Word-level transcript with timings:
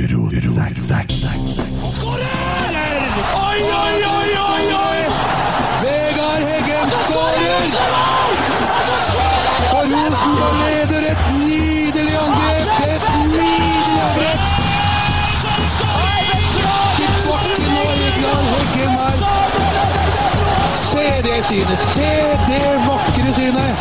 Oi, 0.00 0.06
oi, 3.80 3.96
oi, 4.04 4.30
oi, 4.38 4.64
oi! 4.72 5.00
Vegard 5.82 6.42
Heggen 6.48 6.88
skårer! 6.90 7.64
Og 9.70 9.82
Rosenborg 9.92 10.54
leder 10.62 11.02
et 11.10 11.22
nydelig 11.42 12.16
angrep! 12.22 12.68
Et 12.86 13.04
nydelig 13.26 14.00
angrep! 14.06 14.40
Til 16.96 17.12
bakken 17.28 17.68
og 17.84 17.92
Vegard 18.00 18.46
Heggen 18.54 18.92
her. 18.96 19.16
Se 20.80 21.06
det 21.28 21.38
synet! 21.44 21.78
Se 21.78 22.12
det 22.48 22.64
vakre 22.88 23.30
synet! 23.34 23.74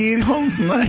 Geir 0.00 0.24
Hansen 0.24 0.68
der. 0.68 0.86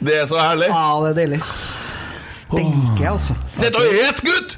Det 0.00 0.20
er 0.22 0.26
så 0.26 0.38
herlig. 0.38 0.66
Ja, 0.70 0.84
det 1.04 1.10
er 1.10 1.14
deilig. 1.18 1.40
Stinker, 2.24 3.10
altså. 3.10 3.34
Sitt 3.50 3.74
og 3.76 3.82
et, 3.90 4.22
gutt! 4.24 4.54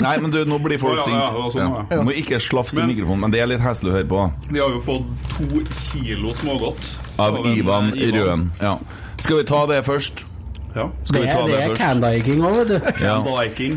Nei, 0.00 0.16
men 0.18 0.32
du, 0.32 0.40
nå 0.48 0.56
blir 0.58 0.80
folk 0.82 0.98
Ja, 0.98 1.04
ja, 1.06 1.28
ja, 1.28 1.44
sinte. 1.52 1.84
sånn. 1.86 2.02
Må 2.08 2.16
ikke 2.18 2.40
slafse 2.42 2.80
i 2.82 2.88
mikrofonen, 2.88 3.26
men 3.26 3.34
det 3.34 3.44
er 3.44 3.52
litt 3.52 3.62
heslig 3.62 3.92
å 3.92 3.94
høre 4.00 4.08
på. 4.10 4.24
Vi 4.48 4.58
har 4.64 4.72
jo 4.74 4.80
fått 4.82 5.06
to 5.36 5.62
kilo 5.84 6.32
smågodt. 6.40 6.94
Av 7.22 7.36
en, 7.38 7.52
Ivan 7.52 7.92
eh, 7.94 8.10
Røen. 8.16 8.48
Ja. 8.64 8.78
Skal 9.22 9.44
vi 9.44 9.46
ta 9.52 9.60
det 9.70 9.84
først? 9.86 10.24
Ja. 10.74 10.88
Det, 10.90 11.12
ta 11.12 11.20
det 11.20 11.30
det 11.30 11.52
det 11.52 11.58
er 11.58 11.68
først? 11.68 11.80
candyking 11.80 12.42
òg, 12.42 12.56
vet 12.58 12.72
du. 12.72 13.04
Ja. 13.04 13.14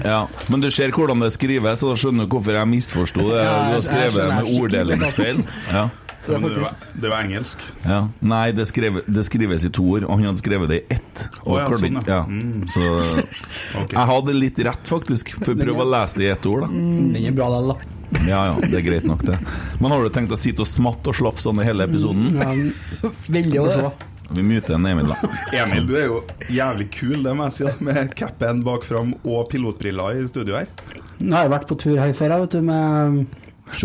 Ja, 0.01 0.19
Men 0.49 0.63
du 0.63 0.71
ser 0.73 0.93
hvordan 0.95 1.21
det 1.21 1.31
skrives, 1.35 1.79
så 1.79 1.91
da 1.91 1.99
skjønner 1.99 2.25
du 2.25 2.33
hvorfor 2.33 2.57
jeg 2.57 2.71
misforsto 2.73 3.29
det. 3.29 3.43
Ja, 3.45 3.55
Du 3.67 3.77
har 3.77 3.85
skrevet 3.85 4.17
det 4.17 4.27
med 4.33 4.51
orddelingsfeil. 4.57 5.43
Ja. 5.71 5.87
Men 6.27 6.41
det, 6.41 6.59
var, 6.59 6.71
det 7.01 7.09
var 7.09 7.23
engelsk. 7.23 7.61
Ja. 7.85 7.99
Nei, 8.19 8.51
det, 8.51 8.65
skrev, 8.67 8.99
det 9.07 9.23
skrives 9.23 9.63
i 9.63 9.69
to 9.71 9.85
ord, 9.93 10.07
og 10.07 10.17
han 10.17 10.27
hadde 10.27 10.41
skrevet 10.41 10.73
det 10.73 10.79
i 10.81 10.97
ett. 10.97 11.21
Og 11.45 11.53
oh, 11.53 11.59
ja, 11.61 11.67
sånn, 11.79 12.01
ja. 12.03 12.17
Mm. 12.27 12.65
Så 12.71 12.81
okay. 13.79 13.93
jeg 13.93 14.07
hadde 14.11 14.35
litt 14.35 14.59
rett, 14.67 14.91
faktisk. 14.91 15.31
For 15.39 15.55
prøv 15.55 15.85
å 15.85 15.87
lese 15.87 16.19
det 16.19 16.27
i 16.27 16.33
ett 16.33 16.49
ord, 16.49 16.65
da. 16.65 16.73
Den 16.73 17.21
er 17.21 17.37
bra, 17.37 17.47
den, 17.55 17.71
da. 17.71 17.93
Ja 18.27 18.43
ja, 18.47 18.59
det 18.63 18.77
er 18.79 18.83
greit 18.85 19.07
nok, 19.07 19.23
det. 19.27 19.39
Men 19.79 19.91
har 19.91 20.03
du 20.03 20.11
tenkt 20.15 20.31
å 20.31 20.39
sitte 20.39 20.63
og 20.63 20.69
smatte 20.71 21.11
og 21.11 21.17
slafse 21.17 21.47
sånn 21.47 21.59
i 21.63 21.67
hele 21.67 21.87
episoden? 21.87 22.37
Ja, 22.39 23.11
veldig 23.27 23.63
å 23.63 23.71
se. 23.71 23.89
Vi 24.35 24.43
muter 24.43 24.73
en 24.75 24.85
Emil, 24.85 25.07
da. 25.07 25.17
Emil, 25.63 25.85
du 25.87 25.93
er 25.95 26.05
jo 26.09 26.17
jævlig 26.51 26.89
kul, 26.91 27.17
det 27.23 27.33
må 27.37 27.47
jeg 27.47 27.53
si, 27.57 27.63
da, 27.67 27.73
med 27.87 28.13
capen 28.19 28.59
bak 28.65 28.83
fram 28.87 29.13
og 29.23 29.47
pilotbriller 29.51 30.19
i 30.19 30.27
studio 30.27 30.57
her. 30.59 30.67
Nå 31.19 31.31
har 31.35 31.47
jeg 31.47 31.53
vært 31.55 31.67
på 31.69 31.77
tur 31.79 31.95
her 31.97 32.11
før, 32.13 32.33
jeg, 32.35 32.43
vet 32.43 32.57
du, 32.57 32.61
med 32.67 33.25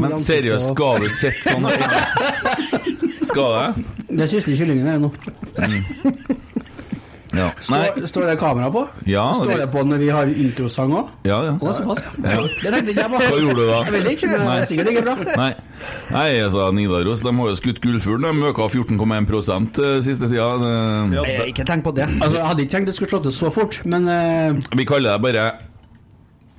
Men 0.03 0.17
seriøst, 0.23 0.70
og- 0.73 0.77
skal 0.77 1.01
du 1.03 1.09
sitte 1.09 1.43
sånn 1.47 1.67
Skal 3.33 3.55
det? 3.55 3.85
Det 4.11 4.25
er 4.27 4.31
siste 4.35 4.55
kyllingen 4.59 4.87
her 4.91 4.98
nå. 5.01 5.09
Ja. 7.33 7.49
Står, 7.65 8.07
står 8.11 8.27
det 8.29 8.37
kamera 8.41 8.69
på? 8.73 8.83
Ja, 9.09 9.33
Står 9.35 9.47
det- 9.53 9.59
det 9.63 9.69
på 9.73 9.83
når 9.89 9.99
vi 10.03 10.09
har 10.13 10.27
introsang 10.27 10.91
òg? 10.93 11.09
Ja, 11.25 11.39
ja. 11.47 11.53
Er 11.57 11.73
såpass? 11.79 12.03
Ja. 12.23 12.43
Det 12.63 12.73
tenkte 12.75 12.91
ikke 12.93 13.01
jeg 13.01 13.11
på. 13.11 13.20
Hva 13.23 13.39
gjorde 13.41 13.57
du 13.57 13.67
da? 13.70 13.79
Jeg 13.89 13.93
vet 13.93 14.11
ikke, 14.13 14.29
men 14.33 14.41
det 14.41 14.57
er 14.61 14.67
sikkert 14.69 14.91
ikke 14.93 15.03
bra. 15.07 15.15
Nei, 15.37 15.55
Nei 16.13 16.29
altså, 16.45 16.67
Nidaros 16.77 17.23
de 17.25 17.33
har 17.39 17.48
jo 17.48 17.57
skutt 17.57 17.81
gullfuglen. 17.81 18.41
De 18.42 18.53
øka 18.53 18.69
14,1 18.69 19.81
eh, 19.81 20.01
siste 20.03 20.29
tida. 20.29 20.51
Det- 20.61 21.17
Ja, 21.17 21.23
det, 21.25 21.48
ikke 21.55 21.65
tenkt 21.65 21.85
på 21.85 21.95
det. 21.97 22.09
Altså, 22.21 22.37
jeg 22.37 22.47
hadde 22.47 22.61
ikke 22.67 22.75
tenkt 22.77 22.87
det 22.87 22.95
skulle 22.97 23.11
slå 23.11 23.23
til 23.23 23.33
så 23.33 23.51
fort, 23.53 23.81
men 23.85 24.09
uh... 24.09 24.61
Vi 24.77 24.85
kaller 24.85 25.17
det 25.17 25.23
bare 25.23 25.47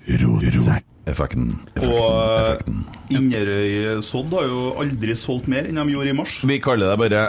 Effekten. 0.07 0.83
effekten, 1.05 1.59
og 1.85 2.41
effekten. 2.41 2.85
Inderøy 3.13 4.01
Sodd 4.03 4.33
har 4.33 4.47
jo 4.49 4.73
aldri 4.81 5.15
solgt 5.15 5.47
mer 5.47 5.63
enn 5.69 5.75
de 5.79 5.93
gjorde 5.93 6.09
i 6.09 6.13
mars. 6.17 6.39
Vi 6.43 6.57
kaller 6.59 6.89
det 6.91 6.99
bare 6.99 7.23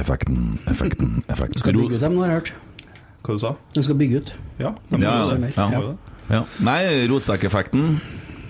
Effekten, 0.00 0.58
effekten, 0.70 1.22
effekten. 1.28 1.58
Du 1.58 1.60
skal 1.60 1.76
bygge 1.76 1.98
ut 1.98 2.00
dem 2.00 2.14
nå, 2.16 2.22
har 2.24 2.30
jeg 2.32 2.38
hørt. 2.40 2.52
Hva 3.22 3.34
du 3.36 3.38
sa 3.42 3.50
De 3.76 3.82
skal 3.84 3.98
bygge 4.00 4.22
ut. 4.22 4.30
Ja, 4.58 4.72
de 4.90 5.00
Ja, 5.02 5.12
ja, 5.36 5.70
ja. 5.70 5.94
Ja. 6.32 6.42
Nei, 6.64 6.80
rotsekkeffekten. 7.10 8.00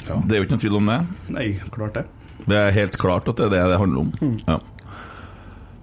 Ja. 0.07 0.21
Det 0.27 0.37
er 0.37 0.43
jo 0.43 0.45
ikke 0.47 0.55
noen 0.55 0.63
tvil 0.63 0.77
om 0.79 0.87
det. 0.93 0.99
Nei, 1.35 1.47
klart 1.75 1.95
det. 1.99 2.05
Det 2.47 2.57
er 2.59 2.71
helt 2.75 2.97
klart 2.99 3.29
at 3.31 3.37
det 3.39 3.47
er 3.49 3.53
det 3.55 3.63
det 3.73 3.79
handler 3.83 4.01
om. 4.05 4.39
Ja. 4.47 4.59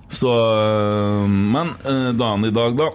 Så 0.10 0.32
øh, 0.32 1.30
Men 1.30 1.74
øh, 1.86 2.14
dagen 2.18 2.46
i 2.48 2.52
dag, 2.56 2.78
da. 2.80 2.88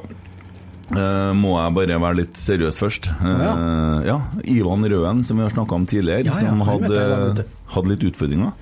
øh, 0.99 1.37
må 1.37 1.55
jeg 1.63 1.75
bare 1.75 2.01
være 2.01 2.17
litt 2.23 2.37
seriøs 2.39 2.79
først. 2.81 3.11
Eh, 3.13 4.01
ja, 4.09 4.19
Ivan 4.45 4.85
Røen, 4.91 5.23
som 5.25 5.37
vi 5.39 5.43
har 5.47 5.51
snakka 5.55 5.75
om 5.79 5.87
tidligere, 5.87 6.25
Ja, 6.25 6.33
ja, 6.33 6.35
som 6.41 6.61
hadde, 6.67 7.05
du. 7.39 7.45
hadde 7.77 7.89
litt 7.95 8.05
utfordringer. 8.11 8.53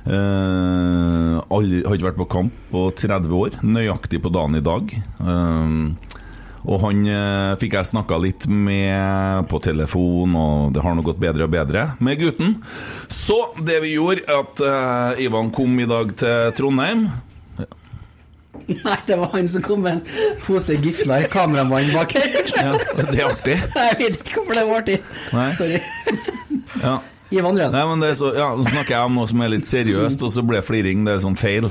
Uh, 0.00 1.40
aldri, 1.52 1.82
har 1.84 1.96
ikke 1.96 2.08
vært 2.08 2.20
på 2.22 2.30
kamp 2.32 2.60
på 2.70 2.86
30 2.96 3.34
år, 3.36 3.58
nøyaktig 3.60 4.22
på 4.24 4.32
dagen 4.32 4.56
i 4.56 4.64
dag. 4.64 4.94
Uh, 5.20 5.92
og 6.68 6.82
han 6.82 7.04
uh, 7.08 7.56
fikk 7.60 7.78
jeg 7.78 7.88
snakka 7.88 8.18
litt 8.20 8.44
med 8.50 9.48
på 9.48 9.60
telefon, 9.64 10.36
og 10.36 10.74
det 10.74 10.84
har 10.84 10.96
nå 10.96 11.04
gått 11.06 11.20
bedre 11.22 11.46
og 11.46 11.54
bedre 11.54 11.86
med 12.04 12.20
gutten. 12.20 12.58
Så 13.08 13.38
det 13.64 13.80
vi 13.84 13.94
gjorde, 13.96 14.26
at 14.28 14.60
eh, 14.62 15.24
Ivan 15.24 15.50
kom 15.54 15.78
i 15.80 15.88
dag 15.88 16.12
til 16.20 16.52
Trondheim. 16.58 17.08
Nei, 18.70 18.98
det 19.06 19.16
var 19.18 19.32
han 19.32 19.48
som 19.50 19.64
kom 19.64 19.80
med 19.82 19.98
en 19.98 20.36
pose 20.44 20.76
gifler, 20.78 21.24
kameramann 21.32 21.90
bak 21.94 22.12
her. 22.14 22.36
Ja, 22.54 22.74
det 23.00 23.16
er 23.16 23.30
artig. 23.30 23.56
Jeg 23.80 23.96
vet 23.98 24.20
ikke 24.20 24.36
hvorfor 24.36 24.58
det 24.58 24.66
var 24.68 24.84
artig. 24.84 24.98
Nei. 25.34 25.48
Sorry. 25.58 25.80
Ja. 26.84 27.00
Ivan 27.30 27.56
Røen. 27.58 27.72
Nei, 27.72 27.84
men 27.86 28.02
det 28.02 28.12
er 28.14 28.18
så, 28.18 28.32
ja, 28.34 28.50
Nå 28.58 28.64
snakker 28.66 28.96
jeg 28.96 29.06
om 29.06 29.18
noe 29.20 29.30
som 29.30 29.42
er 29.44 29.52
litt 29.52 29.68
seriøst, 29.70 30.22
og 30.26 30.32
så 30.34 30.42
ble 30.46 30.62
fliring 30.66 31.04
det 31.06 31.16
er 31.18 31.24
sånn 31.24 31.38
feil. 31.38 31.68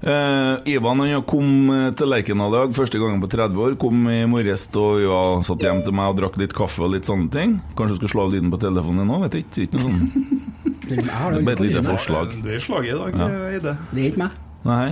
Uh, 0.00 0.56
Ivan 0.64 1.02
han 1.04 1.20
kom 1.28 1.68
eh, 1.74 1.90
til 1.92 2.08
Lerkendal 2.08 2.54
i 2.54 2.56
dag, 2.56 2.70
første 2.72 2.96
gangen 3.00 3.20
på 3.20 3.28
30 3.28 3.58
år. 3.60 3.74
Kom 3.80 4.06
i 4.08 4.22
morges 4.28 4.64
og 4.80 5.02
ja, 5.04 5.18
satt 5.44 5.60
hjem 5.66 5.82
til 5.84 5.92
meg 5.96 6.14
og 6.14 6.20
drakk 6.22 6.38
litt 6.40 6.54
kaffe 6.56 6.86
og 6.86 6.94
litt 6.94 7.08
sånne 7.08 7.28
ting. 7.34 7.58
Kanskje 7.76 7.98
du 7.98 8.00
skulle 8.00 8.14
slå 8.14 8.24
av 8.24 8.32
lyden 8.32 8.52
på 8.54 8.60
telefonen 8.62 9.02
din 9.04 9.12
nå, 9.12 9.18
vet 9.26 9.36
jeg 9.36 9.44
ikke. 9.44 9.66
Ikke 9.68 9.82
noe 9.82 9.90
sånn. 9.90 10.46
Det 10.90 10.96
er 11.04 11.36
bare 11.44 11.52
et 11.54 11.60
lite 11.62 11.82
forslag. 11.86 12.32
Det 12.42 12.56
er 12.56 12.62
slaget 12.64 12.94
i 12.94 12.98
dag, 12.98 13.18
Ja. 13.20 13.26
eh, 13.28 13.52
Eide. 13.58 13.74
Det 13.92 14.00
er 14.00 14.08
ikke 14.08 14.22
meg. 14.24 14.38
Nei. 14.66 14.88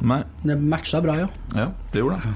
Nei. 0.00 0.22
Det 0.48 0.56
matcha 0.72 1.02
bra, 1.04 1.14
ja. 1.20 1.28
Ja, 1.54 1.68
det 1.92 2.00
gjorde 2.02 2.18
det. 2.24 2.32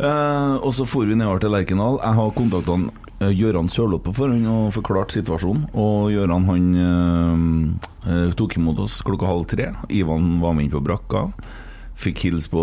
Uh, 0.00 0.54
og 0.64 0.70
så 0.72 0.86
for 0.88 1.08
vi 1.08 1.16
nedover 1.18 1.40
til 1.42 1.52
Lerkendal. 1.52 1.98
Jeg 2.04 2.16
har 2.20 2.30
kontaktene 2.36 2.92
Gøran 3.20 3.68
Sørlo 3.68 3.98
på 4.00 4.14
forhånd 4.16 4.46
og 4.48 4.70
forklart 4.72 5.12
situasjonen. 5.12 5.66
Og 5.76 6.08
Gøran 6.14 6.46
han 6.48 6.68
eh, 6.80 7.42
eh, 8.08 8.28
tok 8.36 8.56
imot 8.56 8.80
oss 8.86 9.00
klokka 9.04 9.28
halv 9.28 9.44
tre. 9.50 9.70
Ivan 9.92 10.38
var 10.40 10.56
med 10.56 10.66
inn 10.66 10.72
på 10.72 10.80
brakka. 10.84 11.28
Fikk 12.00 12.22
hils 12.24 12.46
på 12.48 12.60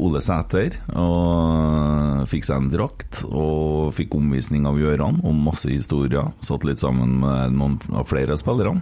Ole 0.00 0.22
Sæter 0.24 0.78
og 0.96 2.24
fikk 2.30 2.46
seg 2.48 2.62
en 2.62 2.70
drakt. 2.72 3.20
Og 3.28 3.92
fikk 3.96 4.16
omvisning 4.16 4.64
av 4.68 4.80
Gøran 4.80 5.20
og 5.20 5.36
masse 5.36 5.68
historier. 5.68 6.32
Satt 6.40 6.64
litt 6.64 6.80
sammen 6.80 7.18
med 7.20 7.58
noen 7.60 7.76
av 7.92 8.08
flere 8.08 8.32
av 8.32 8.40
spillerne. 8.40 8.80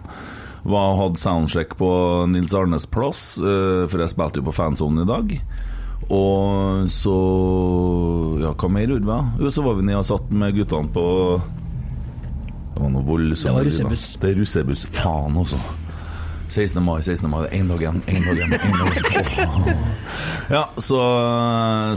Hadde 0.67 1.19
soundcheck 1.19 1.75
på 1.79 1.89
Nils 2.31 2.55
Arnes 2.55 2.87
plass, 2.87 3.37
eh, 3.39 3.83
for 3.87 3.99
jeg 3.99 4.15
spilte 4.15 4.39
jo 4.39 4.47
på 4.47 4.55
fansonen 4.55 5.03
i 5.03 5.11
dag. 5.11 5.35
Og 6.13 6.87
så 6.91 7.15
Ja, 8.41 8.53
hva 8.53 8.69
mer 8.71 8.87
gjorde 8.87 9.07
vi? 9.09 9.43
Jo, 9.43 9.51
så 9.51 9.63
var 9.65 9.75
vi 9.79 9.87
nede 9.89 9.99
og 9.99 10.07
satt 10.07 10.29
med 10.31 10.55
guttene 10.55 10.91
på 10.95 11.03
Det 11.41 12.83
var 12.83 12.93
noe 12.93 13.03
voldsomt. 13.07 13.49
Det 13.49 13.57
var 13.57 13.67
russebuss. 13.67 14.05
Det 14.21 14.29
er 14.31 14.39
russebuss. 14.39 14.85
Faen 14.93 15.37
også. 15.41 15.59
16. 16.47 16.79
mai, 16.83 17.01
16. 17.01 17.27
mai, 17.29 17.47
én 17.51 17.67
dag 17.67 17.81
igjen, 17.81 17.97
én 18.07 18.23
dag 18.23 18.37
igjen. 18.37 18.53
En 18.53 18.77
dag 18.77 18.99
igjen. 19.01 19.81
Ja, 20.49 20.61
så, 20.77 20.99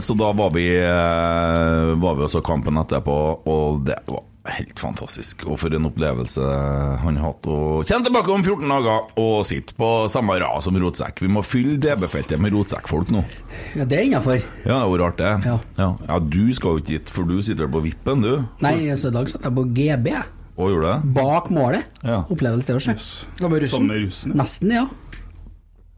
så 0.03 0.15
da 0.19 0.33
var 0.35 0.49
vi 0.51 0.65
eh, 0.75 1.91
Var 2.01 2.17
vi 2.17 2.25
også 2.25 2.41
kampen 2.43 2.81
etterpå, 2.81 3.15
og 3.47 3.85
det 3.87 3.95
var 4.09 4.25
helt 4.49 4.79
fantastisk. 4.81 5.43
Og 5.45 5.59
for 5.61 5.73
en 5.75 5.85
opplevelse 5.85 6.41
han 7.03 7.17
har 7.19 7.27
hatt. 7.31 7.47
Og 7.51 7.85
kommer 7.85 8.07
tilbake 8.07 8.33
om 8.33 8.43
14 8.43 8.71
dager 8.73 9.19
og 9.21 9.45
sitter 9.49 9.77
på 9.77 9.89
samme 10.11 10.37
rad 10.41 10.63
som 10.65 10.77
rotsekk. 10.81 11.21
Vi 11.21 11.29
må 11.31 11.43
fylle 11.45 11.77
DB-feltet 11.81 12.41
med 12.41 12.55
rotsekkfolk 12.57 13.13
nå. 13.13 13.23
ja 13.77 13.85
det 13.85 13.99
er 13.99 14.07
innafor. 14.09 14.41
Ja, 14.65 14.81
hvor 14.87 15.03
rart 15.03 15.19
det 15.21 15.27
er. 15.29 15.45
Ja. 15.45 15.57
Ja. 15.77 15.89
ja, 16.09 16.19
du 16.19 16.53
skal 16.57 16.77
jo 16.77 16.83
ikke 16.83 16.93
dit, 16.95 17.13
for 17.13 17.29
du 17.29 17.37
sitter 17.41 17.67
vel 17.67 17.75
på 17.77 17.83
vippen, 17.89 18.25
du. 18.25 18.31
Nei, 18.65 18.75
så 18.97 19.11
i 19.11 19.17
dag 19.19 19.29
satt 19.29 19.45
jeg 19.45 19.57
på 19.57 19.67
GB. 19.77 20.11
Og 20.57 20.73
gjorde 20.73 20.89
det? 20.91 21.13
Bak 21.15 21.49
målet. 21.53 22.01
Ja. 22.03 22.23
Opplevelse 22.29 22.73
det 22.73 22.77
å 22.77 22.83
se. 22.83 22.97
Det 23.37 23.47
var 23.47 23.49
Sammen 23.49 23.61
russen. 23.63 23.87
med 23.87 24.05
russen. 24.05 24.35
Nesten, 24.37 24.73
ja. 24.75 24.87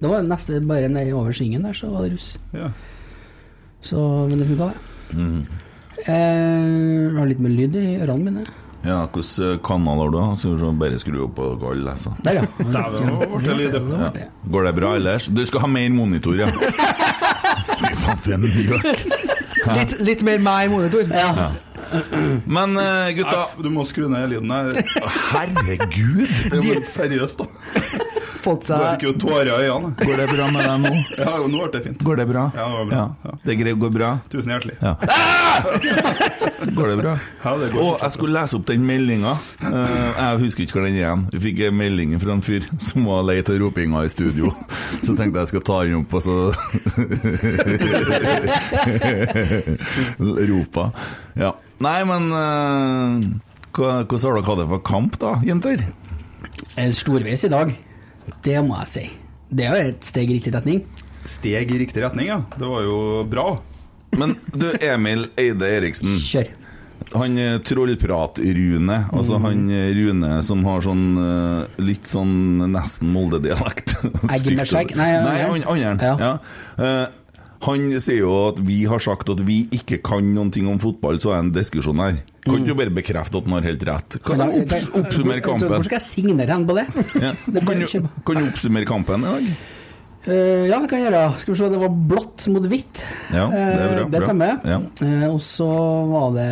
Det 0.04 0.12
var 0.12 0.26
neste 0.28 0.60
bare 0.68 0.90
nede 0.92 1.16
over 1.16 1.32
svingen 1.36 1.64
der, 1.64 1.76
så 1.76 1.88
var 1.92 2.04
det 2.06 2.18
russ. 2.18 2.34
Ja. 2.52 2.74
Så, 3.84 4.00
men 4.28 4.40
det 4.40 4.48
funka, 4.52 4.72
det. 4.74 5.16
Mm. 5.16 5.46
Eh, 6.04 7.14
har 7.18 7.30
litt 7.30 7.42
mer 7.44 7.54
lyd 7.54 7.78
i 7.80 7.88
ørene 8.02 8.24
mine. 8.28 8.46
Ja, 8.84 9.06
hvilken 9.08 9.60
kanal 9.64 10.02
har 10.02 10.10
du? 10.12 10.20
Skal 10.42 10.56
vi 10.56 10.60
se, 10.60 10.72
bare 10.82 10.98
skru 11.00 11.20
opp 11.24 11.38
og 11.40 11.62
gå 11.62 11.70
alle, 11.72 11.94
altså. 11.94 12.12
Der, 12.26 12.42
ja. 12.42 12.48
Det 13.44 13.60
ja. 13.72 14.26
Går 14.52 14.68
det 14.68 14.74
bra 14.76 14.96
ellers? 14.98 15.30
Du 15.32 15.46
skal 15.48 15.64
ha 15.64 15.70
mer 15.72 15.94
monitor, 15.96 16.36
ja. 16.36 16.50
Fy 17.84 17.94
faen, 18.02 18.20
for 18.26 18.36
en 18.36 18.44
gjøk. 18.44 18.90
Litt, 19.64 19.96
litt 20.04 20.26
mer 20.28 20.44
meg 20.44 20.68
i 20.68 20.74
monitor. 20.74 21.08
Ja. 21.08 21.52
Men 22.50 22.76
eh, 22.80 23.14
gutta 23.20 23.44
Nei, 23.54 23.64
Du 23.64 23.70
må 23.72 23.86
skru 23.88 24.08
ned 24.12 24.32
lyden 24.34 24.52
her. 24.52 24.80
Herregud! 25.32 26.28
Det 26.50 26.58
var 26.58 26.82
litt 26.82 26.90
seriøst, 26.92 27.44
da. 27.44 27.48
Fått 28.44 28.68
Du 28.68 28.74
fikk 28.74 28.84
seg 28.84 29.06
jo 29.08 29.14
tårer 29.24 29.52
i 29.54 29.68
øynene. 29.70 29.94
Går 30.04 30.18
det 30.20 30.28
bra 30.34 30.50
med 30.52 30.68
deg 30.68 30.84
nå? 30.84 30.94
Ja, 31.24 31.36
nå 31.48 31.62
ble 31.62 31.70
det 31.78 31.84
fint. 31.88 32.04
Går 32.04 32.20
det 32.20 32.28
bra? 32.30 32.48
Ja, 32.58 32.68
det 32.76 32.86
bra. 32.92 33.04
Ja. 33.24 33.36
Det 33.44 33.76
går 33.86 33.94
bra? 33.96 34.10
Tusen 34.34 34.56
hjertelig. 34.56 34.78
Ja. 34.82 34.96
Går 36.76 36.88
det 36.88 36.98
bra? 36.98 37.14
Ja, 37.44 37.58
det 37.58 37.72
går 37.74 37.82
Og 37.84 37.98
jeg 38.02 38.12
skulle 38.16 38.40
lese 38.40 38.58
opp 38.58 38.66
den 38.68 38.86
meldinga. 38.88 39.36
jeg 39.62 40.40
husker 40.42 40.64
ikke 40.66 40.78
hvor 40.80 40.86
den 40.88 40.96
er 40.96 41.02
igjen. 41.04 41.26
Vi 41.34 41.42
fikk 41.48 41.60
en 41.68 41.78
melding 41.78 42.16
fra 42.22 42.36
en 42.38 42.44
fyr 42.46 42.68
som 42.82 43.08
var 43.10 43.26
lei 43.28 43.40
av 43.44 43.58
ropinga 43.62 44.04
i 44.06 44.12
studio. 44.12 44.54
Så 45.02 45.14
tenkte 45.14 45.38
jeg 45.38 45.44
jeg 45.44 45.52
skulle 45.52 45.68
ta 45.68 45.78
den 45.84 46.00
opp, 46.02 46.14
og 46.14 46.22
så 46.24 46.36
Ropa. 50.54 50.92
Ja. 51.40 51.54
Nei, 51.84 52.00
men 52.08 52.30
eh, 52.38 53.12
hvordan 53.74 54.08
har 54.08 54.38
dere 54.38 54.48
hatt 54.48 54.62
det 54.64 54.70
for 54.72 54.86
kamp, 54.88 55.20
da, 55.22 55.36
jenter? 55.46 55.84
En 56.80 56.94
storveis 56.96 57.44
i 57.44 57.52
dag, 57.52 57.74
det 58.46 58.60
må 58.66 58.78
jeg 58.84 58.92
si. 58.94 59.06
Det 59.54 59.68
er 59.68 59.74
jo 59.76 59.92
et 59.94 60.08
steg 60.08 60.32
i 60.32 60.40
riktig 60.40 60.54
retning. 60.56 60.82
Steg 61.30 61.72
i 61.72 61.80
riktig 61.84 62.04
retning, 62.04 62.28
ja. 62.32 62.42
Det 62.58 62.68
var 62.68 62.84
jo 62.88 62.98
bra. 63.30 63.48
Men 64.18 64.36
du, 64.54 64.68
Emil 64.84 65.28
Eide 65.40 65.70
Eriksen. 65.78 66.18
Kjør. 66.22 66.52
Han 67.14 67.36
eh, 67.38 67.58
trollprat-Rune, 67.68 68.96
altså 69.14 69.38
han 69.44 69.66
eh, 69.70 69.90
Rune 69.98 70.38
som 70.46 70.64
har 70.66 70.82
sånn 70.86 71.04
eh, 71.22 71.82
litt 71.84 72.08
sånn 72.10 72.64
nesten 72.74 73.12
Molde-dialekt. 73.14 73.96
Eggen 74.34 74.58
med 74.58 74.70
skjegg? 74.70 74.96
Nei, 74.98 75.10
Nei, 75.22 75.36
ja, 75.42 75.50
han 75.52 75.68
andre. 75.68 76.14
ja. 76.14 76.32
Ja. 76.80 76.96
Han 77.64 77.86
sier 78.04 78.24
jo 78.26 78.32
at 78.50 78.60
vi 78.66 78.82
har 78.90 79.00
sagt 79.04 79.30
at 79.32 79.44
vi 79.48 79.64
ikke 79.76 80.02
kan 80.04 80.34
noen 80.36 80.52
ting 80.52 80.68
om 80.68 80.80
fotball, 80.84 81.20
så 81.24 81.32
er 81.32 81.40
det 81.40 81.46
en 81.46 81.54
diskusjon 81.60 82.02
her. 82.04 82.18
Kan 82.44 82.60
ikke 82.60 82.74
du 82.74 82.80
bare 82.82 82.96
bekrefte 82.98 83.40
at 83.40 83.46
han 83.48 83.56
har 83.56 83.68
helt 83.70 83.86
rett? 83.88 84.18
Kan 84.26 84.42
du 84.42 84.58
opps 84.64 84.90
oppsummere 85.00 85.44
Hvor 85.46 85.62
Hvorfor 85.62 85.88
skal 85.88 86.00
jeg 86.02 86.08
signere 86.10 86.50
hen 86.52 86.66
på 86.68 86.76
det? 86.76 86.90
Ja. 87.24 87.32
Kan, 87.64 87.80
du, 87.80 88.10
kan 88.28 88.42
du 88.42 88.50
oppsummere 88.50 88.90
kampen 88.90 89.24
i 89.24 89.32
dag? 89.32 89.54
Uh, 90.24 90.64
ja, 90.70 90.78
det 90.80 90.88
kan 90.88 91.02
jeg 91.02 91.10
gjøre. 91.10 91.24
Skal 91.42 91.52
vi 91.52 91.58
se, 91.60 91.70
det 91.74 91.80
var 91.82 91.96
blått 92.12 92.46
mot 92.52 92.68
hvitt. 92.72 93.02
Ja, 93.34 93.48
det 93.52 93.64
er 93.64 93.90
bra, 93.92 94.04
uh, 94.06 94.12
det 94.14 94.22
stemmer. 94.24 94.54
Ja. 94.64 94.78
Uh, 95.02 95.26
og 95.34 95.40
så 95.44 95.68
var 96.14 96.30
det 96.38 96.52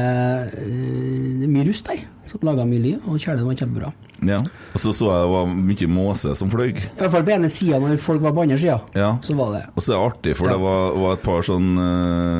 mye 1.47 1.67
rust 1.69 1.87
der, 1.87 2.01
som 2.31 2.47
laga 2.47 2.65
mye 2.67 2.85
liv, 2.85 3.03
og 3.05 3.19
kjæledyret 3.19 3.49
var 3.51 3.59
kjempebra. 3.61 3.91
Ja. 4.21 4.37
Og 4.71 4.79
så 4.79 4.91
så 4.93 5.07
jeg 5.09 5.25
det 5.25 5.29
var 5.33 5.47
mye 5.49 5.87
måse 5.89 6.33
som 6.37 6.49
fløy. 6.51 6.75
I 6.77 6.99
hvert 6.99 7.13
fall 7.15 7.23
på 7.25 7.33
ene 7.33 7.49
sida, 7.51 7.79
når 7.81 7.97
folk 8.01 8.21
var 8.23 8.35
på 8.37 8.43
andre 8.45 8.57
sida. 8.61 8.77
Ja. 8.95 9.09
Så 9.25 9.35
var 9.37 9.55
det 9.55 9.61
Og 9.73 9.81
så 9.81 9.93
er 9.93 9.97
det 9.97 10.03
artig, 10.05 10.35
for 10.37 10.51
det 10.51 10.57
var, 10.61 10.93
var 11.01 11.17
et 11.17 11.23
par 11.25 11.45
sånn 11.45 11.69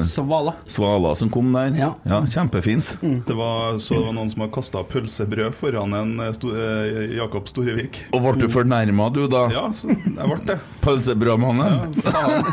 Svala. 0.06 0.54
svaler 0.70 1.18
som 1.18 1.32
kom 1.34 1.50
der. 1.56 1.74
Ja. 1.80 1.90
ja 2.08 2.22
Kjempefint. 2.30 2.94
Det 3.02 3.38
var, 3.38 3.80
så 3.82 3.98
det 3.98 4.04
var 4.06 4.16
noen 4.20 4.30
som 4.32 4.46
har 4.46 4.52
kasta 4.54 4.84
pølsebrød 4.88 5.58
foran 5.58 5.98
en 5.98 6.14
eh, 6.22 6.32
sto, 6.38 6.54
uh, 6.54 7.02
Jakob 7.18 7.50
Storevik. 7.50 8.04
Og 8.14 8.24
ble 8.24 8.36
du 8.46 8.48
fornærma, 8.54 9.10
du, 9.14 9.26
da? 9.32 9.48
Ja, 9.54 9.66
så 9.76 9.90
jeg 9.92 10.16
ble 10.16 10.40
det. 10.48 10.60
Pølsebrødmannen? 10.86 11.98
Faen. 12.06 12.48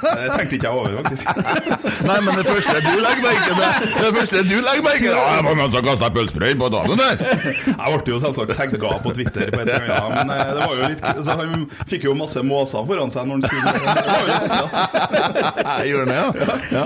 Det 0.00 0.26
tenkte 0.34 0.56
ikke 0.56 0.66
jeg 0.66 0.74
over, 0.74 0.96
faktisk. 1.02 1.28
Nei, 2.08 2.18
men 2.24 2.40
det 2.40 2.46
første 2.48 2.76
du 2.80 2.92
legger 2.96 3.22
merke 3.24 3.44
til 3.44 3.60
Det 4.00 4.10
første 4.16 4.42
du 4.48 4.56
legger 4.56 4.84
merke 4.86 5.04
til 5.04 5.12
Ja, 5.12 5.28
det 5.36 5.46
var 5.46 5.60
noen 5.60 5.74
som 5.76 5.86
kasta 5.86 6.10
pølsebrød 6.16 6.60
på 6.60 6.70
på 6.70 6.79
dagen 6.80 7.00
der! 7.00 7.22
Jeg 7.70 8.02
ble 8.04 8.14
jo 8.14 8.20
selvsagt 8.22 8.52
tagga 8.58 8.92
på 9.04 9.14
Twitter, 9.16 9.50
på 9.52 9.62
et 9.62 9.72
eller 9.76 9.94
annet, 9.96 10.18
men 10.18 10.34
eh, 10.34 10.52
det 10.56 10.66
var 10.66 10.74
jo 10.76 10.90
litt 10.90 11.04
så 11.26 11.36
Han 11.40 11.64
fikk 11.90 12.06
jo 12.08 12.14
masse 12.18 12.44
måser 12.46 12.86
foran 12.88 13.12
seg 13.14 13.28
når 13.28 13.40
han 13.40 13.44
skulle 13.48 13.66
ja. 14.60 15.76
Gjør 15.86 16.10
det, 16.10 16.18
ja. 16.18 16.28
ja. 16.74 16.84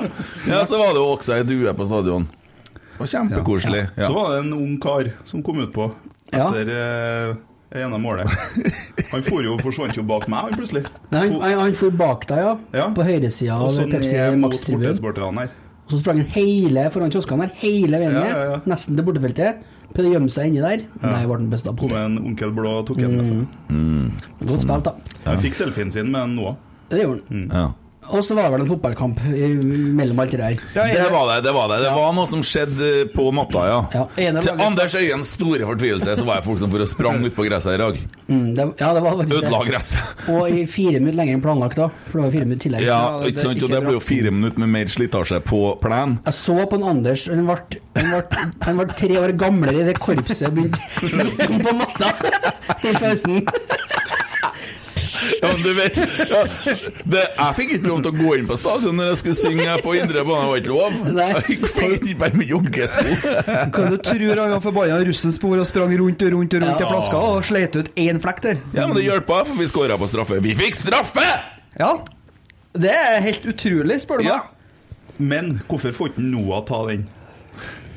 Ja, 0.51 0.63
så 0.67 0.81
var 0.81 0.95
det 0.95 1.03
jo 1.03 1.09
også 1.15 1.39
ei 1.39 1.47
due 1.49 1.75
på 1.77 1.89
stadion. 1.89 2.29
Det 2.75 3.01
var 3.01 3.11
kjempekoselig. 3.11 3.83
Ja. 3.97 4.07
Så 4.07 4.15
var 4.15 4.31
det 4.35 4.45
en 4.45 4.53
ung 4.55 4.77
kar 4.83 5.11
som 5.29 5.43
kom 5.43 5.63
utpå 5.65 5.89
på 5.91 6.39
etter 6.39 6.71
eh, 6.75 7.35
det 7.75 7.83
ene 7.83 7.99
målet. 7.99 8.31
Han 9.11 9.25
for 9.27 9.43
jo, 9.43 9.57
forsvant 9.63 9.97
jo 9.99 10.05
bak 10.07 10.29
meg, 10.31 10.47
han 10.47 10.59
plutselig. 10.59 10.85
Nei, 11.11 11.25
han, 11.27 11.37
han, 11.43 11.59
han 11.65 11.77
for 11.79 11.95
bak 11.99 12.27
deg, 12.31 12.43
ja. 12.45 12.55
Ja. 12.77 12.89
På 12.95 13.07
høyresida 13.07 13.59
av 13.59 13.79
Pepsi 13.91 14.15
Max-tribunen. 14.39 15.51
Og 15.85 15.93
så 15.93 16.01
sprang 16.01 16.23
han 16.23 16.31
hele 16.33 16.87
foran 16.95 17.13
kioskene 17.13 17.45
her, 17.45 17.57
hele 17.61 17.99
veien 18.01 18.15
Ja, 18.15 18.21
ned, 18.23 18.31
ja, 18.31 18.45
ja. 18.55 18.61
nesten 18.71 18.97
til 18.97 19.05
bortefeltet. 19.05 19.65
Prøvde 19.95 20.11
å 20.11 20.15
gjemme 20.17 20.33
seg 20.35 20.51
inni 20.51 20.63
der. 20.65 20.85
Nei, 21.05 21.23
ble 21.23 21.37
han 21.39 21.51
besta 21.53 21.71
på 21.77 21.87
Men 21.87 22.17
en 22.19 22.31
onkel 22.33 22.51
blå 22.55 22.75
tok 22.89 22.99
den 22.99 23.15
med 23.15 23.29
seg. 23.31 23.45
Godt 24.43 24.65
spilt, 24.67 24.89
da. 24.89 24.95
Han 25.29 25.43
fikk 25.45 25.55
selfien 25.55 25.93
sin 25.95 26.11
med 26.11 26.35
Noah. 26.35 26.57
Det 26.91 27.05
gjorde 27.05 27.23
han. 27.31 27.45
Ja. 27.53 27.69
Og 28.13 28.21
så 28.25 28.35
var 28.37 28.49
det 28.49 28.53
vel 28.55 28.63
en 28.65 28.69
fotballkamp 28.69 29.21
mellom 29.25 30.19
alt 30.21 30.35
det 30.35 30.41
der. 30.41 30.59
Det 30.93 31.07
var 31.11 31.29
det, 31.31 31.39
det 31.47 31.53
var 31.57 31.69
det. 31.73 31.79
Det 31.85 31.93
var 31.95 32.13
noe 32.17 32.29
som 32.31 32.43
skjedde 32.45 32.91
på 33.15 33.29
matta, 33.35 33.63
ja. 33.71 33.79
Ja. 33.95 34.03
Ene 34.21 34.43
Til 34.45 34.53
laget- 34.53 34.67
Anders 34.67 34.95
Øyens 35.01 35.31
store 35.35 35.67
fortvilelse 35.67 36.17
så 36.21 36.25
var 36.29 36.37
jeg 36.41 36.45
folk 36.45 36.59
som 36.61 36.71
for 36.75 36.85
å 36.85 36.87
sprang 36.87 37.25
ut 37.25 37.35
på 37.35 37.47
gresset 37.49 37.75
i 37.75 37.81
dag. 37.81 37.99
Mm, 38.29 38.55
det, 38.55 38.67
ja, 38.81 38.93
det 38.95 39.03
var 39.05 39.17
faktisk 39.19 39.39
Ødela 39.41 39.59
det. 39.65 39.71
gresset. 39.73 40.15
Og 40.35 40.51
i 40.51 40.67
fire 40.67 41.01
minutter 41.01 41.19
lenger 41.23 41.39
enn 41.39 41.43
planlagt, 41.45 41.77
da. 41.81 41.89
For 42.11 42.19
det 42.21 42.25
var 42.27 42.35
fire 42.37 42.45
minutter 42.51 42.65
tillegg. 42.69 42.87
Ja, 42.87 43.01
Ja, 43.05 43.19
det 43.25 43.33
ikke 43.35 43.45
sant? 43.47 43.63
Og 43.65 43.71
det 43.75 43.83
blir 43.87 43.97
jo 43.99 44.05
fire 44.05 44.31
minutter 44.35 44.61
med 44.65 44.69
mer 44.77 44.93
slitasje 44.95 45.41
på 45.49 45.63
plenen. 45.83 46.19
Jeg 46.29 46.35
så 46.39 46.59
på 46.71 46.79
en 46.81 46.85
Anders 46.95 47.27
Han 47.33 47.47
ble, 47.49 47.59
han 47.97 48.11
ble, 48.13 48.45
han 48.69 48.77
ble 48.83 48.87
tre 49.01 49.17
år 49.25 49.33
gamlere 49.41 49.81
i 49.83 49.89
det 49.89 49.99
korpset 49.99 50.53
begynte 50.55 50.81
på 51.65 51.75
matta 51.81 52.13
i 52.85 52.93
pausen. 53.01 53.43
Ja, 55.43 55.49
men 55.53 55.63
du 55.63 55.71
vet 55.77 55.97
ja, 55.97 56.41
det, 57.05 57.23
Jeg 57.39 57.55
fikk 57.59 57.73
ikke 57.79 57.89
lov 57.91 58.01
til 58.05 58.11
å 58.13 58.17
gå 58.19 58.33
inn 58.39 58.47
på 58.49 58.57
stadion 58.61 58.97
når 58.99 59.11
jeg 59.13 59.21
skulle 59.23 59.39
synge 59.41 59.77
på 59.85 59.95
indre 59.99 60.25
bane. 60.27 60.41
Det 60.45 60.51
var 60.51 60.61
ikke 60.63 60.73
lov. 60.73 60.99
Nei. 61.17 61.29
Jeg 61.33 61.45
fikk 61.75 61.95
ikke 61.99 62.19
bare 62.25 62.39
med 62.41 62.51
joggesko. 62.53 63.17
Hva 63.75 63.85
du 63.93 63.97
tror 64.05 64.43
han 64.43 64.55
var 64.57 64.65
forbanna 64.65 64.99
russen 65.09 65.35
spor 65.37 65.59
og 65.63 65.69
sprang 65.71 65.95
rundt 66.01 66.23
og 66.27 66.35
rundt 66.37 66.55
og 66.59 66.65
rundt 66.67 66.81
i 66.81 66.85
Ja. 66.85 66.91
flaska 66.95 67.23
og 67.31 67.45
sleit 67.49 67.77
ut 67.81 67.91
én 67.97 68.21
flekk 68.23 68.43
der? 68.45 68.61
Ja, 68.77 68.87
men 68.87 68.97
det 68.99 69.05
hjelpa, 69.07 69.43
for 69.49 69.55
vi 69.61 69.69
skåra 69.71 69.99
på 70.01 70.09
straffe. 70.13 70.41
Vi 70.45 70.55
fikk 70.59 70.75
straffe! 70.83 71.27
Ja. 71.79 71.93
Det 72.75 72.91
er 72.95 73.21
helt 73.23 73.45
utrolig, 73.47 74.01
spør 74.03 74.19
du 74.23 74.25
Ja. 74.29 74.41
meg. 74.41 74.51
Men 75.19 75.63
hvorfor 75.69 75.93
får 75.95 76.09
ikke 76.13 76.23
Noah 76.27 76.65
ta 76.67 76.81
den? 76.89 77.07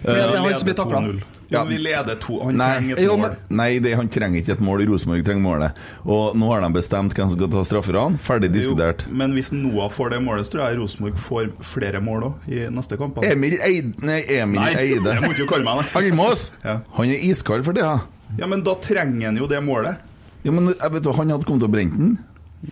For 0.03 0.13
det 0.13 0.21
er 0.21 0.37
han 0.37 0.53
som 0.59 0.67
blir 0.67 0.77
takla. 0.77 1.01
2-0. 1.47 1.53
Ja, 1.55 1.63
vi 1.69 1.77
leder 1.79 2.17
to. 2.19 2.37
Han 2.43 2.57
Nei. 2.59 2.67
trenger 2.75 2.97
et 2.99 3.03
Jo, 3.07 3.15
mål. 3.21 3.35
Nei, 3.61 3.69
det, 3.83 3.93
han 3.95 4.09
trenger 4.11 4.41
ikke 4.41 4.53
et 4.57 4.63
mål. 4.67 4.83
Rosenborg 4.89 5.23
trenger 5.27 5.43
målet. 5.45 5.79
Og 6.05 6.35
nå 6.35 6.49
har 6.51 6.65
de 6.65 6.69
bestemt 6.75 7.15
hvem 7.15 7.29
som 7.31 7.37
skal 7.39 7.51
ta 7.53 7.63
strafferne. 7.69 8.19
Ferdig 8.19 8.49
diskutert. 8.55 9.05
Jo, 9.07 9.15
men 9.23 9.35
hvis 9.37 9.53
Noah 9.55 9.87
får 9.93 10.11
det 10.15 10.19
målet, 10.25 10.47
så 10.49 10.57
tror 10.57 10.65
jeg 10.67 10.79
Rosenborg 10.81 11.17
får 11.23 11.49
flere 11.75 12.01
mål 12.03 12.27
òg 12.31 12.49
i 12.51 12.65
neste 12.75 12.99
kamp. 12.99 13.21
Emil 13.23 13.55
Eide 13.63 13.93
Nei, 14.03 14.19
Emil 14.41 14.59
Nei, 14.59 14.69
jeg 14.77 14.97
Eide. 14.99 15.15
må 15.23 15.31
ikke 15.35 15.47
kalle 15.55 15.67
meg 15.69 15.85
det. 15.85 15.89
Almås! 16.03 16.49
Ja. 16.65 16.79
Han 16.99 17.15
er 17.15 17.23
iskald 17.31 17.63
for 17.67 17.77
tida. 17.77 17.95
Ja, 18.03 18.41
ja, 18.43 18.51
men 18.51 18.61
da 18.67 18.75
trenger 18.83 19.29
han 19.29 19.39
jo 19.39 19.47
det 19.47 19.63
målet. 19.63 20.03
Ja, 20.43 20.51
men 20.51 20.73
jeg 20.75 20.91
vet 20.93 21.03
du, 21.07 21.13
han 21.15 21.31
hadde 21.31 21.47
kommet 21.47 21.63
til 21.63 21.69
å 21.71 21.73
brenne 21.73 21.97
den. 21.97 22.17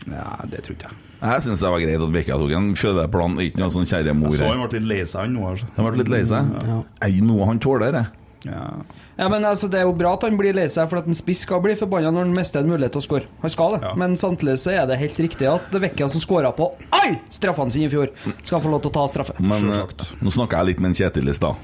Nei, 0.09 0.49
det 0.51 0.63
tror 0.65 0.75
ikke 0.75 0.89
jeg. 0.91 1.01
Jeg 1.25 1.41
syns 1.45 1.61
det 1.63 1.69
var 1.71 1.79
greit 1.81 2.01
at 2.03 2.11
Vikka 2.13 2.35
tok 2.37 2.51
en 2.57 2.67
fødeplan. 2.77 3.37
Ikke 3.41 3.61
noe 3.61 3.71
sånn 3.73 3.87
kjære 3.87 4.13
mor. 4.17 4.33
Jeg 4.35 4.41
Så 4.43 4.49
han 4.51 4.59
ble 4.61 4.77
litt 4.79 4.87
lei 4.91 4.97
seg, 5.07 5.21
han 5.23 5.33
nå. 5.33 5.45
Altså. 5.47 5.69
Han 5.77 5.87
ble 5.87 6.01
litt 6.01 6.11
lei 6.11 6.19
seg. 6.27 6.49
Ja. 6.67 6.75
Ei, 7.07 7.13
noe 7.23 7.47
han 7.49 7.61
tåler, 7.63 7.95
det. 7.95 8.03
Ja. 8.45 8.65
Ja, 9.17 9.29
men 9.31 9.45
altså, 9.47 9.67
Det 9.71 9.79
er 9.79 9.85
jo 9.87 9.93
bra 9.97 10.13
at 10.17 10.23
han 10.27 10.35
blir 10.37 10.53
lei 10.53 10.67
seg, 10.69 10.89
for 10.91 10.99
at 11.01 11.07
en 11.09 11.15
spiss 11.17 11.41
skal 11.47 11.61
bli 11.63 11.73
forbanna 11.79 12.11
når 12.13 12.27
han 12.27 12.35
mister 12.37 12.61
en 12.61 12.69
mulighet 12.69 12.93
til 12.95 13.01
å 13.01 13.05
skåre. 13.07 13.29
Han 13.41 13.53
skal 13.53 13.75
det. 13.75 13.81
Ja. 13.87 13.93
Men 13.99 14.15
samtidig 14.19 14.57
så 14.61 14.73
er 14.75 14.85
det 14.89 14.99
helt 15.01 15.19
riktig 15.23 15.47
at 15.49 15.67
det 15.73 15.81
Vecchia 15.81 16.09
som 16.11 16.21
skåra 16.23 16.51
på 16.55 16.69
alle 16.95 17.17
straffene 17.33 17.73
sine 17.73 17.89
i 17.89 17.93
fjor, 17.93 18.11
skal 18.43 18.61
få 18.63 18.71
lov 18.73 18.83
til 18.85 18.91
å 18.93 18.95
ta 18.99 19.05
straffe. 19.11 19.35
Men 19.39 19.69
eh, 19.71 19.81
Selvsagt. 19.81 20.07
nå 20.21 20.33
snakka 20.37 20.61
jeg 20.61 20.71
litt 20.73 20.83
med 20.83 20.91
en 20.93 20.97
Kjetil 21.01 21.29
i 21.31 21.35
stad. 21.37 21.55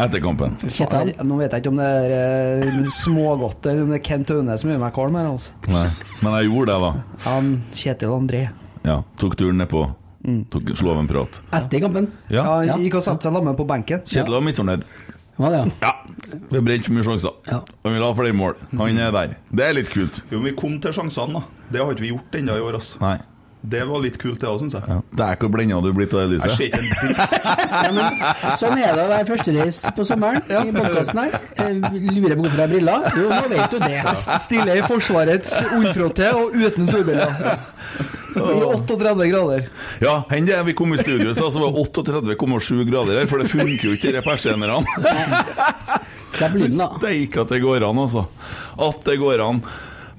Etter 0.00 0.22
kampen. 0.24 0.54
Kjetil. 0.64 1.10
Nå 1.28 1.36
vet 1.42 1.52
jeg 1.52 1.60
ikke 1.64 1.72
om 1.74 1.80
det 1.80 1.88
er 1.92 2.62
uh, 2.64 2.90
smågodt 3.02 3.66
eller 3.68 3.82
om 3.84 3.90
det 3.92 3.98
er 3.98 4.04
Kent 4.06 4.30
Aune 4.32 4.56
som 4.62 4.70
gjør 4.72 4.78
meg 4.80 4.94
kvalm 4.96 5.18
her. 5.20 5.26
Altså. 5.28 5.52
Nei. 5.68 5.86
Men 6.22 6.36
jeg 6.38 6.48
gjorde 6.48 6.72
det, 6.72 6.78
da. 6.86 7.18
Han 7.26 7.50
Kjetil 7.76 8.14
André. 8.16 8.44
Ja, 8.86 9.00
Tok 9.20 9.36
turen 9.36 9.60
nedpå. 9.60 9.82
Tok 10.52 10.72
Slo 10.76 10.92
av 10.94 10.98
en 11.02 11.08
prat. 11.08 11.40
Etter 11.56 11.80
kampen. 11.84 12.08
Ja. 12.28 12.44
Ja, 12.44 12.56
Ja. 12.70 12.76
gikk 12.80 12.96
og 13.00 13.04
satte 13.04 13.24
seg 13.28 13.32
sammen 13.36 13.56
på 13.56 13.64
benken. 13.68 14.02
Kjetil 14.08 14.36
var 14.36 14.44
misfornøyd. 14.44 14.84
Var 15.40 15.54
det, 15.54 15.60
ja. 15.64 15.88
Ja, 15.88 15.92
vi 16.50 16.58
har 16.58 16.64
brent 16.66 16.84
for 16.86 16.92
mye 16.98 17.06
sjanser. 17.06 17.32
Ja. 17.48 17.62
Han 17.86 17.94
vil 17.96 18.04
ha 18.04 18.12
flere 18.18 18.36
mål. 18.36 18.58
Han 18.76 18.98
er 19.00 19.10
der. 19.16 19.34
Det 19.56 19.64
er 19.70 19.76
litt 19.78 19.88
kult. 19.92 20.20
Jo, 20.30 20.38
men 20.42 20.50
vi 20.50 20.56
kom 20.60 20.76
til 20.84 20.92
sjansene, 20.92 21.40
da. 21.40 21.66
Det 21.72 21.80
har 21.80 21.92
ikke 21.96 22.04
vi 22.04 22.12
gjort 22.14 22.36
ennå 22.42 22.58
i 22.60 22.64
år. 22.68 22.76
Altså. 22.80 23.00
Nei. 23.00 23.16
Det 23.60 23.82
var 23.84 24.00
litt 24.00 24.14
kult, 24.16 24.38
det 24.40 24.48
òg, 24.48 24.56
syns 24.62 24.72
jeg. 24.78 24.84
Ja. 24.88 24.94
Det 25.20 25.24
er 25.26 25.36
hvor 25.42 25.50
blenda 25.52 25.80
du 25.84 25.90
er 25.90 25.96
blitt 25.98 26.14
av 26.16 26.30
det 26.30 26.38
Jeg 26.38 26.48
lyset. 26.48 26.62
ikke 26.64 26.78
en. 26.80 26.86
Ja, 27.84 27.90
men 27.92 28.56
sånn 28.60 28.78
er 28.80 28.94
det 28.96 29.02
å 29.04 29.10
være 29.10 29.26
førstereis 29.28 29.80
på 29.96 30.06
sommeren 30.08 30.40
i 30.48 30.72
podkasten 30.76 31.20
her. 31.20 31.36
Eh, 31.60 31.74
Lurer 32.08 32.36
på 32.38 32.46
hvorfor 32.46 32.56
jeg 32.56 32.64
har 32.64 32.72
briller? 32.72 33.10
Jo, 33.20 33.26
nå 33.28 33.42
vet 33.52 33.74
du 33.74 33.78
det. 33.84 34.16
Stiller 34.46 34.80
i 34.80 34.86
Forsvarets 34.88 35.52
ordfråte 35.76 36.32
og 36.40 36.56
uten 36.56 36.88
solbriller. 36.88 37.36
I 38.36 38.38
38 38.64 39.26
grader. 39.30 39.60
Ja, 40.02 40.14
enn 40.34 40.46
det 40.48 40.58
vi 40.68 40.74
kom 40.78 40.90
i 40.94 40.98
studio 41.00 41.30
i 41.30 41.34
stad, 41.36 41.52
så 41.52 41.58
var 41.62 41.68
det 41.74 41.80
38,7 42.02 42.84
grader 42.88 43.14
her, 43.20 43.28
for 43.30 43.36
det 43.42 43.48
funker 43.52 43.84
jo 43.90 43.94
ikke, 43.98 44.14
de 44.14 44.20
persiennerne. 44.24 44.76
Steike 46.40 47.36
at 47.42 47.50
det 47.52 47.60
går 47.64 47.80
an, 47.88 47.98
altså. 48.06 48.22
At 48.78 48.98
det 49.08 49.16
går 49.20 49.38
an. 49.44 49.58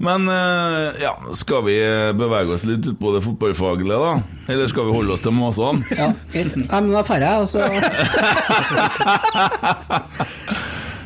Men 0.02 0.20
eh, 0.28 0.88
ja, 1.02 1.12
skal 1.38 1.62
vi 1.68 1.76
bevege 2.18 2.50
oss 2.56 2.64
litt 2.66 2.86
ut 2.86 2.98
på 2.98 3.12
det 3.14 3.22
fotballfaglige, 3.22 3.98
da? 4.02 4.12
Eller 4.50 4.66
skal 4.70 4.84
vi 4.88 4.92
holde 4.96 5.12
oss 5.14 5.22
til 5.22 5.34
måsene? 5.36 5.84
Ja, 5.94 6.08
helt. 6.34 6.54
Ja, 6.58 6.80
men 6.80 6.90
da 6.90 7.02
drar 7.06 7.22
jeg, 7.22 7.36
og 7.38 7.48
så 7.52 7.60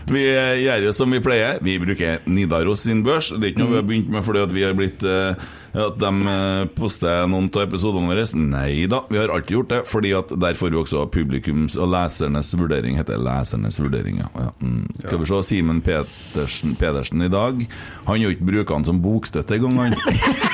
Vi 0.06 0.22
eh, 0.30 0.60
gjør 0.62 0.84
jo 0.86 0.92
som 0.94 1.10
vi 1.10 1.18
pleier. 1.22 1.58
Vi 1.66 1.78
bruker 1.82 2.20
Nidaros 2.30 2.84
sin 2.86 3.02
børs. 3.06 3.32
Det 3.34 3.42
er 3.42 3.50
ikke 3.52 3.62
noe 3.64 3.72
vi 3.72 3.80
har 3.80 3.88
begynt 3.88 4.10
med 4.14 4.22
fordi 4.26 4.40
at 4.44 4.52
vi 4.54 4.62
har 4.62 4.74
blitt 4.78 5.02
eh, 5.02 5.34
At 5.76 5.98
de 6.00 6.10
eh, 6.32 6.62
poster 6.76 7.26
noen 7.28 7.50
av 7.52 7.66
episodene 7.66 8.08
våre. 8.08 8.24
Nei 8.36 8.86
da, 8.90 9.02
vi 9.10 9.20
har 9.20 9.32
alltid 9.32 9.58
gjort 9.58 9.72
det. 9.74 9.82
Fordi 9.90 10.14
at 10.16 10.32
der 10.32 10.58
får 10.58 10.72
vi 10.72 10.80
også 10.80 11.04
publikums 11.12 11.76
og 11.76 11.90
lesernes 11.92 12.54
vurdering. 12.56 12.96
Heter 13.00 13.20
lesernes 13.20 13.80
vurdering, 13.82 14.22
ja. 14.24 14.30
ja. 14.40 14.50
Mm. 14.62 14.86
Skal 15.02 15.20
vi 15.20 15.30
se. 15.30 15.42
Simen 15.46 15.82
Pedersen, 15.84 16.74
Pedersen 16.80 17.22
i 17.22 17.32
dag. 17.32 17.60
Han 18.06 18.14
har 18.14 18.22
jo 18.24 18.34
ikke 18.34 18.50
bruker 18.50 18.74
den 18.74 18.88
som 18.88 19.02
bokstøtte 19.04 19.60
engang, 19.60 19.92
han. 19.92 19.98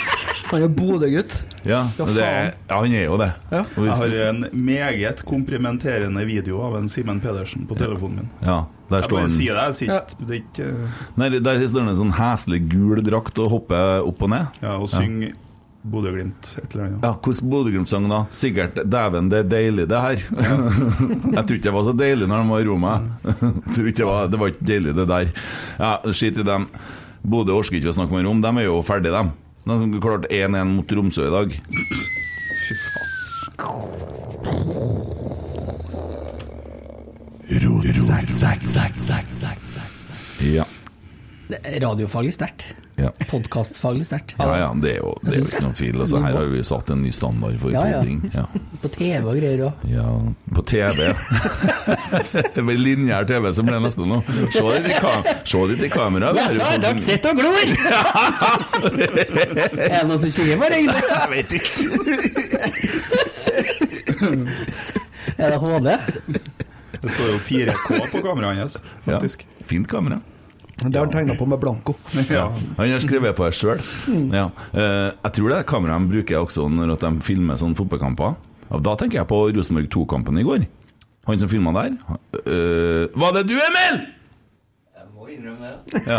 Han 0.52 0.62
er 0.66 0.72
Bodø-gutt. 0.76 1.38
Ja, 1.64 1.82
Ja, 1.98 2.06
er, 2.20 2.54
han 2.70 2.92
er 2.94 3.04
jo 3.06 3.16
det. 3.20 3.30
Ja. 3.52 3.62
Jeg 3.76 3.96
har 4.02 4.16
en 4.28 4.46
meget 4.52 5.22
komprimenterende 5.24 6.24
video 6.28 6.60
av 6.66 6.76
en 6.80 6.88
Simen 6.92 7.20
Pedersen 7.24 7.66
på 7.68 7.76
telefonen 7.78 8.22
min. 8.22 8.30
ja, 8.44 8.58
der 8.90 9.00
Jeg 9.02 9.04
står 9.08 9.16
bare 9.16 9.28
han. 9.28 9.36
sier 9.38 9.54
det, 9.56 9.62
jeg 9.70 9.74
sier 9.80 9.94
ikke 9.96 10.26
Det 10.26 10.34
er 10.34 10.42
ikke 10.42 10.90
Nei, 11.16 11.28
der 11.38 11.62
står 11.66 11.80
han 11.86 11.88
en 11.94 12.00
sånn 12.02 12.16
heslig 12.18 12.60
gul 12.72 13.00
drakt 13.06 13.38
og 13.40 13.50
hopper 13.56 14.04
opp 14.04 14.22
og 14.22 14.30
ned. 14.34 14.60
Ja, 14.62 14.76
og 14.78 14.88
synge 14.92 15.32
Bodø-Glimt, 15.82 16.52
et 16.62 16.74
eller 16.76 16.84
annet. 16.86 17.02
Ja, 17.02 17.10
Hvordan 17.18 17.48
Bodø-Glimt-sang 17.50 18.04
da? 18.10 18.20
Sikkert 18.30 18.76
'Dæven, 18.86 19.30
det 19.32 19.38
er 19.40 19.48
deilig, 19.50 19.88
det 19.90 19.98
her'. 19.98 20.22
jeg 21.34 21.42
tror 21.46 21.56
ikke 21.56 21.66
det 21.66 21.72
var 21.74 21.84
så 21.88 21.94
deilig 21.98 22.28
når 22.30 22.42
de 22.44 22.50
var 22.52 22.60
i 22.60 22.68
Roma. 22.68 22.92
Tror 23.74 23.88
ikke 23.90 23.98
det, 24.04 24.06
var, 24.06 24.28
det 24.30 24.38
var 24.38 24.52
ikke 24.52 24.66
deilig, 24.68 24.94
det 24.94 25.08
der. 25.10 25.32
Ja, 25.80 25.96
Skit 26.12 26.38
i 26.38 26.44
dem. 26.46 26.68
Bodø 27.26 27.56
orker 27.58 27.74
ikke 27.80 27.90
å 27.90 27.96
snakke 27.96 28.14
mer 28.14 28.28
om. 28.30 28.40
De 28.42 28.48
er 28.62 28.68
jo 28.68 28.78
ferdige, 28.86 29.10
dem. 29.10 29.32
De 29.64 29.70
har 29.70 30.00
klart 30.00 30.26
1-1 30.30 30.64
mot 30.64 30.88
Tromsø 30.88 31.26
i 31.28 31.30
dag. 31.30 31.52
Fy 32.66 32.74
faen. 32.82 33.08
Ja. 40.42 40.64
Er 41.62 41.80
Radiofaglig 41.84 42.34
sterkt. 42.34 42.72
Ja. 43.00 43.08
Podkastfaglig 43.30 44.04
sterkt. 44.06 44.34
Ja, 44.38 44.58
ja, 44.58 44.66
det 44.82 44.90
er 44.94 44.98
jo, 45.00 45.14
det 45.24 45.32
er 45.32 45.38
jo 45.40 45.46
ikke 45.48 45.62
noe 45.64 45.72
tvil. 45.78 45.96
Altså, 46.04 46.18
her 46.20 46.34
har 46.36 46.46
vi 46.52 46.60
satt 46.68 46.90
en 46.92 47.00
ny 47.02 47.10
standard 47.16 47.56
for 47.62 47.72
Ja, 47.72 47.86
ja. 47.88 48.00
podding. 48.02 48.18
Ja. 48.34 48.44
På 48.82 48.88
TV 48.92 49.24
og 49.32 49.36
greier 49.40 49.62
òg. 49.68 49.72
ja, 49.88 50.04
på 50.52 50.62
TV. 50.68 50.98
det 52.56 52.62
blir 52.68 52.78
lineær 52.82 53.24
TV 53.30 53.48
som 53.56 53.64
ble 53.68 53.78
neste 53.80 54.04
nå. 54.08 54.18
Se 54.52 54.60
litt 54.68 54.90
i, 54.92 54.96
kam 55.00 55.24
i 55.72 55.88
kamera. 55.92 56.32
vi 56.36 56.40
har 56.44 56.52
jo 56.52 56.60
folk 56.84 57.00
sitter 57.06 57.28
og 57.32 57.36
glor! 57.40 57.56
er 59.82 59.96
det 59.96 60.04
noen 60.08 60.20
som 60.20 60.30
kikker 60.36 60.56
på 60.60 60.66
deg? 60.68 60.78
egentlig? 60.82 61.02
Jeg 61.22 61.28
vet 61.32 61.50
ikke. 61.58 61.72
Er 65.38 65.48
det 65.50 65.58
HD? 65.62 65.88
Det 67.02 67.10
står 67.16 67.28
jo 67.32 67.38
4K 67.48 67.88
på 68.12 68.18
kameraet 68.22 68.58
hans, 68.62 68.76
Ja, 68.78 69.16
faktisk. 69.16 69.46
fint 69.66 69.88
kamera. 69.90 70.20
Det 70.82 70.98
har 70.98 71.06
han 71.06 71.12
tegna 71.14 71.34
på 71.38 71.46
med 71.48 71.58
blanko. 71.62 71.92
Ja. 72.32 72.46
Han 72.78 72.90
har 72.92 73.00
skrevet 73.04 73.36
på 73.38 73.44
det 73.46 73.54
sjøl. 73.58 73.80
Ja. 74.34 74.46
Eh, 74.72 75.08
jeg 75.24 75.32
tror 75.38 75.48
det 75.52 75.58
er 75.60 75.68
kameraet 75.68 76.02
de 76.06 76.10
bruker 76.16 76.36
også 76.42 76.60
når 76.72 76.86
de 77.02 77.10
filmer 77.26 77.56
sånne 77.60 77.76
fotballkamper. 77.78 78.30
Da 78.72 78.92
tenker 78.96 79.16
jeg 79.20 79.28
på 79.28 79.38
Rosenborg 79.52 79.88
2-kampen 79.92 80.38
i 80.40 80.46
går. 80.48 80.60
Han 81.28 81.38
som 81.38 81.48
filma 81.52 81.70
der. 81.76 81.90
eh, 82.46 83.04
var 83.14 83.30
det 83.36 83.44
du, 83.50 83.54
Emil?! 83.54 83.96
Jeg 84.96 85.06
må 85.14 85.22
innrømme 85.30 85.68
det. 85.92 86.00
Ja. 86.08 86.18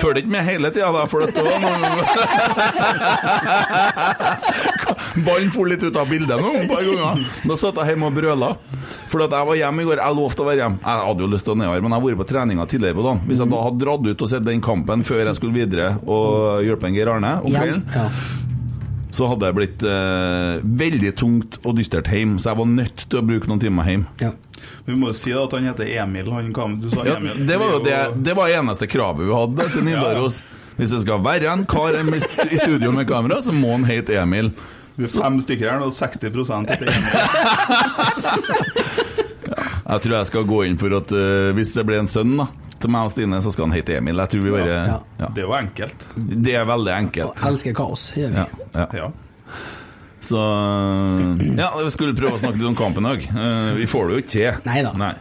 Følger 0.00 0.18
ikke 0.24 0.32
med 0.34 0.42
hele 0.48 0.68
tida, 0.74 0.88
da, 0.96 1.02
for 1.10 1.18
dette 1.22 1.40
var 1.44 1.56
noe 1.62 1.76
Ballen 5.24 5.50
for 5.54 5.66
litt 5.70 5.82
ut 5.86 5.96
av 5.96 6.08
bildet 6.10 6.40
nå 6.42 6.50
et 6.60 6.68
par 6.68 6.82
ganger. 6.84 7.24
Da 7.48 7.56
satt 7.56 7.76
jeg 7.80 7.94
hjemme 7.94 8.08
og 8.10 8.14
brøla. 8.18 8.50
For 9.08 9.22
at 9.22 9.30
jeg 9.32 9.46
var 9.48 9.56
hjemme 9.60 9.82
i 9.82 9.86
går. 9.88 10.00
Jeg 10.02 10.16
lovte 10.18 10.42
å 10.42 10.46
være 10.48 10.60
hjemme. 10.64 10.80
Jeg 10.82 11.04
hadde 11.08 11.22
jo 11.24 11.28
lyst 11.32 11.46
til 11.46 11.54
å 11.54 11.58
nedover, 11.60 11.80
men 11.84 11.92
jeg 11.94 12.00
har 12.00 12.06
vært 12.08 12.20
på 12.22 12.28
treninga 12.32 12.66
tidligere 12.68 12.98
på 12.98 13.04
dagen. 13.06 13.20
Hvis 13.28 13.38
jeg 13.44 13.50
da 13.52 13.60
hadde 13.68 13.80
dratt 13.84 14.08
ut 14.10 14.24
og 14.26 14.32
sett 14.32 14.44
den 14.48 14.60
kampen 14.64 15.04
før 15.06 15.22
jeg 15.30 15.38
skulle 15.38 15.54
videre 15.56 15.92
og 16.04 16.64
hjelpe 16.66 16.90
en 16.90 16.96
Geir 16.98 17.12
Arne 17.14 17.36
om 17.42 17.54
kvelden, 17.54 17.84
Ja. 17.94 18.08
så 19.16 19.28
hadde 19.30 19.46
det 19.46 19.54
blitt 19.56 19.84
eh, 19.86 20.58
veldig 20.82 21.12
tungt 21.16 21.58
og 21.64 21.76
dystert 21.78 22.10
hjem. 22.12 22.36
Så 22.42 22.50
jeg 22.50 22.58
var 22.60 22.66
nødt 22.68 23.06
til 23.08 23.20
å 23.22 23.24
bruke 23.24 23.48
noen 23.48 23.62
timer 23.62 23.88
hjem. 23.92 24.06
ja. 24.20 24.32
Vi 24.86 24.94
må 24.96 25.10
jo 25.10 25.14
si 25.18 25.32
at 25.36 25.52
han 25.52 25.66
heter 25.68 25.88
Emil. 26.00 26.28
Han 26.32 26.46
kom, 26.56 26.78
du 26.80 26.88
sa 26.90 27.02
Ja, 27.04 27.16
Emil. 27.20 27.42
det 27.46 27.56
var 27.60 27.74
jo 27.74 27.80
det, 27.84 27.96
det 28.24 28.34
var 28.38 28.48
eneste 28.50 28.86
kravet 28.88 29.26
vi 29.28 29.34
hadde 29.36 29.66
til 29.74 29.84
Nidaros. 29.84 30.40
Hvis 30.78 30.90
det 30.94 31.00
skal 31.04 31.20
være 31.24 31.50
en 31.52 31.64
kar 31.68 31.94
i 31.96 32.58
studio 32.58 32.90
med 32.92 33.06
kamera, 33.08 33.38
så 33.44 33.52
må 33.54 33.74
han 33.76 33.84
hete 33.88 34.16
Emil. 34.20 34.50
Vi 34.96 35.04
er 35.04 35.12
fem 35.12 35.36
stykker 35.44 35.68
her, 35.70 35.80
nå, 35.82 35.90
60% 35.92 36.70
heter 36.72 36.86
Emil. 36.88 38.16
Jeg 39.86 40.02
tror 40.02 40.14
jeg 40.16 40.26
skal 40.30 40.46
gå 40.48 40.62
inn 40.66 40.78
for 40.80 40.94
at 40.98 41.12
uh, 41.14 41.50
hvis 41.56 41.70
det 41.76 41.84
blir 41.86 42.00
en 42.02 42.08
sønn 42.10 42.32
da, 42.40 42.48
til 42.82 42.90
meg 42.92 43.06
og 43.06 43.12
Stine, 43.14 43.38
så 43.44 43.52
skal 43.54 43.68
han 43.68 43.76
hete 43.76 43.98
Emil. 44.00 44.18
Jeg 44.24 44.32
tror 44.32 44.42
vi 44.46 44.54
bare 44.56 44.74
Ja. 44.74 44.96
ja. 45.20 45.28
Det 45.36 45.44
er 45.44 45.46
jo 45.46 45.54
enkelt. 45.60 46.06
Det 46.16 46.56
er 46.58 46.66
veldig 46.68 46.92
enkelt. 46.96 47.46
Elsker 47.52 47.76
kaos, 47.78 48.08
gjør 48.18 48.34
vi. 48.34 48.42
Ja, 48.42 48.46
ja. 48.74 48.86
Ja. 49.04 49.08
Så 50.26 50.40
Ja, 51.60 51.68
vi 51.78 51.90
skulle 51.94 52.16
prøve 52.18 52.34
å 52.34 52.42
snakke 52.42 52.58
litt 52.58 52.66
om 52.72 52.76
kampen 52.78 53.06
òg. 53.06 53.22
dag. 53.30 53.42
Eh, 53.46 53.74
Vi 53.78 53.86
får 53.86 54.08
det 54.08 54.16
jo 54.16 54.22
ikke 54.24 54.32
til. 54.32 54.62
Neida. 54.66 54.92
Nei. 54.98 55.12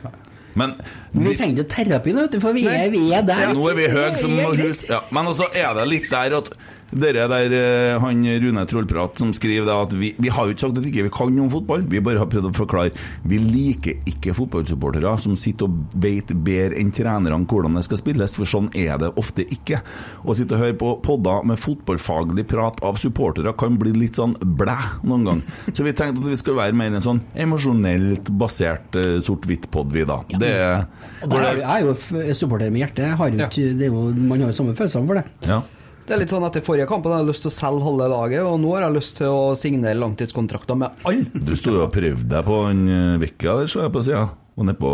Men 0.55 0.74
Men 1.13 1.24
vi 1.29 1.36
trenger 1.36 1.62
ikke 1.62 1.70
terapi 1.75 2.13
nå, 2.15 2.25
for 2.41 2.55
vi 2.55 2.63
er, 2.72 2.89
vi 2.89 3.12
er 3.13 3.22
der. 3.27 3.51
nå 3.53 3.70
er 3.70 3.75
vi 3.75 3.88
høye 3.91 4.17
som 4.17 4.32
hus. 4.55 4.86
Ja, 4.89 5.01
men 5.12 5.25
også 5.27 5.50
er 5.53 5.74
det 5.77 5.86
litt 5.91 6.10
der 6.10 6.38
at 6.39 6.50
dere 6.96 7.28
der, 7.32 7.54
eh, 7.56 8.00
han 8.02 8.24
Rune 8.42 8.66
Trollprat 8.70 9.20
som 9.20 9.34
skriver 9.36 9.68
det 9.68 9.75
at 9.75 9.96
vi, 9.98 10.14
vi 10.18 10.32
har 10.34 10.48
jo 10.48 10.56
ikke 10.56 10.66
sagt 10.66 10.80
at 10.80 10.88
ikke 10.88 11.06
vi 11.06 11.10
ikke 11.10 11.18
kan 11.20 11.40
om 11.44 11.52
fotball, 11.52 11.86
vi 11.92 12.02
bare 12.04 12.22
har 12.22 12.30
prøvd 12.32 12.50
å 12.50 12.54
forklare. 12.56 12.94
Vi 13.28 13.40
liker 13.42 14.00
ikke 14.10 14.36
fotballsupportere 14.38 15.16
som 15.22 15.36
sitter 15.40 15.70
og 15.70 15.98
vet 16.02 16.32
bedre 16.46 16.80
enn 16.80 16.94
trenerne 16.96 17.42
hvordan 17.46 17.78
det 17.78 17.86
skal 17.88 18.00
spilles, 18.02 18.38
for 18.40 18.50
sånn 18.50 18.72
er 18.78 19.00
det 19.02 19.12
ofte 19.20 19.46
ikke. 19.46 19.82
Å 20.24 20.38
sitte 20.38 20.58
og 20.58 20.64
høre 20.64 20.78
på 20.80 20.94
podder 21.06 21.46
med 21.48 21.62
fotballfaglig 21.62 22.48
prat 22.50 22.82
av 22.86 23.00
supportere 23.02 23.54
kan 23.60 23.78
bli 23.82 23.94
litt 23.96 24.20
sånn 24.20 24.36
blæ 24.40 24.78
noen 25.04 25.28
gang. 25.28 25.44
Så 25.72 25.86
vi 25.86 25.96
tenkte 25.96 26.24
at 26.24 26.32
vi 26.32 26.40
skulle 26.40 26.62
være 26.64 26.78
mer 26.78 26.96
en 26.96 27.04
sånn 27.04 27.22
emosjonelt 27.46 28.32
basert 28.40 28.98
eh, 29.00 29.18
sort-hvitt-pod, 29.25 29.92
vi 29.96 30.06
da. 30.08 30.22
Det 30.36 30.52
er 30.56 30.86
Jeg 31.25 31.64
er 31.66 31.86
jo 31.86 31.96
supporter 32.38 32.72
med 32.72 32.86
hjertet. 32.86 33.16
Har 33.20 33.32
det 33.36 33.46
er 33.46 33.90
jo, 33.90 34.10
man 34.16 34.42
har 34.42 34.52
jo 34.52 34.58
samme 34.58 34.75
følelsene 34.78 35.10
for 35.10 35.20
det. 35.20 35.25
Ja. 35.48 35.62
Det 36.05 36.13
er 36.13 36.19
litt 36.21 36.29
sånn 36.29 36.43
Etter 36.45 36.62
forrige 36.65 36.85
kampen 36.89 37.09
hadde 37.12 37.24
jeg 37.25 37.31
lyst 37.33 37.45
til 37.47 37.50
å 37.50 37.55
selge 37.55 37.85
halve 37.88 38.07
laget, 38.12 38.41
og 38.45 38.59
nå 38.62 38.74
har 38.75 38.83
jeg 38.85 38.95
lyst 39.00 39.17
til 39.17 39.31
å 39.33 39.43
signere 39.57 39.97
langtidskontrakter 39.97 40.77
med 40.77 41.05
alle. 41.09 41.25
Du 41.33 41.55
sto 41.57 41.74
og 41.81 41.91
prøvde 41.95 42.27
deg 42.29 42.45
på 42.45 42.59
en 42.69 42.83
eh, 42.93 43.25
der, 43.41 43.65
så 43.71 43.85
jeg 43.88 43.93
på 43.95 44.03
sida. 44.05 44.27
Og 44.55 44.63
nede 44.69 44.77
på 44.79 44.89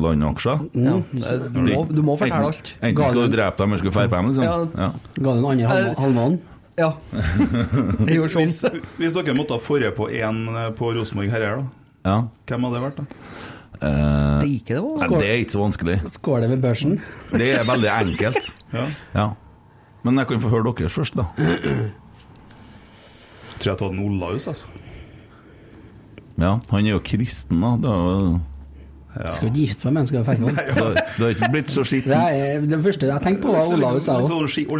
landaksjer. 0.00 0.62
Ja, 0.80 0.94
du, 1.12 1.58
må, 1.60 1.82
du 1.92 2.00
må 2.06 2.14
fortelle 2.16 2.46
alt. 2.48 2.70
Enten 2.80 3.04
skal 3.04 3.18
du 3.26 3.34
drepe 3.34 3.58
dem, 3.60 3.74
eller 3.74 3.82
skal 3.82 3.90
du 3.92 3.98
dra 3.98 4.06
på 4.08 4.16
dem, 4.16 4.30
liksom. 4.30 4.46
Ja. 4.46 4.86
Ga 5.18 5.18
du 5.18 5.28
den 5.28 5.48
andre 5.50 5.72
halv- 5.74 5.98
halvmånen? 6.00 6.38
Ja. 6.80 6.88
Jeg 8.08 8.16
gjorde 8.16 8.40
Hvis, 8.40 8.56
sånn. 8.62 8.80
hvis 8.98 9.14
dere 9.18 9.34
måtte 9.36 9.58
ha 9.58 9.62
forrige 9.62 9.92
på 9.98 10.08
én 10.10 10.40
på 10.78 10.88
Rosenborg 10.96 11.30
herrer, 11.34 11.60
da. 11.60 11.84
ja. 12.08 12.16
Hvem 12.48 12.66
hadde 12.66 12.78
det 12.80 12.84
vært, 12.86 13.02
da? 13.02 13.28
Eh, 13.74 14.40
Steike, 14.40 14.72
det 14.72 14.80
var 14.86 15.18
det 15.20 15.28
er 15.28 15.40
ikke 15.44 15.54
så 15.58 15.62
vanskelig. 15.66 15.98
Skåler 16.16 16.46
det 16.46 16.50
ved 16.54 16.64
børsen? 16.64 16.96
Det 17.34 17.50
er 17.58 17.66
veldig 17.68 17.90
enkelt. 17.98 18.52
Ja. 18.72 18.86
Ja. 19.18 19.28
Men 20.04 20.18
jeg 20.20 20.26
kan 20.28 20.40
få 20.42 20.48
høre 20.52 20.74
deres 20.76 20.92
først, 20.92 21.14
da. 21.16 21.24
Tror 23.58 23.70
jeg 23.70 23.78
tar 23.80 23.88
den 23.94 24.02
Olaus, 24.04 24.44
altså. 24.50 24.66
Ja, 26.36 26.56
Han 26.70 26.86
er 26.86 26.90
jo 26.96 27.00
kristen, 27.04 27.60
da. 27.62 27.70
Det 27.80 27.90
er 27.90 27.96
jo- 28.18 28.40
Skal 29.14 29.46
ikke 29.46 29.54
gifte 29.60 29.84
meg 29.86 29.92
med 29.94 30.00
en, 30.02 30.06
som 30.08 30.16
er 30.16 30.20
med. 30.42 30.54
det 30.56 30.62
har- 30.74 31.30
ikke 31.30 31.50
blitt 31.52 31.70
så 31.70 31.82
Det, 31.86 32.02
er, 32.10 32.60
det 32.66 32.82
første 32.82 33.06
jeg 33.06 33.20
tenkte 33.22 33.42
på, 33.44 33.48
var 33.54 33.60
Olaus. 33.60 33.70
litt, 33.70 33.78
jeg 33.78 33.94
litt, 33.94 34.02
sånn, 34.04 34.20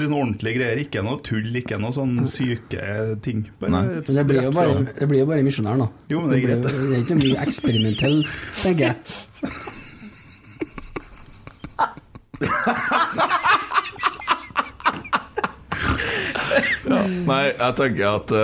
litt 0.01 0.09
sånn 0.11 0.19
ordentlige 0.19 0.55
greier. 0.59 0.77
Ikke 0.83 1.03
noe 1.07 1.19
tull, 1.23 1.55
ikke 1.55 1.79
noe 1.81 1.93
sånn 1.95 2.19
syke 2.27 3.15
ting. 3.23 3.47
Bare 3.61 3.85
et 4.03 4.09
Men 4.11 4.17
det 4.19 4.27
blir 4.27 4.43
jo 4.43 4.51
bare, 4.51 4.83
det 4.99 5.07
blir 5.09 5.19
jo 5.23 5.27
bare 5.31 5.43
misjonæren, 5.47 5.79
da. 5.79 5.87
Jo, 6.11 6.19
men 6.21 6.31
det 6.35 6.43
er 6.43 6.47
greit, 6.49 6.63
blir, 6.67 6.73
det. 6.73 6.81
det 6.91 6.97
er 6.99 7.03
ikke 7.07 7.21
mye 7.23 7.39
eksperimentell, 7.47 8.25
tenker 8.61 8.85
jeg. 8.91 8.99
Nei, 17.29 17.45
jeg 17.51 17.73
tenker 17.79 18.05
at 18.11 18.29
uh... 18.35 18.39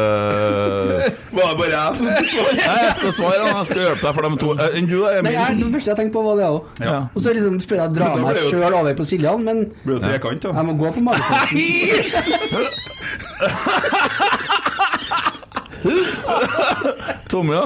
Var 1.36 1.46
det 1.50 1.56
bare 1.60 1.70
jeg 1.74 1.90
som 1.98 2.06
skulle 2.10 2.30
svare? 2.32 2.54
Nei, 2.60 2.78
jeg 2.84 2.94
skal 2.98 3.12
svare, 3.18 3.40
og 3.40 3.48
jeg 3.52 3.66
skal 3.70 3.80
hjelpe 3.84 4.04
deg 4.06 4.14
for 4.18 4.24
dem 4.28 4.36
to. 4.40 4.48
Eh, 4.56 4.78
Enn 4.80 4.86
du, 4.90 4.96
da, 5.04 5.08
Nei, 5.26 5.32
jeg, 5.36 5.44
Emil? 5.54 5.62
det 5.66 5.72
første 5.76 5.90
jeg 5.92 5.98
tenkte 6.00 6.14
på, 6.16 6.22
var 6.28 6.34
det 6.40 6.46
òg. 6.48 6.60
Ja. 6.84 6.96
Og 7.14 7.18
så 7.24 7.28
liksom 7.36 7.54
prøvde 7.60 7.82
jeg 7.82 7.90
å 7.90 7.94
dra 7.98 8.08
meg 8.24 8.34
sjøl 8.48 8.74
over 8.80 8.92
på 9.00 9.04
Siljan, 9.10 9.40
men 9.46 9.56
Blir 9.84 9.96
det 10.00 10.04
trekant, 10.08 10.40
da. 10.46 10.50
jeg 10.56 10.64
må 10.70 10.72
gå 10.80 10.88
på 10.96 11.00
magefølelsen. 11.10 11.58
Tommy, 17.30 17.54
ja? 17.54 17.64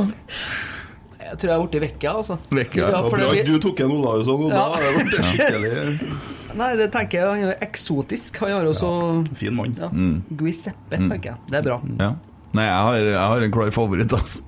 Jeg 1.35 1.41
tror 1.43 1.51
jeg 1.51 1.59
er 1.59 1.67
blitt 1.67 1.83
vekka, 1.83 2.13
altså. 2.21 2.37
Vekka, 2.55 2.81
ja. 2.95 3.01
Bra 3.11 3.31
det, 3.35 3.47
du 3.49 3.57
tok 3.59 3.81
en 3.83 3.95
Olausson, 3.97 4.45
og 4.47 4.51
da 4.55 4.57
Ja. 4.57 4.69
har 4.71 4.83
det 5.03 5.25
skikkelig 5.33 6.13
nei, 6.55 6.69
det 6.79 6.85
tenker 6.95 7.19
jeg 7.19 7.27
han 7.43 7.51
er 7.51 7.65
eksotisk. 7.67 8.37
Han 8.45 8.53
har 8.55 8.69
også 8.71 8.91
ja. 9.27 9.35
fin 9.41 9.57
mann. 9.59 9.75
ja, 9.81 9.89
Mm. 9.91 10.23
Guiseppe, 10.39 11.01
tenker 11.01 11.33
jeg. 11.33 11.37
Det 11.51 11.59
er 11.59 11.67
bra. 11.67 11.81
ja. 11.99 12.13
Nei, 12.55 12.65
jeg 12.69 12.83
har, 12.87 12.95
jeg 12.95 13.19
har 13.19 13.43
en 13.43 13.53
klar 13.55 13.71
favoritt, 13.75 14.13
altså. 14.15 14.43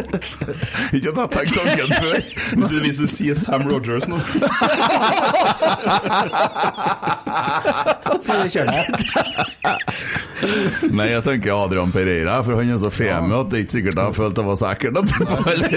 Ikke 0.94 1.08
at 1.08 1.14
jeg 1.14 1.14
har 1.16 1.30
tenkt 1.32 1.54
tanken 1.56 1.94
før. 1.94 2.18
Hvis 2.60 2.68
du, 2.68 2.76
hvis 2.84 2.98
du 3.00 3.06
sier 3.08 3.34
Sam 3.38 3.64
Rogers 3.64 4.04
nå. 4.10 4.18
Nei, 10.90 11.08
jeg 11.14 11.22
tenker 11.24 11.54
Adrian 11.56 11.92
Pereira, 11.94 12.40
for 12.44 12.60
han 12.60 12.74
er 12.74 12.80
så 12.82 12.92
femi 12.92 13.34
at 13.36 13.48
det 13.50 13.56
er 13.58 13.64
ikke 13.64 13.76
sikkert 13.78 14.02
jeg 14.04 14.16
følt 14.20 14.36
det 14.36 14.44
var 14.50 14.56
så 14.60 14.66
ekkelt 14.74 15.00
etterpå 15.00 15.36
heller. 15.48 15.72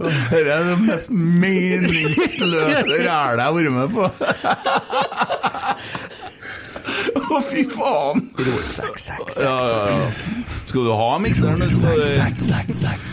Dette 0.00 0.38
er 0.40 0.64
det 0.64 0.78
mest 0.86 1.08
meningsløse 1.12 2.96
rælet 3.04 3.04
jeg 3.04 3.44
har 3.44 3.52
vært 3.52 3.72
med 3.74 3.88
på. 3.92 4.04
Å, 7.30 7.38
fy 7.46 7.62
faen! 7.70 8.24
Ja, 9.38 9.54
ja, 9.62 9.82
ja. 9.86 10.08
Skal 10.66 10.86
du 10.86 10.90
ha 10.98 11.10
mikseren? 11.22 11.62
Så 11.70 11.92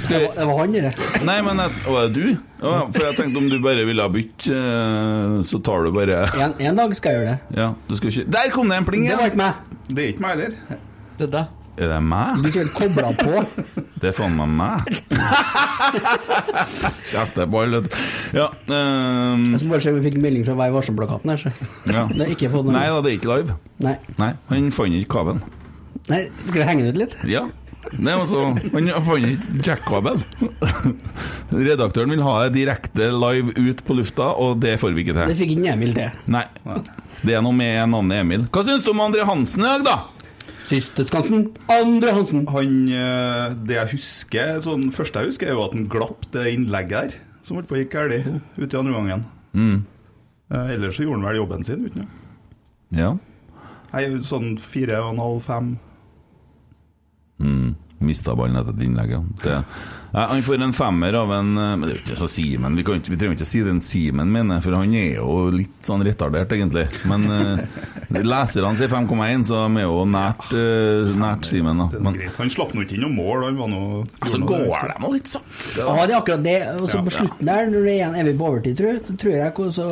Det 0.10 0.46
var 0.46 0.58
han, 0.58 0.74
det. 0.74 0.94
Nei, 1.28 1.38
men 1.46 1.62
jeg, 1.62 1.76
er 1.86 2.08
det 2.08 2.14
du? 2.16 2.26
Ja, 2.64 2.74
for 2.90 3.06
jeg 3.06 3.18
tenkte 3.20 3.42
om 3.44 3.50
du 3.52 3.58
bare 3.62 3.86
ville 3.86 4.08
bytte, 4.14 4.58
eh, 4.58 5.36
så 5.46 5.60
tar 5.62 5.86
du 5.86 5.92
bare 5.94 6.24
En, 6.34 6.56
en 6.58 6.80
dag 6.82 6.96
skal 6.98 7.14
jeg 7.14 7.22
gjøre 7.22 7.36
det. 7.36 7.60
Ja, 7.62 7.70
du 7.86 7.94
skal 8.00 8.10
ikke 8.14 8.26
Der 8.34 8.54
kom 8.56 8.74
det 8.74 8.80
en 8.82 8.90
pling 8.90 9.06
Det 9.06 9.20
var 9.20 9.30
ikke 9.30 9.44
meg. 9.44 9.78
Det 9.92 10.04
er 10.04 10.10
ikke 10.16 10.26
meg 10.26 10.36
heller. 10.36 10.82
Det 11.18 11.28
er 11.30 11.34
deg. 11.38 11.54
Er 11.78 11.92
det 11.92 11.98
meg? 12.02 12.40
Du 12.42 12.48
skulle 12.50 12.72
kobla 12.74 13.12
på. 13.18 13.44
Det 14.02 14.10
er 14.12 14.16
faen 14.18 14.34
meg 14.38 14.50
meg. 14.54 14.78
Kjefteball, 17.08 17.76
vet 17.78 17.88
du. 17.90 17.96
Ja, 18.38 18.48
um, 18.70 19.46
Jeg 19.52 19.62
skal 19.62 19.72
bare 19.72 19.84
se 19.86 19.94
om 19.94 20.00
vi 20.00 20.04
fikk 20.10 20.18
melding 20.22 20.46
fra 20.48 20.56
Vær 20.58 20.74
varsom-plakaten 20.76 21.34
her, 21.34 21.40
så. 21.42 21.54
ja. 21.90 22.04
Det 22.12 22.26
er 22.28 22.34
ikke 22.36 22.50
fått 22.54 22.68
noe. 22.68 22.76
Nei 22.78 22.88
da, 22.92 23.00
det 23.06 23.14
er 23.14 23.20
ikke 23.20 23.32
live. 23.32 23.56
Nei. 23.86 23.96
Nei, 24.22 24.32
han 24.52 24.68
fant 24.76 24.98
ikke 25.00 25.12
kabelen. 25.20 25.42
Nei, 26.12 26.22
skal 26.48 26.60
vi 26.62 26.68
henge 26.70 26.86
den 26.86 26.94
ut 26.94 27.02
litt? 27.04 27.18
Ja. 27.30 27.46
Nei, 27.98 28.14
altså, 28.20 28.42
han 28.52 28.92
fant 29.08 29.30
ikke 29.32 29.62
jackkabel. 29.70 30.22
Redaktøren 31.54 32.12
vil 32.14 32.24
ha 32.26 32.36
det 32.46 32.54
direkte 32.58 33.10
live 33.16 33.54
ut 33.58 33.82
på 33.88 33.96
lufta, 33.98 34.34
og 34.44 34.60
det 34.64 34.76
får 34.82 34.94
vi 34.98 35.06
ikke 35.06 35.16
til. 35.18 35.32
Det 35.32 35.40
fikk 35.40 35.56
ikke 35.56 35.74
Emil 35.78 35.94
til. 35.98 36.22
Nei. 36.38 36.44
Det 37.24 37.34
er 37.38 37.42
noe 37.46 37.56
med 37.56 37.80
navnet 37.94 38.22
Emil. 38.26 38.46
Hva 38.54 38.66
syns 38.68 38.84
du 38.86 38.92
om 38.94 39.02
André 39.08 39.26
Hansen 39.26 39.64
i 39.66 39.72
dag, 39.72 39.88
da? 39.88 39.98
Siste 40.68 41.06
Skansen, 41.08 41.46
Andre 41.72 42.12
Hansen. 42.12 42.44
Han, 42.52 42.72
eh, 42.92 43.54
det 43.68 43.78
jeg 43.78 43.92
husker, 43.94 44.58
sånn 44.66 44.90
første 44.92 45.24
jeg 45.24 45.32
husker, 45.32 45.48
er 45.48 45.56
jo 45.56 45.64
at 45.64 45.76
han 45.78 45.88
glapp 45.92 46.28
det 46.34 46.44
innlegget 46.52 47.14
der, 47.14 47.16
som 47.48 47.56
holdt 47.56 47.70
på 47.70 47.78
å 47.78 47.80
gikk 47.80 47.94
galt 47.96 48.28
ute 48.58 48.68
i 48.68 48.80
andre 48.82 48.96
gangen. 48.98 49.24
Mm. 49.56 49.78
Eh, 50.52 50.74
ellers 50.76 51.00
så 51.00 51.06
gjorde 51.06 51.22
han 51.22 51.28
vel 51.30 51.40
jobben 51.40 51.64
sin, 51.68 51.86
uten 51.88 52.04
det. 52.04 52.10
Ja. 53.00 53.14
Nei, 53.94 54.04
sånn 54.28 54.58
fire 54.64 55.00
og 55.06 55.14
en 55.14 55.24
halv, 55.24 55.40
fem. 55.48 55.72
Mm. 57.40 57.76
Mista 58.04 58.36
ballen 58.38 58.60
etter 58.60 58.76
et 58.76 58.84
innlegg, 58.86 59.16
ja. 59.16 59.22
Det, 59.44 59.56
han 60.14 60.44
får 60.44 60.62
en 60.64 60.74
femmer 60.74 61.14
av 61.14 61.32
en 61.34 61.58
eh, 61.58 61.76
Men 61.76 61.86
det 61.88 61.92
er 61.92 61.98
jo 61.98 62.04
ikke 62.06 62.20
så 62.22 62.30
Simen. 62.32 62.76
Vi, 62.78 62.84
ikke, 62.84 63.12
vi 63.12 63.18
trenger 63.20 63.38
ikke 63.38 63.50
si 63.50 63.62
den 63.66 63.82
Simen 63.84 64.32
mener, 64.32 64.62
for 64.64 64.78
han 64.78 64.94
er 64.96 65.18
jo 65.20 65.48
litt 65.54 65.88
sånn 65.88 66.04
retardert, 66.06 66.52
egentlig. 66.54 66.86
Men 67.08 67.26
uh, 67.28 67.62
leserne 68.24 68.74
sier 68.78 68.92
5,1, 68.92 69.46
så 69.50 69.64
de 69.66 69.82
er 69.82 69.88
jo 69.88 70.04
nært, 70.10 70.48
uh, 70.54 71.14
nært 71.18 71.48
Simen, 71.50 71.84
Men. 72.04 72.20
Han 72.38 72.52
slapp 72.54 72.74
nå 72.76 72.86
ikke 72.86 72.98
inn 72.98 73.06
noe 73.08 73.16
mål. 73.16 73.48
Han 73.48 73.60
var 73.62 73.72
nå 73.72 73.82
så 74.28 74.40
gjorde 74.40 74.44
noe- 74.44 74.68
går 74.68 74.94
de 74.94 75.12
litt 75.14 75.32
sakte, 75.32 75.82
Ja, 75.82 76.06
det 76.06 76.14
er 76.14 76.20
akkurat 76.20 76.46
det. 76.46 76.58
Og 76.78 76.92
så 76.92 77.02
på 77.06 77.14
slutten 77.14 77.52
der, 77.52 77.72
når 77.72 77.88
det 77.88 77.96
er 77.96 78.06
en 78.08 78.20
evig 78.22 78.36
på 78.40 78.50
overtid, 78.52 78.78
tror 78.80 79.18
tror 79.18 79.34
jeg 79.34 79.74
så 79.78 79.88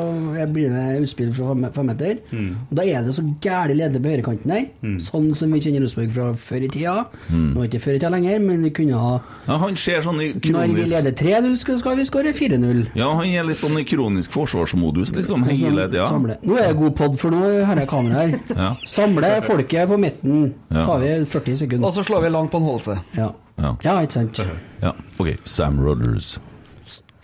blir 0.53 0.73
det 0.73 0.85
utspill 1.03 1.31
fra 1.35 1.55
femmeter. 1.75 2.19
Mm. 2.31 2.51
Og 2.69 2.75
da 2.79 2.85
er 2.85 3.05
det 3.05 3.15
så 3.17 3.23
gæli 3.43 3.77
leder 3.79 4.01
på 4.01 4.13
høyrekanten 4.13 4.53
der, 4.53 4.67
sånn 5.03 5.31
som 5.37 5.53
vi 5.53 5.61
kjenner 5.63 5.85
Rosenborg 5.85 6.13
fra 6.15 6.27
før 6.49 6.67
i 6.67 6.71
tida. 6.71 6.95
Mm. 7.29 7.47
Nå 7.53 7.63
er 7.63 7.65
det 7.65 7.71
ikke 7.73 7.83
før 7.87 7.97
i 7.97 8.01
tida 8.01 8.13
lenger, 8.13 8.39
men 8.45 8.65
vi 8.67 8.73
kunne 8.75 9.01
ha 9.01 9.13
Ja, 9.45 9.57
han 9.61 9.77
ser 9.79 10.04
sånn 10.05 10.21
i 10.23 10.27
Når 10.53 10.73
vi 10.77 10.85
leder 10.91 11.15
3-0, 11.19 11.55
skal 11.59 11.79
skal 11.81 11.97
vi 11.99 12.05
skåre 12.07 12.31
4-0. 12.37 12.83
Ja, 12.97 13.09
han 13.17 13.25
er 13.27 13.47
litt 13.49 13.59
sånn 13.63 13.75
i 13.81 13.83
kronisk 13.87 14.31
forsvarsmodus, 14.35 15.11
liksom. 15.17 15.43
Hele 15.49 15.87
tida. 15.89 16.07
Samle. 16.11 16.37
Nå 16.45 16.59
er 16.61 16.69
det 16.71 16.77
god 16.79 16.95
pod, 16.99 17.17
for 17.21 17.33
nå 17.35 17.41
har 17.65 17.81
jeg 17.81 17.89
kamera 17.91 18.23
her. 18.23 18.37
Ja. 18.65 18.69
Samle 18.87 19.33
folket 19.45 19.89
på 19.91 19.97
midten. 20.01 20.53
Ja. 20.69 20.85
tar 20.87 21.01
vi 21.03 21.11
40 21.35 21.59
sekunder. 21.65 21.87
Og 21.89 21.93
så 21.97 22.05
slår 22.07 22.23
vi 22.27 22.31
langt 22.37 22.53
på 22.53 22.61
en 22.61 22.69
holdelse. 22.69 22.99
Ja. 23.17 23.31
Ja. 23.57 23.75
ja, 23.83 23.97
ikke 24.03 24.17
sant. 24.21 24.39
ja. 24.81 24.91
OK, 25.19 25.35
Sam 25.47 25.77
Rodgers. 25.83 26.35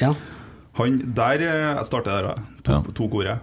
Ja. 0.02 0.14
Han 0.80 1.00
der 1.16 1.42
eh, 1.46 1.82
starter 1.84 2.12
der, 2.12 2.28
da. 2.30 2.62
To, 2.64 2.72
Ja. 2.72 2.82
to 2.96 3.08
ord, 3.12 3.26
jeg. 3.26 3.38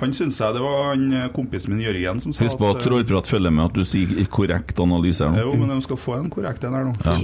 Han 0.00 0.12
syns 0.12 0.38
jeg 0.42 0.56
det 0.56 0.60
var 0.60 0.90
han 0.90 1.04
eh, 1.16 1.28
kompisen 1.32 1.72
min 1.72 1.84
Jørgen 1.84 2.20
som 2.20 2.34
sa 2.36 2.44
Husk 2.44 2.58
på 2.60 2.68
at 2.68 2.82
eh, 2.82 2.84
trollprat 2.84 3.30
følger 3.30 3.54
med 3.54 3.64
at 3.70 3.78
du 3.78 3.86
sier 3.88 4.28
korrekt 4.32 4.80
analyse 4.82 5.24
her 5.24 5.32
nå. 5.32 5.44
Jo, 5.46 5.60
men 5.60 5.72
de 5.72 5.78
skal 5.86 6.00
få 6.00 6.18
en 6.18 6.28
korrekt 6.32 6.66
en 6.68 6.76
her 6.76 6.84
nå. 6.88 6.92
Ja. 7.06 7.14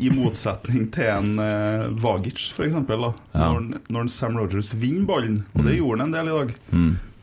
I 0.00 0.12
motsetning 0.14 0.88
til 0.94 1.10
en 1.12 1.34
uh, 1.40 1.90
Vagic, 2.00 2.48
for 2.56 2.68
eksempel. 2.68 3.08
Da. 3.08 3.12
Ja. 3.36 3.50
Når, 3.52 3.82
når 3.92 4.08
Sam 4.12 4.38
Rogers 4.40 4.72
vinner 4.76 5.04
ballen, 5.08 5.42
og 5.52 5.68
det 5.68 5.76
gjorde 5.76 6.00
han 6.00 6.08
en 6.08 6.16
del 6.16 6.32
i 6.32 6.38
dag, 6.38 6.56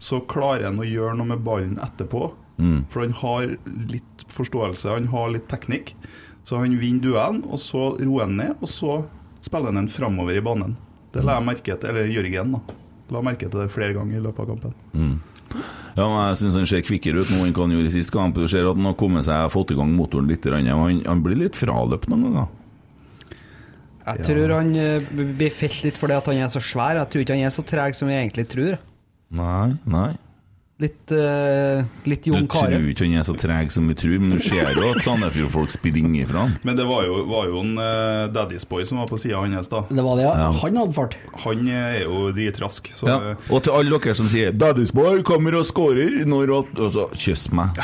så 0.03 0.19
klarer 0.29 0.67
han 0.69 0.81
å 0.83 0.87
gjøre 0.87 1.17
noe 1.17 1.31
med 1.33 1.43
ballen 1.45 1.77
etterpå. 1.81 2.27
Mm. 2.61 2.79
For 2.93 3.05
han 3.05 3.17
har 3.23 3.55
litt 3.89 4.25
forståelse, 4.35 4.93
han 4.93 5.09
har 5.13 5.33
litt 5.33 5.49
teknikk. 5.51 5.95
Så 6.43 6.59
han 6.59 6.77
vinner 6.79 7.07
duellen, 7.07 7.43
og 7.47 7.61
så 7.63 7.93
roer 7.97 8.27
han 8.27 8.37
ned, 8.37 8.57
og 8.59 8.69
så 8.69 9.01
spiller 9.43 9.71
han 9.71 9.83
den 9.83 9.91
framover 9.91 10.37
i 10.37 10.43
banen. 10.43 10.75
Det 11.13 11.23
la 11.23 11.37
jeg 11.39 11.47
merke 11.47 11.77
til, 11.77 11.89
eller 11.91 12.09
Jørgen, 12.11 12.57
da. 12.57 12.79
La 13.11 13.21
merke 13.25 13.49
til 13.49 13.59
det 13.59 13.71
flere 13.73 13.93
ganger 13.97 14.17
i 14.17 14.23
løpet 14.23 14.39
av 14.39 14.49
kampen. 14.53 14.73
Ja, 15.93 16.07
men 16.07 16.19
Jeg 16.31 16.39
syns 16.39 16.55
han 16.57 16.65
ser 16.69 16.81
kvikkere 16.85 17.21
ut 17.21 17.29
nå 17.29 17.43
enn 17.45 17.53
han 17.53 17.75
gjorde 17.75 17.91
i 17.91 17.93
sist 17.93 18.13
kamp. 18.15 18.35
Du 18.35 18.47
ser 18.49 18.65
at 18.69 18.77
han 18.79 18.87
har 18.89 18.97
kommet 18.97 19.27
seg 19.27 19.51
fått 19.53 19.73
i 19.75 19.77
gang 19.77 19.91
motoren 19.93 20.29
litt. 20.31 20.45
Han, 20.49 21.01
han 21.05 21.23
blir 21.25 21.37
litt 21.43 21.59
fraløpt 21.59 22.09
noen 22.09 22.29
ganger. 22.29 22.47
Jeg 24.03 24.25
tror 24.27 24.51
han 24.57 24.73
eh, 24.75 25.05
blir 25.15 25.53
felt 25.55 25.83
litt 25.85 25.99
fordi 25.99 26.15
at 26.17 26.25
han 26.27 26.41
er 26.43 26.51
så 26.51 26.59
svær. 26.63 26.97
Jeg 26.99 27.11
tror 27.11 27.23
ikke 27.23 27.37
han 27.37 27.47
er 27.47 27.53
så 27.55 27.63
treg 27.67 27.95
som 27.95 28.09
vi 28.09 28.17
egentlig 28.17 28.47
tror. 28.51 28.79
Nei, 29.33 29.75
nei. 29.87 30.09
Litt, 30.81 31.11
uh, 31.13 31.85
litt 32.09 32.23
Du 32.25 32.31
tror 32.33 32.63
ikke 32.81 33.05
han 33.05 33.19
er 33.19 33.25
så 33.27 33.35
treg 33.37 33.69
som 33.71 33.85
vi 33.87 33.93
tror, 33.93 34.15
men 34.17 34.39
du 34.39 34.41
ser 34.41 34.71
jo 34.73 34.87
at 34.89 35.03
Sandefjord-folk 35.05 35.69
springer 35.69 36.23
ifra 36.23 36.47
han. 36.47 36.55
Men 36.65 36.79
det 36.79 36.87
var 36.89 37.05
jo, 37.05 37.19
var 37.29 37.51
jo 37.51 37.59
en 37.61 37.75
uh, 37.77 38.25
Daddy's 38.33 38.65
Boy 38.67 38.81
som 38.89 38.97
var 38.97 39.11
på 39.11 39.19
sida 39.21 39.43
hans 39.43 39.69
da. 39.69 39.83
Det 39.85 40.01
var 40.03 40.17
det, 40.17 40.25
ja. 40.25 40.31
Ja. 40.41 40.47
Han 40.63 40.79
hadde 40.81 40.95
fart. 40.97 41.17
Han 41.43 41.67
eh, 41.69 41.99
er 41.99 42.07
jo 42.07 42.23
dritrask, 42.33 42.89
så 42.97 43.11
Ja. 43.11 43.35
Og 43.53 43.61
til 43.63 43.77
alle 43.77 43.99
dere 44.01 44.15
som 44.17 44.31
sier 44.31 44.49
'Daddy's 44.51 44.95
boy 44.97 45.21
kommer 45.21 45.59
og 45.59 45.67
scorer' 45.69 46.25
når 46.25 46.55
at 46.57 46.81
Altså, 46.87 47.05
kyss 47.13 47.51
meg. 47.53 47.77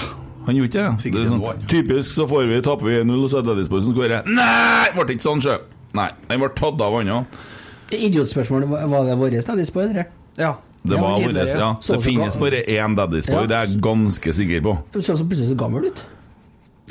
Han 0.48 0.58
gjorde 0.58 0.72
ikke 0.72 0.86
det. 0.88 1.04
Fikk 1.04 1.14
det 1.14 1.28
sånn, 1.28 1.44
noe, 1.44 1.54
typisk 1.70 2.16
så 2.16 2.26
får 2.26 2.50
vi 2.50 2.62
taper 2.66 2.90
vi 2.90 2.96
1-0, 3.04 3.20
og 3.22 3.30
så 3.30 3.44
er 3.44 3.52
Daddy's 3.52 3.70
boy 3.70 3.84
som 3.86 3.94
scorer. 3.94 4.26
Nei! 4.26 4.90
Ble 4.98 5.14
ikke 5.14 5.28
sånn, 5.28 5.46
sjø. 5.46 5.60
Nei, 5.94 6.10
den 6.26 6.42
ble 6.42 6.50
tatt 6.58 6.82
av 6.82 6.98
òg. 6.98 7.14
Idiotspørsmål, 7.94 8.66
var 8.66 9.06
det 9.06 9.18
våre 9.18 9.46
Daddy's 9.46 9.72
Boy, 9.74 9.86
eller? 9.90 10.10
Ja. 10.38 10.58
Det 10.84 10.96
var 11.00 11.16
tidligere, 11.20 11.46
vårt, 11.48 11.60
ja. 11.60 11.70
Så 11.82 11.94
Det 11.94 12.00
så 12.02 12.06
finnes 12.10 12.38
bra. 12.38 12.50
bare 12.50 12.64
én 12.66 12.96
Daddy's 12.96 13.28
boy, 13.28 13.42
Ja. 13.42 13.46
det 13.48 13.56
er 13.58 13.66
jeg 13.68 13.82
ganske 13.82 14.34
sikker 14.34 14.62
på. 14.64 14.78
Du 14.94 15.02
ser 15.02 15.16
så 15.16 15.26
plutselig 15.28 15.50
så 15.50 15.58
gammel 15.58 15.86
ut. 15.92 16.04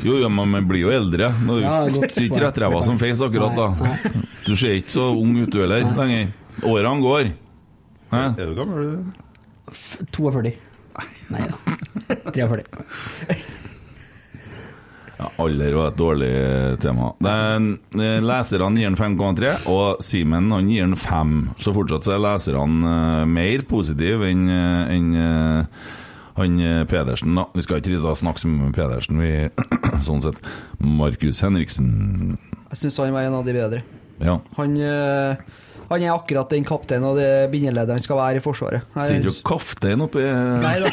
Jo, 0.05 0.19
ja, 0.21 0.29
men 0.29 0.49
man 0.49 0.67
blir 0.69 0.81
jo 0.85 0.91
eldre. 0.95 1.33
Nå 1.43 1.61
Ja, 1.61 1.89
sitter 1.89 2.23
ikke 2.29 2.41
rettræva 2.45 2.83
som 2.85 2.99
feis 2.99 3.21
akkurat 3.21 3.57
da. 3.57 3.69
Nei, 3.83 3.99
Du 4.47 4.55
ser 4.57 4.77
ikke 4.79 4.91
så 4.95 5.09
ung 5.17 5.37
ut 5.43 5.51
du 5.51 5.59
heller 5.61 5.81
lenger. 5.97 6.33
Årene 6.63 7.03
går. 7.03 7.33
Hæ? 8.13 8.39
er 8.39 8.47
du 8.47 8.55
gammel? 8.55 9.05
42. 10.13 10.53
Nei 11.31 11.41
da. 11.49 12.15
43. 12.33 12.63
Ja, 15.19 15.31
alder 15.43 15.75
var 15.75 15.89
et 15.91 15.99
dårlig 15.99 16.31
eh, 16.31 16.75
tema. 16.79 17.11
Den, 17.23 17.73
eh, 17.99 18.19
leserne 18.23 18.79
gir 18.79 18.93
den 18.93 18.99
5,3, 18.99 19.55
og 19.71 20.03
Simen 20.05 20.53
han 20.55 20.69
gir 20.71 20.87
den 20.87 20.99
5. 20.99 21.37
Så 21.59 21.75
fortsatt 21.75 22.07
så 22.07 22.15
er 22.15 22.23
leserne 22.23 22.93
eh, 22.93 23.25
mer 23.27 23.65
positive 23.67 24.31
enn 24.31 24.45
en, 24.49 25.09
han 26.39 26.59
Pedersen. 26.87 27.35
da. 27.35 27.49
Vi 27.51 27.65
skal 27.67 27.83
ikke 27.83 28.15
snakke 28.15 28.45
så 28.45 28.51
mye 28.51 28.69
med 28.69 28.77
Pedersen, 28.77 29.19
vi 29.19 29.33
sånn 30.07 30.23
sett. 30.23 30.39
Markus 30.79 31.43
Henriksen. 31.43 32.39
Jeg 32.71 32.85
syns 32.85 33.01
han 33.03 33.17
var 33.17 33.27
en 33.27 33.41
av 33.41 33.49
de 33.49 33.57
bedre. 33.59 33.83
Ja. 34.23 34.39
Han, 34.59 34.77
eh, 34.79 35.37
Han 35.89 36.03
er 36.05 36.13
akkurat 36.13 36.51
den 36.53 36.65
kapteinen 36.69 37.07
og 37.09 37.17
det 37.17 37.29
bindeleddet 37.53 37.95
han 37.97 38.03
skal 38.05 38.19
være 38.21 38.37
i 38.37 38.45
Forsvaret. 38.45 38.83
Jeg- 38.95 39.07
Sier 39.09 39.23
du 39.25 39.31
kaptein 39.49 40.03
oppi 40.05 40.21
Nei 40.21 40.75
da, 40.83 40.91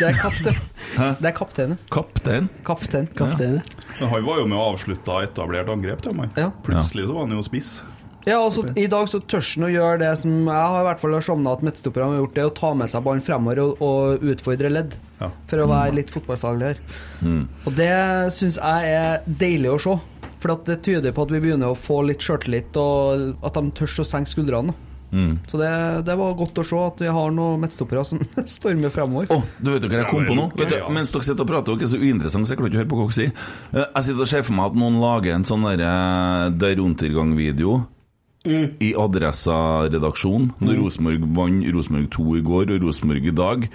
det 0.00 0.08
er 0.08 0.18
kaptein. 0.20 0.60
Det 1.20 1.28
er 1.28 1.36
kapteinen. 1.36 1.78
Kaptein? 1.92 2.48
Kaptein. 2.66 3.06
Kaptein. 3.16 3.60
Men 4.00 4.08
han 4.10 4.24
var 4.26 4.40
jo 4.40 4.46
med 4.50 4.58
og 4.58 4.72
avslutta 4.74 5.20
etablert 5.22 5.68
angrep. 5.70 6.00
til. 6.02 6.16
Ja. 6.36 6.48
Plutselig 6.66 7.06
så 7.06 7.14
var 7.14 7.26
han 7.28 7.36
jo 7.36 7.44
spiss. 7.46 7.82
Ja, 8.26 8.36
altså, 8.42 8.64
I 8.76 8.84
dag 8.90 9.06
så 9.08 9.20
tør 9.24 9.40
han 9.54 9.64
å 9.64 9.70
gjøre 9.72 9.98
det 10.02 10.10
som 10.20 10.32
jeg 10.44 10.52
har 10.72 10.80
i 10.82 10.86
hvert 10.88 11.00
fall 11.00 11.14
savna 11.24 11.52
at 11.56 11.62
midtstopperne 11.64 12.10
har 12.10 12.18
gjort, 12.20 12.34
det 12.36 12.44
å 12.44 12.54
ta 12.58 12.72
med 12.76 12.90
seg 12.92 13.04
ballen 13.06 13.22
fremover 13.24 13.60
og, 13.62 13.80
og 13.80 14.26
utfordre 14.34 14.68
ledd. 14.72 14.96
Ja. 15.22 15.30
For 15.48 15.62
å 15.62 15.68
være 15.70 15.94
litt 16.00 16.10
fotballfaglig 16.12 16.72
her. 16.72 16.82
Og 17.64 17.76
det 17.78 17.88
syns 18.36 18.58
jeg 18.60 18.92
er 18.98 19.22
deilig 19.26 19.72
å 19.72 19.78
se. 19.86 19.94
For 20.40 20.54
at 20.54 20.64
det 20.68 20.78
tyder 20.86 21.12
på 21.12 21.26
at 21.26 21.32
vi 21.34 21.40
begynner 21.44 21.72
å 21.72 21.76
få 21.76 22.00
litt 22.08 22.22
sjøltillit, 22.24 22.76
og 22.80 23.34
at 23.44 23.58
de 23.58 23.72
tør 23.76 24.00
å 24.00 24.06
senke 24.08 24.32
skuldrene. 24.32 24.72
Mm. 25.10 25.40
Så 25.50 25.58
det, 25.58 25.68
det 26.06 26.14
var 26.14 26.36
godt 26.38 26.60
å 26.62 26.64
se 26.64 26.78
at 26.86 27.00
vi 27.02 27.08
har 27.10 27.32
noen 27.34 27.58
midtstoppere 27.64 28.04
som 28.06 28.20
stormer 28.56 28.92
fremover. 28.94 29.26
Å, 29.34 29.40
du 29.58 29.72
vet 29.72 29.82
jo 29.84 29.90
hva 29.90 29.98
jeg 30.04 30.10
kom 30.12 30.28
på 30.28 30.36
nå? 30.38 30.44
Vet 30.56 30.70
du, 30.70 30.76
mens 30.94 31.10
dere 31.12 31.26
sitter 31.26 31.42
og 31.44 31.50
prater, 31.50 31.74
dere 31.74 31.88
er 31.88 31.92
så 31.92 31.98
uinteressante, 32.00 32.46
så 32.46 32.54
jeg 32.54 32.60
klarer 32.60 32.70
ikke 32.70 32.78
å 32.78 32.82
høre 32.84 32.92
på 32.92 33.00
hva 33.00 33.08
dere 33.08 33.18
sier. 33.18 33.32
Eh, 33.74 33.86
Jeg 33.98 34.06
sitter 34.06 34.26
og 34.26 34.30
ser 34.30 34.46
for 34.46 34.56
meg 34.60 34.70
at 34.70 34.78
noen 34.84 35.00
lager 35.02 35.34
en 35.34 35.48
sånn 35.48 35.66
der, 35.66 35.82
Der 36.62 36.78
I 38.48 38.94
Adressa-redaksjon, 38.96 40.46
når 40.64 40.78
Rosenborg 40.80 41.24
vant 41.36 41.64
Rosenborg 41.76 42.06
2 42.14 42.24
i 42.38 42.40
går 42.46 42.70
og 42.72 42.86
Rosenborg 42.86 43.26
i 43.28 43.34
dag, 43.36 43.66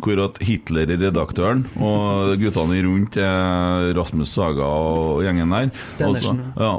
hvor 0.00 0.22
at 0.24 0.38
Hitler 0.48 0.88
er 0.94 1.02
redaktøren, 1.02 1.66
og 1.76 2.32
guttene 2.40 2.78
rundt 2.86 3.18
er 3.20 3.90
Rasmus 3.98 4.32
Saga 4.32 4.64
og 4.64 5.20
gjengen 5.26 5.52
der. 5.52 5.68
Og 6.08 6.16
så, 6.24 6.32
ja, 6.56 6.70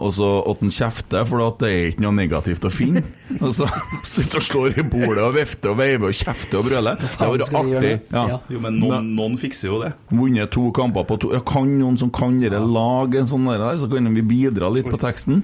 at 0.50 0.64
han 0.66 0.74
kjefter, 0.74 1.28
for 1.30 1.46
at 1.46 1.62
det 1.62 1.70
er 1.70 1.92
ikke 1.92 2.08
noe 2.08 2.18
negativt 2.18 2.66
å 2.66 2.74
finne. 2.74 3.06
Og 3.44 3.52
så 3.58 3.66
Slutt 4.06 4.36
å 4.38 4.42
slå 4.44 4.68
i 4.70 4.84
bordet 4.86 5.24
og 5.24 5.34
vifte 5.36 5.72
og 5.72 5.80
veive 5.80 6.10
og 6.12 6.18
kjefte 6.18 6.60
og 6.60 6.68
brøle. 6.68 6.94
Det 7.02 7.10
hadde 7.18 7.32
vært 7.42 7.56
artig. 7.58 7.94
Ja. 8.14 8.26
Ja. 8.30 8.38
Jo, 8.54 8.62
men 8.62 8.78
noen, 8.82 9.10
noen 9.18 9.38
fikser 9.42 9.72
jo 9.72 9.80
det. 9.82 9.92
Vunnet 10.14 10.54
to 10.54 10.68
kamper 10.76 11.08
på 11.10 11.18
to 11.22 11.32
ja, 11.34 11.42
Kan 11.46 11.74
noen 11.80 11.98
som 12.00 12.12
kan 12.14 12.38
dere 12.42 12.62
lage 12.62 13.22
en 13.22 13.30
sånn 13.30 13.50
der, 13.50 13.66
så 13.82 13.90
kan 13.92 14.14
vi 14.14 14.26
bidra 14.26 14.70
litt 14.74 14.90
på 14.90 15.02
teksten? 15.02 15.42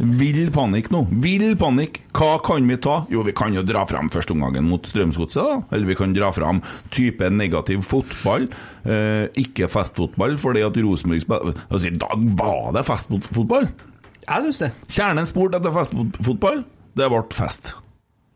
Vill 0.00 0.48
panikk 0.54 0.86
nå. 0.94 1.02
Vill 1.20 1.50
panikk. 1.60 1.98
Hva 2.16 2.38
kan 2.44 2.64
vi 2.70 2.76
ta? 2.80 3.02
Jo, 3.12 3.20
vi 3.26 3.34
kan 3.36 3.52
jo 3.52 3.60
dra 3.68 3.82
fram 3.88 4.08
førsteomgangen 4.12 4.64
mot 4.64 4.88
Strømsgodset, 4.88 5.42
da. 5.44 5.58
Eller 5.76 5.90
vi 5.90 5.96
kan 5.98 6.14
dra 6.16 6.30
fram 6.32 6.62
type 6.94 7.28
negativ 7.34 7.82
fotball. 7.84 8.46
Eh, 8.88 9.26
ikke 9.42 9.68
festfotball, 9.68 10.38
fordi 10.40 10.62
at 10.64 10.78
Rosenborg 10.80 11.20
spiller 11.26 11.52
Altså, 11.68 11.90
i 11.90 11.98
dag 12.00 12.24
var 12.40 12.72
det 12.78 12.86
festfotball! 12.88 13.68
Jeg 14.30 14.44
syns 14.46 14.60
det. 14.62 14.70
Kjernen 14.88 15.26
spurte 15.28 15.58
etter 15.60 15.74
festfotball. 15.74 16.62
Det 16.96 17.08
ble 17.12 17.22
fest. 17.36 17.74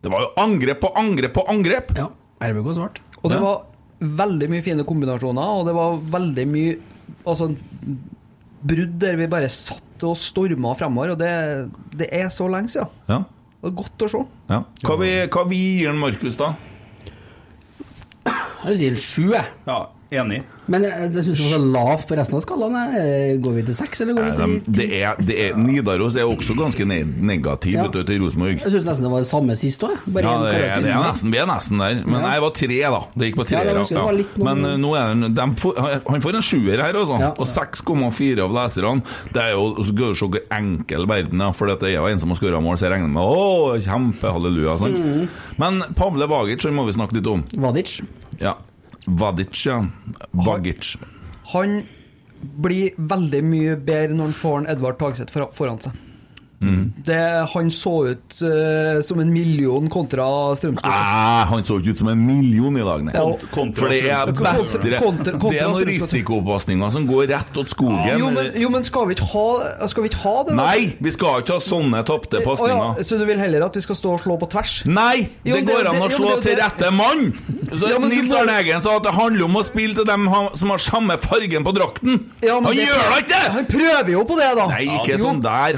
Det 0.04 0.12
var 0.12 0.26
jo 0.26 0.32
angrep 0.44 0.82
på 0.84 0.92
angrep 1.00 1.32
på 1.38 1.46
angrep! 1.48 1.94
Ja. 1.96 2.10
RBK 2.44 2.74
svart. 2.76 3.00
Og 3.22 3.30
det 3.32 3.38
Ja. 3.38 3.44
var 3.46 3.64
veldig 4.04 4.50
mye 4.52 4.62
fine 4.62 4.84
kombinasjoner, 4.84 5.48
og 5.60 5.64
det 5.66 5.74
var 5.74 5.96
veldig 6.18 6.46
mye 6.50 6.76
altså, 7.24 7.54
brudd 8.64 8.98
der 9.00 9.16
vi 9.16 9.26
bare 9.32 9.48
satt 9.48 9.93
og 10.06 10.18
storma 10.20 10.74
fremover, 10.78 11.14
og 11.14 11.18
det, 11.20 11.32
det 11.98 12.08
er 12.12 12.28
så 12.32 12.48
lenge 12.50 12.72
siden. 12.74 12.92
Ja. 13.10 13.22
Det 13.64 13.70
er 13.70 13.76
godt 13.80 14.04
å 14.04 14.10
se. 14.12 14.22
ja. 14.52 14.60
Hva, 14.84 14.96
vi, 15.00 15.10
hva 15.32 15.44
vi 15.48 15.60
gir 15.80 15.92
en 15.92 16.00
Markus, 16.02 16.36
da? 16.40 16.52
Jeg 18.64 18.76
sier 18.80 18.96
sju, 19.00 19.24
jeg. 19.34 19.44
Ja, 19.68 19.78
enig. 20.20 20.42
Men 20.66 20.80
jeg, 20.86 21.10
jeg 21.12 21.24
syns 21.26 21.36
det 21.36 21.44
var 21.44 21.58
så 21.58 21.64
lavt 21.74 22.04
på 22.08 22.16
resten 22.16 22.36
av 22.38 22.40
skalaen. 22.40 22.94
Går 23.44 23.52
vi 23.58 23.62
til 23.66 23.74
seks, 23.76 24.00
eller 24.00 24.14
går 24.16 24.24
vi 24.24 24.36
til 24.38 24.52
ti? 24.64 24.72
det 24.78 24.86
er, 25.02 25.18
det 25.20 25.34
er, 25.44 25.58
Nidaros 25.60 26.16
er 26.16 26.24
også 26.24 26.54
ganske 26.56 26.86
ne 26.88 27.02
negativ 27.04 27.74
Ja. 27.76 27.84
til 27.92 28.22
Rosenborg. 28.22 28.62
Jeg 28.62 28.72
syns 28.72 28.86
nesten 28.88 29.04
det 29.04 29.10
var 29.12 29.20
det 29.26 29.28
samme 29.28 29.56
sist 29.60 29.84
òg. 29.84 29.92
Ja, 30.08 30.32
det 30.40 30.54
er, 30.62 30.80
det 30.86 30.94
er 30.94 31.04
nesten, 31.04 31.34
vi 31.34 31.40
er 31.42 31.50
nesten 31.50 31.82
der. 31.84 32.00
Men 32.08 32.22
Ja. 32.22 32.30
jeg 32.32 32.44
var 32.46 32.54
tre, 32.56 32.80
da. 32.96 33.00
Det 33.12 33.28
gikk 33.28 33.36
på 33.42 33.46
tre. 33.50 33.58
Ja, 33.60 33.64
det 33.84 33.92
ja. 33.92 34.06
Men 34.40 34.56
sånn- 34.56 34.70
eh, 34.72 34.76
nå 34.80 34.94
er 34.96 35.12
den, 35.14 35.34
de 35.34 35.46
får, 35.60 35.78
han 36.08 36.24
får 36.24 36.34
en 36.40 36.46
sjuer 36.48 36.80
her, 36.80 36.94
altså. 36.94 37.20
Ja. 37.20 37.30
Og 37.36 37.46
6,4 37.46 38.40
av 38.48 38.50
leserne. 38.56 39.02
Det 39.36 39.42
er 39.42 39.52
jo 39.52 40.14
så 40.16 40.28
hvor 40.32 40.40
enkel 40.50 41.06
verden 41.06 41.40
er, 41.44 41.52
for 41.52 41.66
det 41.66 41.82
er 41.92 41.98
jo 42.00 42.06
en 42.06 42.20
som 42.20 42.30
har 42.32 42.40
skåra 42.40 42.62
mål, 42.64 42.78
så 42.80 42.88
jeg 42.88 42.96
regner 42.96 43.12
med 43.12 43.22
å, 43.22 43.76
kjempe, 43.84 44.32
halleluja. 44.32 44.78
Sant? 44.80 44.96
Mm. 44.98 45.28
Men 45.58 45.82
Pavle 45.94 46.26
Vagic 46.26 46.62
han 46.64 46.72
må 46.74 46.86
vi 46.88 46.92
snakke 46.96 47.12
litt 47.20 47.26
om. 47.28 47.44
Vadic. 47.52 48.00
Ja. 48.40 48.54
Vadic, 49.06 49.66
ja. 49.66 49.82
Vagic. 50.32 50.94
Han 51.52 51.82
blir 52.64 52.96
veldig 52.96 53.42
mye 53.44 53.76
bedre 53.76 54.16
når 54.16 54.30
han 54.30 54.36
får 54.40 54.58
en 54.58 54.68
Edvard 54.72 54.98
Tagseth 55.00 55.32
foran 55.56 55.80
seg. 55.80 55.96
Det, 57.04 57.18
han 57.52 57.70
så 57.74 57.92
ut 58.08 58.36
uh, 58.42 59.00
som 59.04 59.20
en 59.20 59.30
million 59.32 59.88
kontra 59.92 60.24
Strømsgodset. 60.56 60.88
Ah, 60.88 61.44
han 61.50 61.64
så 61.66 61.76
ikke 61.80 61.92
ut 61.92 61.98
som 62.00 62.08
en 62.08 62.22
million 62.24 62.76
i 62.78 62.84
dag, 62.86 63.02
nei. 63.04 63.12
Ja. 63.12 63.24
Kontra- 63.52 63.82
For 63.82 63.92
det 63.92 63.98
er 64.08 64.30
bedre 64.30 64.54
kontra- 64.64 65.00
kontra 65.02 65.50
Det 65.50 65.58
er 65.60 65.68
noen 65.68 65.88
risikopasninger 65.90 66.94
som 66.94 67.06
går 67.08 67.26
rett 67.34 67.58
åt 67.60 67.74
skogen. 67.74 68.18
Jo, 68.22 68.30
men, 68.32 68.48
jo, 68.62 68.70
men 68.72 68.86
skal 68.86 69.08
vi 69.10 69.16
ikke 69.18 69.28
ha, 69.34 69.44
skal 69.92 70.06
vi 70.06 70.12
ikke 70.12 70.22
ha 70.24 70.34
det? 70.48 70.54
da? 70.54 70.60
Nei, 70.62 70.94
vi 71.04 71.12
skal 71.14 71.42
ikke 71.44 71.58
ha 71.58 71.64
sånne 71.64 72.00
tapte 72.08 72.40
Å 72.44 72.56
ja, 72.68 72.80
så 73.04 73.18
du 73.20 73.24
vil 73.28 73.38
heller 73.40 73.66
at 73.66 73.76
vi 73.76 73.82
skal 73.84 73.98
stå 73.98 74.14
og 74.16 74.22
slå 74.24 74.38
på 74.40 74.48
tvers? 74.54 74.74
Nei, 74.88 75.28
Jo, 75.44 75.56
det 75.58 75.66
det- 75.66 75.74
går 75.74 75.90
an 75.90 76.00
å 76.06 76.10
slå 76.12 76.34
det- 76.36 76.42
til 76.48 76.56
rette 76.62 76.90
mann! 76.94 77.26
Så 77.74 77.90
Ja, 77.90 77.98
Nils 77.98 78.32
Arne 78.32 78.56
Eggen 78.62 78.80
sa 78.84 78.96
at 78.96 79.02
det 79.04 79.12
handler 79.16 79.44
om 79.48 79.56
å 79.60 79.64
spille 79.66 79.94
til 79.94 80.04
dem 80.08 80.28
som 80.54 80.70
har 80.70 80.78
samme 80.78 81.16
fargen 81.20 81.64
på 81.66 81.72
drakten. 81.76 82.24
Ja, 82.40 82.60
men 82.60 82.70
han 82.70 82.76
det- 82.76 82.86
gjør 82.88 83.04
da 83.10 83.20
ikke 83.20 83.42
Han 83.58 83.66
prøver 83.66 84.10
jo 84.14 84.24
på 84.24 84.36
det, 84.38 84.50
da! 84.56 84.66
Nei, 84.68 84.84
ikke 85.00 85.18
sånn 85.20 85.42
der 85.42 85.76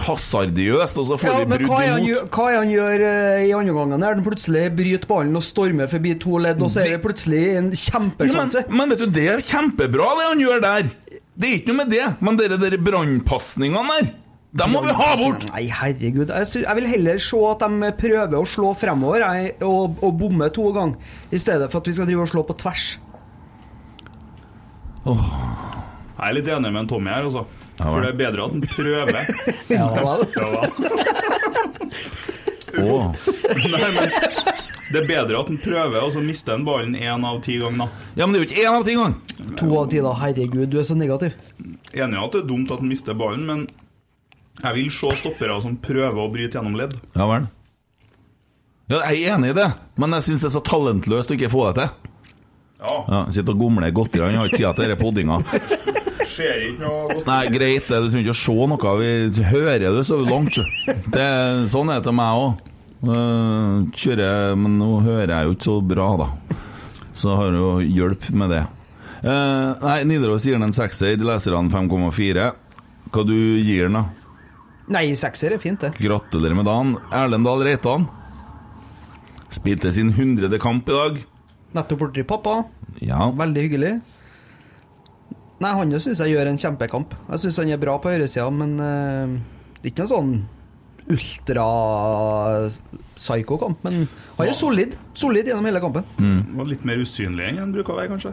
hasardiøst, 0.67 0.99
og 0.99 1.07
så 1.07 1.19
får 1.21 1.29
Ja, 1.31 1.39
vi 1.39 1.47
men 1.47 1.63
brudd 1.63 1.81
er 1.81 1.89
imot. 1.93 2.09
gjør, 2.09 2.29
hva 2.35 2.47
er 2.51 2.57
han 2.59 2.71
gjør 2.73 3.05
eh, 3.07 3.47
i 3.47 3.53
andre 3.57 3.75
gangen? 3.77 4.01
Der 4.01 4.15
han 4.15 4.25
plutselig 4.27 4.65
bryter 4.77 5.07
ballen 5.11 5.37
og 5.37 5.43
stormer 5.47 5.87
forbi 5.91 6.15
to 6.19 6.39
ledd, 6.39 6.63
og 6.63 6.71
så 6.71 6.83
er 6.83 6.97
det 6.97 7.03
plutselig 7.05 7.43
en 7.57 7.71
kjempesjanse. 7.73 8.65
men, 8.69 8.77
men 8.77 8.91
vet 8.95 8.99
du, 9.05 9.07
det 9.07 9.27
er 9.35 9.41
kjempebra 9.47 10.13
det 10.21 10.29
han 10.31 10.41
gjør 10.45 10.63
der. 10.67 10.93
Det 11.37 11.49
er 11.51 11.59
ikke 11.61 11.73
noe 11.73 11.81
med 11.85 11.91
det. 11.93 12.07
Men 12.21 12.39
dere 12.41 12.57
der 12.61 12.79
brannpasningene 12.81 13.99
der, 14.01 14.13
dem 14.57 14.71
må 14.73 14.81
vi 14.81 14.93
ha 14.97 15.09
bort! 15.21 15.43
Nei, 15.53 15.67
herregud. 15.69 16.31
Jeg, 16.33 16.77
vil 16.79 16.87
heller 16.89 17.19
se 17.21 17.37
at 17.51 17.61
de 17.61 17.91
prøver 17.99 18.39
å 18.39 18.47
slå 18.49 18.71
fremover 18.79 19.21
jeg, 19.21 19.51
og, 19.67 19.99
og 20.01 20.15
bomme 20.17 20.49
to 20.49 20.71
ganger, 20.73 20.97
i 21.29 21.39
stedet 21.39 21.69
for 21.71 21.83
at 21.83 21.91
vi 21.91 21.93
skal 21.99 22.09
drive 22.09 22.25
og 22.25 22.31
slå 22.33 22.45
på 22.49 22.57
tvers. 22.63 22.87
Jeg 25.07 26.25
er 26.31 26.35
litt 26.35 26.49
enig 26.49 26.73
med 26.73 26.81
en 26.87 26.89
Tommy 26.91 27.13
her, 27.13 27.29
altså. 27.29 27.45
Ja, 27.77 27.91
For 27.93 28.01
det 28.01 28.09
er 28.15 28.19
bedre 28.21 28.45
at 28.47 28.53
han 28.53 28.62
prøver. 28.73 29.19
Ja, 29.77 29.87
vel. 30.01 30.23
Ja. 30.37 30.47
Åh. 32.77 33.15
Nei, 33.73 33.89
men 33.97 34.11
det 34.93 35.01
er 35.03 35.07
bedre 35.09 35.41
at 35.41 35.49
han 35.51 35.59
prøver, 35.61 35.97
og 36.05 36.12
så 36.15 36.21
mister 36.25 36.55
han 36.57 36.65
ballen 36.67 36.95
én 36.97 37.25
av 37.27 37.41
ti 37.45 37.57
ganger. 37.61 37.87
da. 37.87 38.07
Ja, 38.21 38.27
men 38.27 38.33
det 38.37 38.39
er 38.41 38.45
jo 38.45 38.49
ikke 38.51 38.62
én 38.65 38.77
av 38.79 38.85
ti 38.87 38.95
ganger! 38.97 39.57
To 39.61 39.69
av 39.81 39.89
ti, 39.93 40.01
da. 40.05 40.12
Herregud, 40.21 40.69
du 40.73 40.79
er 40.81 40.87
så 40.89 40.97
negativ. 40.99 41.35
Enig 41.93 42.17
i 42.19 42.23
at 42.23 42.33
det 42.37 42.43
er 42.45 42.49
dumt 42.49 42.71
at 42.73 42.83
han 42.85 42.91
mister 42.93 43.17
ballen, 43.19 43.45
men 43.49 43.67
jeg 44.62 44.77
vil 44.79 44.91
se 44.95 45.11
stoppere 45.21 45.59
som 45.65 45.77
prøver 45.85 46.21
å 46.23 46.31
bryte 46.33 46.57
gjennom 46.59 46.77
ledd. 46.79 46.97
Ja 47.17 47.27
vel. 47.29 47.49
Ja, 48.93 49.01
jeg 49.11 49.25
er 49.27 49.35
enig 49.35 49.51
i 49.51 49.59
det, 49.59 49.71
men 49.99 50.15
jeg 50.15 50.29
syns 50.29 50.45
det 50.45 50.51
er 50.53 50.57
så 50.57 50.62
talentløst 50.65 51.33
å 51.33 51.37
ikke 51.37 51.51
få 51.53 51.65
det 51.73 51.75
til. 51.83 52.12
Ja, 52.77 52.97
Ja, 53.09 53.21
Sitter 53.33 53.57
og 53.57 53.62
gomler 53.65 53.91
godteri, 53.97 54.29
han 54.29 54.37
har 54.43 54.47
ikke 54.53 54.61
tid 54.61 54.77
til 54.77 54.85
denne 54.85 55.01
poddinga. 55.01 55.41
Ser 56.37 56.62
ikke 56.68 56.85
noe 56.85 57.09
godt. 57.11 57.27
Nei, 57.29 57.42
greit, 57.55 57.88
det, 57.88 58.01
du 58.05 58.09
trenger 58.12 58.29
ikke 58.29 58.37
å 58.37 58.40
se 58.44 58.70
noe. 58.72 58.94
Vi 59.01 59.44
hører 59.51 59.87
det 59.88 60.07
så 60.09 60.20
langt. 60.22 60.59
Det 61.12 61.29
Sånn 61.72 61.90
er 61.92 62.01
det 62.01 62.07
til 62.09 62.16
meg 62.16 62.40
òg. 62.44 62.64
Kjører 63.96 64.57
Men 64.59 64.79
nå 64.81 64.88
hører 65.05 65.33
jeg 65.35 65.49
jo 65.49 65.57
ikke 65.57 65.68
så 65.68 65.77
bra, 65.94 66.09
da. 66.22 66.29
Så 67.16 67.37
har 67.38 67.53
du 67.53 67.61
jo 67.61 67.70
hjelp 67.81 68.29
med 68.37 68.53
det. 68.53 68.64
Eh, 69.27 69.68
nei, 69.83 69.96
Nidaros 70.05 70.44
gir 70.44 70.57
den 70.59 70.66
en 70.68 70.77
sekser, 70.77 71.16
leserne 71.16 71.72
5,4. 71.72 72.51
Hva 73.14 73.25
du 73.27 73.37
gir 73.62 73.87
den, 73.87 73.96
da? 73.96 74.05
Nei, 74.92 75.09
sekser 75.18 75.57
er 75.57 75.62
fint, 75.62 75.81
det. 75.83 75.94
Gratulerer 75.99 76.55
med 76.59 76.68
dagen. 76.68 76.92
Erlend 77.16 77.49
Dahl 77.49 77.64
Reitan. 77.66 78.05
Spilte 79.55 79.90
sin 79.94 80.12
hundrede 80.14 80.61
kamp 80.62 80.88
i 80.90 80.94
dag. 80.94 81.22
Nettopp 81.77 82.05
blitt 82.12 82.29
pappa. 82.29 82.61
Ja. 83.03 83.31
Veldig 83.37 83.64
hyggelig. 83.66 83.94
Nei, 85.62 85.73
han 85.73 86.01
syns 86.03 86.21
jeg 86.21 86.33
gjør 86.35 86.47
en 86.51 86.61
kjempekamp. 86.61 87.11
Jeg 87.31 87.38
syns 87.45 87.59
han 87.62 87.71
er 87.73 87.81
bra 87.81 87.95
på 88.03 88.11
høyresida, 88.12 88.49
men 88.53 88.71
uh, 88.77 89.27
det 89.79 89.85
er 89.87 89.90
ikke 89.92 90.03
noen 90.05 90.12
sånn 90.12 90.33
ultra-psycho-kamp. 91.07 93.77
Men 93.87 93.95
han 94.37 94.49
er 94.51 94.57
solid. 94.59 94.90
Solid 95.16 95.45
gjennom 95.49 95.66
hele 95.71 95.81
kampen. 95.85 96.05
Var 96.59 96.66
litt 96.69 96.85
mer 96.88 96.99
usynlig 97.01 97.45
enn 97.49 97.62
han 97.62 97.75
bruker 97.75 97.92
å 97.95 97.99
være, 98.01 98.11
kanskje. 98.16 98.33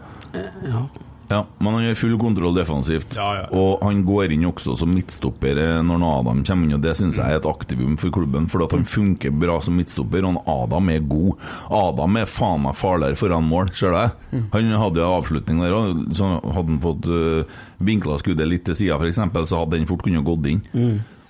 Ja. 0.67 0.81
Ja, 1.29 1.43
men 1.57 1.77
han 1.77 1.86
gjør 1.86 1.99
full 1.99 2.15
kontroll 2.21 2.57
defensivt. 2.57 3.15
Ja, 3.17 3.27
ja. 3.39 3.45
Og 3.55 3.83
han 3.86 4.03
går 4.07 4.33
inn 4.36 4.45
også 4.49 4.75
som 4.79 4.91
midtstopper 4.93 5.59
eh, 5.62 5.79
når 5.86 6.03
Adam 6.09 6.43
kommer 6.45 6.67
inn, 6.67 6.75
og 6.77 6.83
det 6.83 6.95
syns 6.99 7.19
jeg 7.19 7.25
er 7.25 7.39
et 7.39 7.47
aktivum 7.49 7.95
for 8.01 8.13
klubben. 8.13 8.49
For 8.51 8.65
at 8.65 8.75
han 8.75 8.86
funker 8.88 9.33
bra 9.43 9.59
som 9.63 9.77
midtstopper, 9.79 10.25
og 10.25 10.36
han 10.36 10.53
Adam 10.53 10.91
er 10.93 11.07
god. 11.13 11.47
Adam 11.79 12.19
er 12.21 12.29
faen 12.29 12.65
meg 12.67 12.77
farligere 12.79 13.19
foran 13.19 13.47
mål, 13.47 13.71
ser 13.73 13.95
du 13.95 13.99
det? 13.99 14.43
Han 14.53 14.75
hadde 14.83 15.03
jo 15.03 15.13
avslutning 15.17 15.63
der 15.63 15.77
òg, 15.77 16.05
så 16.17 16.36
hadde 16.43 16.69
han 16.69 16.83
fått 16.83 17.09
uh, 17.09 17.57
vinkla 17.83 18.19
skuddet 18.21 18.49
litt 18.49 18.67
til 18.67 18.77
sida, 18.77 18.99
f.eks., 18.99 19.21
så 19.49 19.63
hadde 19.63 19.77
den 19.77 19.89
fort 19.89 20.03
kunnet 20.05 20.25
gått 20.27 20.49
inn. 20.51 20.63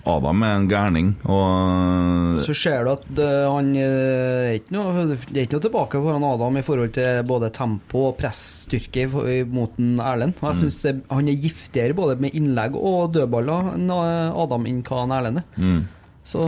Adam 0.04 0.42
er 0.44 0.56
en 0.58 0.66
gærning, 0.68 1.06
og 1.24 2.42
Så 2.44 2.54
ser 2.56 2.84
du 2.84 2.90
at 2.92 3.04
eh, 3.24 3.44
han 3.48 3.70
eh, 3.78 4.50
er 4.50 4.58
ikke 4.58 4.74
noe, 4.76 5.04
Det 5.14 5.32
er 5.32 5.46
ikke 5.46 5.56
noe 5.56 5.64
tilbake 5.64 6.00
foran 6.04 6.26
Adam 6.28 6.58
i 6.60 6.64
forhold 6.66 6.92
til 6.96 7.22
både 7.28 7.50
tempo 7.56 8.02
og 8.10 8.18
pressstyrke 8.18 9.06
mot 9.48 9.78
en 9.80 9.96
Erlend. 10.04 10.36
Og 10.42 10.50
Jeg 10.50 10.60
synes 10.64 10.78
mm. 10.84 11.00
han 11.14 11.30
er 11.32 11.40
giftigere 11.46 11.96
både 11.96 12.18
med 12.20 12.36
innlegg 12.36 12.76
og 12.76 13.14
dødballer 13.16 13.72
enn 13.78 13.88
eh, 13.96 14.42
Adam 14.44 14.68
enn 14.68 14.84
hva 14.84 15.06
Erlend 15.08 15.40
er. 15.40 15.48
mm, 15.56 15.80
Så 16.24 16.44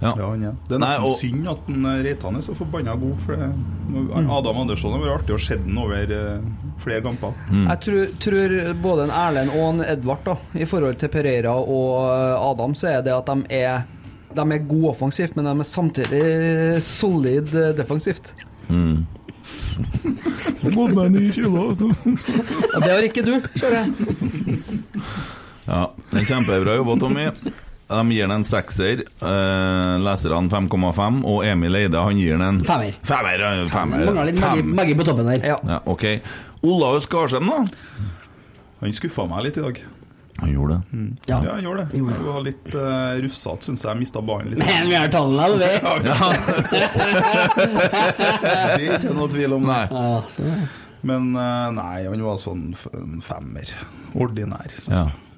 ja. 0.00 0.12
Ja, 0.16 0.30
han 0.30 0.42
er. 0.48 0.56
Det 0.68 0.76
er 0.76 0.80
Nei, 0.80 0.88
nesten 0.96 1.10
og- 1.10 1.18
synd 1.20 1.48
at 1.52 1.66
den 1.68 1.84
eh, 1.84 2.02
Reitan 2.06 2.36
er 2.38 2.44
så 2.46 2.54
forbanna 2.56 2.94
god. 2.96 3.18
For 3.26 3.36
det, 3.36 3.50
Adam 4.38 4.60
Andersson 4.62 4.94
har 4.96 5.02
vært 5.04 5.20
artig 5.20 5.36
å 5.36 5.40
se 5.44 5.58
den 5.60 5.78
over 5.78 6.14
uh, 6.16 6.74
flere 6.80 7.04
kamper. 7.04 7.34
Mm. 7.50 7.66
jeg 7.68 7.80
tror, 7.86 8.02
tror 8.24 8.56
både 8.80 9.06
en 9.08 9.14
Erlend 9.20 9.54
og 9.54 9.64
en 9.68 9.84
Edvard, 9.84 10.24
da, 10.24 10.36
i 10.56 10.68
forhold 10.68 11.00
til 11.02 11.12
Pereira 11.12 11.52
og 11.60 11.88
eh, 12.06 12.50
Adam, 12.50 12.76
så 12.78 12.94
er 12.94 13.02
det 13.04 13.16
at 13.16 13.28
de 13.28 13.60
er 13.60 13.88
de 14.30 14.42
er 14.54 14.60
gode 14.62 14.92
offensivt, 14.92 15.34
men 15.34 15.44
de 15.48 15.52
er 15.58 15.66
samtidig 15.66 16.82
solid 16.86 17.50
defensivt. 17.74 18.30
Mm. 18.70 19.00
Gått 20.60 20.94
meg 20.94 21.08
ni 21.16 21.30
kilo. 21.34 21.72
Og 21.72 22.76
det 22.84 22.90
har 22.92 23.06
ikke 23.08 23.24
du, 23.26 23.32
ser 23.58 23.74
jeg. 23.80 23.90
Ja, 25.66 25.88
det 26.12 26.22
er 26.22 26.28
kjempebra 26.30 26.78
jobba, 26.78 26.96
Tommy. 27.02 27.26
De 27.90 28.02
gir 28.14 28.22
den 28.28 28.34
en 28.38 28.44
sekser. 28.46 29.02
Uh, 29.18 29.96
leserne 30.04 30.48
5,5. 30.52 31.20
Og 31.26 31.44
Emil 31.46 31.74
Eide 31.80 31.98
han 32.06 32.18
gir 32.20 32.36
den 32.36 32.44
en 32.46 32.60
Femmer. 32.68 32.94
Femmer, 33.06 33.42
ja, 33.42 33.52
femmer. 33.72 34.04
Mangler 34.06 34.30
litt 34.30 34.40
Maggi, 34.40 34.62
Fem. 34.62 34.74
Maggi 34.78 34.94
på 35.00 35.06
toppen 35.08 35.30
der. 35.32 35.46
Ja. 35.52 35.56
Ja, 35.66 35.80
ok. 35.90 36.04
Olav 36.62 37.00
Skarsheim, 37.02 37.48
da? 37.50 37.64
Han 38.80 38.94
skuffa 38.96 39.26
meg 39.28 39.48
litt 39.48 39.58
i 39.58 39.64
dag. 39.64 39.80
Han 40.40 40.52
gjorde 40.54 40.76
det. 40.78 41.00
Ja. 41.28 41.40
Ja, 41.44 41.54
han 41.56 41.64
gjorde 41.66 41.82
det. 41.84 41.98
Gjorde. 41.98 42.14
Han 42.16 42.28
var 42.30 42.44
litt 42.46 42.68
uh, 42.72 42.82
rufsete, 43.26 43.66
syns 43.68 43.82
jeg. 43.84 43.98
Mista 44.00 44.22
ballen 44.24 44.54
litt. 44.54 44.62
Men 44.62 44.88
vi 44.88 44.96
har 44.96 45.10
tallene, 45.12 45.42
alle 45.44 45.56
vi. 45.60 45.66
Det 48.40 48.84
er 48.86 48.86
ikke 48.96 49.16
noe 49.18 49.28
tvil 49.34 49.56
om. 49.58 49.66
Nei. 49.68 49.82
Ja. 49.90 50.54
Men 51.10 51.32
uh, 51.36 51.68
nei, 51.76 51.96
han 52.06 52.24
var 52.24 52.38
sånn 52.40 52.70
en 52.94 53.20
femmer. 53.24 53.74
Ordinær. 54.14 54.72
Sånn. 54.84 54.96
Ja. 54.96 55.29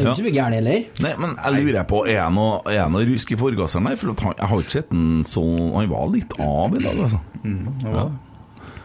Jeg. 0.00 0.08
Er 0.08 0.16
ikke 0.16 0.26
mye 0.26 0.36
gærent 0.36 0.58
heller. 0.58 0.88
Nei, 1.04 1.12
men 1.20 1.36
jeg 1.36 1.66
lurer 1.66 1.86
på, 1.90 2.00
er 2.06 2.16
jeg 2.16 2.34
noe, 2.36 2.58
er 2.72 3.12
rusk 3.12 3.34
i 3.34 3.38
forgasseren 3.40 3.90
der? 3.90 4.00
For 4.00 4.14
at 4.14 4.24
han, 4.26 4.34
jeg 4.38 4.50
har 4.52 4.64
ikke 4.64 4.76
sett 4.78 4.90
den 4.94 5.22
sånn 5.28 5.70
Han 5.76 5.92
var 5.92 6.10
litt 6.14 6.34
av 6.40 6.76
i 6.76 6.82
dag, 6.82 7.04
altså. 7.06 7.22
Mm, 7.44 7.62
ja. 7.84 8.08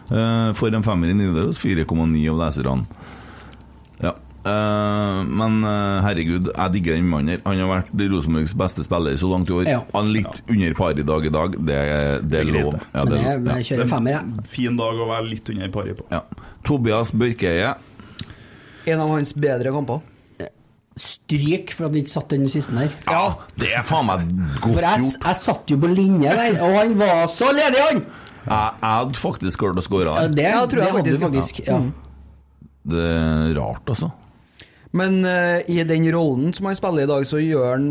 Eh, 0.06 0.52
for 0.58 0.76
en 0.76 0.86
femmer 0.86 1.10
i 1.10 1.18
Nidaros, 1.18 1.60
4,9 1.62 2.30
av 2.32 2.40
leserne. 2.44 3.04
Ja. 4.04 4.14
Uh, 4.46 5.24
men 5.26 5.64
uh, 5.66 6.04
herregud, 6.06 6.52
jeg 6.52 6.74
digger 6.76 7.00
den 7.00 7.08
mannen 7.10 7.34
her. 7.34 7.40
Han 7.48 7.64
har 7.64 7.70
vært 7.72 8.04
Rosenborgs 8.12 8.54
beste 8.58 8.84
spiller 8.86 9.16
så 9.18 9.30
langt 9.32 9.50
i 9.50 9.56
år. 9.58 9.70
Ja. 9.72 9.80
Han 9.96 10.12
litt 10.14 10.44
under 10.46 10.76
par 10.78 11.00
i 11.02 11.06
dag 11.08 11.26
i 11.26 11.32
dag, 11.34 11.58
det, 11.58 11.80
det 12.30 12.42
er 12.44 12.52
lov. 12.52 12.76
det. 12.76 12.84
Ja, 12.94 13.06
det, 13.10 13.22
jeg, 13.24 13.44
jeg 13.50 13.70
kjører 13.72 13.90
femmer, 13.96 14.20
jeg. 14.20 14.50
Fin 14.54 14.78
dag 14.78 15.02
å 15.02 15.10
være 15.10 15.30
litt 15.32 15.50
under 15.50 15.66
i 15.66 15.96
på. 15.98 16.06
Ja. 16.14 16.22
Tobias 16.68 17.14
Børkeie. 17.18 17.74
En 18.86 19.02
av 19.02 19.16
hans 19.16 19.34
bedre 19.34 19.74
kamper. 19.74 20.04
Stryk 20.96 21.74
for 21.76 21.90
at 21.90 21.96
du 21.96 22.00
ikke 22.00 22.14
satt 22.14 22.30
den 22.32 22.46
siste 22.52 22.72
der. 22.76 22.94
Ja, 23.12 23.24
det 23.60 23.74
er 23.76 23.84
faen 23.84 24.08
meg 24.08 24.22
godt 24.64 24.78
For 24.78 24.86
jeg, 24.86 25.02
gjort. 25.04 25.26
jeg 25.28 25.40
satt 25.42 25.74
jo 25.74 25.78
på 25.82 25.90
linje 25.92 26.36
der, 26.40 26.60
og 26.64 26.78
han 26.80 26.94
var 27.02 27.26
så 27.34 27.50
ledig, 27.56 27.82
han! 27.90 28.06
Jeg, 28.46 28.76
hadde 28.86 29.18
faktisk 29.20 29.60
klart 29.64 29.82
å 29.82 29.84
skåre 29.84 30.14
Ja, 30.14 30.28
der. 30.30 30.36
det, 30.38 30.46
Ja, 30.54 30.62
tror 30.70 30.84
jeg 30.84 30.94
det 30.94 31.00
faktisk, 31.00 31.26
faktisk. 31.26 31.60
Ja. 31.68 31.80
Det 32.86 33.06
er 33.10 33.56
rart, 33.58 33.90
altså. 33.90 34.12
Men 34.96 35.18
uh, 35.26 35.60
i 35.68 35.82
den 35.84 36.06
rollen 36.14 36.54
som 36.56 36.70
han 36.70 36.78
spiller 36.78 37.04
i 37.04 37.10
dag, 37.10 37.26
så 37.28 37.42
gjør 37.42 37.72
han 37.74 37.88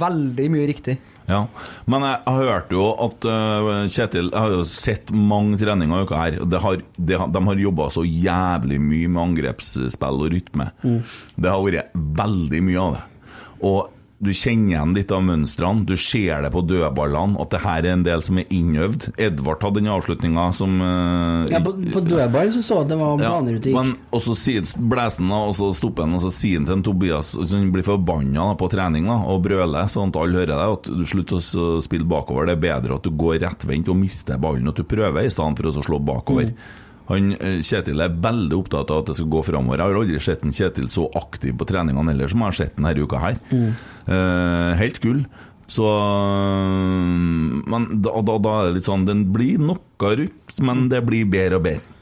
veldig 0.00 0.48
mye 0.56 0.66
riktig. 0.72 0.96
Ja, 1.28 1.42
men 1.84 2.06
jeg, 2.06 2.20
jeg 2.24 2.48
hørte 2.48 2.72
jo 2.78 2.86
at 3.04 3.26
uh, 3.28 3.66
Kjetil 3.92 4.30
Jeg 4.30 4.40
har 4.40 4.54
jo 4.54 4.62
sett 4.64 5.10
mange 5.12 5.58
treninger 5.60 6.00
i 6.00 6.06
uka 6.08 6.22
her. 6.22 6.38
Det 6.48 6.60
har, 6.64 6.80
det, 6.96 7.18
de 7.34 7.42
har 7.50 7.62
jobba 7.64 7.90
så 7.92 8.04
jævlig 8.08 8.80
mye 8.80 9.10
med 9.12 9.22
angrepsspill 9.26 10.24
og 10.24 10.32
rytme. 10.32 10.70
Det 11.36 11.52
har 11.52 11.60
vært 11.66 11.92
veldig 11.94 12.62
mye 12.64 12.86
av 12.86 12.96
det. 12.96 13.04
Og 13.68 13.97
du 14.18 14.32
kjenner 14.34 14.72
igjen 14.72 14.94
litt 14.96 15.12
av 15.14 15.20
mønstrene. 15.22 15.84
Du 15.86 15.94
ser 16.00 16.42
det 16.42 16.50
på 16.50 16.64
dødballene, 16.66 17.38
at 17.38 17.52
det 17.54 17.60
her 17.62 17.86
er 17.86 17.94
en 17.94 18.02
del 18.06 18.22
som 18.26 18.40
er 18.40 18.48
innøvd. 18.54 19.12
Edvard 19.14 19.62
hadde 19.62 19.78
den 19.78 19.90
avslutninga 19.94 20.48
som 20.58 20.80
uh, 20.82 21.46
Ja, 21.52 21.60
på, 21.62 21.76
på 21.94 22.02
dødballen 22.02 22.56
så 22.56 22.64
så 22.66 22.80
at 22.82 22.90
det 22.90 22.98
var 22.98 23.20
planer 23.20 23.60
ute. 23.60 23.74
men 23.74 23.94
og 24.10 24.24
så 24.24 24.34
blåser 24.34 25.22
han, 25.22 25.30
og 25.36 25.54
så 25.58 25.70
stopper 25.76 26.08
han, 26.08 26.16
og 26.18 26.24
så 26.24 26.32
sier 26.34 26.58
han 26.58 26.66
til 26.66 26.78
en 26.78 26.84
Tobias 26.88 27.34
Han 27.38 27.70
blir 27.74 27.86
forbanna 27.86 28.48
på 28.58 28.70
trening 28.72 29.06
da, 29.06 29.20
og 29.30 29.44
brøler, 29.46 29.86
sånn 29.92 30.10
at 30.10 30.18
alle 30.18 30.42
hører 30.42 30.54
deg, 30.54 30.74
at 30.80 30.90
du 30.98 31.06
slutter 31.06 31.38
å 31.38 31.70
spille 31.84 32.08
bakover. 32.08 32.50
Det 32.50 32.58
er 32.58 32.66
bedre 32.66 32.98
at 32.98 33.06
du 33.06 33.14
går 33.14 33.38
rettvendt 33.46 33.92
og 33.92 34.02
mister 34.02 34.42
ballen, 34.42 34.66
at 34.72 34.82
du 34.82 34.86
prøver, 34.88 35.22
i 35.22 35.30
stedet 35.30 35.62
for 35.62 35.70
å 35.70 35.86
slå 35.86 36.02
bakover. 36.02 36.52
Han, 37.08 37.32
eh, 37.40 37.60
Kjetil 37.64 38.02
er 38.04 38.16
veldig 38.20 38.56
opptatt 38.58 38.90
av 38.92 39.02
at 39.02 39.10
det 39.10 39.16
skal 39.16 39.30
gå 39.32 39.40
framover. 39.46 39.80
Jeg 39.80 39.88
har 39.88 40.00
aldri 40.02 40.20
sett 40.20 40.42
en 40.44 40.52
Kjetil 40.52 40.90
så 40.92 41.06
aktiv 41.16 41.54
på 41.56 41.66
treningene 41.68 42.12
heller 42.12 42.28
som 42.28 42.42
jeg 42.44 42.52
har 42.52 42.58
sett 42.58 42.76
denne 42.76 42.92
uka 43.00 43.22
her. 43.22 43.38
Eh, 43.48 43.86
helt 44.08 45.00
gull. 45.04 45.22
Så 45.68 45.84
Men 47.68 47.86
da, 48.00 48.14
da, 48.24 48.38
da 48.40 48.52
er 48.56 48.68
det 48.70 48.78
litt 48.78 48.88
sånn 48.88 49.02
Den 49.04 49.26
blir 49.34 49.60
noe 49.60 50.12
rupt, 50.22 50.56
men 50.64 50.86
det 50.88 51.02
blir 51.04 51.28
bedre 51.28 51.58
og 51.60 51.66
bedre. 51.66 51.96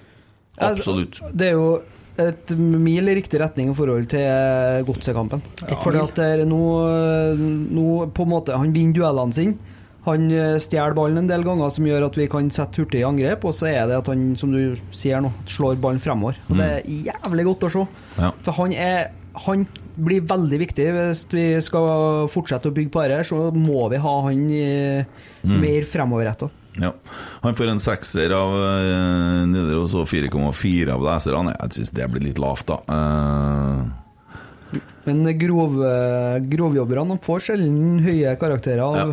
Absolutt. 0.63 1.19
Altså, 1.21 1.35
Det 1.37 1.49
er 1.51 1.57
jo 1.57 1.69
et 2.17 2.53
mil 2.57 3.11
i 3.11 3.17
riktig 3.19 3.41
retning 3.43 3.73
i 3.73 3.77
forhold 3.77 4.07
til 4.09 4.85
godsekampen. 4.89 5.43
Fordi 5.83 6.01
at 6.01 6.15
det 6.17 6.29
er 6.33 6.45
nå, 6.49 6.61
nå 7.37 7.89
på 8.17 8.25
en 8.25 8.31
måte 8.31 8.57
Han 8.57 8.73
vinner 8.73 8.97
duellene 8.97 9.37
sine. 9.37 9.75
Han 10.07 10.29
eh, 10.31 10.55
stjeler 10.63 10.95
ballen 10.95 11.25
en 11.25 11.29
del 11.29 11.43
ganger, 11.43 11.69
som 11.75 11.87
gjør 11.89 12.07
at 12.07 12.17
vi 12.17 12.29
kan 12.31 12.47
sette 12.55 12.79
hurtig 12.79 13.01
i 13.03 13.07
angrep. 13.09 13.45
Og 13.49 13.57
så 13.59 13.67
er 13.73 13.89
det 13.91 13.99
at 13.99 14.11
han, 14.13 14.29
som 14.39 14.55
du 14.55 14.79
sier 14.95 15.19
nå, 15.21 15.33
slår 15.51 15.81
ballen 15.83 15.99
fremover. 16.03 16.39
Og 16.47 16.61
Det 16.61 16.69
er 16.71 17.09
jævlig 17.11 17.49
godt 17.51 17.67
å 17.67 17.73
se. 17.75 17.87
Ja. 18.21 18.31
For 18.47 18.63
han 18.63 18.77
er 18.79 19.09
Han 19.45 19.67
blir 19.97 20.27
veldig 20.29 20.61
viktig 20.61 20.87
hvis 20.93 21.25
vi 21.33 21.47
skal 21.65 22.29
fortsette 22.33 22.71
å 22.71 22.77
bygge 22.77 22.93
på 22.93 23.05
dette. 23.07 23.29
Så 23.31 23.49
må 23.57 23.89
vi 23.93 24.01
ha 24.03 24.15
han 24.29 24.47
i, 24.53 24.65
mer 25.49 25.89
fremoverretta. 25.89 26.51
Ja. 26.77 26.93
Han 27.41 27.57
får 27.57 27.71
en 27.73 27.81
sekser 27.81 28.33
av 28.37 28.53
uh, 28.53 29.45
Nidaros 29.49 29.95
og 29.97 30.09
4,4 30.11 30.93
av 30.93 31.05
leserne. 31.07 31.55
Jeg 31.57 31.79
syns 31.79 31.95
det 31.97 32.09
blir 32.13 32.27
litt 32.29 32.41
lavt, 32.43 32.69
da. 32.69 32.81
Eh, 32.93 33.87
Men 35.07 35.23
grove, 35.39 35.91
grovjobberne 36.51 37.15
de 37.15 37.23
får 37.23 37.45
sjelden 37.49 38.03
høye 38.03 38.35
karakterer. 38.41 38.83
av 38.83 38.97
ja. 38.99 39.07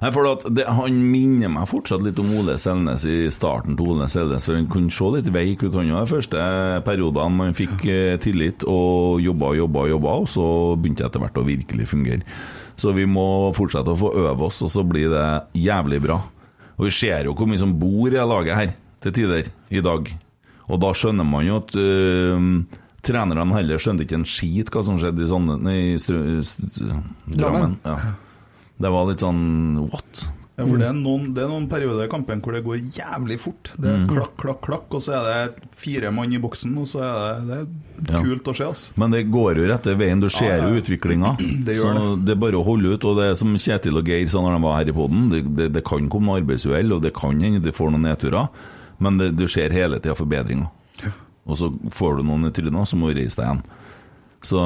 Nei, 0.00 0.10
for 0.10 0.26
det, 0.50 0.64
Han 0.66 0.96
minner 1.12 1.50
meg 1.52 1.68
fortsatt 1.70 2.02
litt 2.02 2.18
om 2.18 2.32
Ole 2.40 2.56
Selnes 2.58 3.04
i 3.06 3.28
starten 3.32 3.76
til 3.78 3.92
Ole 3.92 4.08
Selnes. 4.10 4.48
For 4.48 4.58
Han 4.58 4.68
kunne 4.72 4.90
se 4.94 5.10
litt 5.14 5.30
veik 5.32 5.62
ut, 5.62 5.76
han 5.76 5.92
de 5.92 6.04
første 6.10 6.46
periodene. 6.86 7.38
Man 7.38 7.56
fikk 7.56 7.84
eh, 7.86 8.16
tillit 8.22 8.66
og 8.66 9.22
jobba 9.22 9.52
og 9.52 9.60
jobba, 9.60 9.86
jobba, 9.92 10.14
og 10.24 10.30
så 10.32 10.46
begynte 10.74 11.04
det 11.04 11.10
etter 11.10 11.22
hvert 11.22 11.38
å 11.38 11.46
virkelig 11.46 11.90
fungere. 11.92 12.38
Så 12.76 12.92
vi 12.96 13.06
må 13.08 13.52
fortsette 13.56 13.92
å 13.92 13.98
få 13.98 14.12
øve 14.26 14.48
oss, 14.48 14.60
og 14.64 14.72
så 14.72 14.84
blir 14.84 15.12
det 15.12 15.26
jævlig 15.56 16.02
bra. 16.04 16.20
Og 16.76 16.88
vi 16.88 16.96
ser 16.96 17.28
jo 17.28 17.36
hvor 17.36 17.48
mye 17.48 17.60
som 17.60 17.76
bor 17.78 18.12
i 18.12 18.20
laget 18.20 18.58
her, 18.58 18.74
til 19.04 19.14
tider, 19.16 19.52
i 19.70 19.84
dag. 19.84 20.10
Og 20.66 20.80
da 20.82 20.90
skjønner 20.96 21.26
man 21.28 21.46
jo 21.46 21.60
at 21.62 21.76
øh, 21.78 22.42
trenerne 23.06 23.46
heller 23.56 23.80
skjønte 23.82 24.06
ikke 24.06 24.20
en 24.20 24.28
skit 24.28 24.72
hva 24.74 24.82
som 24.86 24.98
skjedde 25.00 25.24
i 25.24 25.30
sånne 25.30 25.76
i 25.76 27.36
Drammen. 27.36 27.78
Ja. 27.86 27.98
Det 28.76 28.90
var 28.92 29.06
litt 29.08 29.22
sånn 29.24 29.86
what? 29.88 30.26
Ja, 30.56 30.64
for 30.64 30.80
det 30.80 30.86
er, 30.88 30.94
noen, 30.96 31.34
det 31.36 31.42
er 31.44 31.50
noen 31.50 31.66
perioder 31.68 32.06
i 32.06 32.08
kampen 32.08 32.40
hvor 32.40 32.54
det 32.56 32.62
går 32.64 32.78
jævlig 32.96 33.36
fort. 33.42 33.74
Det 33.76 33.90
er 33.92 34.06
klakk, 34.08 34.30
klakk, 34.40 34.62
klakk, 34.64 34.86
og 34.96 35.02
så 35.04 35.12
er 35.18 35.26
det 35.52 35.66
fire 35.76 36.08
mann 36.16 36.32
i 36.32 36.38
boksen, 36.40 36.72
og 36.80 36.86
så 36.88 37.02
er 37.04 37.42
det, 37.44 37.58
det 37.98 38.14
er 38.14 38.14
Ja. 38.16 38.22
kult 38.24 38.48
å 38.48 38.54
se. 38.56 38.64
Altså. 38.64 38.94
Men 38.96 39.12
det 39.12 39.20
går 39.34 39.60
jo 39.60 39.66
rette 39.68 39.96
veien, 40.00 40.22
du 40.24 40.30
ser 40.32 40.62
jo 40.62 40.70
ja. 40.72 40.80
utviklinga. 40.80 41.34
Det 41.66 41.76
Så 41.76 41.90
gjør 41.90 42.24
det 42.24 42.32
er 42.32 42.40
bare 42.40 42.56
å 42.56 42.64
holde 42.64 42.94
ut. 42.96 43.04
Og 43.04 43.20
det 43.20 43.26
er 43.34 43.36
som 43.36 43.52
Kjetil 43.52 44.00
og 44.00 44.08
Geir 44.08 44.32
sa 44.32 44.40
når 44.40 44.56
de 44.56 44.62
var 44.64 44.78
her 44.80 44.88
i 44.88 44.96
poden, 44.96 45.28
det, 45.34 45.42
det, 45.58 45.68
det 45.76 45.84
kan 45.84 46.08
komme 46.08 46.38
arbeidsuhell, 46.40 46.96
og 46.96 47.04
det 47.04 47.12
kan 47.20 47.36
hende 47.44 47.60
de 47.60 47.76
får 47.76 47.92
noen 47.92 48.08
nedturer, 48.08 48.48
men 48.98 49.20
det, 49.20 49.34
du 49.36 49.44
ser 49.52 49.76
hele 49.76 50.00
tida 50.00 50.16
forbedringer. 50.16 50.72
Og 51.46 51.58
så 51.58 51.70
får 51.94 52.18
du 52.18 52.26
noen 52.26 52.48
i 52.48 52.54
trynet, 52.54 52.90
så 52.90 52.98
må 52.98 53.10
du 53.10 53.20
reise 53.20 53.38
deg 53.38 53.46
igjen. 53.46 53.66
Så 54.46 54.60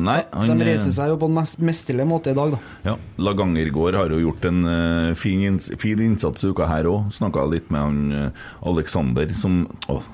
nei 0.00 0.20
han, 0.30 0.52
De 0.56 0.64
reiser 0.64 0.92
seg 0.94 1.10
jo 1.10 1.16
på 1.20 1.28
en 1.28 1.34
mest 1.36 1.58
mesterlig 1.60 2.06
måte 2.08 2.32
i 2.32 2.36
dag, 2.36 2.54
da. 2.54 2.60
Ja, 2.86 2.94
Laganger 3.20 3.68
gård 3.74 3.98
har 3.98 4.12
jo 4.14 4.20
gjort 4.22 4.46
en 4.48 4.62
uh, 4.64 5.16
fin, 5.18 5.42
inns 5.50 5.68
fin 5.82 6.00
innsats 6.00 6.46
i 6.46 6.52
uka 6.54 6.68
her 6.70 6.88
òg. 6.88 7.10
Snakka 7.12 7.44
litt 7.50 7.68
med 7.74 7.82
han 7.82 7.98
uh, 8.14 8.46
Alexander 8.70 9.34
som 9.36 9.64
åh. 9.92 10.06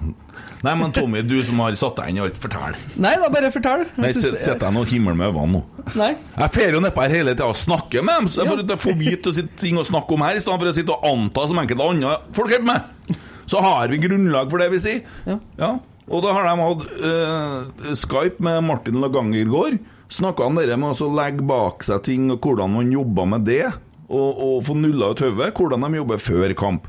Nei, 0.63 0.73
men 0.79 0.95
Tommy, 0.95 1.21
du 1.27 1.37
som 1.45 1.61
har 1.63 1.75
satt 1.79 2.01
deg 2.01 2.11
inn 2.11 2.19
i 2.19 2.25
alt, 2.25 2.39
fortell. 2.41 2.75
Nei 3.03 3.13
da, 3.21 3.29
bare 3.31 3.51
fortell. 3.55 3.85
Jeg 3.91 4.03
Nei, 4.03 4.11
Sitter 4.17 4.39
jeg 4.39 4.61
deg 4.63 4.75
nå 4.75 4.83
himmel 4.91 5.19
med 5.19 5.31
øynene 5.31 5.59
nå. 5.59 5.87
Nei. 5.99 6.13
Jeg 6.39 6.55
drar 6.57 6.77
jo 6.79 6.83
nedpå 6.87 7.05
her 7.05 7.17
hele 7.19 7.37
tida 7.37 7.51
og 7.51 7.59
snakker 7.59 8.07
med 8.07 8.21
dem, 8.23 8.31
så 8.33 8.43
jeg 8.43 8.51
får, 8.51 8.65
ja. 8.65 8.81
får 8.87 8.99
vite 9.05 9.31
å 9.31 9.47
ting 9.61 9.79
å 9.79 9.87
snakke 9.87 10.17
om 10.17 10.27
her, 10.27 10.39
i 10.39 10.43
stedet 10.43 10.59
for 10.65 10.73
å 10.73 10.75
sitte 10.79 10.97
og 10.97 11.07
anta 11.13 11.47
som 11.51 11.63
enkelte 11.63 11.89
andre 11.95 12.19
folk 12.35 12.57
holder 12.57 12.69
med. 12.73 13.19
Så 13.53 13.63
har 13.63 13.91
vi 13.91 14.03
grunnlag 14.03 14.51
for 14.51 14.63
det 14.63 14.71
vi 14.73 14.83
sier. 14.83 15.03
Ja. 15.29 15.39
Ja. 15.61 15.73
Og 16.11 16.23
da 16.25 16.33
har 16.35 16.49
de 16.49 16.55
hatt 16.59 16.87
uh, 17.05 17.93
Skype 17.95 18.43
med 18.43 18.63
Martin 18.67 18.99
Lagangergård. 19.03 19.79
Snakka 20.13 20.49
han 20.49 20.59
dere 20.59 20.77
med 20.81 20.99
å 21.01 21.11
legge 21.15 21.45
bak 21.47 21.85
seg 21.87 22.03
ting, 22.09 22.27
og 22.35 22.43
hvordan 22.43 22.75
man 22.75 22.91
jobber 22.93 23.29
med 23.37 23.47
det. 23.49 23.65
Og, 24.13 24.41
og 24.45 24.57
få 24.67 24.75
nulla 24.77 25.13
ut 25.13 25.23
hodet. 25.25 25.53
Hvordan 25.57 25.87
de 25.87 26.01
jobber 26.03 26.21
før 26.21 26.57
kamp. 26.59 26.89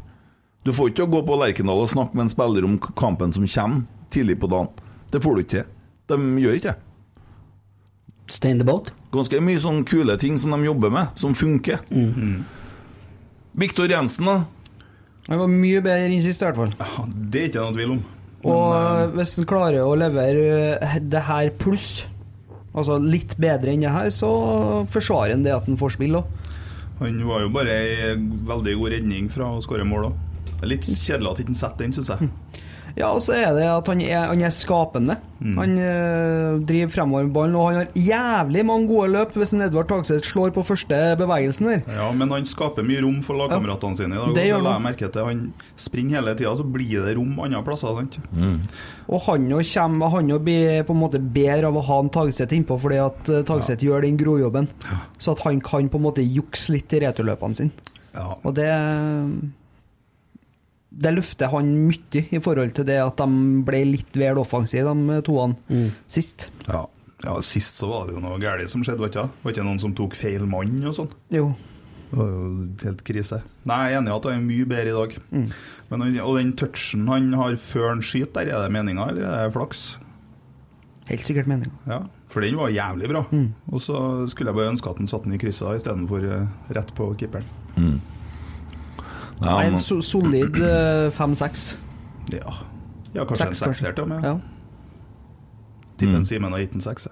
Du 0.64 0.72
får 0.76 0.92
ikke 0.92 1.10
gå 1.12 1.22
på 1.28 1.38
Lerkendal 1.40 1.84
og 1.84 1.92
snakke 1.92 2.16
med 2.16 2.26
en 2.26 2.32
spiller 2.32 2.66
om 2.68 2.80
kampen 3.00 3.36
som 3.36 3.46
kommer 3.46 3.86
tidlig 4.14 4.40
på 4.40 4.50
dagen. 4.52 4.72
Det 5.12 5.22
får 5.24 5.36
du 5.36 5.44
ikke 5.44 5.54
til. 5.54 5.70
De 6.12 6.18
gjør 6.44 6.58
ikke 6.60 6.74
det. 6.74 6.80
Stay 8.32 8.52
in 8.56 8.60
the 8.60 8.66
boat. 8.66 8.92
Ganske 9.12 9.40
mye 9.44 9.60
sånne 9.60 9.84
kule 9.88 10.16
ting 10.20 10.38
som 10.40 10.56
de 10.56 10.64
jobber 10.66 10.92
med, 10.94 11.12
som 11.20 11.36
funker. 11.36 11.84
Viktor 13.60 13.92
Jensen, 13.92 14.26
da. 14.26 14.38
Han 15.28 15.40
var 15.44 15.52
mye 15.52 15.84
bedre 15.84 16.08
enn 16.08 16.24
sist, 16.24 16.42
i 16.42 16.48
hvert 16.48 16.60
fall. 16.60 17.08
Det 17.14 17.42
er 17.42 17.52
ikke 17.52 17.64
noe 17.64 17.76
tvil 17.76 17.96
om. 17.98 18.04
Og 18.44 18.74
eh, 18.76 19.14
hvis 19.18 19.38
han 19.40 19.48
klarer 19.50 19.86
å 19.86 19.96
levere 20.00 20.74
eh, 20.78 20.98
det 21.00 21.24
her 21.30 21.52
pluss, 21.60 22.04
altså 22.74 22.98
litt 23.00 23.38
bedre 23.42 23.74
enn 23.74 23.86
det 23.86 23.94
her, 23.94 24.10
så 24.14 24.32
forsvarer 24.94 25.38
han 25.38 25.46
det 25.46 25.56
at 25.56 25.70
han 25.70 25.80
får 25.80 25.96
spille 25.98 26.22
òg. 26.24 26.40
Han 27.00 27.24
var 27.28 27.42
jo 27.44 27.50
bare 27.52 27.74
ei 27.74 28.12
veldig 28.48 28.76
god 28.80 28.94
redning 28.94 29.32
fra 29.32 29.50
å 29.56 29.64
skåre 29.64 29.88
mål 29.88 30.12
òg. 30.12 30.20
Litt 30.64 30.86
kjedelig 30.88 31.32
at 31.32 31.40
han 31.42 31.48
ikke 31.50 31.60
setter 31.60 31.84
den, 31.84 31.96
syns 31.96 32.12
jeg. 32.14 32.30
Ja, 32.94 33.08
og 33.10 33.24
så 33.26 33.34
er 33.34 33.56
det 33.58 33.64
at 33.66 33.88
han 33.90 34.02
er, 34.06 34.28
han 34.30 34.42
er 34.46 34.52
skapende. 34.54 35.16
Han 35.44 35.72
eh, 35.82 36.60
driver 36.64 36.92
fremover 36.94 37.26
med 37.26 37.34
ballen, 37.36 37.56
og 37.58 37.66
han 37.68 37.80
har 37.82 37.96
jævlig 37.98 38.62
mange 38.70 38.88
gode 38.88 39.08
løp 39.12 39.34
hvis 39.36 39.52
en 39.56 39.66
Edvard 39.66 39.90
Tagseth 39.90 40.30
slår 40.30 40.54
på 40.56 40.64
første 40.64 41.00
bevegelsen 41.20 41.68
der. 41.72 41.82
Ja, 41.90 42.12
Men 42.16 42.32
han 42.32 42.46
skaper 42.48 42.86
mye 42.86 43.02
rom 43.04 43.18
for 43.26 43.42
lagkameratene 43.42 43.98
sine 43.98 44.16
i 44.16 44.22
dag. 44.22 44.36
Det 44.38 44.46
gjør 44.46 44.62
la 44.62 44.76
han. 44.76 44.78
jeg 44.78 44.86
merke 44.86 45.10
til. 45.16 45.26
Han 45.32 45.42
springer 45.88 46.20
hele 46.20 46.36
tida, 46.38 46.54
så 46.62 46.68
blir 46.76 47.08
det 47.08 47.16
rom 47.18 47.34
andre 47.44 47.64
plasser. 47.66 47.98
sant? 47.98 48.20
Og 49.10 49.26
han 49.26 49.50
jo 49.52 49.64
kommer 49.74 50.14
Han 50.14 50.30
jo 50.30 50.40
blir 50.40 50.86
på 50.86 50.94
en 50.94 51.02
måte 51.02 51.20
bedre 51.20 51.74
av 51.74 51.82
å 51.82 51.84
ha 51.90 52.00
en 52.04 52.14
Tagseth 52.14 52.54
innpå, 52.56 52.78
fordi 52.80 53.02
at 53.02 53.34
Tagseth 53.50 53.82
ja. 53.82 53.90
gjør 53.90 54.06
den 54.06 54.22
grojobben. 54.22 54.70
Så 55.18 55.34
at 55.34 55.44
han 55.48 55.60
kan 55.66 55.90
på 55.90 55.98
en 55.98 56.08
måte 56.08 56.22
jukse 56.22 56.78
litt 56.78 56.94
i 56.94 57.02
returløpene 57.04 57.58
sine. 57.58 57.92
Ja. 58.14 58.36
Og 58.46 58.54
det 58.54 58.70
Det 60.94 61.10
løfter 61.16 61.50
han 61.50 61.72
mye 61.88 62.22
i 62.30 62.40
forhold 62.44 62.76
til 62.78 62.86
det 62.86 63.00
at 63.02 63.18
de 63.18 63.64
ble 63.66 63.80
litt 63.90 64.14
vel 64.20 64.38
offensive, 64.38 64.94
de 64.94 65.20
toene, 65.26 65.88
sist. 66.12 66.52
Ja. 66.68 66.84
ja, 67.24 67.36
Sist 67.42 67.80
så 67.82 67.90
var 67.90 68.08
det 68.08 68.14
jo 68.18 68.22
noe 68.22 68.38
galt 68.42 68.70
som 68.70 68.84
skjedde, 68.86 69.02
var 69.02 69.10
ikke 69.10 69.24
det? 69.24 69.44
Var 69.44 69.56
ikke 69.56 69.66
noen 69.66 69.82
som 69.82 69.96
tok 69.98 70.18
feil 70.20 70.46
mann 70.46 70.76
og 70.86 70.94
sånn? 71.00 71.10
Jo. 71.34 71.48
Det 72.14 72.20
var 72.20 72.30
jo 72.30 72.48
helt 72.84 73.02
krise. 73.08 73.40
Nei, 73.66 73.80
jeg 73.90 73.96
er 73.96 74.02
enig 74.04 74.12
i 74.12 74.16
at 74.20 74.26
han 74.30 74.36
er 74.38 74.46
mye 74.46 74.66
bedre 74.70 74.92
i 74.92 74.98
dag. 75.00 75.16
Men 75.90 76.04
og 76.22 76.38
den 76.38 76.54
touchen 76.62 77.08
han 77.10 77.32
har 77.42 77.58
før 77.58 77.88
han 77.96 78.04
skyter 78.06 78.46
der, 78.46 78.54
er 78.54 78.68
det 78.68 78.74
meninga, 78.76 79.08
eller 79.10 79.26
er 79.32 79.48
det 79.50 79.56
flaks? 79.58 79.82
Helt 81.10 81.26
sikkert 81.28 81.50
meninga. 81.50 81.74
Ja, 81.90 82.04
for 82.30 82.46
den 82.46 82.56
var 82.62 82.70
jævlig 82.70 83.10
bra. 83.10 83.26
Og 83.74 83.82
så 83.82 83.98
skulle 84.30 84.54
jeg 84.54 84.60
bare 84.62 84.72
ønske 84.76 84.94
at 84.94 85.02
han 85.02 85.10
satte 85.10 85.26
den 85.26 85.36
i 85.36 85.42
krysset 85.42 85.82
istedenfor 85.82 86.30
uh, 86.30 86.46
rett 86.78 86.94
på 86.98 87.10
keeperen. 87.18 87.50
Ja, 89.40 89.58
men... 89.58 89.74
en 89.74 89.78
so 89.82 90.00
solid 90.02 90.60
eh, 90.62 91.10
fem-seks. 91.12 91.78
Ja. 92.32 92.54
ja, 93.14 93.26
kanskje 93.26 93.50
en 93.50 93.56
Seks, 93.56 93.62
en 93.62 93.74
sekser 93.74 93.98
til 93.98 94.08
og 94.08 94.14
med. 94.16 94.24
Ja. 94.24 94.38
Tipper 95.98 96.20
Mm. 96.24 96.26
Simen 96.26 96.52
har 96.52 96.60
gitt 96.60 96.74
en 96.76 96.82
sekser. 96.82 97.12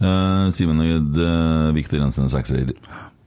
Eh, 0.00 0.50
Simen 0.50 0.78
har 0.78 0.86
gitt 0.86 1.18
uh, 1.18 1.72
Viktor 1.74 2.00
Jensen 2.00 2.26
en 2.26 2.32
sekser. 2.32 2.74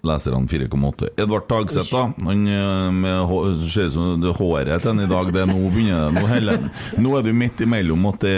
Leserne 0.07 0.47
4,8. 0.47 1.09
Edvard 1.17 1.47
Tagseth, 1.49 1.91
da. 1.91 2.03
Han 2.27 2.47
eh, 2.47 2.91
med 2.93 3.31
ser 3.67 3.89
ut 3.89 3.93
som 3.95 4.21
det 4.21 4.35
håret 4.37 4.81
til 4.81 4.93
han 4.93 5.01
i 5.03 5.07
dag. 5.09 5.31
Det 5.33 5.41
er 5.41 5.49
nå 5.49 5.71
begynner 5.73 6.05
det. 6.05 6.21
Nå, 6.21 6.27
heller, 6.29 6.67
nå 7.01 7.15
er 7.17 7.25
du 7.25 7.33
midt 7.35 7.63
imellom 7.65 8.05
at 8.11 8.21
det 8.23 8.37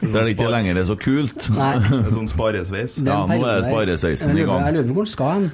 det 0.00 0.16
er 0.16 0.30
ikke 0.32 0.48
lenger 0.48 0.78
er 0.80 0.86
så 0.88 0.96
kult. 0.96 1.50
Nei. 1.52 1.74
En 1.76 2.14
sånn 2.14 2.30
sparesveis. 2.30 2.98
Ja, 3.04 3.22
nå 3.28 3.36
er 3.44 3.66
sparesveisen 3.68 4.32
i 4.32 4.46
gang. 4.48 4.64
Jeg 4.64 4.78
lurer 4.78 4.88
på 4.88 4.96
hvor 4.96 5.06
han 5.06 5.12
skal 5.12 5.32
hen. 5.34 5.50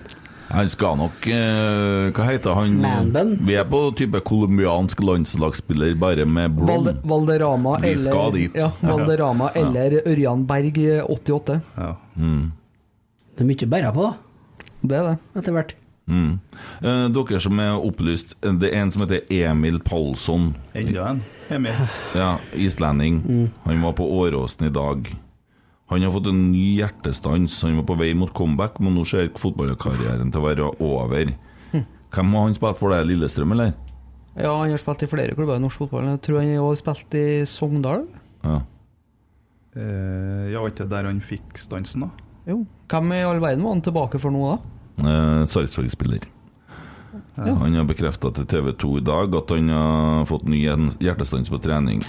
Han 0.48 0.68
skal 0.70 0.98
nok 1.00 1.26
eh, 1.26 2.10
Hva 2.14 2.26
heter 2.28 2.54
han? 2.54 2.76
Man-bun? 2.82 3.32
Vi 3.48 3.56
er 3.58 3.66
på 3.68 3.80
type 3.98 4.20
colombiansk 4.26 5.00
landslagsspiller, 5.02 5.96
bare 5.98 6.26
med 6.28 6.54
Brom. 6.58 6.86
Val 6.86 7.00
Valderama 7.02 7.78
Vi 7.82 7.90
eller, 7.94 8.04
skal 8.04 8.36
dit. 8.36 8.54
Ja, 8.58 8.70
Valderama 8.86 9.50
eller 9.58 9.98
Ørjan 10.06 10.46
Berg 10.46 10.78
eh, 10.84 11.02
88. 11.02 11.58
Ja. 11.76 11.90
Det 12.16 13.44
er 13.44 13.50
mye 13.50 13.66
å 13.66 13.72
bære 13.74 13.90
på, 13.96 14.06
da, 14.06 14.70
Det 14.86 14.96
er 15.00 15.10
det. 15.10 15.18
etter 15.40 15.58
hvert. 15.58 15.74
Mm. 16.06 16.38
Eh, 16.78 17.04
dere 17.18 17.40
som 17.42 17.60
er 17.60 17.74
opplyst, 17.82 18.36
det 18.62 18.70
er 18.70 18.84
en 18.84 18.94
som 18.94 19.02
heter 19.02 19.26
Emil 19.34 19.80
Palsson. 19.82 20.52
Enda 20.78 21.10
en. 21.10 21.24
Emil. 21.50 21.86
Ja, 22.14 22.36
islending. 22.54 23.20
Han 23.66 23.82
var 23.82 23.98
på 23.98 24.06
Åråsen 24.22 24.66
i 24.70 24.74
dag. 24.74 25.10
Han 25.90 26.02
har 26.02 26.10
fått 26.10 26.26
en 26.26 26.50
ny 26.50 26.76
hjertestans. 26.80 27.60
Han 27.62 27.76
var 27.78 27.86
på 27.86 27.98
vei 28.00 28.10
mot 28.18 28.32
comeback, 28.34 28.80
men 28.82 28.96
nå 28.98 29.04
ser 29.06 29.28
fotballkarrieren 29.38 30.32
til 30.34 30.42
å 30.42 30.46
være 30.48 30.70
over. 30.82 31.34
Hvem 32.16 32.32
har 32.34 32.46
han 32.48 32.56
spilt 32.56 32.78
for 32.80 32.94
deg? 32.94 33.06
Lillestrøm, 33.06 33.52
eller? 33.54 33.74
Ja, 34.36 34.52
han 34.52 34.72
har 34.72 34.80
spilt 34.80 35.04
i 35.06 35.08
flere 35.10 35.34
klubber 35.36 35.60
i 35.60 35.62
norsk 35.62 35.84
fotball. 35.84 36.10
Jeg 36.14 36.22
tror 36.26 36.42
han 36.42 36.54
har 36.58 36.78
spilt 36.80 37.16
i 37.16 37.26
Sogndal. 37.48 38.06
Ja. 38.42 38.60
Eh, 39.76 40.46
ja, 40.52 40.60
var 40.62 40.72
ikke 40.72 40.84
det 40.86 40.92
der 40.94 41.08
han 41.10 41.20
fikk 41.24 41.60
stansen, 41.60 42.06
da? 42.06 42.10
Jo. 42.48 42.62
Hvem 42.90 43.12
i 43.16 43.24
all 43.26 43.42
verden 43.42 43.64
var 43.66 43.76
han 43.76 43.84
tilbake 43.84 44.20
for 44.22 44.34
nå, 44.34 44.54
da? 44.54 44.72
Eh, 45.06 45.44
Sarpsborg-spiller. 45.52 46.32
Han 47.36 47.74
har 47.76 47.84
bekrefta 47.88 48.30
til 48.32 48.46
TV 48.48 48.70
2 48.80 48.90
i 49.00 49.04
dag 49.04 49.34
at 49.36 49.52
han 49.52 49.68
har 49.72 50.24
fått 50.28 50.46
ny 50.48 50.62
hjertestans 50.64 51.50
på 51.52 51.60
trening. 51.60 52.00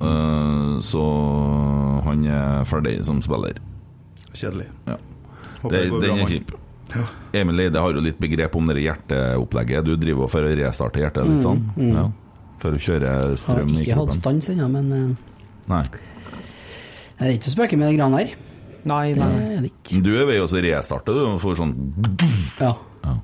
Eh, 0.00 0.78
så 0.84 1.02
han 2.06 2.24
er 2.28 2.64
ferdig 2.68 2.98
som 3.06 3.20
spiller. 3.24 3.58
Kjedelig. 4.36 4.66
Ja. 4.86 4.96
Det, 5.66 5.80
det 5.90 6.00
den 6.04 6.20
er 6.20 6.26
kjip. 6.30 6.52
kjip. 6.52 7.12
Emil 7.34 7.60
Eide 7.64 7.80
har 7.82 7.96
jo 7.96 8.02
litt 8.04 8.18
begrep 8.22 8.54
om 8.56 8.66
det 8.68 8.76
hjerteopplegget. 8.84 9.84
Du 9.88 9.96
driver 9.98 10.28
for 10.30 10.46
å 10.46 10.52
restarte 10.56 11.00
hjertet 11.02 11.26
litt 11.26 11.42
sånn? 11.44 11.64
Ja. 11.80 12.04
For 12.62 12.76
å 12.76 12.80
kjøre 12.80 13.08
Har 13.10 13.34
strøm 13.40 13.72
i 13.74 13.82
ikke 13.82 13.96
hatt 13.98 14.12
kroppen? 14.12 14.20
stans 14.20 14.50
ennå, 14.52 14.68
men 14.72 14.92
eh, 14.92 15.08
Nei. 15.68 15.82
det 17.18 17.26
er 17.26 17.34
ikke 17.36 17.50
å 17.50 17.54
spøke 17.56 17.78
med 17.80 17.90
de 17.90 17.96
greiene 17.98 18.20
her. 18.22 18.34
Nei, 18.86 19.02
Det 19.12 19.18
nei. 19.18 19.30
er 19.56 19.64
det 19.64 19.70
ikke. 19.72 20.00
Du 20.06 20.12
er 20.14 20.28
ved 20.28 20.40
å 20.44 20.46
restarte, 20.68 21.12
du. 21.16 21.38
For 21.42 21.58
sånn 21.58 21.74
Ja. 22.60 22.76
ja. 23.02 23.16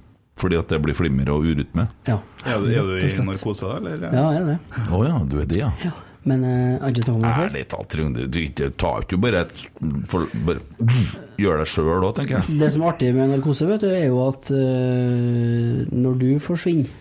Fordi 0.43 0.59
at 0.59 0.69
det 0.75 0.81
blir 0.83 0.97
flimmer 0.99 1.29
og 1.31 1.45
urytme? 1.47 1.87
ja. 2.09 2.19
Er 2.45 2.59
du, 2.59 2.67
er 2.75 2.83
du 2.83 3.07
i 3.07 3.25
narkose, 3.29 3.69
eller? 3.77 4.09
Ja, 4.11 4.25
jeg 4.35 4.43
er 4.43 4.47
det. 4.51 4.59
Å 4.91 5.03
ja, 5.07 5.19
du 5.23 5.37
er 5.39 5.47
det, 5.47 5.61
ja. 5.63 5.71
Ja. 5.85 5.93
Men 6.29 6.45
eh, 6.47 6.59
jeg 6.77 6.83
har 6.83 6.93
ikke 6.93 7.05
snakket 7.05 7.15
om 7.15 7.25
det 7.25 7.33
før. 7.35 7.49
Ærlig 7.49 7.63
talt, 7.73 7.89
Trond. 7.93 8.19
Du 8.31 8.39
ikke 8.39 8.69
tar 8.79 9.07
ikke 9.07 9.19
bare 9.23 9.41
et 9.43 9.65
for, 10.11 10.37
bare, 10.47 10.99
Gjør 11.43 11.63
det 11.63 11.67
sjøl 11.73 12.07
òg, 12.07 12.13
tenker 12.19 12.39
jeg. 12.39 12.59
Det 12.61 12.69
som 12.75 12.85
er 12.85 12.93
artig 12.93 13.09
med 13.17 13.33
narkose, 13.33 13.67
vet 13.67 13.83
du, 13.83 13.89
er 13.91 14.07
jo 14.07 14.21
at 14.29 14.53
uh, 14.55 15.81
når 15.91 16.21
du 16.21 16.29
forsvinner, 16.43 16.93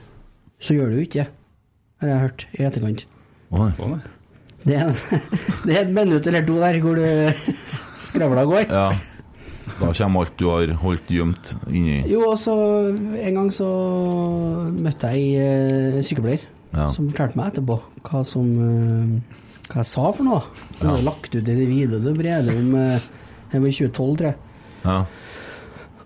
så 0.61 0.77
gjør 0.77 0.95
du 0.95 1.03
ikke 1.03 1.21
det. 1.21 1.27
Har 2.01 2.09
jeg 2.09 2.23
hørt 2.23 2.47
i 2.57 2.65
etterkant. 2.65 3.05
Oi. 3.53 3.69
Sånn. 3.77 4.01
Det 4.65 4.77
er, 4.77 4.89
det 5.67 5.75
er 5.75 5.83
et 5.83 5.93
minutt 5.93 6.25
eller 6.29 6.45
to 6.47 6.57
der 6.61 6.81
hvor 6.81 6.97
du 6.97 7.05
skravla 8.07 8.45
går. 8.49 8.65
Ja. 8.73 8.89
Da 9.81 9.89
kommer 9.97 10.25
alt 10.25 10.33
du 10.37 10.47
har 10.49 10.71
holdt 10.81 11.09
gjemt 11.09 11.55
inni 11.69 12.01
Jo, 12.09 12.25
og 12.33 12.35
så 12.37 12.53
en 12.91 13.37
gang 13.37 13.47
så 13.53 13.69
møtte 14.73 15.09
jeg 15.13 15.41
ei 15.41 16.03
sykepleier 16.05 16.43
Ja. 16.71 16.87
som 16.95 17.09
fortalte 17.09 17.35
meg 17.35 17.49
etterpå 17.51 17.75
hva 18.07 18.21
som 18.27 18.51
eh, 18.63 19.39
Hva 19.71 19.81
jeg 19.81 19.87
sa 19.89 20.05
for 20.15 20.23
noe. 20.27 20.39
Han 20.79 20.89
hadde 20.89 21.03
lagt 21.07 21.33
ut 21.33 21.41
i 21.41 21.43
det 21.47 21.67
videoet 21.67 22.15
Brede 22.17 22.55
om 22.55 22.73
eh, 22.79 23.09
Det 23.51 23.59
var 23.59 23.67
i 23.67 23.75
2012, 23.75 24.15
tror 24.21 24.29
jeg. 24.29 24.37
Ja. 24.85 24.97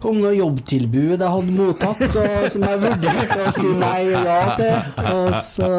Om 0.06 0.20
noe 0.22 0.36
jobbtilbud 0.36 1.16
jeg 1.16 1.32
hadde 1.34 1.54
mottatt, 1.56 2.02
og 2.20 2.48
som 2.54 2.66
jeg 2.68 2.82
vurderte 2.84 3.38
å 3.42 3.54
si 3.56 3.72
nei 3.80 4.02
og 4.12 4.28
ja 4.28 4.42
til. 4.60 4.76
Og 5.16 5.38
så. 5.48 5.70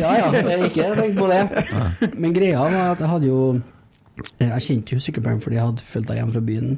Ja 0.00 0.14
ja, 0.18 0.30
jeg 0.34 0.72
ikke 0.72 0.88
tenkt 0.98 1.20
på 1.20 1.28
det. 1.30 2.10
Men 2.16 2.34
greia 2.34 2.64
var 2.64 2.94
at 2.96 3.04
jeg 3.04 3.12
hadde 3.12 3.30
jo 3.30 3.40
Jeg 4.40 4.64
kjente 4.64 4.96
jo 4.96 5.04
sykepleieren 5.04 5.42
fordi 5.44 5.58
jeg 5.58 5.68
hadde 5.68 5.86
fulgt 5.86 6.10
henne 6.10 6.22
hjem 6.22 6.34
fra 6.34 6.44
byen. 6.50 6.76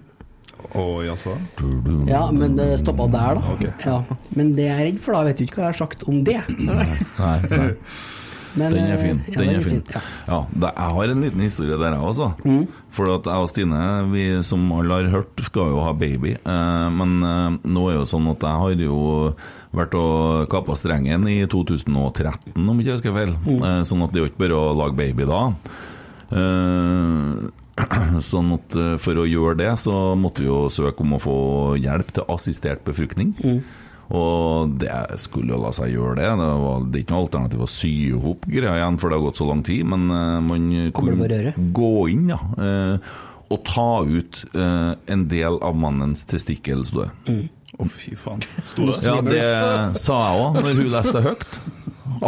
Å, 0.69 0.85
jaså? 1.07 1.39
Ja, 2.09 2.27
men 2.35 2.59
det 2.59 2.71
stoppa 2.83 3.09
der, 3.13 3.39
da. 3.39 3.57
Okay. 3.57 3.73
Ja. 3.87 3.99
Men 4.37 4.55
det 4.59 4.69
jeg 4.69 4.77
er 4.77 4.87
redd 4.91 5.03
for, 5.03 5.17
da, 5.17 5.25
vet 5.29 5.41
du 5.41 5.47
ikke 5.47 5.63
hva 5.63 5.69
jeg 5.69 5.77
har 5.77 5.83
sagt 5.85 6.07
om 6.11 6.23
det. 6.27 6.41
Nei, 6.59 6.89
nei. 7.19 7.69
Men, 8.59 8.73
Den 8.75 8.87
er 8.89 8.95
eh, 8.97 9.03
fin. 9.03 9.21
Ja, 9.29 9.39
Den 9.39 9.51
er 9.53 9.65
fin. 9.65 9.83
Ja. 9.93 10.01
Ja, 10.27 10.39
det, 10.51 10.71
jeg 10.73 10.97
har 10.97 11.13
en 11.13 11.23
liten 11.25 11.45
historie 11.45 11.79
der, 11.79 11.95
jeg 11.95 12.09
også. 12.11 12.29
Mm. 12.45 12.65
For 12.95 13.13
at 13.13 13.29
jeg 13.29 13.45
og 13.45 13.51
Stine, 13.51 13.83
vi 14.13 14.25
som 14.47 14.65
alle 14.75 14.99
har 14.99 15.11
hørt, 15.13 15.45
skal 15.47 15.73
jo 15.75 15.85
ha 15.85 15.93
baby. 15.97 16.35
Eh, 16.39 16.89
men 16.97 17.15
eh, 17.29 17.61
nå 17.69 17.87
er 17.91 18.01
jo 18.01 18.09
sånn 18.09 18.29
at 18.33 18.49
jeg 18.49 18.65
har 18.65 18.85
jo 18.87 18.99
vært 19.79 19.95
og 19.99 20.49
kappa 20.51 20.77
strengen 20.81 21.29
i 21.29 21.43
2013, 21.51 22.57
om 22.57 22.79
ikke 22.79 22.95
jeg 22.95 23.01
husker 23.01 23.17
feil. 23.17 23.35
Mm. 23.45 23.61
Eh, 23.61 23.81
sånn 23.89 24.05
at 24.07 24.15
det 24.15 24.21
er 24.21 24.27
jo 24.27 24.33
ikke 24.33 24.45
bare 24.47 24.59
å 24.59 24.77
lage 24.81 24.99
baby 24.99 25.29
da. 25.29 25.43
Sånn 28.31 28.55
at 28.57 28.79
eh, 28.79 28.95
for 29.03 29.21
å 29.21 29.27
gjøre 29.29 29.59
det, 29.63 29.73
så 29.83 30.15
måtte 30.19 30.45
vi 30.45 30.51
jo 30.51 30.67
søke 30.73 31.05
om 31.05 31.17
å 31.17 31.23
få 31.23 31.37
hjelp 31.81 32.15
til 32.17 32.33
assistert 32.35 32.85
befruktning. 32.87 33.35
Mm. 33.43 33.61
Og 34.19 34.73
det 34.81 34.91
skulle 35.21 35.53
jo 35.53 35.61
la 35.61 35.71
seg 35.77 35.93
gjøre 35.93 36.17
det. 36.17 36.29
Det, 36.41 36.49
var, 36.63 36.85
det 36.87 36.97
er 36.97 37.05
ikke 37.05 37.15
noe 37.15 37.27
alternativ 37.27 37.65
å 37.67 37.71
sy 37.71 37.93
i 38.07 38.13
hop 38.17 38.47
greia 38.49 38.79
igjen, 38.79 39.01
for 39.01 39.11
det 39.13 39.19
har 39.19 39.27
gått 39.27 39.41
så 39.41 39.49
lang 39.51 39.65
tid. 39.69 39.85
Men 39.89 40.09
eh, 40.09 40.39
man 40.49 40.69
kunne 40.97 41.55
gå 41.77 41.93
inn, 42.15 42.29
ja. 42.33 42.41
eh, 42.57 43.17
og 43.49 43.63
ta 43.65 44.03
ut 44.05 44.43
en 44.53 45.23
del 45.31 45.55
av 45.65 45.77
mannens 45.81 46.27
testikkel, 46.29 46.83
sto 46.85 47.07
det. 47.07 47.13
Mm. 47.33 47.47
Å, 47.79 47.87
fy 47.89 48.13
faen. 48.19 48.43
Sto 48.69 48.91
det 48.91 48.99
Ja, 49.07 49.15
det 49.25 49.45
sa 50.01 50.19
jeg 50.27 50.43
òg 50.43 50.59
når 50.59 50.75
hun 50.83 50.91
leste 50.93 51.23
høyt. 51.25 51.59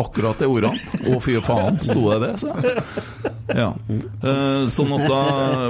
Akkurat 0.00 0.38
de 0.38 0.48
ordene. 0.50 0.78
Å, 1.10 1.18
fy 1.22 1.36
faen, 1.44 1.80
sto 1.84 2.06
det 2.12 2.20
det, 2.26 2.32
Så. 2.42 2.54
Ja. 3.50 3.72
Eh, 3.98 4.68
sånn 4.70 4.92
at 4.94 5.08
da 5.10 5.22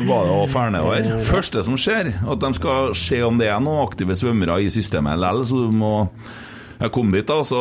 var 0.05 0.27
det 0.29 0.37
å 0.37 0.45
fære 0.51 0.75
nedover. 0.75 1.11
Første 1.25 1.65
som 1.65 1.79
skjer, 1.81 2.13
at 2.29 2.43
de 2.43 2.53
skal 2.59 2.93
se 2.99 3.23
om 3.25 3.41
det 3.41 3.49
er 3.49 3.63
noen 3.65 3.87
aktive 3.87 4.17
svømmere 4.19 4.59
i 4.61 4.69
systemet 4.73 5.21
likevel, 5.21 5.47
så 5.49 5.65
du 5.65 5.77
må 5.81 5.95
jeg 6.81 6.93
kom 6.95 7.11
dit, 7.13 7.27
da, 7.29 7.43
så 7.45 7.61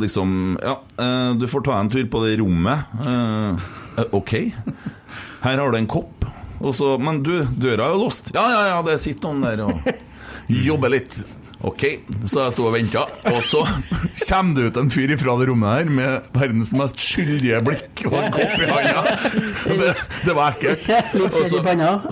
liksom 0.00 0.56
Ja, 0.62 0.78
eh, 0.96 1.32
du 1.36 1.44
får 1.48 1.64
ta 1.66 1.76
en 1.76 1.90
tur 1.92 2.06
på 2.08 2.22
det 2.24 2.38
rommet. 2.40 2.88
Eh, 3.04 3.66
eh, 4.00 4.14
OK. 4.16 4.32
Her 5.42 5.60
har 5.60 5.72
du 5.72 5.78
en 5.78 5.88
kopp. 5.90 6.24
Og 6.56 6.72
så 6.74 6.94
Men 6.98 7.20
du, 7.22 7.44
døra 7.44 7.90
er 7.90 7.96
jo 7.96 8.06
låst. 8.06 8.32
Ja, 8.34 8.46
ja, 8.48 8.62
ja, 8.72 8.78
det 8.86 8.96
sitter 9.02 9.28
noen 9.28 9.44
der 9.44 9.66
og 9.66 9.90
jobber 10.68 10.94
litt. 10.94 11.20
Ok, 11.64 11.82
så 12.28 12.42
jeg 12.44 12.52
sto 12.52 12.66
og 12.68 12.74
venta, 12.74 13.06
og 13.30 13.38
så 13.44 13.62
kommer 14.28 14.58
det 14.58 14.66
ut 14.68 14.78
en 14.82 14.90
fyr 14.92 15.14
ifra 15.14 15.38
det 15.40 15.46
rommet 15.48 15.70
her 15.72 15.88
med 15.88 16.26
verdens 16.36 16.72
mest 16.76 17.00
skyldige 17.00 17.62
blikk 17.64 18.02
og 18.10 18.16
en 18.20 18.34
kopp 18.34 18.60
i 18.60 18.68
handa. 18.68 19.14
Det, 19.64 19.88
det 20.26 20.34
var 20.36 20.52
ekkelt. 20.52 20.84
Og 21.26 21.32
så, 21.32 21.48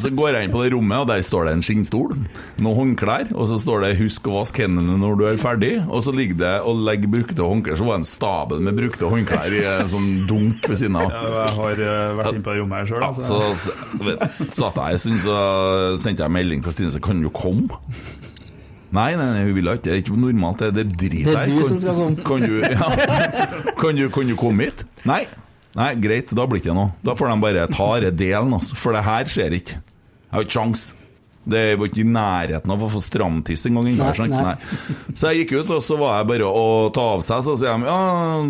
så 0.01 0.11
går 0.17 0.37
jeg 0.39 0.47
inn 0.47 0.53
på 0.55 0.63
det 0.65 0.71
rommet, 0.73 1.05
og 1.05 1.09
der 1.11 1.21
står 1.25 1.47
det 1.49 1.53
en 1.59 1.63
skinnstol, 1.65 2.17
noen 2.63 2.79
håndklær, 2.79 3.31
og 3.37 3.47
så 3.51 3.59
står 3.61 3.85
det 3.85 3.91
'husk 3.99 4.27
å 4.31 4.39
vaske 4.39 4.65
hendene 4.65 4.97
når 5.01 5.19
du 5.21 5.25
er 5.29 5.39
ferdig', 5.41 5.85
og 5.87 6.03
så 6.07 6.15
ligger 6.15 6.41
det 6.41 6.55
og 6.65 6.83
legger 6.89 7.13
brukte 7.13 7.45
håndklær, 7.45 7.79
så 7.79 7.87
var 7.87 7.99
det 7.99 8.05
en 8.05 8.11
stabel 8.11 8.65
med 8.65 8.79
brukte 8.81 9.11
håndklær 9.13 9.55
i 9.55 9.63
en 9.77 9.93
sånn 9.93 10.11
dunk 10.31 10.67
ved 10.69 10.81
siden 10.81 10.99
av. 11.01 11.13
Ja, 11.13 11.23
jeg 11.45 11.57
har 11.61 11.85
eh, 11.87 12.17
vært 12.19 12.33
inne 12.33 12.45
på 12.49 12.55
det 12.57 12.63
rommet 12.65 12.81
her 12.81 12.91
sjøl. 12.91 13.05
Ja, 13.05 13.13
så 13.21 13.45
så 13.55 13.75
satt 14.51 14.81
jeg 14.81 14.99
en 14.99 15.05
stund, 15.05 15.25
så 15.25 15.39
sendte 16.01 16.25
jeg 16.27 16.37
melding 16.41 16.65
til 16.65 16.75
Stine 16.75 16.95
så 16.95 17.03
kan 17.05 17.23
du 17.23 17.31
komme? 17.35 17.81
Nei, 18.95 19.11
nei, 19.19 19.27
nei, 19.35 19.45
hun 19.49 19.55
ville 19.57 19.75
ikke. 19.79 19.85
Det 19.89 19.93
er 19.97 20.03
ikke 20.05 20.19
normalt, 20.23 20.61
det, 20.63 20.73
det 20.77 20.99
driter 21.01 21.31
Det 21.33 21.39
er 21.41 21.51
du 21.51 21.57
Kan- 21.59 21.71
som 21.73 21.81
skal 21.83 21.97
komme. 21.99 22.27
Kan 22.29 22.45
du, 22.47 22.59
ja. 22.63 22.91
kan, 23.81 23.97
du, 23.99 24.05
kan 24.15 24.29
du 24.31 24.37
komme 24.39 24.69
hit? 24.71 24.85
Nei. 25.09 25.25
Nei, 25.75 25.89
greit, 25.99 26.31
da 26.31 26.45
blir 26.47 26.61
det 26.63 26.69
ikke 26.69 26.77
noe. 26.79 26.93
Da 27.03 27.17
får 27.19 27.33
de 27.33 27.41
bare 27.43 27.65
ta 27.75 27.89
denne 27.99 28.15
delen, 28.15 28.53
altså. 28.55 28.77
For 28.79 28.95
det 28.95 29.03
her 29.09 29.27
skjer 29.31 29.57
ikke. 29.59 29.81
Jeg 29.83 30.37
har 30.37 30.47
ikke 30.47 30.55
sjans. 30.61 30.93
Det 31.45 31.63
var 31.77 31.91
ikke 31.91 32.01
i 32.01 32.07
nærheten 32.09 32.71
av 32.73 32.81
å 32.87 32.87
få 32.89 33.03
stramtiss 33.05 33.67
engang. 33.69 33.91
Nei. 33.99 34.55
Så 35.13 35.29
jeg 35.35 35.43
gikk 35.43 35.59
ut, 35.59 35.73
og 35.77 35.83
så 35.85 35.99
var 36.01 36.15
jeg 36.23 36.29
bare 36.31 36.47
å 36.49 36.63
ta 36.95 37.03
av 37.19 37.25
seg. 37.27 37.43
Så 37.45 37.59
sier 37.61 37.75
de 37.83 37.91
ja, 37.91 37.99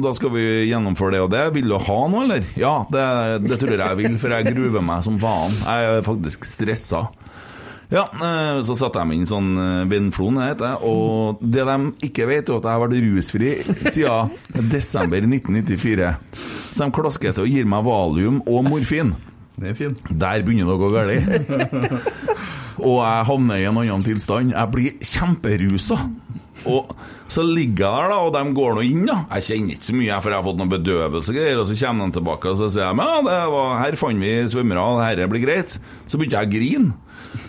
da 0.05 0.13
skal 0.15 0.31
vi 0.37 0.45
gjennomføre 0.69 1.17
det 1.17 1.23
og 1.25 1.33
det. 1.33 1.43
Vil 1.57 1.73
du 1.73 1.79
ha 1.89 1.99
noe, 2.13 2.23
eller? 2.29 2.47
Ja, 2.61 2.77
det, 2.93 3.03
det 3.49 3.59
tror 3.65 3.75
jeg 3.75 3.83
jeg 3.83 3.99
vil, 4.05 4.15
for 4.23 4.37
jeg 4.37 4.53
gruver 4.53 4.85
meg 4.93 5.03
som 5.09 5.17
faen. 5.25 5.57
Jeg 5.65 5.91
er 5.97 6.07
faktisk 6.07 6.47
stressa. 6.47 7.07
Ja, 7.93 8.07
eh, 8.09 8.63
så 8.65 8.77
satte 8.79 9.03
jeg 9.03 9.11
meg 9.11 9.21
inn 9.21 9.29
sånn 9.29 9.51
eh, 9.61 9.85
Vindflon, 9.91 10.39
det 10.41 10.49
heter 10.55 10.73
jeg. 10.73 10.89
Og 10.89 11.43
det 11.45 11.67
de 11.69 11.77
ikke 12.09 12.29
vet, 12.31 12.49
er 12.49 12.59
at 12.59 12.69
jeg 12.69 12.79
har 12.79 12.83
vært 12.85 12.97
rusfri 13.05 13.53
siden 13.93 14.69
desember 14.73 15.29
1994. 15.29 16.11
Så 16.71 16.81
de 16.87 16.97
klasker 16.97 17.37
til 17.37 17.47
og 17.47 17.53
gir 17.53 17.69
meg 17.71 17.87
valium 17.87 18.41
og 18.49 18.69
morfin. 18.71 19.15
Det 19.55 19.71
er 19.71 19.77
fint. 19.79 20.01
Der 20.11 20.43
begynner 20.43 20.67
det 20.67 20.75
å 20.75 20.83
gå 20.83 20.91
galt. 20.95 22.09
Og 22.85 22.97
jeg 22.99 23.27
havner 23.29 23.61
i 23.61 23.67
en 23.69 23.77
annen 23.79 24.03
tilstand. 24.07 24.51
Jeg 24.51 24.73
blir 24.73 24.97
kjemperusa. 24.99 25.99
Og 26.71 26.91
så 27.31 27.43
ligger 27.45 27.85
jeg 27.85 27.95
der, 27.95 28.11
da, 28.11 28.17
og 28.25 28.33
de 28.35 28.43
går 28.57 28.75
nå 28.75 28.83
inn. 28.87 29.05
da 29.07 29.21
Jeg 29.37 29.47
kjenner 29.49 29.77
ikke 29.77 29.87
så 29.87 29.95
mye, 29.95 30.19
for 30.25 30.33
jeg 30.33 30.41
har 30.41 30.47
fått 30.49 30.59
noen 30.61 30.73
bedøvelse 30.73 31.31
og 31.31 31.39
greier. 31.39 31.61
Og 31.63 31.69
så 31.69 31.79
kommer 31.79 32.11
de 32.11 32.19
tilbake 32.19 32.51
og 32.51 32.59
så 32.59 32.71
sier 32.75 32.91
de, 32.91 33.07
ja, 33.07 33.23
det 33.29 33.39
var, 33.55 33.79
her 33.85 33.99
fant 34.01 34.25
vi 34.25 34.35
svømmere, 34.51 34.83
og 34.83 35.03
dette 35.05 35.31
blir 35.31 35.45
greit. 35.45 35.79
Så 36.11 36.19
begynte 36.19 36.41
jeg 36.41 36.51
å 36.51 36.55
grine. 36.57 37.04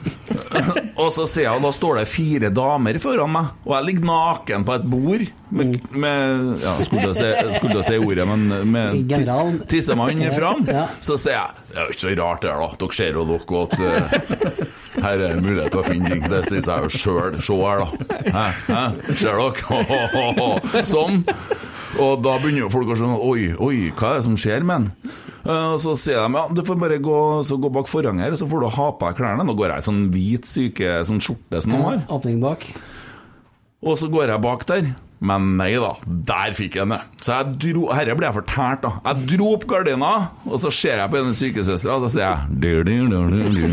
og 1.01 1.09
så 1.15 1.25
ser 1.27 1.45
jeg, 1.47 1.53
og 1.57 1.63
da 1.65 1.71
står 1.75 1.99
det 1.99 2.05
fire 2.09 2.49
damer 2.53 2.97
foran 3.03 3.31
meg, 3.33 3.49
og 3.65 3.73
jeg 3.75 3.87
ligger 3.89 4.07
naken 4.09 4.65
på 4.67 4.75
et 4.77 4.85
bord 4.91 5.25
med, 5.55 5.75
med 5.91 6.63
ja, 6.63 6.73
skulle 6.85 7.09
du 7.11 7.17
si- 7.17 7.55
skulle 7.57 7.75
til 7.79 7.85
si 7.87 7.99
ordet, 8.01 8.25
men 8.29 8.45
med 8.71 9.11
tissemann 9.71 10.21
fram. 10.35 10.63
Så 11.05 11.17
sier 11.21 11.37
jeg 11.39 11.65
det 11.71 11.77
er 11.81 11.89
jo 11.89 11.95
ikke 11.95 12.03
så 12.05 12.13
rart 12.21 12.45
det 12.45 12.51
her, 12.53 12.63
da. 12.63 12.69
Dere 12.85 12.95
ser 12.95 13.19
jo 13.19 13.25
dere 13.29 13.61
at 13.65 13.73
eh, 13.83 15.03
her 15.05 15.23
er 15.27 15.41
mulighet 15.43 15.73
til 15.75 15.81
å 15.81 15.85
finne 15.85 16.11
ting. 16.13 16.23
Det 16.31 16.41
sier 16.47 16.63
seg 16.65 16.85
jo 16.85 16.93
sjøl. 16.95 17.35
Se 17.43 17.57
her, 17.59 17.83
da. 17.83 17.87
Hæ? 18.31 18.45
Hæ? 18.69 18.83
Ser 19.19 19.41
dere? 19.41 20.83
Sånn. 20.87 21.23
Og 21.99 22.23
da 22.23 22.37
begynner 22.41 22.65
jo 22.65 22.71
folk 22.73 22.89
å 22.91 22.95
skjønne 22.99 23.19
Oi, 23.23 23.49
oi, 23.63 23.77
hva 23.95 24.13
er 24.15 24.19
det 24.21 24.25
som 24.27 24.35
skjer 24.39 24.65
med 24.67 24.75
han? 24.75 24.87
Eh, 25.45 25.67
Og 25.75 25.79
så 25.83 25.93
sier 25.99 26.17
de 26.25 26.29
ja, 26.39 26.43
du 26.49 26.61
får 26.65 26.77
bare 26.81 26.97
gå, 27.03 27.17
så 27.45 27.57
gå 27.61 27.69
bak 27.73 27.87
forhenget 27.91 28.25
her, 28.31 28.35
så 28.39 28.47
får 28.49 28.59
du 28.65 28.69
ha 28.75 28.87
på 28.97 29.03
deg 29.11 29.17
klærne. 29.21 29.45
Nå 29.45 29.53
går 29.57 29.69
jeg 29.75 29.79
i 29.83 29.87
sånn 29.89 30.03
hvit 30.13 30.45
syke, 30.49 30.89
sånn 31.05 31.21
skjorte 31.23 31.61
som 31.63 31.71
de 31.75 31.79
har. 31.85 31.99
Åpning 32.17 32.37
bak. 32.43 32.61
Og 33.85 33.93
så 34.01 34.05
går 34.09 34.25
jeg 34.33 34.41
bak 34.41 34.65
der. 34.69 34.83
Men 35.25 35.41
nei 35.57 35.71
da, 35.79 35.93
der 36.05 36.51
fikk 36.53 36.75
jeg 36.75 36.89
den. 36.91 36.99
Så 37.23 37.31
jeg 37.37 37.45
dro 37.63 37.85
Herre 37.95 38.15
ble 38.19 38.25
jeg 38.27 38.35
fortært, 38.35 38.81
da. 38.83 38.89
Jeg 39.07 39.15
dro 39.37 39.45
opp 39.55 39.63
gardina, 39.69 40.09
og 40.45 40.59
så 40.61 40.69
ser 40.75 40.97
jeg 40.99 41.09
på 41.13 41.17
den 41.21 41.33
sykesøstera, 41.37 41.93
og 41.95 42.01
så 42.03 42.09
sier 42.17 42.27
jeg 42.27 42.37
du, 42.59 42.83
du, 42.83 42.95
du, 43.09 43.17
du, 43.31 43.43
du. 43.55 43.65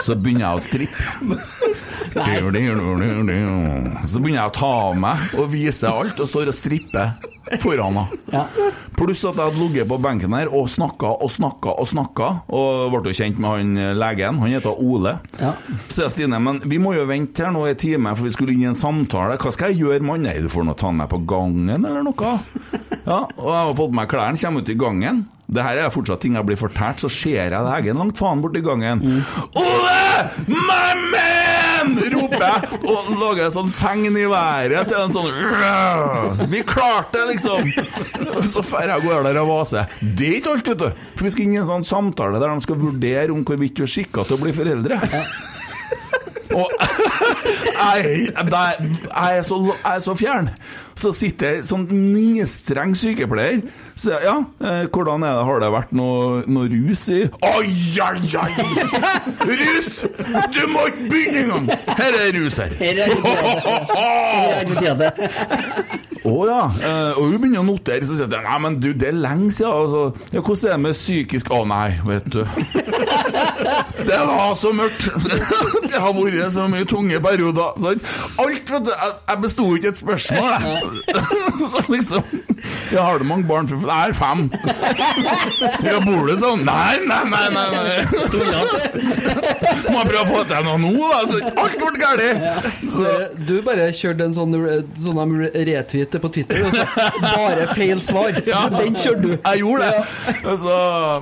Så 0.00 0.16
begynner 0.16 0.46
jeg 0.46 0.54
å 0.56 0.64
strippe. 0.64 1.36
Så 4.08 4.22
begynner 4.22 4.40
jeg 4.42 4.50
å 4.50 4.56
ta 4.56 4.70
av 4.90 4.96
meg 4.98 5.36
og 5.38 5.50
vise 5.52 5.90
alt, 5.90 6.18
og 6.18 6.28
står 6.28 6.50
og 6.50 6.56
stripper 6.56 7.12
foran 7.62 7.96
henne. 7.98 8.18
Ja. 8.30 8.44
Pluss 8.98 9.22
at 9.24 9.38
jeg 9.38 9.42
hadde 9.46 9.60
ligget 9.60 9.88
på 9.90 9.98
benken 10.02 10.34
her 10.36 10.50
og 10.54 10.68
snakka 10.70 11.14
og 11.24 11.30
snakka 11.32 11.74
og 11.80 11.88
snakka, 11.90 12.28
og 12.52 12.92
ble 12.94 13.12
jo 13.12 13.18
kjent 13.22 13.40
med 13.40 13.50
han 13.54 13.80
eh, 13.80 13.94
legen. 13.96 14.40
Han 14.42 14.52
heter 14.52 14.82
Ole. 14.82 15.16
Ja. 15.40 15.54
Så 15.88 16.04
jeg 16.04 16.14
Stine, 16.16 16.40
men 16.42 16.60
vi 16.68 16.80
må 16.82 16.94
jo 16.96 17.06
vente 17.08 17.46
her 17.46 17.54
nå 17.54 17.64
i 17.68 17.74
en 17.74 17.80
time, 17.80 18.14
for 18.18 18.26
vi 18.28 18.34
skulle 18.34 18.54
inn 18.54 18.66
i 18.66 18.70
en 18.70 18.78
samtale. 18.78 19.38
Hva 19.40 19.54
skal 19.54 19.72
jeg 19.72 19.84
gjøre, 19.84 20.04
mann? 20.06 20.26
Nei, 20.26 20.38
du 20.42 20.50
får 20.52 20.66
nå 20.66 20.76
ta 20.78 20.90
den 20.90 21.00
med 21.00 21.10
på 21.12 21.22
gangen, 21.30 21.76
eller 21.78 22.04
noe. 22.06 22.36
Ja, 23.06 23.22
og 23.24 23.46
jeg 23.48 23.60
har 23.60 23.76
fått 23.76 23.92
på 23.94 24.00
meg 24.02 24.10
klærne, 24.10 24.40
kommer 24.42 24.64
ut 24.66 24.72
i 24.74 24.78
gangen. 24.78 25.22
Det 25.50 25.64
her 25.66 25.82
er 25.82 25.92
fortsatt 25.94 26.22
ting 26.22 26.36
jeg 26.38 26.46
blir 26.46 26.58
fortalt, 26.60 27.02
så 27.02 27.10
ser 27.10 27.50
jeg 27.50 27.70
Eggen 27.80 27.98
langt 27.98 28.18
faen 28.20 28.42
borti 28.42 28.62
gangen. 28.64 29.02
Ole! 29.58 30.00
My 30.46 30.94
man! 31.10 31.40
roper 32.12 32.42
jeg, 32.44 32.78
og 32.88 33.10
lager 33.20 33.46
et 33.46 33.54
sånt 33.54 33.76
tegn 33.78 34.16
i 34.18 34.24
været 34.30 34.90
til 34.90 34.98
en 35.00 35.14
sånn 35.14 36.50
Vi 36.52 36.62
klarte 36.66 37.20
det, 37.20 37.26
liksom! 37.34 37.70
Så 38.46 38.62
drar 38.66 38.94
jeg 38.94 39.06
går 39.06 39.24
der 39.26 39.40
og 39.42 39.50
vaser. 39.50 39.90
Det 40.00 40.28
er 40.28 40.38
ikke 40.40 40.54
alt, 40.54 40.72
vet 40.72 40.82
du. 40.82 41.04
For 41.16 41.26
vi 41.26 41.32
skal 41.34 41.46
inn 41.46 41.56
i 41.56 41.62
en 41.62 41.70
sånn 41.70 41.86
samtale 41.88 42.40
der 42.40 42.52
de 42.52 42.66
skal 42.66 42.80
vurdere 42.80 43.34
om 43.34 43.44
hvorvidt 43.46 43.78
du 43.78 43.84
er 43.86 43.90
skikka 43.90 44.26
til 44.28 44.38
å 44.38 44.42
bli 44.44 44.54
foreldre. 44.56 45.00
Og 46.54 46.66
jeg, 47.94 48.28
der, 48.50 48.70
jeg, 48.80 49.38
er 49.38 49.42
så, 49.46 49.58
jeg 49.70 49.94
er 49.94 49.98
så 50.04 50.14
fjern. 50.18 50.48
Så 51.00 51.12
sitter 51.16 51.46
jeg 51.54 51.64
sånn 51.68 51.86
nistreng 51.90 52.92
sykepleier. 52.98 53.60
Så 53.94 54.10
jeg, 54.14 54.20
ja, 54.26 54.36
eh, 54.64 54.84
hvordan 54.92 55.22
er 55.26 55.34
det, 55.38 55.44
har 55.50 55.58
det 55.62 55.70
vært 55.74 55.92
noe, 55.96 56.42
noe 56.50 56.68
rus 56.72 57.04
i 57.12 57.20
Oi, 57.28 57.70
oi, 58.00 58.20
oi! 58.40 58.52
Rus! 59.50 60.00
Du 60.54 60.62
må 60.72 60.86
ikke 60.90 61.08
begynne 61.12 61.60
engang! 61.60 61.66
Her 62.00 62.12
er 62.24 62.30
rus 62.40 62.56
her. 62.62 62.70
Her 62.80 62.94
er 63.04 63.08
det- 65.04 66.08
Å 66.28 66.34
ja. 66.44 66.60
eh, 66.84 67.18
og 67.18 67.30
hun 67.30 67.38
begynner 67.40 67.62
å 67.62 67.66
notere, 67.68 68.04
så 68.04 68.16
sier 68.18 68.28
jeg 68.28 68.44
nei, 68.44 68.58
men 68.60 68.76
du, 68.82 68.90
det 68.92 69.08
er 69.08 69.16
lenge 69.16 69.50
siden. 69.54 69.72
Altså. 69.72 70.26
Ja, 70.34 70.42
hvordan 70.42 70.66
er 70.68 70.74
det 70.74 70.80
med 70.84 70.98
psykisk 70.98 71.52
Å 71.54 71.62
nei, 71.68 71.88
vet 72.06 72.28
du. 72.32 72.42
Det 74.10 74.16
var 74.26 74.54
så 74.58 74.72
mørkt. 74.74 75.08
Det 75.90 76.00
har 76.00 76.12
vært 76.16 76.52
så 76.54 76.66
mye 76.70 76.86
tunge 76.88 77.20
perioder. 77.22 77.72
Alt, 78.40 78.72
vet 78.72 78.86
du. 78.86 78.92
Jeg 78.92 79.42
besto 79.44 79.66
ikke 79.76 79.92
et 79.92 80.00
spørsmål, 80.00 80.50
jeg. 80.50 81.04
Så 81.70 81.84
liksom 81.92 82.22
Ja, 82.90 83.04
har 83.06 83.18
du 83.22 83.24
mange 83.28 83.46
barn? 83.46 83.68
Nei, 83.86 84.12
fem. 84.16 84.46
Ja, 85.86 85.98
bor 86.02 86.26
du 86.26 86.34
sånn? 86.40 86.64
Nei, 86.66 86.96
nei, 87.06 87.20
nei. 87.30 87.46
nei, 87.54 87.66
nei. 87.70 88.00
Må 89.90 90.02
prøve 90.06 90.22
å 90.24 90.28
få 90.28 90.40
til 90.50 90.64
noe 90.66 90.78
nå, 90.82 90.90
da? 90.98 91.20
Så 91.30 91.40
Alt 91.60 91.76
ble 91.80 92.00
galt. 92.00 92.24
Ja. 92.40 93.14
Du 93.46 93.54
bare 93.66 93.88
kjørte 93.96 94.26
en 94.28 94.34
sånn, 94.36 94.56
sånn 95.02 95.20
de 95.20 95.50
retweet 95.70 96.16
på 96.22 96.30
Twitter, 96.34 96.64
og 96.66 96.74
så 96.74 96.84
bare 97.22 97.68
feil 97.74 98.02
svar. 98.04 98.34
Den 98.44 98.98
kjørte 98.98 99.22
du. 99.24 99.32
Jeg 99.36 99.62
gjorde 99.62 99.90
det. 99.90 100.56
Så, 100.60 100.76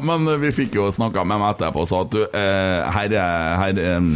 men 0.09 0.29
vi 0.43 0.51
fikk 0.63 0.79
jo 0.81 0.89
snakka 0.95 1.25
med 1.29 1.41
meg 1.43 1.55
etterpå 1.57 1.85
og 1.85 1.91
sa 1.91 2.03
at 2.07 2.13
du, 2.15 2.23
eh, 2.33 2.89
her, 2.97 3.15
er- 3.21 3.57
her, 3.63 3.81
eh, 3.85 4.11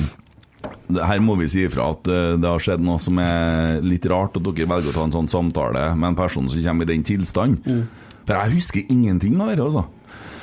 her 0.92 1.22
må 1.24 1.36
vi 1.40 1.48
si 1.52 1.64
ifra 1.66 1.90
at 1.94 2.08
eh, 2.10 2.34
det 2.40 2.48
har 2.48 2.62
skjedd 2.62 2.84
noe 2.84 3.00
som 3.02 3.18
er 3.22 3.80
litt 3.84 4.06
rart, 4.10 4.36
at 4.36 4.46
dere 4.46 4.68
velger 4.70 4.92
å 4.92 4.96
ta 4.96 5.08
en 5.08 5.16
sånn 5.16 5.32
samtale 5.32 5.88
med 5.96 6.12
en 6.12 6.18
person 6.18 6.48
som 6.50 6.64
kommer 6.64 6.88
i 6.88 6.92
den 6.92 7.04
tilstand. 7.06 7.66
For 8.22 8.38
jeg 8.38 8.56
husker 8.58 8.92
ingenting 8.92 9.40
av 9.42 9.52
dette, 9.52 9.66
altså. 9.66 9.84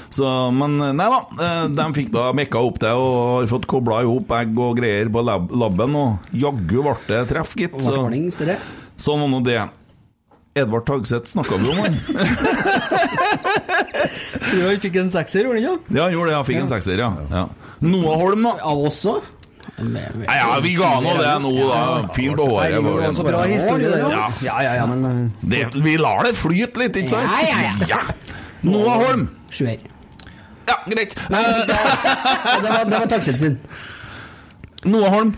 Så, 0.10 0.26
men 0.56 0.80
nei 0.98 1.10
da, 1.14 1.20
eh, 1.38 1.66
de 1.78 1.86
fikk 1.94 2.10
da 2.16 2.32
mekka 2.34 2.62
opp 2.66 2.80
det 2.82 2.94
og 2.98 3.44
har 3.44 3.52
fått 3.52 3.68
kobla 3.70 4.00
i 4.02 4.10
hop 4.10 4.32
egg 4.40 4.58
og 4.58 4.80
greier 4.80 5.12
på 5.14 5.22
lab 5.22 5.52
laben, 5.54 5.94
og 6.00 6.32
jaggu 6.34 6.82
ble 6.82 6.96
det 7.12 7.22
treff, 7.30 7.54
gitt. 7.60 7.78
Så, 7.78 7.94
sånn 9.00 9.22
var 9.24 9.32
nå 9.32 9.44
det. 9.46 9.62
Edvard 10.58 10.86
Tagseth 10.88 11.30
snakka 11.30 11.60
vi 11.62 11.70
om, 11.70 11.78
han. 11.86 11.96
Tror 14.50 14.66
han 14.66 14.80
fikk 14.82 14.96
en 15.00 15.12
sekser, 15.14 15.46
gjorde 15.46 15.62
han 15.62 15.78
ikke? 15.78 15.94
Ja, 15.94 16.08
han 16.08 16.14
gjorde 16.16 16.32
det. 16.32 16.38
Han 16.40 16.48
fikk 16.48 16.62
en 16.64 16.72
sekser, 16.72 16.98
ja. 17.00 17.10
ja. 17.30 17.44
Noah 17.86 18.18
Holm, 18.20 18.42
da. 18.48 18.54
Ja, 18.60 18.74
òg? 19.14 19.22
Nei, 19.84 20.36
ja, 20.38 20.60
vi 20.64 20.74
ga 20.78 20.90
nå 21.04 21.14
det 21.20 21.34
nå, 21.44 21.52
da. 21.70 21.82
Fin 22.16 22.36
på 22.36 22.48
håret. 22.52 23.14
Så 23.16 23.24
bra 23.28 23.44
historie, 23.48 23.92
det. 23.94 24.00
Ja. 24.12 24.26
Ja, 24.44 24.58
ja, 24.66 24.74
ja, 24.82 24.86
men 24.90 25.06
eh, 25.06 25.48
Det, 25.54 25.62
vi 25.84 25.98
lar 26.02 26.24
det 26.28 26.36
flyte 26.40 26.82
litt, 26.82 27.00
ikke 27.00 27.14
sant? 27.16 27.30
Ja, 27.48 27.62
ja, 27.70 27.74
ja. 27.88 28.02
Noah 28.68 29.00
Holm. 29.06 29.28
Sjuer. 29.54 29.80
Ja, 30.70 30.76
greit. 30.86 31.16
Nei, 31.34 31.44
Det 31.44 32.70
var, 32.70 32.84
det 32.86 33.00
var 33.00 33.08
Takseth 33.10 33.40
sin. 33.42 33.56
Noah 34.86 35.10
Holm. 35.16 35.32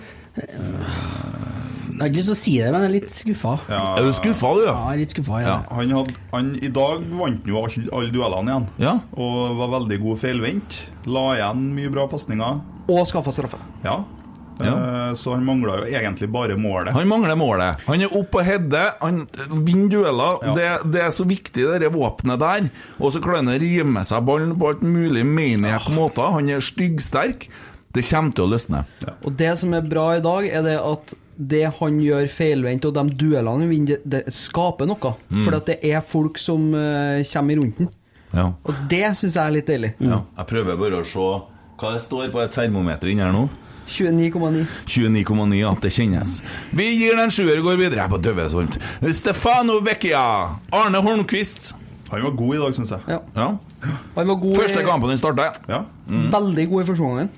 Jeg 1.92 2.08
har 2.08 2.10
ikke 2.10 2.18
lyst 2.18 2.30
til 2.32 2.34
å 2.34 2.40
si 2.40 2.52
det, 2.58 2.70
men 2.74 2.82
jeg 2.82 2.90
er 2.90 2.94
litt 2.96 3.12
skuffa. 3.14 3.52
Ja, 3.70 3.82
Er 4.00 4.08
du 4.08 4.14
skuffa, 4.18 4.52
du? 4.58 4.62
Ja, 4.66 4.72
Ja. 4.72 4.78
jeg 4.90 4.94
er 4.96 5.02
litt 5.04 5.12
skuffa, 5.14 5.42
ja. 5.44 5.58
Han 5.70 5.92
hadde, 5.94 6.16
han, 6.32 6.48
I 6.66 6.70
dag 6.74 7.04
vant 7.12 7.44
han 7.46 7.52
jo 7.52 7.62
alle 7.94 8.10
duellene 8.16 8.50
igjen. 8.56 8.66
Ja. 8.82 8.94
Og 9.14 9.58
var 9.60 9.70
veldig 9.80 10.00
god 10.02 10.18
feilvendt. 10.24 10.80
La 11.06 11.26
igjen 11.36 11.68
mye 11.76 11.92
bra 11.94 12.08
pasninger. 12.10 12.62
Og 12.90 13.06
skaffa 13.08 13.32
straffe. 13.36 13.60
Ja. 13.86 14.00
Ja. 14.68 14.76
Eh, 15.10 15.14
Så 15.20 15.34
han 15.34 15.46
mangla 15.46 15.80
jo 15.82 15.88
egentlig 15.92 16.30
bare 16.32 16.56
målet. 16.60 16.94
Han 16.96 17.10
mangler 17.10 17.36
målet. 17.40 17.82
Han 17.88 18.02
er 18.06 18.14
oppe 18.18 18.42
og 18.42 18.46
header, 18.48 18.94
han 19.02 19.24
vinner 19.66 19.90
dueller. 19.92 20.38
Ja. 20.46 20.54
Det, 20.56 20.70
det 20.94 21.02
er 21.08 21.12
så 21.16 21.26
viktig, 21.28 21.66
det 21.82 21.92
våpenet 21.94 22.40
der. 22.42 22.70
Og 23.00 23.12
så 23.14 23.22
klarer 23.24 23.44
han 23.44 23.54
å 23.56 23.60
rime 23.62 24.06
seg 24.08 24.24
ballen 24.28 24.54
på 24.60 24.72
alt 24.72 24.86
mulig 24.86 25.26
maniac 25.28 25.90
måter. 25.96 26.32
Han 26.38 26.50
er 26.50 26.64
styggsterk. 26.64 27.50
Det 27.92 28.06
kommer 28.08 28.32
til 28.32 28.46
å 28.46 28.52
løsne. 28.54 28.86
Og 29.28 29.34
det 29.36 29.52
som 29.60 29.74
er 29.76 29.84
bra 29.84 30.14
i 30.16 30.24
dag, 30.24 30.46
er 30.48 30.64
det 30.64 30.78
at 30.80 31.16
det 31.42 31.64
han 31.80 31.98
gjør 32.04 32.28
feilvendt, 32.32 32.86
og 32.86 32.94
de 32.96 33.16
duellene 33.18 33.66
han 33.66 33.72
vinner, 33.72 34.00
det, 34.06 34.22
skaper 34.36 34.88
noe. 34.88 35.16
Mm. 35.32 35.42
For 35.44 35.58
at 35.58 35.72
det 35.72 35.80
er 35.90 36.04
folk 36.06 36.38
som 36.40 36.70
uh, 36.76 37.20
kommer 37.34 37.56
i 37.56 37.60
rundt 37.60 37.82
den. 37.82 37.90
Ja. 38.32 38.46
Og 38.64 38.86
det 38.92 39.04
syns 39.20 39.36
jeg 39.36 39.44
er 39.44 39.56
litt 39.58 39.68
deilig. 39.68 39.94
ja. 40.00 40.22
Jeg 40.38 40.48
prøver 40.54 40.78
bare 40.80 41.02
å 41.02 41.08
se 41.08 41.26
hva 41.82 41.92
det 41.96 42.04
står 42.04 42.30
på 42.32 42.40
et 42.44 42.54
termometer 42.54 43.10
inni 43.12 43.26
her 43.26 43.34
nå. 43.36 43.48
29,9. 43.88 44.66
29,9, 44.88 45.56
ja. 45.60 45.74
Det 45.82 45.92
kjennes. 45.92 46.38
Vi 46.72 46.86
gir 47.00 47.16
den 47.16 47.26
en 47.26 47.32
sjuer 47.34 47.58
og 47.60 47.64
går 47.72 47.80
videre. 47.82 47.98
Jeg 48.02 48.06
er 48.06 48.14
på 48.14 48.22
døvesvant. 48.24 48.78
Stefano 49.16 49.80
Vecchia. 49.84 50.22
Arne 50.72 51.02
Holmquist. 51.04 51.74
Han 52.12 52.24
var 52.26 52.34
god 52.36 52.56
i 52.56 52.60
dag, 52.60 52.74
syns 52.76 52.92
jeg. 52.92 53.00
Ja. 53.08 53.20
Ja. 53.36 53.50
Han 54.16 54.28
var 54.28 54.36
god 54.36 54.56
Første 54.60 54.82
i, 54.82 54.86
kampen 54.86 55.10
han 55.10 55.18
starta. 55.18 55.46
Ja. 55.72 55.80
veldig 56.08 56.66
god 56.70 56.84
i 56.84 56.86
første 56.90 57.02
omgangen. 57.08 57.30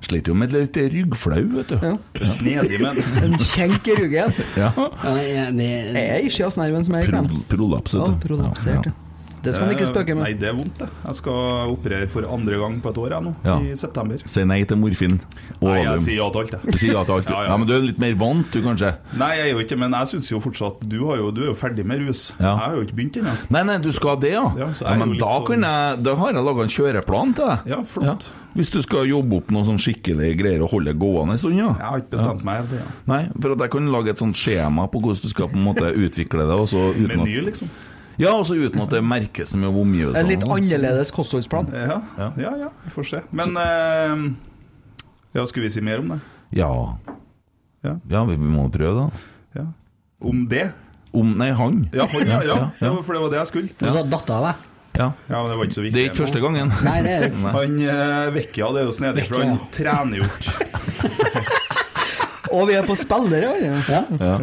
Sliter 0.00 0.32
jo 0.32 0.36
med 0.38 0.54
litt 0.54 0.76
ryggflau, 0.94 1.42
vet 1.58 1.68
du. 1.74 1.76
Ja. 1.82 2.26
Snedig, 2.30 2.78
men 2.80 3.02
En 3.26 3.34
kjenk 3.42 3.90
i 3.90 3.96
ryggen. 3.98 4.32
Ja. 4.56 4.70
Ja, 4.78 5.50
det, 5.52 5.66
er 6.00 6.24
ischiasnerven 6.24 6.86
som 6.86 6.94
er 6.96 7.04
i 7.04 7.10
klem. 7.10 7.26
Pro- 7.28 7.42
Prolaps, 7.56 7.94
vet 7.98 8.06
du. 8.14 8.28
prolapsert, 8.28 8.86
ja. 8.86 8.94
Det 9.42 9.54
skal 9.54 9.66
man 9.66 9.74
ikke 9.76 9.86
spøke 9.88 10.14
med. 10.14 10.22
Nei, 10.26 10.32
det 10.36 10.48
er 10.50 10.52
vondt, 10.58 10.76
det. 10.82 10.88
Jeg 11.06 11.16
skal 11.16 11.70
operere 11.72 12.08
for 12.12 12.26
andre 12.28 12.58
gang 12.60 12.74
på 12.84 12.90
et 12.92 12.98
år 13.00 13.14
jeg 13.14 13.22
nå, 13.24 13.34
Ja. 13.46 13.54
i 13.60 13.74
september. 13.76 14.18
Si 14.28 14.44
nei 14.44 14.58
til 14.68 14.76
morfin. 14.76 15.14
Og 15.62 15.68
Nei, 15.70 15.78
jeg 15.84 16.00
sier 16.04 16.16
ja 16.20 16.26
til 16.30 16.40
alt, 16.42 16.66
Du 16.70 16.78
sier 16.78 16.92
ja 16.92 17.04
til 17.04 17.14
alt. 17.14 17.28
Ja, 17.30 17.38
Ja, 17.40 17.48
ja. 17.50 17.56
men 17.56 17.66
du 17.68 17.74
er 17.74 17.80
litt 17.86 17.98
mer 17.98 18.14
vant, 18.20 18.50
du, 18.52 18.60
kanskje? 18.62 18.90
Nei, 19.16 19.30
jeg 19.38 19.46
er 19.46 19.52
jo 19.54 19.64
ikke 19.64 19.78
men 19.80 19.92
jeg 19.96 20.10
syns 20.12 20.30
jo 20.30 20.40
fortsatt 20.44 20.84
Du, 20.88 20.98
har 21.08 21.16
jo, 21.22 21.30
du 21.30 21.40
er 21.42 21.46
jo 21.52 21.54
ferdig 21.56 21.86
med 21.86 22.00
rus. 22.06 22.32
Ja. 22.38 22.52
Jeg 22.52 22.58
har 22.66 22.76
jo 22.76 22.84
ikke 22.84 22.98
begynt 23.00 23.16
ennå. 23.22 23.34
Nei, 23.50 23.62
nei, 23.64 23.78
du 23.78 23.90
skal 23.96 24.20
det, 24.20 24.32
ja. 24.36 24.44
Ja, 24.60 24.68
så 24.76 24.84
ja 24.90 24.94
men 25.00 25.16
da, 25.16 25.30
sånn- 25.32 25.46
kan 25.46 25.62
jeg, 25.70 26.02
da 26.04 26.14
har 26.20 26.32
jeg 26.36 26.44
laga 26.44 26.62
en 26.68 26.74
kjøreplan 26.76 27.34
til 27.40 27.46
deg. 27.48 27.66
Ja, 27.72 27.80
flott. 27.82 28.28
Hvis 28.54 28.70
du 28.74 28.80
skal 28.82 29.06
jobbe 29.06 29.36
opp 29.38 29.50
noe 29.54 29.62
sånn 29.64 29.78
skikkelig 29.78 30.32
greier 30.40 30.62
og 30.66 30.72
holde 30.72 30.92
gående 30.98 31.36
en 31.36 31.38
stund, 31.38 31.54
ja. 31.56 31.68
Jeg 31.78 31.86
har 31.86 32.00
ikke 32.02 32.16
bestemt 32.16 32.42
meg 32.44 32.56
helt. 32.64 32.72
Ja. 32.80 32.86
Nei, 33.06 33.20
for 33.40 33.52
at 33.54 33.58
jeg 33.62 33.70
kan 33.70 33.86
lage 33.94 34.10
et 34.10 34.18
sånt 34.18 34.34
skjema 34.36 34.88
på 34.90 35.00
hvordan 35.00 35.22
du 35.22 35.28
skal 35.30 35.48
på 35.52 35.56
en 35.56 35.64
måte 35.68 35.92
utvikle 35.94 36.48
det. 36.50 36.56
Og 36.58 36.66
så 36.68 36.82
uten 36.96 37.06
Meny, 37.22 37.40
liksom. 37.46 37.70
Ja, 38.20 38.32
også 38.36 38.56
uten 38.60 38.82
at 38.84 38.92
det 38.94 39.00
merkes 39.04 39.54
med 39.56 39.68
omgivelsene. 39.70 40.20
En 40.22 40.30
litt 40.30 40.44
sånn. 40.44 40.54
annerledes 40.58 41.10
kostholdsplan. 41.16 41.70
Ja, 41.74 41.98
ja, 42.36 42.52
ja, 42.66 42.70
vi 42.84 42.92
får 42.94 43.08
se. 43.14 43.22
Men 43.32 43.56
eh, 43.56 44.28
Ja, 45.36 45.46
skulle 45.46 45.66
vi 45.68 45.72
si 45.74 45.82
mer 45.86 46.02
om 46.02 46.14
det? 46.16 46.20
Ja. 46.58 46.70
Ja. 47.86 47.96
ja, 48.10 48.24
vi 48.28 48.36
vi 48.36 48.48
må 48.50 48.66
prøve, 48.72 49.06
da. 49.06 49.60
Ja. 49.60 49.66
Om 50.20 50.44
det? 50.50 50.66
Om 51.16 51.30
Nei, 51.40 51.50
han. 51.56 51.78
Ja, 51.96 52.06
han, 52.10 52.26
ja, 52.28 52.40
ja, 52.42 52.48
Ja, 52.48 52.56
ja. 52.56 52.70
ja, 52.86 52.90
for 53.02 53.16
det 53.16 53.22
var 53.24 53.30
det 53.32 53.38
jeg 53.40 53.50
skulle. 53.54 53.72
Du 53.78 53.86
har 53.88 54.04
datt 54.12 54.30
av 54.30 54.44
deg? 54.50 54.66
Ja. 54.98 55.06
Ja, 55.30 55.40
men 55.42 55.50
Det 55.50 55.56
var 55.56 55.64
ikke 55.68 55.74
så 55.78 55.84
viktig. 55.86 55.94
Det 55.96 56.02
er 56.02 56.10
ikke 56.10 56.22
første 56.24 56.40
gangen. 56.42 56.72
Nei, 56.84 56.96
det 57.06 57.12
er 57.14 57.26
ikke. 57.30 57.52
Han 57.56 57.76
eh, 57.94 58.30
Vecchia, 58.34 58.68
det 58.74 58.82
er 58.82 58.88
jo 58.90 58.94
snedig, 58.98 59.24
for 59.30 59.44
han 59.46 59.58
trener 59.74 60.20
jo 60.20 60.26
ikke. 60.28 60.50
Og 62.56 62.66
vi 62.68 62.74
er 62.74 62.86
på 62.86 62.96
spillere, 62.98 63.52
ja. 63.62 64.02
Ja. 64.18 64.34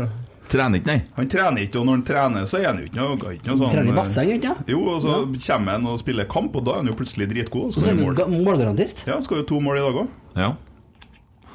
Ja. 0.48 0.52
Trener 0.54 0.80
ikke, 0.80 0.88
nei. 0.94 1.02
Han 1.18 1.28
trener 1.32 1.64
ikke, 1.66 1.80
og 1.82 1.88
når 1.90 1.98
han 1.98 2.04
trener, 2.08 2.46
så 2.48 2.62
er 2.62 2.70
han 2.70 2.78
jo 2.80 2.88
ikke 2.88 3.00
noe, 3.02 3.34
ikke 3.36 3.50
noe 3.50 3.60
sånn 3.60 3.74
Trener 3.74 3.90
i 3.90 3.92
eh, 3.92 3.98
basseng, 3.98 4.32
ikke 4.38 4.54
sant? 4.54 4.72
Jo, 4.72 4.80
og 4.94 5.02
så 5.04 5.18
kommer 5.50 5.76
han 5.76 5.90
og 5.92 6.00
spiller 6.00 6.30
kamp, 6.32 6.56
og 6.56 6.64
da 6.68 6.78
er 6.78 6.82
han 6.84 6.92
jo 6.92 6.96
plutselig 7.02 7.28
dritgod. 7.34 7.68
Og 7.68 7.76
Så 7.76 7.84
er 7.84 8.00
han 8.00 8.38
målgarantist. 8.38 9.04
Ja, 9.10 9.20
skal 9.26 9.44
jo 9.44 9.50
to 9.52 9.60
mål 9.64 9.82
i 9.82 9.84
dag 9.84 10.00
òg. 10.06 10.16
Ja. 10.40 10.54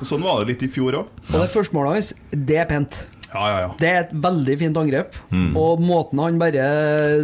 Sånn 0.02 0.24
var 0.26 0.42
det 0.42 0.52
litt 0.52 0.66
i 0.66 0.70
fjor 0.72 0.98
òg. 0.98 1.10
Og 1.30 1.36
det 1.38 1.50
første 1.54 1.76
målet 1.76 1.98
hans, 2.00 2.12
det 2.34 2.60
er 2.60 2.68
pent. 2.70 3.00
Ja, 3.32 3.44
ja, 3.48 3.60
ja. 3.64 3.68
Det 3.80 3.88
er 3.88 4.00
et 4.02 4.10
veldig 4.24 4.56
fint 4.60 4.76
angrep. 4.76 5.14
Og 5.56 5.80
måten 5.80 6.20
han 6.20 6.40
bare 6.40 6.66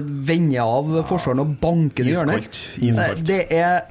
vender 0.00 0.62
av 0.64 0.94
forsvaren 1.10 1.42
og 1.44 1.56
banker 1.60 2.06
det 2.06 2.14
i 2.14 2.16
hjørnet 2.16 2.46
Iskaldt. 2.48 2.62
Iskaldt. 2.88 3.26
Det 3.28 3.42
er 3.52 3.82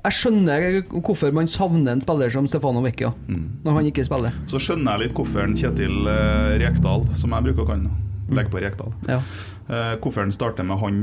Jeg 0.00 0.16
skjønner 0.16 0.66
hvorfor 1.04 1.32
man 1.36 1.48
savner 1.50 1.92
en 1.92 2.00
spiller 2.00 2.30
som 2.32 2.46
Stefano 2.48 2.80
Vecchia 2.84 3.10
når 3.28 3.74
han 3.76 3.88
ikke 3.90 4.04
spiller. 4.06 4.32
Så 4.48 4.60
skjønner 4.62 4.94
jeg 4.96 5.08
litt 5.10 5.16
hvorfor 5.18 5.50
Kjetil 5.60 6.08
eh, 6.08 6.54
Rekdal, 6.62 7.04
som 7.20 7.34
jeg 7.36 7.46
bruker 7.50 7.66
å 7.66 7.68
kalle 7.68 7.90
han, 7.90 8.06
legger 8.30 8.54
på 8.54 8.62
Rekdal, 8.64 8.94
Ja. 9.10 9.18
eh, 9.68 9.92
hvorfor 10.00 10.24
han 10.24 10.32
starter 10.32 10.64
med 10.64 10.78
han 10.80 11.02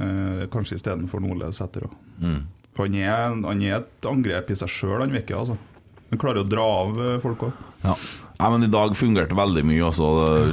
eh, 0.00 0.42
kanskje 0.50 0.80
istedenfor 0.80 1.22
Nole 1.22 1.52
Sæter 1.54 1.86
òg. 1.86 1.94
Mm. 2.18 2.40
For 2.76 2.88
han 2.90 2.98
er, 2.98 3.38
han 3.46 3.62
er 3.62 3.78
et 3.78 4.08
angrep 4.10 4.50
i 4.50 4.58
seg 4.58 4.68
sjøl, 4.68 5.00
han 5.04 5.14
Vecchia. 5.14 5.38
Altså. 5.44 5.56
Han 6.10 6.20
klarer 6.22 6.44
å 6.44 6.48
dra 6.48 6.64
av 6.84 7.02
eh, 7.02 7.18
folk 7.22 7.48
òg. 7.48 7.66
Ja. 7.82 7.96
Nei, 8.36 8.48
men 8.52 8.66
I 8.66 8.68
dag 8.68 8.92
fungerte 8.96 9.36
veldig 9.36 9.62
mye. 9.64 9.84
Altså. 9.86 10.06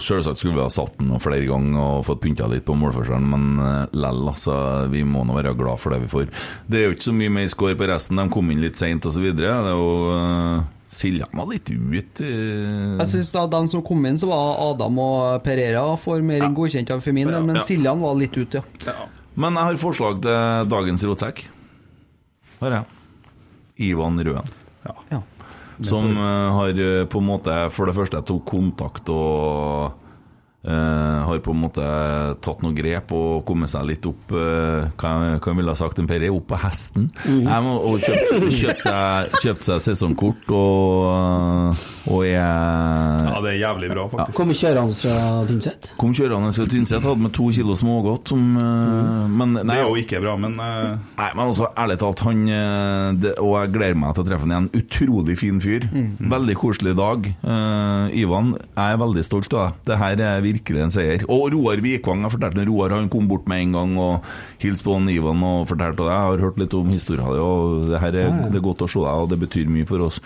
Selvsagt 0.03 0.39
skulle 0.39 0.55
vi 0.55 0.63
ha 0.63 0.71
satt 0.71 0.95
den 1.01 1.11
flere 1.23 1.43
ganger 1.49 1.79
og 1.81 2.05
fått 2.07 2.21
pynta 2.23 2.47
litt 2.47 2.63
på 2.67 2.77
målforskjellen, 2.79 3.27
men 3.27 3.59
uh, 3.59 3.89
lell, 3.91 4.21
altså. 4.31 4.55
Vi 4.91 5.01
må 5.07 5.25
nå 5.27 5.35
være 5.35 5.51
glad 5.59 5.81
for 5.83 5.91
det 5.91 6.05
vi 6.05 6.11
får. 6.13 6.29
Det 6.67 6.79
er 6.79 6.87
jo 6.87 6.95
ikke 6.95 7.09
så 7.09 7.15
mye 7.17 7.33
mer 7.41 7.49
score 7.51 7.75
på 7.79 7.89
resten. 7.91 8.21
De 8.21 8.31
kom 8.31 8.53
inn 8.53 8.63
litt 8.63 8.79
seint 8.79 9.03
osv. 9.09 9.27
Det 9.35 9.49
er 9.49 9.67
jo 9.73 9.89
uh, 10.13 10.63
Siljan 10.93 11.33
var 11.33 11.49
litt 11.49 11.71
ute 11.73 12.27
eh. 12.27 12.95
Jeg 13.01 13.09
syns 13.09 13.31
de 13.33 13.61
som 13.71 13.83
kom 13.85 14.05
inn, 14.05 14.19
så 14.21 14.29
var 14.29 14.61
Adam 14.69 14.99
og 15.01 15.43
Pereira 15.45 15.83
for 15.99 16.21
mer 16.23 16.45
enn 16.45 16.55
godkjent 16.55 16.93
av 16.93 17.01
Femin, 17.03 17.31
men 17.33 17.59
Ja. 17.59 17.65
Siljan 17.67 18.03
var 18.03 18.15
litt 18.19 18.37
ute, 18.37 18.61
ja. 18.85 18.95
Men 19.33 19.57
jeg 19.57 19.71
har 19.71 19.81
forslag 19.81 20.21
til 20.21 20.69
dagens 20.69 21.03
rotsekk. 21.09 21.47
Her 22.61 22.69
er 22.69 22.79
jeg. 22.79 22.85
Ivan 23.89 24.21
Røen. 24.21 24.51
ja. 25.09 25.23
Som 25.81 26.17
eh, 26.17 26.53
har 26.57 26.79
eh, 26.79 27.05
på 27.09 27.21
en 27.21 27.29
måte 27.31 27.57
for 27.73 27.89
det 27.89 27.97
første 27.97 28.21
tok 28.27 28.45
kontakt 28.45 29.09
og 29.09 30.02
eh, 30.63 31.19
har 31.27 31.39
på 31.43 31.51
en 31.53 31.61
måte 31.63 31.83
tatt 32.43 32.61
noen 32.63 32.75
grep 32.77 33.11
og 33.15 33.43
kommet 33.47 33.71
seg 33.71 33.85
litt 33.87 34.05
opp 34.07 34.31
uh, 34.35 34.87
Hva 34.99 35.13
hva 35.43 35.53
ville 35.57 35.71
ha 35.71 35.77
sagt 35.77 35.99
en 35.99 36.07
Per, 36.09 36.23
opp 36.33 36.45
på 36.49 36.57
hesten. 36.59 37.07
Jeg 37.25 37.63
må, 37.65 37.73
og 37.83 38.03
kjøpt, 38.03 38.45
kjøpt, 38.57 38.83
seg, 38.85 39.33
kjøpt 39.43 39.67
seg 39.67 39.81
sesongkort 39.83 40.51
og, 40.55 41.81
og 42.11 42.21
jeg 42.25 42.39
Ja, 42.39 43.39
det 43.43 43.53
er 43.53 43.57
jævlig 43.59 43.89
bra, 43.93 44.05
faktisk. 44.11 44.37
Kommer 44.37 44.57
kjørende 44.57 44.97
fra 44.97 45.15
Tynset. 45.49 45.89
kom 45.99 46.15
kjørende 46.15 46.53
fra 46.55 46.67
Tynset, 46.71 47.03
hadde 47.03 47.25
med 47.25 47.33
to 47.35 47.49
kilo 47.55 47.75
smågodt 47.79 48.33
som 48.33 48.43
eh, 48.59 49.33
Men 49.33 49.57
Det 49.59 49.77
er 49.77 49.83
jo 49.83 49.97
ikke 49.99 50.21
bra, 50.23 50.35
men 50.39 50.55
Nei, 50.57 51.29
men 51.33 51.43
altså, 51.45 51.69
ærlig 51.79 51.99
talt, 52.01 52.23
han 52.27 52.43
det, 53.19 53.35
Og 53.43 53.55
jeg 53.57 53.73
gleder 53.75 53.99
meg 53.99 54.15
til 54.15 54.23
å 54.23 54.27
treffe 54.27 54.47
han 54.47 54.53
igjen. 54.53 54.69
Utrolig 54.83 55.37
fin 55.39 55.59
fyr. 55.63 55.87
Veldig 56.33 56.55
koselig 56.59 56.95
dag. 56.99 57.27
Ivan, 58.13 58.53
jeg 58.75 58.95
er 58.95 59.01
veldig 59.01 59.23
stolt 59.25 59.53
av 59.55 59.63
deg. 59.71 59.81
Det 59.89 59.99
her 60.01 60.23
er 60.23 60.45
virkelig 60.53 60.85
en 60.85 60.93
seier. 60.93 61.25
Og 61.27 61.49
Roar 61.53 61.83
Vikvang, 61.83 62.25
jeg 62.25 62.35
fortalte 62.35 62.65
Roar 62.69 62.95
han 62.95 63.11
kom 63.11 63.27
bort 63.29 63.47
med 63.49 63.65
en 63.65 63.77
gang 63.77 63.93
og 64.01 64.33
hilste 64.63 64.87
på 64.87 64.97
Ivan 65.11 65.43
og 65.43 65.69
fortalte 65.71 66.03
det. 66.03 66.09
Jeg 66.13 66.31
har 66.31 66.43
hørt 66.47 66.59
litt 66.61 66.73
om 66.77 66.91
historien 66.93 67.29
din, 67.33 67.43
og 67.43 67.87
det 67.91 68.01
her 68.01 68.19
er, 68.25 68.43
det 68.49 68.59
er 68.59 68.67
godt 68.67 68.83
å 68.85 68.89
se 68.89 69.03
deg, 69.03 69.23
og 69.23 69.31
det 69.31 69.39
betyr 69.43 69.71
mye 69.71 69.87
for 69.89 70.05
oss. 70.07 70.19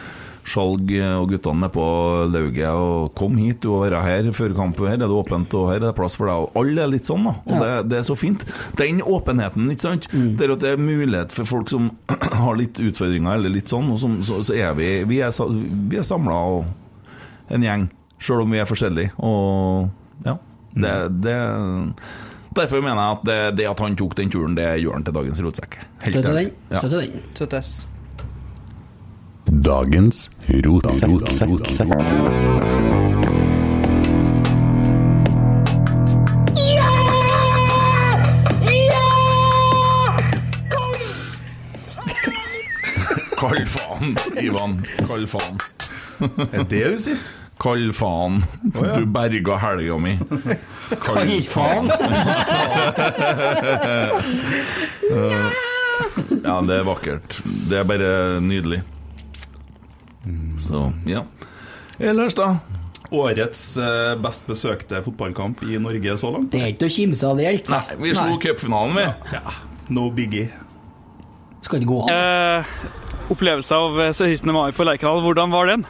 Skjalg 0.48 0.94
og 1.04 1.26
guttene 1.34 1.68
på 1.68 1.86
lauget 2.32 2.70
og 2.72 3.10
kom 3.20 3.36
hit 3.36 3.60
du 3.66 3.68
og 3.74 3.82
være 3.84 4.00
her 4.06 4.30
før 4.32 4.54
kampen. 4.56 4.88
Her 4.88 4.96
er 4.96 5.04
det 5.04 5.18
åpent, 5.18 5.56
og 5.60 5.68
her 5.74 5.82
er 5.82 5.90
det 5.90 5.98
plass 5.98 6.16
for 6.16 6.32
deg. 6.32 6.46
Og 6.46 6.62
alle 6.62 6.86
er 6.86 6.94
litt 6.94 7.10
sånn, 7.10 7.28
da. 7.28 7.34
Og 7.44 7.60
det, 7.60 7.72
det 7.92 8.00
er 8.00 8.08
så 8.08 8.16
fint. 8.16 8.46
Den 8.80 9.04
åpenheten, 9.04 9.68
ikke 9.74 9.84
sant. 9.90 10.08
Det 10.08 10.48
er 10.48 10.56
at 10.56 10.64
det 10.64 10.72
er 10.72 10.80
mulighet 10.80 11.36
for 11.36 11.50
folk 11.50 11.72
som 11.74 11.92
har 12.46 12.60
litt 12.60 12.80
utfordringer, 12.80 13.36
eller 13.36 13.58
litt 13.58 13.74
sånn, 13.74 13.92
og 13.92 14.00
som, 14.00 14.22
så, 14.28 14.40
så 14.48 14.56
er 14.56 14.72
vi 14.80 14.94
Vi 15.08 15.20
er, 15.26 15.36
vi 15.92 16.00
er 16.00 16.08
samla 16.08 16.40
en 17.52 17.64
gjeng, 17.64 17.88
sjøl 18.24 18.44
om 18.46 18.56
vi 18.56 18.64
er 18.64 18.70
forskjellige. 18.70 19.14
Og 19.24 19.92
ja. 20.26 20.38
Det, 20.78 21.24
det, 21.24 21.36
derfor 22.56 22.82
mener 22.82 23.02
jeg 23.02 23.12
at 23.12 23.24
det, 23.26 23.58
det 23.58 23.70
at 23.70 23.80
han 23.80 23.96
tok 23.98 24.18
den 24.18 24.30
turen, 24.34 24.58
det 24.58 24.68
gjør 24.84 24.94
han 25.00 25.04
til 25.08 25.14
dagens 25.14 25.42
rotsekk. 25.46 25.80
Helt 26.06 26.16
Støtter 26.16 26.34
den. 26.38 26.52
Ja. 26.72 26.78
Støtter 26.78 27.00
den. 27.02 27.12
Søttes. 27.38 27.88
Dagens 29.48 30.30
rotsekk. 30.54 31.94
Kall 43.38 43.66
faen, 43.70 44.16
Ivan. 44.42 44.80
Kall 45.06 45.28
faen. 45.30 45.60
Er 46.20 46.64
det 46.64 46.70
det 46.72 46.86
hun 46.90 47.02
sier? 47.06 47.20
Kall 47.58 47.90
faen. 47.98 48.44
ja. 48.74 49.00
Du 49.00 49.06
berga 49.10 49.58
helga 49.58 49.98
mi. 50.02 50.18
Kall 51.02 51.32
faen. 51.50 51.92
Ja, 56.44 56.62
det 56.62 56.76
er 56.78 56.84
vakkert. 56.86 57.40
Det 57.70 57.80
er 57.80 57.86
bare 57.88 58.10
nydelig. 58.44 58.82
Så, 60.62 60.92
ja. 61.10 61.24
Ellers, 62.00 62.36
da? 62.38 62.58
Årets 63.16 63.62
eh, 63.80 64.14
best 64.22 64.46
besøkte 64.50 65.00
fotballkamp 65.06 65.62
i 65.66 65.80
Norge 65.82 66.18
så 66.20 66.32
langt? 66.34 66.52
Det 66.54 66.62
er 66.62 66.74
ikke 66.74 66.90
å 66.90 66.94
kimse 66.94 67.28
av 67.30 67.40
det 67.40 67.48
helt. 67.48 67.72
Nei, 67.72 67.98
vi 68.04 68.14
slo 68.18 68.38
cupfinalen, 68.44 68.98
vi. 69.00 69.06
Ja. 69.38 69.56
No 69.96 70.10
biggie. 70.14 70.50
Skal 71.66 71.82
det 71.84 71.88
gå 71.90 72.02
an? 72.04 72.12
Eh, 72.14 73.30
opplevelse 73.34 73.80
av 73.80 74.02
eh, 74.04 74.12
16. 74.14 74.52
mai 74.54 74.70
på 74.76 74.86
Lerkendal, 74.88 75.24
hvordan 75.26 75.56
var 75.56 75.72
den? 75.72 75.88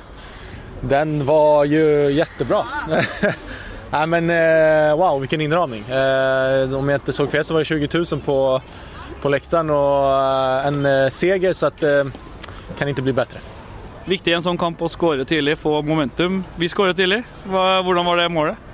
Den 0.81 1.25
var 1.25 1.65
ju 1.65 2.11
jättebra. 2.11 2.63
Nej, 3.89 4.07
men 4.07 4.29
eh, 4.29 4.97
wow, 4.97 5.19
vilken 5.19 5.41
inramning. 5.41 5.83
Eh, 5.89 6.75
om 6.75 6.89
jag 6.89 6.95
inte 6.95 7.13
såg 7.13 7.31
fel 7.31 7.43
så 7.43 7.53
var 7.53 7.61
det 7.61 7.65
20 7.65 7.87
000 8.11 8.21
på, 8.21 8.61
på 9.21 9.29
läktaren 9.29 9.69
och 9.69 10.11
eh, 10.11 10.67
en 10.67 11.11
seger 11.11 11.53
så 11.53 11.65
att 11.65 11.83
kan 12.77 12.89
ikke 12.89 13.01
bli 13.01 13.13
bättre. 13.13 13.39
Viktig 14.07 14.31
i 14.31 14.37
en 14.37 14.43
sånn 14.43 14.57
kamp 14.59 14.81
å 14.81 14.87
skåre 14.87 15.25
tidlig, 15.27 15.57
få 15.59 15.81
momentum. 15.83 16.43
Vi 16.55 16.69
skåret 16.71 16.95
tidlig. 16.95 17.23
Hva, 17.47 17.81
hvordan 17.83 18.07
var 18.07 18.21
det 18.21 18.29
målet? 18.31 18.67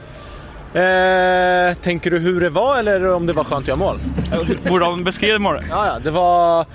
Eh, 0.73 1.73
tenker 1.85 2.11
du 2.11 2.19
hvordan 2.19 2.43
det 2.43 2.49
var 2.49 2.79
eller 2.79 3.07
om 3.13 3.25
det 3.25 3.33
var 3.37 3.45
skönt 3.45 3.67
å 3.67 3.73
gjøre 3.73 3.81
mål? 3.81 3.99
Hvordan 4.67 5.03
beskriv 5.05 5.37
målet? 5.41 5.67
Ja, 5.69 5.83
ja, 5.91 5.95
det 6.01 6.13
var, 6.13 6.65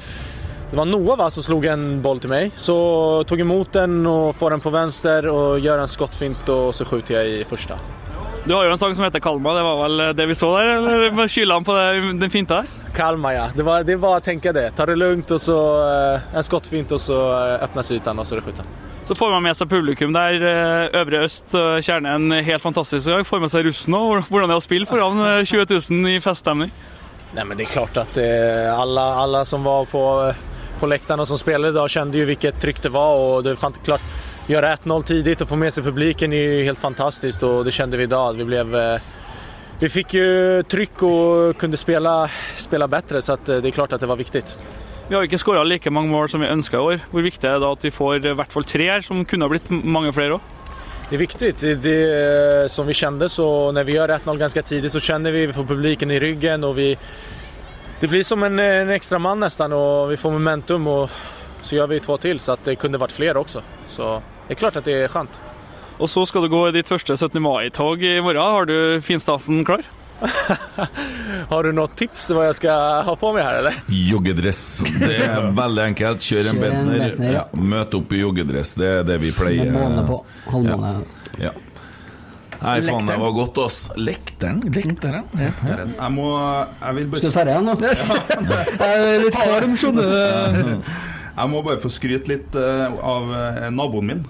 det 0.70 0.76
var 0.76 0.84
Noah 0.84 1.16
va, 1.16 1.30
som 1.32 1.42
slog 1.46 1.64
en 1.64 2.02
boll 2.04 2.18
til 2.20 2.28
meg. 2.32 2.50
Så 2.60 2.74
tog 3.28 3.40
imot 3.40 3.72
den 3.72 4.02
og 4.06 4.34
får 4.36 4.52
den 4.56 4.64
på 4.64 4.72
venstre 4.74 5.14
og 5.32 5.62
gjør 5.64 5.80
en 5.84 5.88
skottfint 5.88 6.50
og 6.52 6.74
så 6.76 6.84
skjuter 6.84 7.16
jeg 7.22 7.38
i 7.38 7.46
første. 7.48 7.78
Du 8.48 8.54
har 8.54 8.64
jo 8.64 8.72
en 8.72 8.80
sang 8.80 8.94
som 8.96 9.04
heter 9.04 9.20
Kalma. 9.20 9.52
Det 9.56 9.62
var 9.64 9.78
vel 9.82 10.02
det 10.16 10.26
vi 10.30 10.36
så 10.36 10.50
der? 10.56 10.68
Eller 10.78 11.28
skylder 11.32 11.58
han 11.58 11.64
på 11.66 11.74
det, 11.76 11.86
den 12.20 12.32
finta 12.32 12.62
der? 12.62 12.76
Kalmar 12.96 13.34
ja, 13.34 13.46
det 13.54 13.64
var, 13.66 13.82
det 13.84 13.96
var 14.00 14.18
å 14.20 14.24
tenke 14.24 14.52
det. 14.56 14.70
Ta 14.76 14.86
det 14.88 14.96
lugnt 14.98 15.30
og 15.34 15.40
så 15.42 15.56
eh, 15.84 16.28
en 16.36 16.46
skottfint 16.46 16.92
og 16.96 17.00
så 17.02 17.16
åpnes 17.16 17.64
öppnas 17.68 17.90
ytan 17.96 18.20
og 18.20 18.28
så 18.28 18.36
er 18.36 18.40
det 18.40 18.46
skjuta. 18.48 18.64
Så 19.08 19.16
får 19.16 19.32
man 19.32 19.44
med 19.44 19.56
seg 19.56 19.68
publikum 19.70 20.12
der. 20.16 20.36
eh, 20.52 20.98
Øvre 21.00 21.22
Øst, 21.26 21.48
kjerne 21.84 22.12
en 22.16 22.32
helt 22.44 22.64
fantastisk 22.64 23.08
dag. 23.08 23.24
Får 23.28 23.40
med 23.44 23.52
seg 23.52 23.64
russen 23.68 23.96
òg. 23.96 24.26
Hvordan 24.28 24.48
er 24.48 24.54
det 24.54 24.60
å 24.60 24.64
spille 24.64 24.88
foran 24.88 25.20
eh, 25.24 25.42
20 25.48 25.68
000 25.90 26.12
i 26.12 26.20
feststemning? 26.24 26.72
Nei, 27.36 27.44
men 27.44 27.56
det 27.60 27.66
er 27.66 27.74
klart 27.74 27.96
at 28.00 28.16
alle, 28.16 28.72
alle 28.72 29.08
alla 29.20 29.42
som 29.44 29.60
var 29.68 29.84
på, 29.92 30.00
på 30.78 30.86
läktaren 30.86 31.20
och 31.20 31.28
som 31.28 31.38
spelade 31.38 31.68
idag 31.68 31.90
kände 31.90 32.18
ju 32.18 32.24
vilket 32.24 32.60
tryck 32.60 32.82
det 32.82 32.88
var 32.88 33.36
och 33.36 33.42
det 33.42 33.50
är 33.50 33.84
klart 33.84 34.00
göra 34.46 34.74
1-0 34.74 35.02
tidigt 35.02 35.40
och 35.40 35.48
få 35.48 35.56
med 35.56 35.72
sig 35.72 35.84
publiken 35.84 36.32
är 36.32 36.42
ju 36.42 36.64
helt 36.64 36.78
fantastiskt 36.78 37.42
och 37.42 37.64
det 37.64 37.70
kände 37.70 37.96
vi 37.96 38.02
idag. 38.02 38.32
Vi 38.32 38.44
blev 38.44 38.76
eh, 38.76 39.00
vi 39.80 39.88
fick 39.88 40.14
ju 40.14 40.62
tryck 40.62 41.02
och 41.02 41.56
kunde 41.56 41.76
spela, 41.76 42.30
spela 42.56 42.88
bättre 42.88 43.22
så 43.22 43.32
eh, 43.32 43.38
det 43.44 43.68
är 43.68 43.70
klart 43.70 43.92
att 43.92 44.00
det 44.00 44.06
var 44.06 44.16
viktigt. 44.16 44.58
Vi 45.08 45.14
har 45.14 45.24
ikke 45.24 45.38
skåra 45.40 45.62
like 45.64 45.90
mange 45.90 46.10
mål 46.12 46.28
som 46.28 46.40
vi 46.40 46.48
ønska 46.52 46.76
i 46.76 46.80
år. 46.80 46.98
Hvor 47.10 47.22
viktig 47.24 47.48
er 47.48 47.54
det 47.56 47.62
da 47.64 47.70
at 47.72 47.84
vi 47.84 47.90
får 47.90 48.26
i 48.28 48.32
hvert 48.36 48.52
fall 48.52 48.66
tre 48.68 48.88
her, 48.90 49.00
som 49.00 49.22
kunne 49.24 49.46
ha 49.46 49.48
blitt 49.48 49.70
mange 49.70 50.12
flere 50.12 50.36
òg? 50.36 50.56
Det 51.08 51.16
er 51.16 51.22
viktig. 51.22 51.52
Det, 51.62 51.70
det, 51.80 51.94
eh, 52.12 52.66
som 52.68 52.84
vi 52.84 52.92
kjente, 52.92 53.30
så 53.32 53.46
når 53.72 53.86
vi 53.88 53.94
gjør 53.96 54.12
1-0 54.18 54.42
ganske 54.42 54.62
tidlig, 54.68 54.90
så 54.92 55.00
kjenner 55.00 55.32
vi, 55.32 55.46
vi 55.48 55.56
får 55.56 55.68
publiken 55.70 56.12
i 56.12 56.20
ryggen 56.20 56.68
og 56.68 56.76
vi... 56.76 56.92
Det 58.00 58.08
blir 58.08 58.22
som 58.22 58.42
en, 58.42 58.58
en 58.58 58.90
extra 58.90 59.18
man 59.18 59.40
nästan 59.40 59.72
och 59.72 60.12
vi 60.12 60.16
får 60.16 60.30
momentum 60.30 60.86
och 60.86 61.10
så 61.62 61.74
gjør 61.74 61.86
vi 61.86 62.00
två 62.00 62.16
till 62.16 62.40
så 62.40 62.52
att 62.52 62.64
det 62.64 62.76
kunne 62.76 62.98
vært 62.98 63.12
flere 63.12 63.38
også. 63.38 63.62
Så 63.88 64.22
det 64.46 64.54
er 64.54 64.60
klart 64.60 64.76
at 64.76 64.84
det 64.86 64.94
er 64.94 65.08
skönt. 65.10 65.34
Og 65.98 66.08
så 66.10 66.22
skal 66.26 66.46
du 66.46 66.48
gå 66.48 66.60
i 66.68 66.74
ditt 66.76 66.88
første 66.88 67.16
17. 67.16 67.42
mai-tog 67.42 68.02
i 68.02 68.20
morgen. 68.22 68.42
Har 68.42 68.68
du 68.70 69.00
finstasen 69.02 69.64
klar? 69.66 69.82
Har 71.50 71.62
du 71.62 71.72
noen 71.74 71.90
tips 71.98 72.30
hva 72.34 72.48
jeg 72.48 72.58
skal 72.58 73.02
ha 73.06 73.14
på 73.18 73.32
meg 73.34 73.44
her, 73.46 73.58
eller? 73.60 73.80
Joggedress. 73.90 74.62
Det 75.02 75.18
er 75.26 75.50
veldig 75.62 75.84
enkelt. 75.90 76.22
Kjør 76.22 76.52
en 76.52 76.62
Bentner. 76.62 77.06
Ja, 77.18 77.32
ja. 77.34 77.44
møt 77.58 77.94
opp 77.98 78.14
i 78.14 78.22
joggedress. 78.22 78.76
Det 78.78 78.92
er 79.00 79.06
det 79.10 79.18
vi 79.26 79.34
pleier. 79.34 79.72
Med 79.74 79.82
måne 79.82 80.06
på. 80.06 80.20
Halvmåne. 80.46 80.94
Ja. 81.42 81.50
Nei, 82.58 82.78
faen, 82.82 83.06
det 83.06 83.16
var 83.20 83.34
godt, 83.36 83.58
ass. 83.62 83.76
Lekteren? 83.98 84.62
Lekteren? 84.74 85.28
Jeg 85.36 86.10
må 86.14 86.30
Jeg 86.32 86.96
vil 86.96 87.06
Skal 87.06 87.20
du 87.20 87.28
bare, 87.28 87.36
ferdig 87.36 87.54
nå? 87.62 87.74
Jeg 88.82 89.04
er 89.04 89.22
litt 89.22 89.38
kvalm, 89.38 89.76
skjønner 89.78 90.10
du. 90.10 90.88
jeg 91.38 91.50
må 91.52 91.60
bare 91.62 91.78
få 91.78 91.90
skryte 91.94 92.32
litt 92.32 92.56
eh, 92.58 92.96
av 93.06 93.28
eh, 93.30 93.68
naboen 93.70 94.08
min. 94.10 94.24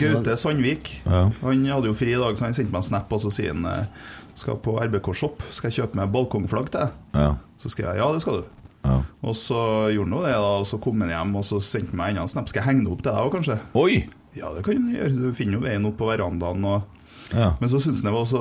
Gaute 0.00 0.36
Sandvik. 0.40 0.88
Ja. 1.04 1.26
Han 1.42 1.66
hadde 1.68 1.90
jo 1.90 1.96
fri 1.98 2.14
i 2.14 2.20
dag, 2.20 2.32
så 2.38 2.46
han 2.46 2.56
sendte 2.56 2.72
meg 2.72 2.80
en 2.80 2.86
snap 2.86 3.12
og 3.12 3.20
så 3.20 3.32
sier 3.34 3.52
han 3.52 3.66
eh, 3.68 4.06
skal 4.40 4.56
på 4.64 4.78
RBK 4.80 5.10
Shop. 5.20 5.44
Skal 5.52 5.68
jeg 5.68 5.82
kjøpe 5.82 6.00
meg 6.00 6.14
balkongflagg 6.14 6.70
til 6.72 6.86
deg? 6.86 6.96
Ja. 7.12 7.34
Så 7.60 7.74
skal 7.74 7.90
jeg 7.90 8.00
ja, 8.00 8.08
det 8.16 8.22
skal 8.24 8.40
du. 8.40 8.48
ja. 8.88 8.96
Og 9.20 9.36
så 9.36 9.60
gjorde 9.92 10.08
han 10.08 10.16
jo 10.16 10.22
det, 10.24 10.32
da, 10.32 10.54
og 10.62 10.64
så 10.70 10.80
kom 10.80 11.04
han 11.04 11.12
hjem 11.12 11.36
og 11.36 11.44
så 11.44 11.60
sendte 11.60 11.98
meg 12.00 12.14
enda 12.14 12.24
en 12.24 12.32
snap. 12.32 12.48
Skal 12.48 12.62
jeg 12.62 12.70
henge 12.70 12.86
det 12.86 12.94
opp 12.94 13.04
til 13.04 13.12
deg 13.12 13.20
òg, 13.20 13.34
kanskje? 13.36 13.58
Oi! 13.76 14.00
Ja, 14.38 14.54
det 14.54 14.64
kan 14.64 14.80
du 14.80 14.94
gjøre. 14.94 15.12
Du 15.12 15.36
finner 15.36 15.58
jo 15.58 15.64
veien 15.66 15.86
opp 15.90 15.98
på 16.00 16.08
verandaen. 16.08 16.64
Og... 16.72 16.99
Ja. 17.34 17.52
Men 17.60 17.68
så 17.70 17.78
syntes 17.82 18.02
han 18.02 18.10
det 18.10 18.16
var 18.16 18.24
så 18.26 18.40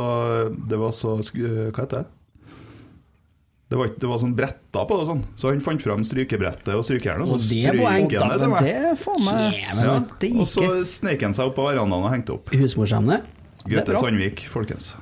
Det 0.69 0.79
var 0.81 0.91
så 0.97 1.17
Hva 1.21 1.83
heter 1.83 1.97
det? 1.99 2.05
Det 3.69 3.77
var, 3.77 3.85
ikke- 3.85 3.99
det 4.01 4.07
var 4.09 4.17
sånn 4.17 4.31
bretta 4.33 4.81
på 4.89 4.95
det, 4.97 5.05
sånn. 5.05 5.19
så 5.37 5.51
han 5.51 5.59
fant 5.61 5.81
fram 5.81 6.01
strykebrettet 6.03 6.73
og 6.73 6.81
strykejernet. 6.87 7.29
og 7.29 7.37
så 7.39 7.53
er 7.69 7.77
poeng. 7.77 8.09
han 8.17 8.29
det 8.31 8.39
til 8.39 8.49
meg. 8.49 8.63
Ja. 9.77 10.39
Og 10.41 10.47
så 10.49 10.85
sneik 10.89 11.21
han 11.21 11.35
seg 11.37 11.45
opp 11.51 11.55
på 11.55 11.67
verandaen 11.67 12.01
og 12.03 12.09
hengte 12.09 12.33
opp. 12.33 12.49
Husmorsemne? 12.49 13.21
Gaute. 13.69 13.93
Sandvik, 14.01 14.47
folkens. 14.49 14.95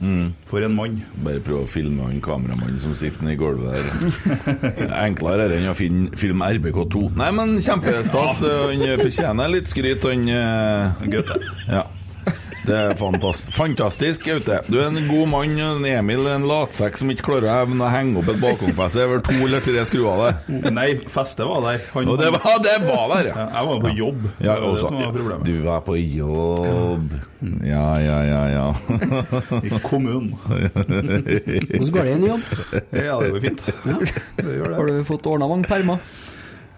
Mm. 0.00 0.34
For 0.48 0.60
en 0.64 0.74
mann. 0.74 1.02
Bare 1.24 1.40
prøv 1.44 1.62
å 1.64 1.68
filme 1.68 2.02
han 2.02 2.20
kameramannen 2.24 2.80
som 2.80 2.94
sitter 2.96 3.20
nede 3.24 3.36
i 3.36 3.40
gulvet 3.40 3.72
der. 3.72 4.96
Enklere 5.04 5.44
er 5.44 5.48
det 5.52 5.58
enn 5.60 5.70
å 5.72 5.76
finne, 5.76 6.08
filme 6.16 6.44
RBK2. 6.56 7.02
Nei, 7.20 7.30
men 7.36 7.56
kjempestas. 7.60 8.40
Han 8.44 9.00
fortjener 9.00 9.48
litt 9.52 9.68
skryt, 9.68 10.04
han 10.08 10.28
eh, 10.28 11.08
Gaute. 11.12 11.36
Ja. 11.68 11.82
Det 12.66 12.76
er 12.76 12.92
fantastisk. 12.98 13.54
Fantastisk, 13.56 14.24
Gaute. 14.28 14.58
Du 14.68 14.76
er 14.80 14.88
en 14.90 14.98
god 15.08 15.26
mann. 15.32 15.54
en 15.58 15.84
Emil 15.88 16.26
er 16.28 16.36
en 16.36 16.44
latsekk 16.48 16.98
som 17.00 17.10
ikke 17.12 17.24
klarer 17.30 17.48
å 17.48 17.54
evne 17.64 17.86
å 17.86 17.90
henge 17.92 18.20
opp 18.20 18.28
et 18.34 18.40
balkongfeste. 18.42 18.98
Det 19.00 19.04
er 19.06 19.10
vel 19.14 19.22
to 19.26 19.36
eller 19.46 19.64
tre 19.64 19.84
skruer 19.88 20.20
der. 20.26 20.70
Nei, 20.76 20.88
festet 21.10 21.48
var 21.48 21.64
der. 21.64 21.80
Han, 21.94 22.08
Og 22.12 22.20
det 22.20 22.28
var, 22.36 22.60
det 22.62 22.76
var 22.84 23.06
der, 23.16 23.30
Ja, 23.32 23.38
ja. 23.40 23.48
jeg 23.56 23.70
var 23.70 23.82
på 23.86 23.94
jobb. 23.96 24.28
Ja, 24.38 24.54
det 24.54 24.62
var 24.62 24.76
det 24.76 24.84
som 24.84 25.00
var 25.00 25.12
problemet. 25.16 25.44
du 25.48 25.60
var 25.64 25.80
på 25.88 25.96
jobb. 25.98 27.18
Ja, 27.64 27.86
ja, 28.04 28.18
ja, 28.28 28.42
ja. 28.52 28.66
I 29.64 29.78
kommunen. 29.86 30.34
Hvordan 30.44 31.92
går 31.94 32.02
det 32.04 32.10
i 32.10 32.16
en 32.18 32.26
jobb? 32.28 32.42
Ja, 32.92 33.14
det 33.22 33.30
går 33.32 33.40
fint. 33.46 33.64
Det 34.36 34.58
gjør 34.58 34.74
Har 34.76 34.90
du 34.92 35.00
fått 35.08 35.26
ordna 35.30 35.48
mange 35.48 35.64
permer? 35.70 36.02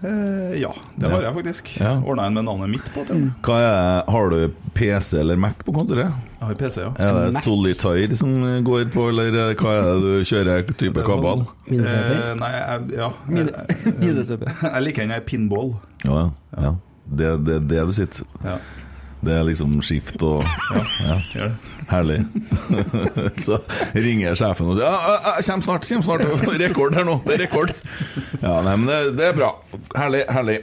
Eh, 0.02 0.58
ja, 0.60 0.74
det 0.98 1.10
har 1.10 1.22
jeg 1.22 1.34
faktisk. 1.36 1.68
Ja. 1.78 1.92
Ordna 2.02 2.26
en 2.26 2.34
med 2.34 2.46
navnet 2.48 2.70
mitt 2.72 2.88
på. 2.94 3.04
Til. 3.06 3.28
Hva 3.46 3.58
er, 3.62 4.10
har 4.10 4.32
du 4.32 4.54
PC 4.74 5.20
eller 5.20 5.38
Mac 5.38 5.62
på 5.62 5.74
kontoret? 5.76 6.10
Jeg 6.40 6.48
har 6.48 6.58
PC, 6.58 6.78
ja. 6.82 6.90
Er 6.98 7.18
det 7.30 7.42
Solitaire 7.44 8.18
som 8.18 8.32
går 8.66 8.88
på, 8.90 9.08
eller 9.12 9.54
hva 9.60 9.74
er 9.78 9.86
det 9.86 10.00
du 10.02 10.26
kjører 10.26 10.64
type 10.74 11.04
kabal? 11.06 11.44
Minnesøker? 11.68 12.16
Eh, 12.18 12.32
nei, 12.40 12.50
jeg, 12.56 12.88
ja. 12.98 13.10
Jeg, 13.30 13.52
jeg, 14.08 14.40
jeg 14.74 14.86
liker 14.88 15.06
den 15.06 15.14
der 15.14 15.26
pinball. 15.26 15.76
Ja, 16.02 16.24
ja. 16.24 16.64
ja. 16.66 16.74
Det 17.12 17.28
er 17.28 17.44
det, 17.46 17.60
det 17.70 17.86
du 17.86 17.94
sitter. 17.94 18.26
Ja, 18.42 18.56
Det 19.22 19.36
er 19.36 19.46
liksom 19.46 19.78
skift 19.86 20.22
og 20.26 20.42
ja. 20.42 21.18
gjør 21.34 21.52
det. 21.52 21.71
Herlig. 21.90 22.20
Så 23.46 23.58
ringer 23.94 24.36
sjefen 24.38 24.70
og 24.70 24.78
sier 24.78 24.86
ja, 24.86 24.92
ja, 24.92 25.16
ja, 25.26 25.32
'Kjem 25.42 25.64
snart, 25.64 25.88
kjem 25.88 26.04
snart'. 26.06 26.26
Rekord 26.64 26.98
her 26.98 27.08
nå. 27.08 27.18
Det 27.26 27.34
er 27.36 27.44
rekord. 27.46 27.74
Ja, 28.42 28.60
nei, 28.62 28.76
men 28.76 28.86
det, 28.90 29.00
det 29.18 29.30
er 29.30 29.36
bra. 29.40 29.50
Herlig, 29.96 30.22
herlig. 30.30 30.60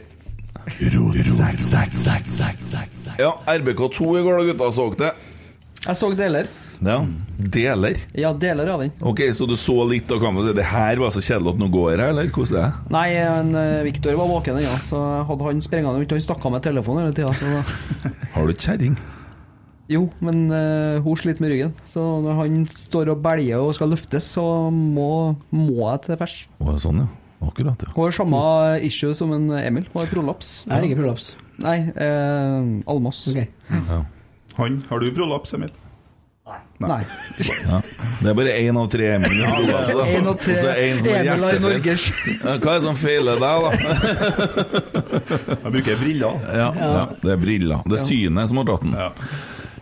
Ja, 3.19 3.33
RBK2 3.47 4.09
i 4.19 4.23
går, 4.23 4.37
da, 4.37 4.47
gutta. 4.51 4.71
Så 4.71 4.89
det? 4.99 5.13
Jeg 5.85 5.95
så 5.97 6.09
deler. 6.15 6.49
Ja. 6.79 6.99
Deler? 7.39 7.97
Ja, 8.15 8.33
deler 8.33 8.67
av 8.67 8.83
den. 8.83 8.91
Ok, 9.03 9.21
så 9.35 9.47
du 9.47 9.55
så 9.59 9.75
litt 9.87 10.11
av 10.11 10.21
kampen. 10.23 10.51
Det 10.55 10.65
her 10.67 10.99
var 11.01 11.11
så 11.15 11.23
kjedelig 11.23 11.55
at 11.55 11.61
nå 11.61 11.69
går 11.73 11.93
jeg, 11.93 12.01
eller? 12.13 12.31
Hvordan 12.35 12.59
er 12.59 12.65
det? 12.65 12.91
Nei, 12.95 13.07
en, 13.23 13.53
eh, 13.55 13.83
Viktor 13.87 14.19
var 14.19 14.31
våken 14.31 14.59
ennå, 14.59 14.75
så 14.87 14.99
hadde 15.27 15.47
han 15.47 15.63
sprengende 15.63 15.99
rundt. 15.99 16.15
Han 16.15 16.27
stakk 16.27 16.45
av 16.45 16.55
med 16.55 16.67
telefonen 16.67 17.07
hele 17.07 17.15
tida. 17.15 17.63
Har 18.35 18.47
du 18.47 18.53
kjerring? 18.53 18.99
Jo, 19.89 20.03
men 20.21 20.43
uh, 20.53 21.01
hun 21.01 21.17
sliter 21.17 21.41
med 21.41 21.53
ryggen. 21.55 21.73
Så 21.89 22.03
når 22.21 22.37
han 22.43 22.59
står 22.69 23.09
og 23.15 23.23
belger 23.25 23.63
og 23.63 23.73
skal 23.77 23.89
løftes, 23.89 24.27
så 24.35 24.43
må, 24.69 25.33
må 25.49 25.79
jeg 25.81 26.03
til 26.05 26.19
pers. 26.21 26.35
Å, 26.61 26.77
sånn, 26.77 27.03
ja. 27.05 27.09
Akkurat, 27.39 27.81
ja. 27.81 27.93
Hun 27.95 28.03
har 28.03 28.13
samme 28.13 28.39
issue 28.85 29.15
som 29.15 29.31
en 29.33 29.49
Emil. 29.57 29.87
Hun 29.93 30.01
har 30.03 30.09
prolaps. 30.11 30.59
Jeg 30.67 30.75
har 30.75 30.85
ikke 30.85 30.99
prolaps. 30.99 31.31
Nei, 31.63 31.77
eh, 31.95 32.89
Almas. 32.91 33.21
Okay. 33.31 33.47
ja. 33.71 34.01
Han, 34.59 34.81
har 34.89 34.99
du 35.01 35.13
prolaps, 35.15 35.55
Emil? 35.55 35.71
Nei. 36.79 37.01
ja. 37.67 37.81
Det 38.21 38.29
er 38.31 38.35
bare 38.37 38.53
én 38.55 38.77
av 38.79 38.87
tre 38.91 39.09
Emil. 39.17 39.35
Ja, 39.41 39.51
da. 39.67 40.05
En 40.07 40.29
og 40.31 40.39
tre 40.39 40.55
Og 40.55 40.61
så 40.61 40.69
er 40.71 40.79
det 40.79 40.85
en 40.87 41.01
som 41.03 41.11
Emil 41.11 41.29
har 41.29 41.55
hjertefeil. 41.57 41.63
Norges 41.65 42.05
Hva 42.39 42.55
er 42.55 42.65
det 42.65 42.83
som 42.85 42.99
feiler 42.99 43.41
deg, 43.43 43.65
da? 43.65 43.69
Jeg 45.51 45.73
bruker 45.75 45.99
briller. 46.03 46.43
Ja, 46.61 46.69
ja, 46.79 47.05
det 47.23 47.33
er 47.35 47.41
briller. 47.41 47.83
Det 47.87 47.99
er 47.99 48.05
synet 48.05 48.51
som 48.51 48.61
har 48.61 48.69
tatt 48.71 48.85
den. 48.87 48.95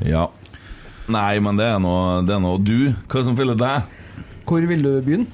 Ja. 0.05 0.27
Nei, 1.07 1.39
men 1.39 1.57
det 1.59 1.65
er 1.71 1.77
er 1.79 2.39
noe 2.43 2.57
du. 2.59 2.91
Hva 3.07 3.23
som 3.23 3.37
fyller 3.37 3.55
deg? 3.57 3.93
Hvor 4.47 4.63
vil 4.67 4.83
du 4.83 4.91
begynne? 5.01 5.27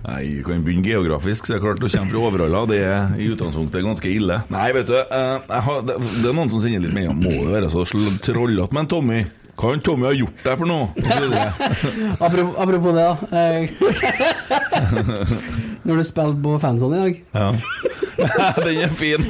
Nei, 0.00 0.22
Vi 0.36 0.42
kan 0.44 0.62
begynne 0.64 0.86
geografisk, 0.86 1.46
så 1.46 1.54
er 1.54 1.58
det 1.58 1.64
klart 1.64 1.80
Du 1.80 1.88
kommer 1.88 2.14
i 2.14 2.20
Overhalla. 2.20 2.66
Det 2.68 2.78
er 2.84 3.20
i 3.20 3.28
utgangspunktet 3.32 3.84
ganske 3.84 4.08
ille. 4.08 4.40
Nei, 4.52 4.72
vet 4.72 4.88
du, 4.88 4.96
eh, 4.96 5.36
jeg 5.48 5.62
har, 5.66 5.82
det, 5.84 5.98
er 6.00 6.32
noen 6.36 6.50
som 6.52 6.62
sender 6.62 6.86
litt 6.86 6.96
melding. 6.96 7.20
Må 7.20 7.44
det 7.44 7.52
være 7.58 7.70
så 7.72 7.84
trollete 8.24 8.72
med 8.72 8.84
en 8.84 8.90
Tommy? 8.94 9.20
Hva 9.60 9.74
har 9.74 9.80
Tommy 9.84 10.06
ha 10.08 10.14
gjort 10.16 10.44
deg 10.44 10.56
for 10.56 10.66
noe? 10.70 10.88
Apropos, 12.26 12.54
apropos 12.64 12.96
det, 12.96 13.04
da. 13.04 13.14
Eh, 13.36 13.68
Når 15.84 16.00
du 16.00 16.04
spilte 16.08 16.42
på 16.44 16.58
fanzone 16.62 16.96
i 16.96 17.00
dag, 17.04 17.14
Ja. 17.36 17.52
Den 18.64 18.80
er 18.84 18.92
fin. 18.96 19.26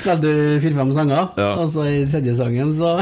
spilte 0.00 0.22
du 0.24 0.60
fire-fem 0.62 0.92
sanger, 0.96 1.26
Ja. 1.36 1.48
og 1.60 1.66
så 1.72 1.82
i 1.90 2.04
tredje 2.08 2.32
sangen 2.38 2.70
så 2.72 2.92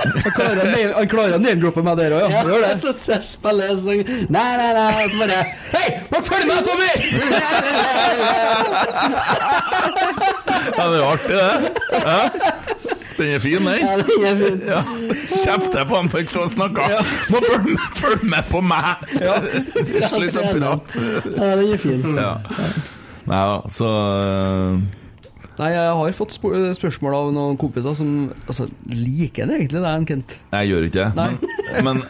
Han 0.28 1.08
klarer 1.10 1.34
å 1.34 1.40
name-droppe 1.42 1.82
meg 1.86 1.96
der 1.98 2.14
òg, 2.18 2.28
ja. 2.30 2.42
Gjør 2.46 2.62
det. 2.66 2.74
Så 2.84 2.92
så 3.00 3.18
spiller 3.24 3.72
jeg 3.72 3.78
sang 3.82 4.00
Nei, 4.30 4.50
nei, 4.60 4.70
nei, 4.76 4.90
og 5.04 5.10
så 5.10 5.16
bare 5.24 5.40
Hei, 5.72 5.86
bare 6.12 6.24
følg 6.28 6.46
med, 6.50 6.58
Tommy! 6.68 6.92
Ja, 10.76 10.84
det 10.86 10.94
er 10.94 10.98
jo 11.00 11.08
artig, 11.10 11.34
det. 11.34 11.42
Ja. 11.92 12.20
Den 13.16 13.30
er 13.32 13.38
fin, 13.40 13.64
den. 13.64 13.78
Ja, 13.80 13.96
den 13.96 14.24
er 14.28 14.34
fin. 14.36 14.58
Ja. 14.68 14.80
Kjefter 15.44 15.86
på 15.88 15.96
han 15.96 16.10
for 16.12 16.20
ikke 16.20 16.42
å 16.42 16.48
snakke. 16.52 16.88
Må 17.32 17.40
følge 17.96 18.28
med, 18.28 18.42
på 18.50 18.60
meg! 18.60 19.06
Ja. 19.24 19.38
Litt 20.20 20.36
apparat. 20.36 20.98
Ja, 21.00 21.54
den 21.56 21.72
er 21.72 21.80
fin. 21.80 22.04
Ja. 22.18 22.34
Nei 23.26 23.42
da, 23.50 23.58
så 23.74 23.90
øh, 23.90 24.80
Nei, 25.56 25.70
jeg 25.72 25.92
har 25.96 26.12
fått 26.12 26.34
sp 26.36 26.50
spørsmål 26.76 27.14
av 27.16 27.30
noen 27.32 27.56
kompiser 27.60 27.94
som 27.96 28.10
altså, 28.44 28.66
liker 28.90 29.48
det 29.48 29.56
egentlig, 29.62 29.80
det, 29.80 29.88
er 29.88 30.00
en 30.02 30.08
Kent. 30.08 30.34
Jeg 30.52 30.68
gjør 30.68 30.88
ikke 30.88 31.06
det. 31.06 31.06
Men, 31.16 31.38
men 31.86 32.02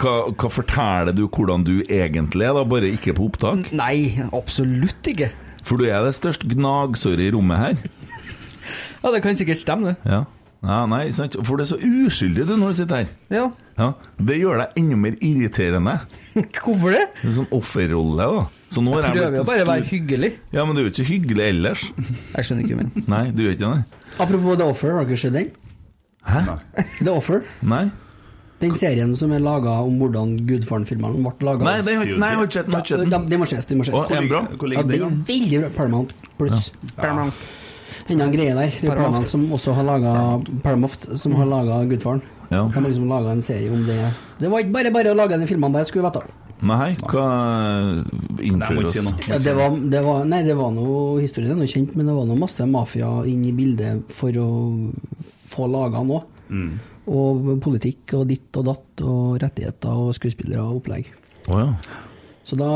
hva, 0.00 0.14
hva 0.32 0.48
forteller 0.48 1.12
du 1.16 1.26
hvordan 1.26 1.66
du 1.68 1.74
egentlig 1.82 2.48
er, 2.48 2.56
da? 2.56 2.64
Bare 2.64 2.88
ikke 2.88 3.14
på 3.18 3.28
opptak? 3.28 3.68
Nei, 3.76 4.16
absolutt 4.32 5.12
ikke. 5.12 5.28
For 5.60 5.76
du 5.76 5.90
er 5.90 6.00
det 6.06 6.16
største 6.16 6.48
gnagsåret 6.48 7.26
i 7.26 7.32
rommet 7.36 7.60
her. 7.60 7.82
Ja, 9.02 9.12
det 9.12 9.20
kan 9.24 9.36
sikkert 9.36 9.60
stemme, 9.60 9.92
det. 9.92 10.08
Ja. 10.08 10.24
Ja 10.60 10.78
nei, 10.90 11.06
sant? 11.16 11.36
For 11.46 11.56
du 11.56 11.62
er 11.64 11.68
så 11.70 11.78
uskyldig 11.80 12.44
du 12.48 12.52
når 12.60 12.72
du 12.74 12.78
sitter 12.82 13.00
her. 13.00 13.12
Ja. 13.32 13.44
Ja. 13.80 13.86
Det 14.20 14.36
gjør 14.36 14.60
deg 14.60 14.74
enda 14.82 14.98
mer 15.00 15.14
irriterende. 15.24 15.94
Hvorfor 16.60 16.92
det? 16.92 17.06
Det 17.22 17.30
er 17.30 17.36
sånn 17.38 17.48
offerrolle, 17.56 18.26
da. 18.36 18.42
Så 18.70 18.84
nå 18.84 18.92
jeg 18.98 19.14
Prøver 19.14 19.38
jo 19.38 19.46
bare 19.48 19.64
å 19.64 19.70
være 19.70 19.88
hyggelig. 19.88 20.30
Ja, 20.52 20.66
men 20.68 20.76
du 20.76 20.82
er 20.82 20.90
jo 20.90 20.92
ikke 20.92 21.08
hyggelig 21.08 21.46
ellers. 21.48 21.86
Jeg 22.36 22.44
skjønner 22.46 22.68
ikke, 22.68 22.76
men 22.82 22.92
Nei, 23.14 23.24
du 23.32 23.42
er 23.46 23.56
ikke 23.56 23.72
det. 23.72 24.04
Apropos 24.20 24.60
The 24.60 24.68
Offer, 24.74 24.94
har 24.98 25.08
dere 25.08 25.22
sett 25.24 25.34
den? 25.38 25.50
Hæ? 26.28 26.44
The 27.06 27.14
Offer. 27.14 27.40
Nei? 27.64 27.86
Den 28.60 28.74
serien 28.76 29.14
som 29.16 29.32
er 29.32 29.40
laga 29.40 29.78
om 29.80 29.94
hvordan 30.02 30.34
Gudfaren-filmene 30.44 31.22
ble 31.24 31.48
laga. 31.48 31.64
Nei, 31.64 31.78
det 31.80 31.94
har 31.96 32.04
ikke- 32.04 32.20
nei, 32.20 32.28
jeg 32.34 32.40
ikke 32.44 32.58
sett 32.60 33.00
den, 33.08 33.24
den. 33.32 33.40
Må 33.40 33.48
ses. 33.48 33.64
Den 33.70 33.80
må 33.80 33.86
ses. 33.88 33.96
Den? 34.12 34.28
Ja, 34.28 34.44
er 34.76 34.84
veldig 34.84 35.64
bra. 35.64 35.70
Paramount 35.78 36.12
pluss. 36.36 36.68
Paramount. 37.00 37.40
Enda 38.08 38.26
en 38.26 38.34
greie 38.34 38.54
der. 38.56 38.72
Det 38.72 38.88
er 38.88 38.96
Paramount. 38.96 39.30
Som 39.30 39.48
også 39.52 39.74
har 39.76 39.86
laga 39.86 40.12
Paramount 40.64 41.18
som 41.20 41.34
har 41.38 41.48
laga 41.50 41.82
Gudfaren. 41.90 42.22
Ja. 42.50 42.64
De 42.64 42.74
har 42.74 42.86
liksom 42.88 43.08
laga 43.10 43.34
en 43.36 43.42
serie 43.42 43.70
om 43.70 43.82
det. 43.86 43.98
Det 44.40 44.50
var 44.50 44.64
ikke 44.64 44.74
bare 44.74 44.94
bare 44.94 45.12
å 45.12 45.18
lage 45.18 45.38
de 45.38 45.46
filmene 45.46 45.78
der, 45.78 45.86
skulle 45.88 46.08
vi 46.08 46.10
vite. 46.10 46.50
Nei, 46.60 46.90
hva 47.08 47.26
innfører 48.44 48.90
oss? 48.90 48.98
Ja, 49.30 49.38
det 49.40 49.54
var, 49.56 49.76
det 49.92 50.02
var, 50.04 50.26
nei, 50.28 50.42
det 50.44 50.56
var 50.58 50.74
noe 50.76 51.22
Historien 51.22 51.54
er 51.54 51.62
noe 51.62 51.70
kjent, 51.70 51.94
men 51.96 52.10
det 52.10 52.16
var 52.16 52.26
noe 52.28 52.36
masse 52.36 52.66
mafia 52.68 53.08
inn 53.30 53.46
i 53.48 53.54
bildet 53.56 54.12
for 54.12 54.36
å 54.36 54.50
få 55.50 55.70
laga 55.72 56.02
noe. 56.04 56.26
Mm. 56.50 56.74
Og 57.10 57.48
politikk 57.64 58.12
og 58.18 58.28
ditt 58.28 58.60
og 58.60 58.68
datt 58.68 59.06
og 59.06 59.40
rettigheter 59.40 60.04
og 60.04 60.12
skuespillere 60.18 60.66
og 60.66 60.82
opplegg. 60.82 61.08
Oh, 61.48 61.62
ja. 61.62 61.72
Så 62.44 62.58
da 62.58 62.68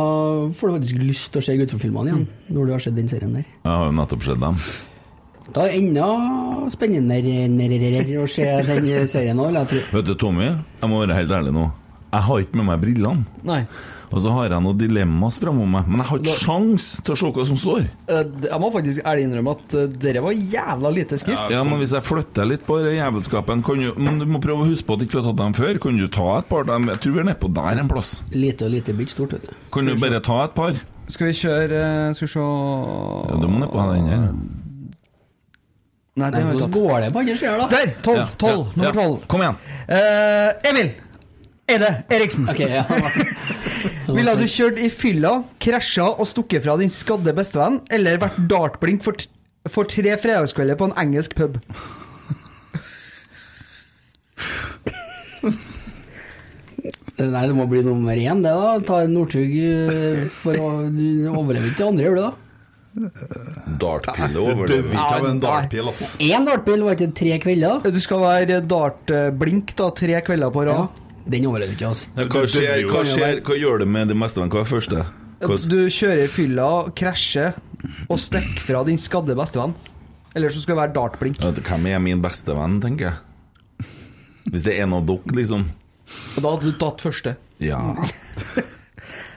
får 0.55 0.71
du 0.71 0.75
faktisk 0.79 0.99
lyst 1.03 1.33
til 1.35 1.43
å 1.43 1.45
se 1.45 1.59
Gudfar-filmene 1.59 2.13
igjen, 2.13 2.27
når 2.57 2.67
du 2.67 2.75
har 2.77 2.83
sett 2.85 2.97
den 2.97 3.11
serien 3.11 3.37
der. 3.37 3.45
Jeg 3.45 3.69
har 3.69 3.89
jo 3.91 3.97
nettopp 3.99 4.25
sett 4.25 4.41
dem. 4.41 4.61
Da 5.53 5.67
er 5.67 5.73
det 5.75 5.81
enda 5.83 6.07
spennende 6.73 7.19
å 8.23 8.29
se 8.31 8.47
den 8.65 9.09
serien 9.11 9.41
òg, 9.43 9.51
vil 9.51 9.59
jeg 9.61 9.69
tro. 9.73 9.83
Vet 9.99 10.07
du, 10.09 10.15
Tommy, 10.21 10.47
jeg 10.81 10.89
må 10.91 11.03
være 11.05 11.19
helt 11.21 11.35
ærlig 11.37 11.53
nå. 11.53 11.67
Jeg 12.15 12.23
har 12.29 12.45
ikke 12.45 12.61
med 12.61 12.69
meg 12.71 12.81
brillene. 12.85 13.27
Nei. 13.45 13.65
Og 14.15 14.21
så 14.23 14.31
har 14.31 14.47
jeg 14.47 14.63
noen 14.63 14.77
dilemmas 14.79 15.41
framom 15.43 15.73
meg, 15.75 15.89
men 15.91 15.99
jeg 15.99 16.07
har 16.07 16.21
ikke 16.21 16.35
sjans 16.45 16.85
til 17.03 17.17
å 17.17 17.19
se 17.19 17.31
hva 17.35 17.47
som 17.49 17.59
står. 17.59 17.89
Eh, 18.07 18.21
Jeg 18.45 18.61
må 18.63 18.69
faktisk 18.71 19.03
ærlig 19.11 19.25
innrømme 19.27 19.55
at 19.57 19.75
eh, 19.75 19.89
dere 20.05 20.23
var 20.23 20.37
jævla 20.39 20.93
lite 20.95 21.19
skrift. 21.19 21.51
Ja, 21.51 21.65
men 21.67 21.81
Hvis 21.83 21.97
jeg 21.97 22.07
flytter 22.07 22.47
litt 22.47 22.63
på 22.69 22.79
den 22.85 22.95
jævelskapen 23.01 23.65
kan 23.67 23.83
du, 23.83 23.89
Men 23.99 24.21
du 24.23 24.27
må 24.31 24.39
prøve 24.45 24.63
å 24.63 24.69
huske 24.71 24.87
på 24.87 24.95
at 24.95 25.03
du 25.03 25.07
ikke 25.09 25.19
har 25.19 25.27
tatt 25.33 25.41
dem 25.43 25.57
før. 25.59 25.81
Kan 25.83 25.99
du 25.99 26.07
ta 26.07 26.29
et 26.39 26.49
par? 26.53 26.63
dem? 26.71 26.87
Jeg 26.95 27.03
tror 27.03 27.17
vi 27.17 27.23
er 27.25 27.29
nedpå 27.33 27.51
der 27.59 27.83
en 27.83 27.91
plass. 27.91 28.13
Lite 28.31 28.69
og 28.69 28.77
lite 28.77 28.95
bygg 28.95 29.11
stort, 29.11 29.35
vet 29.35 29.49
du. 29.51 29.57
Kan 29.75 29.91
du 29.91 29.97
bare 29.99 30.23
ta 30.23 30.45
et 30.47 30.55
par? 30.55 30.79
Skal 31.11 31.33
vi 31.33 31.35
kjøre 31.43 31.81
eh, 31.83 32.15
Skal 32.15 32.29
vi 32.29 32.33
se 32.37 32.45
Ja, 32.47 33.41
du 33.43 33.49
må 33.51 33.65
nedpå 33.65 33.89
den 33.91 34.13
her. 34.15 34.29
Nei, 36.15 36.29
det 36.31 36.45
hvordan 36.47 36.71
går 36.71 37.01
det 37.03 37.09
på 37.11 37.23
andre 37.25 37.35
sida, 37.41 37.55
da? 37.59 37.65
Der! 37.73 37.95
Tolv! 38.07 38.21
Ja, 38.21 38.27
Tolv! 38.39 38.61
ja, 38.69 38.77
Nummer 38.79 38.91
ja. 38.91 38.95
tolv. 39.01 39.17
Kom 39.33 39.43
igjen. 39.43 39.57
Uh, 39.89 40.71
Emil! 40.71 40.93
Eide 41.75 41.89
Eriksen. 42.13 42.47
Ok, 42.53 42.61
ja. 42.61 42.85
Ville 44.15 44.35
du 44.39 44.45
kjørt 44.47 44.79
i 44.79 44.91
fylla, 44.93 45.33
krasja 45.65 46.07
og 46.13 46.29
stukket 46.29 46.63
fra 46.67 46.77
din 46.79 46.93
skadde 46.93 47.35
bestevenn, 47.35 47.81
eller 47.91 48.21
vært 48.23 48.39
dartblink 48.51 49.03
for, 49.07 49.17
t 49.19 49.27
for 49.73 49.89
tre 49.89 50.13
fredagskvelder 50.21 50.77
på 50.79 50.91
en 50.91 50.97
engelsk 51.01 51.35
pub? 51.39 51.57
Nei, 57.15 57.45
det 57.47 57.55
må 57.57 57.65
bli 57.71 57.81
nummer 57.87 58.19
én, 58.19 58.43
det, 58.45 58.53
da. 58.53 58.79
Ta 58.85 59.03
en 59.05 59.15
Northug 59.17 59.53
eh, 59.57 60.25
for 60.35 60.59
å 60.61 60.71
Du 60.93 61.31
overlever 61.31 61.71
ikke 61.71 61.87
andre, 61.89 62.09
gjør 62.09 62.19
du 62.19 62.23
det? 62.27 62.33
Dartpille 62.95 64.33
Du 64.35 64.41
over 64.45 64.67
dør 64.69 64.83
det. 64.83 64.93
ikke 64.93 65.05
av 65.19 65.25
en 65.29 65.41
dartpille 65.43 65.43
dartpil, 65.43 65.89
altså. 65.91 66.09
Én 66.23 66.47
dartbil, 66.47 66.85
var 66.87 66.95
ikke 66.99 67.09
tre 67.19 67.39
kvelder? 67.43 67.89
Du 67.95 68.01
skal 68.03 68.21
være 68.23 68.61
dartblink 68.71 69.75
da, 69.79 69.89
tre 69.91 70.21
kvelder 70.27 70.53
på 70.55 70.65
Ja. 70.67 70.73
rad. 70.85 71.01
Den 71.27 71.47
overlever 71.49 71.73
ikke, 71.73 71.89
altså. 71.89 72.07
Ja, 72.17 72.25
Hva, 72.29 72.43
skjer, 72.47 72.85
hva, 72.91 73.03
skjer, 73.09 73.41
hva 73.43 73.57
gjør 73.59 73.79
det 73.81 73.89
med 73.89 74.09
det 74.09 74.17
meste? 74.17 74.41
Hva 74.45 74.61
er 74.61 74.69
første? 74.69 75.05
Hva, 75.41 75.57
Du 75.69 75.79
kjører 75.89 76.29
fylla, 76.29 76.69
krasjer 76.95 77.55
og 78.09 78.19
stikker 78.19 78.61
fra 78.61 78.85
din 78.85 78.99
skadde 78.99 79.35
bestevenn. 79.35 79.75
Eller 80.37 80.49
så 80.51 80.61
skal 80.61 80.77
du 80.77 80.81
være 80.83 80.93
dartblink. 80.95 81.39
Hvem 81.39 81.87
er 81.87 81.99
min 82.01 82.21
beste 82.23 82.55
venn, 82.55 82.81
tenker 82.81 83.11
jeg? 83.11 83.87
Hvis 84.51 84.63
det 84.65 84.75
er 84.79 84.83
en 84.85 84.93
av 84.93 85.07
dere, 85.07 85.33
liksom. 85.33 85.65
Og 86.37 86.43
da 86.43 86.51
hadde 86.51 86.65
du 86.71 86.73
tatt 86.79 87.01
første. 87.01 87.37
Ja. 87.59 87.81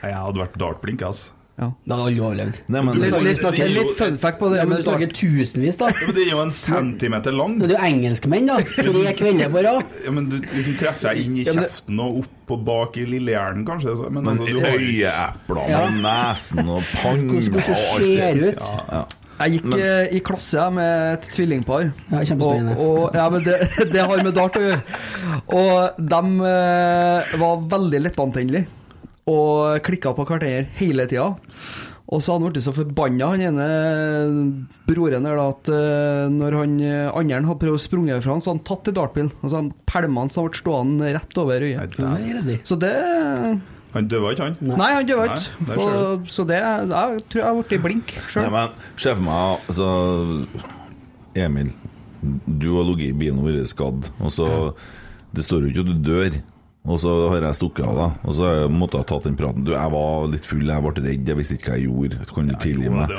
Jeg 0.04 0.14
hadde 0.14 0.42
vært 0.42 0.58
dartblink, 0.60 1.02
altså. 1.02 1.30
Ja. 1.58 1.72
Da 1.90 1.96
hadde 1.98 2.12
alle 2.12 2.22
overlevd. 2.22 2.58
Nei, 2.70 2.82
men 2.86 3.00
Litt, 3.02 3.16
litt, 3.26 3.40
det 3.42 3.62
er 3.66 3.72
litt 3.74 3.94
fun 3.98 4.18
fact 4.22 4.38
på 4.38 4.50
det. 4.52 4.60
Ja, 4.60 4.66
men 4.70 4.78
du 4.78 4.84
snakker 4.86 5.10
tusenvis, 5.10 5.80
da. 5.82 5.88
Ja, 5.90 6.06
men 6.06 6.14
det 6.16 6.26
er 6.28 6.32
jo 6.36 6.42
en 6.44 6.52
centimeter 6.54 7.34
lang. 7.34 7.56
Det 7.58 7.72
er 7.72 7.74
jo 7.74 7.88
engelskmenn, 7.88 8.46
da. 8.52 8.58
Tre 8.76 9.14
kvelder 9.18 9.50
på 9.56 9.64
rad. 9.66 9.96
Ja, 10.06 10.14
men 10.14 10.28
du 10.30 10.36
liksom 10.44 10.76
treffer 10.78 11.16
jeg 11.18 11.26
inn 11.26 11.40
i 11.42 11.46
Ja, 11.48 11.56
men 11.58 11.66
kjeften 11.66 12.00
og 12.06 12.20
opp 12.22 12.54
og 12.54 12.62
bak 12.68 13.00
i 13.02 13.06
lillehjernen, 13.10 13.66
kanskje. 13.66 13.96
så- 13.98 14.12
Men, 14.12 14.24
Men 14.24 14.38
altså, 14.38 14.54
du 14.54 14.60
har 14.62 14.78
jo 14.78 14.92
Ja. 15.02 15.82
og 15.82 15.98
nesen 16.06 16.70
og 16.70 16.84
panna 16.94 17.34
og 17.34 17.42
hvordan 17.42 18.00
det 18.06 18.22
alt 18.22 18.40
det. 18.42 18.54
ut. 18.54 18.62
Ja. 18.92 19.06
Jeg 19.40 19.52
gikk 19.58 19.66
Men- 19.66 19.80
eh, 19.80 20.16
i 20.16 20.20
klasse 20.20 20.72
med 20.74 21.14
et 21.14 21.28
tvillingpar. 21.34 21.92
Ja, 22.12 22.18
kjempespennende. 22.22 22.78
Og, 22.78 22.98
og, 23.04 23.12
ja, 23.16 23.30
men 23.30 23.44
det, 23.44 23.60
det 23.94 24.02
har 24.02 24.24
med 24.24 24.34
dart 24.34 24.54
å 24.54 24.62
gjøre. 24.62 24.82
Og 25.54 25.98
de 25.98 26.22
eh, 26.54 27.38
var 27.42 27.62
veldig 27.70 28.02
lettantennelige 28.08 28.66
og 29.28 29.82
klikka 29.86 30.14
på 30.16 30.26
kvarter 30.30 30.68
hele 30.80 31.06
tida. 31.10 31.34
Og 32.08 32.22
så 32.24 32.32
hadde 32.38 32.46
han 32.48 32.54
blitt 32.56 32.64
så 32.64 32.72
forbanna, 32.72 33.28
han 33.34 33.42
ene 33.44 33.66
broren 34.88 35.26
der, 35.28 35.36
da, 35.36 35.48
at 35.52 35.72
eh, 35.76 36.28
når 36.32 36.56
han 36.56 36.76
eh, 36.80 37.10
andre 37.12 37.42
hadde 37.50 37.60
prøvd 37.66 37.76
å 37.76 37.82
sprunge 37.84 38.20
fra 38.24 38.32
han, 38.38 38.44
så 38.44 38.54
hadde 38.54 38.62
han 38.62 38.68
tatt 38.70 38.88
i 38.88 38.94
dartbilen. 38.96 39.32
Og 39.42 39.52
så 39.52 39.64
pælma 39.92 40.24
han 40.24 40.32
så 40.32 40.46
han 40.46 40.48
ble 40.54 40.62
stående 40.62 41.10
rett 41.18 41.42
over 41.44 41.66
øyet. 41.68 41.98
Så 42.68 42.80
det 42.80 42.94
Han 43.98 44.08
døde 44.12 44.32
ikke, 44.36 44.48
han. 44.48 44.56
Nei, 44.80 44.90
han 44.94 45.08
døde 45.10 45.28
ikke. 45.34 46.32
Så 46.32 46.46
det 46.48 46.62
Jeg 46.62 47.22
tror 47.28 47.42
jeg 47.42 47.48
har 47.48 47.60
blitt 47.60 47.84
blink 47.84 48.16
sjøl. 48.32 48.50
men 48.56 48.80
se 48.96 49.16
for 49.16 49.28
meg 49.28 49.68
altså, 49.68 49.88
Emil, 51.36 51.74
du 52.48 52.70
har 52.78 52.88
ligget 52.88 53.12
i 53.12 53.18
bilen 53.20 53.40
og 53.44 53.50
vært 53.52 53.72
skadd, 53.74 54.08
og 54.20 54.32
så 54.32 54.48
Det 55.36 55.44
står 55.44 55.68
jo 55.68 55.74
ikke 55.74 55.84
at 55.84 55.92
du 55.92 56.08
dør. 56.08 56.40
Og 56.88 57.00
så 57.04 57.12
har 57.34 57.44
jeg 57.44 57.58
stukket 57.58 57.84
av, 57.84 57.98
da. 58.00 58.06
Og 58.24 58.36
så 58.38 58.50
måtte 58.72 58.96
jeg 58.96 59.04
ha 59.04 59.08
tatt 59.10 59.26
den 59.28 59.36
praten. 59.40 59.66
Du, 59.68 59.74
jeg 59.74 59.92
var 59.92 60.28
litt 60.32 60.46
full, 60.48 60.64
jeg 60.70 60.84
ble 60.86 61.04
redd, 61.04 61.28
jeg 61.32 61.38
visste 61.40 61.58
ikke 61.58 61.74
hva 61.74 61.80
jeg 61.82 61.88
gjorde. 61.90 62.28
Kan 62.32 62.48
du 62.48 62.56
tilgi 62.64 62.92
meg? 62.94 63.12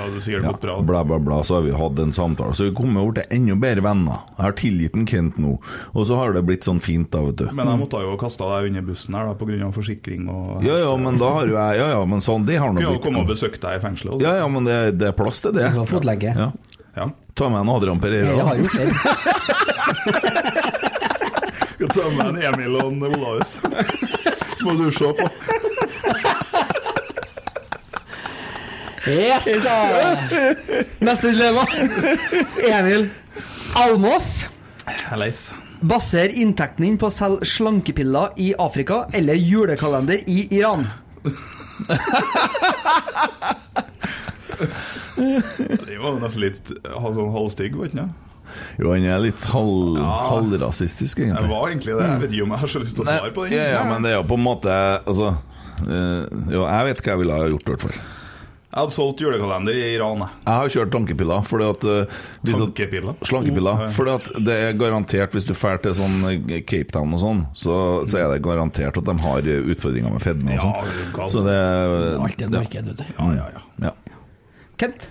bra. 0.63 0.77
Bla, 0.89 1.03
bla, 1.05 1.19
bla. 1.21 1.41
Så 1.45 1.59
har 1.59 1.67
vi 1.67 1.75
hatt 1.77 2.01
en 2.01 2.15
samtale. 2.17 2.57
Så 2.57 2.71
vi 2.71 2.73
kommer 2.79 3.13
til 3.19 3.29
enda 3.37 3.59
bedre 3.61 3.85
venner. 3.85 4.23
Jeg 4.39 4.45
har 4.47 4.57
tilgitt 4.63 4.97
en 4.97 5.07
Kent 5.09 5.37
nå. 5.43 5.59
Og 5.93 6.09
så 6.09 6.17
har 6.17 6.33
det 6.37 6.45
blitt 6.49 6.65
sånn 6.69 6.81
fint, 6.85 7.11
da, 7.13 7.21
vet 7.29 7.43
du. 7.43 7.47
Men 7.53 7.69
jeg 7.75 7.83
måtte 7.83 8.01
jo 8.05 8.17
kasta 8.21 8.49
deg 8.55 8.71
under 8.73 8.89
bussen 8.89 9.19
her 9.19 9.29
da, 9.29 9.37
pga. 9.39 9.71
forsikring 9.77 10.23
og 10.33 10.65
Ja, 10.65 10.79
ja, 10.87 10.97
men 11.01 11.21
da 11.21 11.29
har 11.37 11.49
jo 11.49 11.57
jeg 11.59 11.79
Ja, 11.79 11.87
ja, 11.97 12.01
men 12.09 12.25
sånn, 12.25 12.47
det 12.49 12.57
har 12.61 12.73
nå 12.73 12.81
Kunne 12.81 12.89
jo 12.89 12.97
blitt 12.97 13.07
komme 13.11 13.23
og 13.27 13.31
besøke 13.31 13.61
deg 13.63 13.79
i 13.79 13.85
fengselet. 13.85 14.17
også. 14.17 14.25
Ja, 14.25 14.33
ja, 14.43 14.49
men 14.49 14.69
det, 14.69 14.79
det 14.99 15.13
er 15.13 15.17
plass 15.17 15.45
til 15.45 15.53
det. 15.57 15.69
Det 15.69 15.77
har 15.77 15.93
fotlegge. 15.93 16.33
Ja. 16.37 16.51
Ja. 16.99 17.11
Ta 17.39 17.47
med 17.53 17.61
en 17.61 17.69
Adrian 17.71 18.01
Pereira. 18.03 18.33
Det 18.35 18.43
har 18.49 18.57
jo 18.59 18.67
skjedd. 18.73 18.91
En 22.05 22.43
Emil 22.43 22.77
og 22.79 22.93
en 22.93 23.03
Olaus. 23.09 23.57
Så 24.59 24.67
må 24.67 24.75
du 24.79 24.91
se 24.95 25.13
på. 25.19 25.29
Yes, 29.09 29.47
da! 29.65 29.77
Neste 31.01 31.31
dilemma. 31.33 31.65
Emil 32.61 33.09
Almås. 33.79 34.47
Leis. 35.17 35.49
Baser 35.81 36.33
inntekten 36.35 36.85
din 36.85 36.99
på 36.99 37.07
å 37.09 37.15
selge 37.15 37.47
slankepiller 37.47 38.35
i 38.43 38.51
Afrika 38.59 39.05
eller 39.15 39.39
julekalender 39.39 40.25
i 40.27 40.49
Iran? 40.59 40.89
Det 45.89 45.99
var 46.03 46.19
nesten 46.19 46.43
litt 46.43 46.73
sånn 46.83 47.33
halvstygg, 47.35 47.79
var 47.79 47.91
ikke 47.91 48.03
det? 48.03 48.09
Jo, 48.79 48.93
han 48.95 49.05
er 49.09 49.25
litt 49.27 49.45
halv, 49.53 49.99
halvrasistisk, 50.29 51.19
Jeg 51.23 51.31
egentlig. 51.33 51.51
var 51.53 51.69
egentlig 51.73 51.97
det. 51.99 52.07
Jeg 52.13 52.21
vet 52.25 52.37
ikke 52.39 52.47
om 52.49 52.55
jeg 52.57 52.63
har 52.65 52.75
så 52.75 52.85
lyst 52.85 52.95
til 52.99 53.05
å 53.05 53.11
svare 53.11 53.35
på 53.35 53.49
den. 53.49 53.57
Ja, 53.59 53.67
ja, 53.79 53.83
men 53.89 54.03
det 54.07 54.13
er 54.15 54.21
jo 54.23 54.29
på 54.29 54.39
en 54.39 54.45
måte 54.47 54.77
Altså 55.09 55.33
eh, 55.87 56.23
Jo, 56.55 56.65
jeg 56.69 56.89
vet 56.93 57.03
hva 57.05 57.13
jeg 57.15 57.23
ville 57.25 57.37
ha 57.43 57.51
gjort, 57.53 57.67
i 57.69 57.75
hvert 57.75 57.85
fall. 57.89 58.01
Jeg 58.69 58.83
hadde 58.85 58.93
solgt 58.93 59.21
julekalender 59.25 59.73
i 59.81 59.85
Iran. 59.95 60.19
jeg. 60.21 60.29
Har 60.45 60.69
kjørt 60.69 60.91
tankepiller. 60.93 61.41
Fordi 61.49 61.65
at 61.73 61.85
eh, 61.89 62.19
hvis 62.45 62.61
at- 62.61 63.25
Slankepiller. 63.31 63.79
Mm. 63.87 63.95
Fordi 63.97 64.13
at 64.19 64.29
det 64.45 64.57
er 64.67 64.73
garantert, 64.77 65.33
hvis 65.33 65.47
du 65.49 65.55
drar 65.57 65.81
til 65.83 65.95
sånn 65.97 66.19
eh, 66.29 66.61
Cape 66.69 66.93
Town 66.93 67.15
og 67.17 67.23
sånn, 67.23 67.41
så, 67.57 67.79
så 68.07 68.21
er 68.21 68.29
det 68.35 68.43
garantert 68.45 69.01
at 69.01 69.09
de 69.09 69.17
har 69.25 69.49
utfordringer 69.73 70.13
med 70.13 70.21
fedme 70.23 70.59
og 70.59 70.67
sånn. 70.67 70.77
det 70.85 71.01
er 71.07 71.17
galt. 71.17 71.33
Så 71.33 71.45
det 71.49 71.57
er 71.57 72.21
Alltid 72.21 72.45
et 72.51 72.55
marked, 72.59 72.93
vet 72.93 73.01
du. 73.01 73.05
Ja, 73.17 73.31
ja, 73.41 73.49
ja. 73.57 73.65
Ja. 73.89 73.95
Kent, 74.79 75.09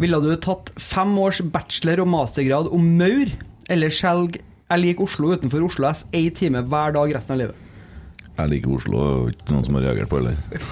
ville 0.00 0.20
du 0.24 0.30
tatt 0.40 0.70
fem 0.80 1.10
års 1.20 1.40
bachelor- 1.52 2.00
og 2.00 2.08
mastergrad 2.08 2.70
om 2.72 2.86
maur, 2.98 3.28
eller 3.70 3.92
skjelg 3.92 4.40
Jeg 4.70 4.80
liker 4.84 5.02
Oslo 5.04 5.32
utenfor 5.34 5.64
Oslo 5.66 5.88
S 5.90 6.04
én 6.14 6.30
time 6.34 6.62
hver 6.62 6.94
dag 6.94 7.12
resten 7.16 7.34
av 7.34 7.40
livet? 7.42 7.66
Jeg 8.38 8.52
liker 8.54 8.76
Oslo, 8.76 9.00
og 9.02 9.32
ikke 9.34 9.50
noen 9.52 9.66
som 9.66 9.76
har 9.76 9.88
reagert 9.88 10.08
på 10.12 10.20
det 10.22 10.36
heller. 10.36 10.70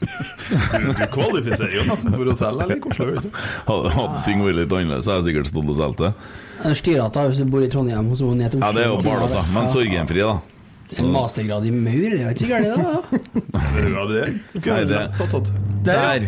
Du, 0.00 1.04
kvalifiserer 1.12 1.72
jo 1.74 1.84
nesten 1.88 2.14
for 2.14 2.28
å 2.30 2.34
selge, 2.38 2.64
eller? 2.66 2.80
Oslo, 2.90 3.06
vet 3.10 3.24
du. 3.26 3.38
Hadde, 3.68 3.92
hadde 3.96 4.24
ting 4.26 4.42
vært 4.44 4.58
litt 4.62 4.74
annerledes, 4.76 5.06
så 5.06 5.14
hadde 5.14 5.22
jeg 5.22 5.28
sikkert 5.30 5.50
stått 5.52 5.70
og 5.72 5.78
solgt 5.78 6.02
det. 6.02 6.10
Styrete 6.80 7.24
hvis 7.30 7.40
du 7.42 7.48
bor 7.52 7.64
i 7.64 7.70
Trondheim 7.72 8.10
og 8.12 8.18
så 8.20 8.32
ned 8.32 8.52
til 8.52 8.60
Oslo. 8.60 8.68
Ja, 8.68 8.76
det 8.76 8.84
er 8.86 8.92
jo 8.92 9.00
bare 9.04 9.30
da. 9.32 9.44
Men 9.54 9.70
sorgenfri, 9.72 10.22
da. 10.24 10.36
En 10.98 11.08
mastergrad 11.12 11.66
i 11.66 11.70
maur, 11.74 12.04
det 12.12 12.20
er 12.22 12.30
ikke 12.30 12.44
så 12.44 12.50
gærent, 12.52 12.76
det. 12.76 12.84
da. 12.86 13.60
Det 13.74 13.80
er 13.82 14.74
Nei, 14.76 14.84
det- 14.84 14.92
lett 14.92 15.30
tatt. 15.32 15.48
Der! 15.86 16.20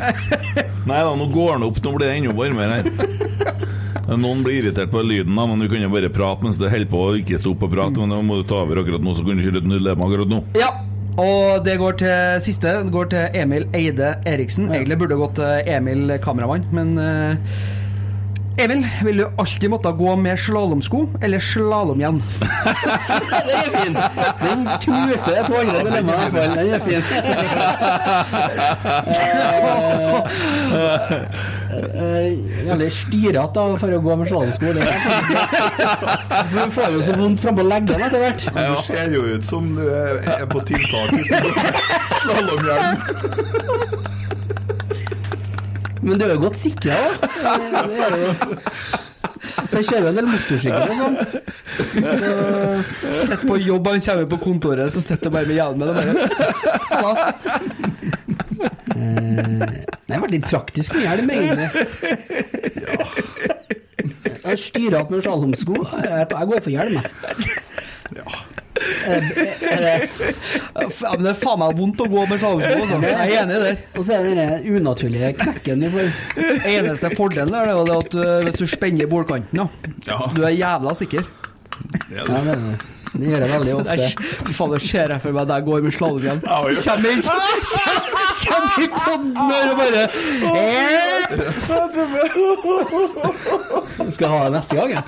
Nei 0.87 0.99
da, 1.03 1.13
nå 1.19 1.27
går 1.33 1.53
den 1.59 1.67
opp. 1.69 1.79
Nå 1.85 1.93
blir 1.97 2.07
det 2.07 2.17
enda 2.19 2.35
varmere 2.35 2.77
her. 2.79 4.17
Noen 4.19 4.43
blir 4.45 4.63
irritert 4.63 4.91
på 4.93 5.03
lyden, 5.05 5.35
da, 5.37 5.47
men 5.51 5.59
du 5.63 5.69
kan 5.71 5.83
jo 5.83 5.91
bare 5.93 6.09
prate 6.15 6.43
mens 6.47 6.59
det 6.61 6.71
holder 6.73 6.91
på, 6.91 7.01
å 7.11 7.17
ikke 7.21 7.39
stå 7.43 7.53
opp 7.55 7.65
og 7.67 7.73
prate. 7.75 7.99
Men 8.03 8.13
nå 8.15 8.21
må 8.27 8.39
du 8.41 8.47
ta 8.51 8.61
over 8.65 8.81
akkurat 8.83 9.03
nå, 9.05 9.15
så 9.19 9.25
kan 9.27 9.39
du 9.39 9.45
kjøre 9.47 9.63
et 9.63 9.69
til 9.71 9.91
akkurat 9.95 10.33
nå. 10.33 10.39
Ja, 10.59 10.71
og 11.19 11.65
det 11.67 11.75
går 11.83 11.99
til 12.03 12.41
siste. 12.47 12.73
Det 12.87 12.95
går 12.95 13.11
til 13.15 13.39
Emil 13.43 13.67
Eide 13.75 14.15
Eriksen. 14.31 14.71
Egentlig 14.71 14.99
burde 15.03 15.15
det 15.17 15.23
gått 15.25 15.37
til 15.41 15.75
Emil 15.75 16.15
kameramann, 16.25 16.67
men 16.73 16.95
eh, 18.59 18.65
Emil, 18.65 18.83
vil 19.05 19.17
du 19.23 19.25
alltid 19.39 19.71
måtte 19.71 19.93
gå 19.99 20.17
med 20.19 20.39
slalåmsko 20.43 21.05
eller 21.23 21.39
slalåmhjelm? 21.43 22.19
Det 22.19 23.55
er 23.55 23.71
fin! 23.77 23.95
Den 24.43 24.67
knuser 24.83 25.43
to 25.47 25.55
andre 25.61 25.85
dilemmaer, 25.87 26.19
i 26.19 26.31
hvert 26.31 26.35
fall. 26.35 26.53
Den 26.59 26.69
er 26.75 26.81
fin. 26.87 27.03
Eh, 31.79 32.33
Veldig 32.69 32.89
styrete 32.93 33.65
for 33.81 33.95
å 33.95 34.01
gå 34.05 34.17
med 34.21 34.29
slalåmsko. 34.31 34.65
Er 34.67 34.75
Du 36.53 36.59
får 36.75 36.89
jo 36.97 37.03
så 37.07 37.13
vondt 37.19 37.41
frampå 37.43 37.63
leggene 37.67 38.09
etter 38.09 38.21
hvert. 38.25 38.43
Du 38.59 38.83
ser 38.89 39.07
jo 39.15 39.23
ut 39.35 39.45
som 39.47 39.63
du 39.77 39.85
er 39.89 40.19
er 40.39 40.47
på 40.51 40.59
tiltak 40.69 41.09
slalåmhjelm. 42.25 42.97
Men 46.09 46.19
du 46.19 46.25
er 46.27 46.33
jo 46.35 46.41
godt 46.47 46.59
sikra, 46.61 46.97
da. 46.97 47.53
Det 47.89 48.01
er 48.01 48.19
jo 48.23 48.31
Så 49.69 49.75
jeg 49.81 49.87
kjører 49.89 50.09
en 50.11 50.17
del 50.19 50.29
motorsykkel 50.29 50.83
og 50.83 50.97
sånn. 50.99 51.17
Så 53.09 53.13
Sitter 53.19 53.43
på 53.49 53.55
jobb, 53.61 53.85
han 53.93 54.01
kommer 54.07 54.27
på 54.33 54.39
kontoret, 54.43 54.89
så 54.95 55.01
sitter 55.05 55.29
han 55.29 55.35
bare 55.37 55.49
med 55.51 55.57
hjelmen 55.59 55.89
og 55.89 55.95
bare 55.99 56.13
ja. 56.99 57.11
eh, 58.97 59.65
Det 60.09 60.13
har 60.15 60.23
vært 60.25 60.35
litt 60.37 60.49
praktisk 60.49 60.89
med 60.97 61.03
hjelm, 61.07 61.29
egentlig. 61.37 61.69
Jeg 64.49 64.57
styrer 64.65 64.97
opp 65.03 65.11
med 65.13 65.21
slalåmsko. 65.27 65.75
Jeg 66.05 66.27
jeg 66.33 66.47
går 66.53 66.61
for 66.65 66.73
hjelm, 66.73 66.95
jeg. 66.97 67.05
Er 67.29 67.35
det- 67.39 67.59
er 68.09 68.15
det 68.15 68.25
Ja, 69.09 69.15
men 71.15 71.23
det 71.25 71.31
er 71.33 71.39
faen 71.41 71.59
meg 71.63 71.71
vondt 71.79 72.01
å 72.05 72.07
gå 72.11 72.21
med 72.29 72.37
slalåmsko. 72.43 72.73
altså. 72.83 72.97
Jeg 73.05 73.15
er 73.19 73.23
enig 73.43 73.57
der. 73.65 73.77
Og 73.97 74.03
så 74.05 74.11
er 74.19 74.23
det 74.27 74.33
den 74.39 74.53
unaturlige 74.79 75.29
knekken 75.39 75.77
vi 75.85 75.89
får. 75.95 76.07
Eneste 76.75 77.09
fordelen 77.17 77.53
der, 77.55 77.63
det 77.67 77.73
er 77.73 77.77
det 77.89 77.97
at 77.99 78.11
du, 78.15 78.21
hvis 78.49 78.61
du 78.63 78.67
spenner 78.71 79.07
bordkanten, 79.11 79.57
ja. 79.63 79.67
Ja. 80.09 80.19
Du 80.37 80.41
er 80.45 80.53
jævla 80.57 80.93
sikker. 80.99 81.23
Ja, 82.11 82.23
det, 82.27 82.39
er 82.39 82.45
det. 82.49 82.57
det 83.15 83.27
gjør 83.31 83.41
jeg 83.45 83.51
veldig 83.53 83.75
ofte. 83.79 84.07
Fy 84.49 84.53
faen, 84.57 84.71
det 84.75 84.81
ser 84.85 85.09
jeg 85.15 85.21
for 85.25 85.33
meg 85.37 85.45
deg 85.53 85.61
går 85.69 85.79
med 85.87 85.93
slalåm 85.95 86.23
igjen. 86.25 86.41
Kommer 86.43 87.09
inn 87.13 87.23
Kommer 88.39 88.77
i 88.83 88.85
podden 88.97 89.33
her 89.39 89.65
og 89.69 89.75
bare 89.79 90.03
Skal 94.13 94.25
jeg 94.25 94.33
ha 94.33 94.39
det 94.49 94.55
neste 94.59 94.75
gang, 94.79 94.91
jeg. 94.99 95.05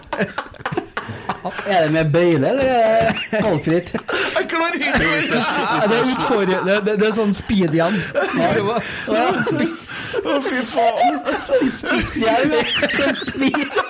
Er 1.72 1.84
det 1.86 1.92
med 1.92 2.12
bøyle, 2.12 2.48
eller 2.48 2.64
er 2.64 3.12
det 3.30 3.42
valgfritt? 3.44 3.92
Jeg 3.94 4.48
klarer 4.50 4.74
ikke 4.76 5.36
Ja, 5.36 5.86
Det 5.88 5.98
er 5.98 6.10
utfor... 6.12 6.44
Det, 6.50 6.76
det, 6.86 6.94
det 7.00 7.08
er 7.08 7.14
sånn 7.16 7.34
speed 7.34 7.76
igjen. 7.76 7.96
Ja, 8.36 9.24
Spiss. 9.48 9.80
Å, 10.20 10.38
fy 10.44 10.60
faen! 10.68 11.20
Spisshjelm. 11.78 12.56
ja. 12.58 13.14
Spiss. 13.16 13.80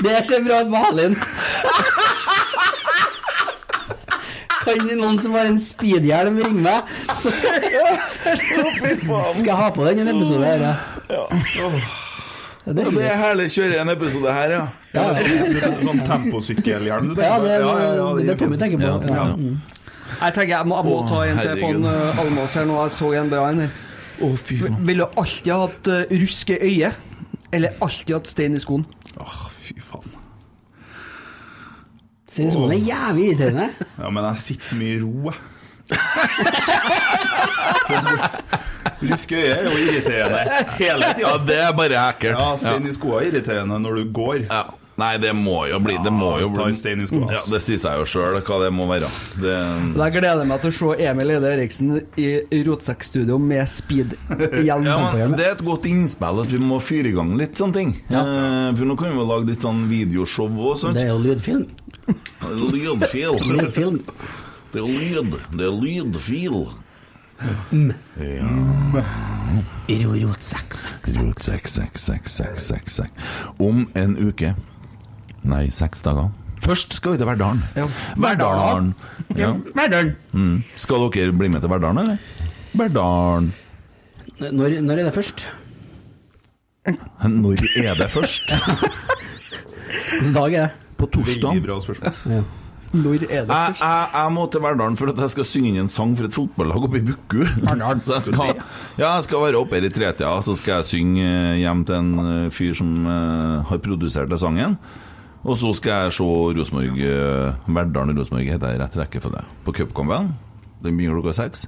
Det 0.00 0.26
ser 0.26 0.44
bra 0.46 0.62
ut 0.64 0.70
på 0.72 0.84
Halin. 0.84 1.16
Kan 4.60 4.86
noen 5.00 5.18
som 5.20 5.34
har 5.36 5.48
en 5.48 5.58
speedhjelm, 5.60 6.38
ringe 6.44 6.62
meg? 6.64 6.92
Så 7.22 7.32
skal 7.36 7.64
jeg, 7.64 7.96
skal 8.28 9.48
jeg 9.48 9.56
ha 9.56 9.70
på 9.74 9.88
den 9.88 10.02
i 10.02 10.04
en 10.04 10.12
episode 10.14 10.44
her, 10.46 10.68
ja. 11.10 11.26
Det 12.64 12.78
er 12.84 12.90
Det 12.92 13.04
er 13.08 13.16
herlig 13.16 13.44
å 13.48 13.50
kjøre 13.54 13.76
en 13.80 13.88
episode 13.94 14.32
her, 14.36 14.50
ja. 14.52 14.64
Ja, 14.92 15.04
ja. 15.16 15.22
Sånn 15.80 16.00
temposykkelhjelm 16.06 17.06
du 17.14 17.20
Ja, 17.22 17.26
tenker 17.38 17.38
på? 17.38 17.44
det 17.44 17.50
er 17.54 17.60
Ja, 17.64 17.70
ja, 17.80 17.90
ja, 17.96 18.08
det 18.26 18.34
Tommy 18.42 18.56
tenker 18.60 18.78
på. 18.82 18.90
Ja. 19.08 19.24
Mm. 19.36 19.54
Jeg 20.10 20.30
tenker 20.36 20.52
jeg 20.56 20.64
må, 20.68 20.74
jeg 20.76 20.84
må 20.90 20.96
ta 21.08 21.18
en 21.30 21.38
til 21.40 21.54
på 21.62 21.68
en 21.76 21.84
uh, 21.86 22.20
Almås 22.20 22.54
her 22.58 22.64
nå. 22.68 22.74
Jeg 22.82 22.90
så 22.98 23.06
en 23.20 23.30
bra 23.32 23.42
en 23.54 23.60
her. 23.64 23.72
Å. 24.20 24.22
Ville 24.84 25.04
du 25.06 25.10
alltid 25.22 25.52
hatt 25.56 25.84
uh, 25.88 25.92
rusk 26.20 26.46
i 26.52 26.58
øyet, 26.68 26.92
eller 27.56 27.70
alltid 27.80 28.12
hatt 28.18 28.28
stein 28.28 28.54
i 28.58 28.60
skoen? 28.60 28.84
Åh, 29.16 29.38
fy 29.62 29.74
faen. 29.80 30.10
Stein 32.30 32.48
i 32.50 32.52
skoen 32.54 32.72
er 32.76 32.82
jævlig 32.90 33.24
irriterende. 33.30 33.68
Ja, 33.96 34.08
men 34.12 34.22
jeg 34.28 34.36
sitter 34.44 34.66
så 34.68 34.74
mye 34.82 34.94
i 34.98 35.00
ro, 35.06 35.14
jeg. 35.30 35.38
Rusk 39.00 39.32
øyne 39.32 39.54
er 39.54 39.64
jo 39.64 39.76
irriterende 39.80 40.58
hele 40.80 41.14
Ja, 41.22 41.36
det 41.38 41.56
er 41.68 41.72
bare 41.78 42.02
ekkelt. 42.10 42.36
Ja, 42.36 42.50
stein 42.60 42.86
i 42.86 42.92
skoa 42.96 43.22
er 43.22 43.30
irriterende 43.32 43.78
når 43.80 44.02
du 44.02 44.12
går. 44.20 44.44
Ja. 44.50 44.66
Nei, 45.00 45.14
det 45.16 45.30
må 45.32 45.62
jo 45.70 45.78
bli 45.80 45.94
Det 46.04 46.10
må 46.12 46.34
jo 46.42 46.44
Ja, 46.44 46.52
bli 46.52 46.58
tar 46.60 46.74
stein 46.76 47.00
i 47.00 47.06
skoa. 47.08 47.30
Ja, 47.32 47.40
Det 47.48 47.60
sier 47.64 47.78
seg 47.80 47.94
jo 48.02 48.04
sjøl 48.10 48.34
hva 48.44 48.58
det 48.60 48.68
må 48.76 48.84
være. 48.90 49.08
Det, 49.40 49.54
Jeg 49.96 50.12
gleder 50.18 50.44
meg 50.50 50.60
til 50.60 50.68
å 50.68 50.76
se 50.76 51.06
Emil 51.08 51.32
Eide 51.32 51.52
Eriksen 51.54 51.94
i 52.20 52.26
Rotsekkstudio 52.66 53.38
med 53.40 53.64
speed-hjelm. 53.72 54.84
ja, 54.84 54.98
men 55.22 55.38
det 55.38 55.46
er 55.46 55.54
et 55.56 55.64
godt 55.64 55.88
innspill 55.88 56.42
at 56.44 56.52
vi 56.52 56.60
må 56.60 56.82
fyre 56.84 57.08
i 57.08 57.16
gang 57.16 57.32
litt 57.40 57.56
sånne 57.56 57.78
ting. 57.78 57.94
Eh, 58.10 58.68
for 58.76 58.84
nå 58.90 58.98
kan 59.00 59.08
vi 59.14 59.16
jo 59.22 59.24
lage 59.30 59.48
litt 59.54 59.64
sånn 59.64 59.86
videoshow 59.88 60.52
og 60.68 60.76
sånt. 60.82 60.98
Det 61.00 61.06
er 61.06 61.14
jo 61.14 61.18
lydfilm. 61.24 61.64
Lydfil. 62.50 63.40
Lydfilm. 63.56 63.98
Det 64.74 64.82
er 64.84 64.86
lyd. 64.86 65.34
Det 65.56 65.66
er 65.66 65.74
lydfil. 65.80 66.60
Rot 71.16 71.42
seks, 71.42 71.78
seks, 71.96 72.40
seks. 72.66 73.00
Om 73.58 73.86
en 73.96 74.16
uke 74.20 74.54
Nei, 75.40 75.70
seks 75.72 76.02
dager. 76.04 76.28
Først 76.60 76.92
skal 76.98 77.14
vi 77.14 77.20
til 77.22 77.28
Verdalen. 77.30 77.62
Ja. 77.72 77.86
Verdalen. 78.20 78.90
Ja. 79.32 79.54
Verdalen. 79.72 80.12
Mm. 80.36 80.58
Skal 80.76 81.06
dere 81.14 81.32
bli 81.32 81.48
med 81.48 81.64
til 81.64 81.72
Verdalen, 81.72 82.02
eller? 82.02 82.18
Verdalen. 82.76 83.54
Når, 84.40 84.76
når 84.84 85.00
er 85.00 85.08
det 85.08 85.14
først? 85.16 85.46
Når 87.24 87.64
er 87.80 87.94
det 87.96 88.10
først? 88.12 88.52
Hvilken 90.10 90.34
dag 90.36 90.52
er 90.52 90.68
det? 90.68 90.70
På 91.00 91.08
torsdag. 91.08 91.54
Veldig 91.54 91.64
bra 91.64 91.80
spørsmål. 91.80 92.12
Ja. 92.28 92.42
Når 92.90 93.12
er 93.14 93.18
det 93.22 93.28
Jeg, 93.30 93.46
først? 93.46 93.82
jeg, 93.84 94.06
jeg 94.14 94.32
må 94.34 94.46
til 94.50 94.62
Verdalen 94.64 94.96
for 94.98 95.12
at 95.12 95.20
jeg 95.22 95.30
skal 95.36 95.46
synge 95.46 95.68
inn 95.70 95.82
en 95.84 95.92
sang 95.92 96.16
for 96.18 96.26
et 96.26 96.34
fotballag 96.34 96.86
oppe 96.88 96.98
i 96.98 97.04
Bukku. 97.06 97.44
Så 98.04 98.16
jeg 98.16 98.24
skal, 98.26 98.56
ja, 98.98 99.12
jeg 99.16 99.28
skal 99.28 99.44
være 99.44 99.60
oppe 99.60 99.78
her 99.78 99.86
i 99.86 99.92
tretida, 99.94 100.32
så 100.42 100.56
skal 100.58 100.80
jeg 100.80 100.88
synge 100.90 101.22
eh, 101.28 101.60
hjem 101.62 101.84
til 101.86 102.00
en 102.00 102.10
eh, 102.24 102.50
fyr 102.54 102.74
som 102.74 102.90
uh, 103.06 103.62
har 103.68 103.78
produsert 103.84 104.30
den 104.32 104.40
sangen. 104.42 104.76
Og 105.46 105.56
så 105.56 105.70
skal 105.78 106.06
jeg 106.06 106.16
se 106.18 106.26
Rosenborg 106.58 106.98
eh, 107.00 107.68
Verdalen-Rosenborg 107.70 108.50
heter 108.50 108.74
jeg 108.74 108.82
rett 108.82 108.98
rekkefølge. 109.00 109.44
På 109.64 109.72
cupkampen. 109.76 110.34
Den 110.84 110.98
begynner 110.98 111.20
klokka 111.20 111.36
seks. 111.44 111.64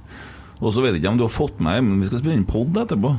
Og 0.59 0.73
så 0.75 0.83
vet 0.83 0.93
jeg 0.93 1.01
ikke 1.01 1.15
om 1.15 1.21
du 1.21 1.25
har 1.25 1.33
fått 1.33 1.57
med 1.63 1.81
men 1.85 2.01
vi 2.03 2.09
skal 2.09 2.21
spille 2.21 2.37
inn 2.37 2.45
pod 2.49 2.77
etterpå. 2.83 3.15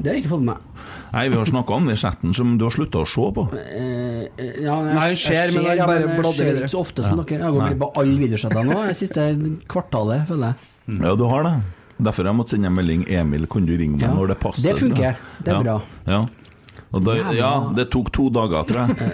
Det 0.00 0.08
har 0.08 0.16
jeg 0.16 0.24
ikke 0.24 0.32
fått 0.32 0.46
med 0.46 0.54
meg. 0.54 0.86
Nei, 1.10 1.24
vi 1.28 1.36
har 1.36 1.48
snakka 1.50 1.76
om 1.76 1.88
det 1.90 1.98
i 1.98 2.00
chatten 2.00 2.32
som 2.36 2.54
du 2.56 2.64
har 2.64 2.72
slutta 2.72 3.02
å 3.02 3.08
se 3.08 3.26
på. 3.36 3.44
Eh, 3.58 4.09
ja, 4.40 4.76
jeg, 4.86 4.94
Nei, 4.96 5.06
jeg 5.12 5.18
ser, 5.24 5.52
men 5.56 5.66
jeg 5.68 5.78
ja, 5.80 5.86
bare 5.90 6.00
jeg 6.04 6.16
bladde 6.20 6.36
ser 6.36 6.48
videre. 6.50 6.64
ikke 6.64 6.74
så 6.74 6.80
ofte 6.80 7.04
som 7.06 7.20
dere. 7.20 7.36
Jeg 7.36 7.44
har 7.44 7.52
gått 7.56 7.68
glipp 7.72 7.84
av 7.88 8.00
alle 8.02 8.16
videosettene 8.24 8.64
nå 8.70 8.80
det 8.88 8.96
siste 9.00 9.26
kvartalet, 9.70 10.26
føler 10.30 10.50
jeg. 10.52 11.00
Ja, 11.04 11.14
du 11.20 11.24
har 11.30 11.46
det. 11.46 11.54
Derfor 12.00 12.24
har 12.24 12.32
jeg 12.32 12.38
måttet 12.40 12.54
sende 12.56 12.70
en 12.70 12.76
melding 12.78 13.02
Emil, 13.12 13.46
kan 13.52 13.66
du 13.68 13.74
ringe 13.76 13.98
meg 14.00 14.06
Ja. 14.08 14.14
når 14.16 14.32
det 14.32 14.38
passer? 14.40 14.72
Det 14.72 14.80
funker. 14.80 15.18
Det 15.44 15.52
er 15.52 15.58
ja. 15.58 15.62
bra. 15.62 15.74
Ja. 16.08 16.20
Og 16.90 17.04
da, 17.06 17.12
ja, 17.36 17.50
det 17.76 17.84
tok 17.94 18.08
to 18.10 18.24
dager, 18.34 18.64
tror 18.66 18.80
jeg. 18.82 18.90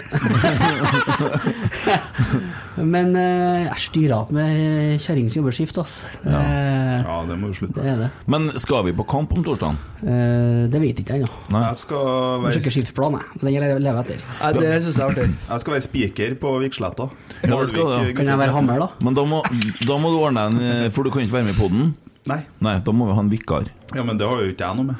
Men 2.93 3.11
eh, 3.17 3.63
jeg 3.67 3.77
styrer 3.83 4.13
igjen 4.13 4.35
med 4.37 5.01
kjerring 5.03 5.27
jobbeskift, 5.33 5.77
altså. 5.81 5.99
Ja. 6.25 6.39
Eh, 6.41 6.97
Ja, 7.07 7.15
det 7.29 7.35
må 7.39 7.45
du 7.51 7.55
slutte 7.57 7.81
det. 7.85 8.07
Men 8.29 8.41
skal 8.59 8.81
vi 8.87 8.91
på 8.97 9.03
kamp 9.09 9.29
om 9.37 9.41
torsdagen? 9.45 9.77
Eh, 10.01 10.63
det 10.73 10.79
vet 10.81 10.95
jeg 10.97 11.03
ikke 11.05 11.15
ennå. 11.19 11.29
Jeg 11.53 11.75
skal 11.83 12.03
være 12.43 12.53
sjekke 12.57 12.69
være, 12.71 12.75
skiftplan, 12.79 13.13
jeg. 13.19 13.25
Den 13.43 13.51
jeg 13.55 13.59
lever 13.85 13.99
etter. 14.01 14.19
Ja, 14.41 14.47
det 14.57 14.65
syns 14.87 14.97
jeg 14.97 15.05
er 15.05 15.09
artig. 15.13 15.27
jeg 15.51 15.59
skal 15.65 15.71
være 15.77 15.85
spiker 15.87 16.29
på 16.41 16.47
Viksletta. 16.65 17.05
Ja, 17.45 17.53
det 17.53 17.69
skal 17.71 17.83
du, 17.85 17.89
ja. 17.93 17.99
Kan 18.17 18.27
jeg 18.33 18.39
være 18.41 18.53
hammer, 18.57 18.77
da? 18.87 18.89
Men 19.05 19.11
da 19.21 19.27
må, 19.29 19.37
da 19.85 19.95
må 20.01 20.07
du 20.13 20.17
ordne 20.23 20.41
en 20.49 20.57
eh, 20.65 20.87
For 20.93 21.01
du 21.05 21.09
kan 21.13 21.21
ikke 21.25 21.37
være 21.39 21.49
med 21.51 21.55
i 21.57 21.61
poden. 21.61 21.83
Nei. 22.27 22.41
Nei, 22.65 22.75
da 22.83 22.91
må 22.91 23.05
vi 23.07 23.13
ha 23.15 23.21
en 23.23 23.29
vikar. 23.31 23.63
Ja, 23.95 24.01
men 24.03 24.17
det 24.19 24.25
har 24.27 24.41
jo 24.43 24.49
ikke 24.51 24.65
jeg 24.65 24.75
noe 24.81 24.87
med. 24.89 24.97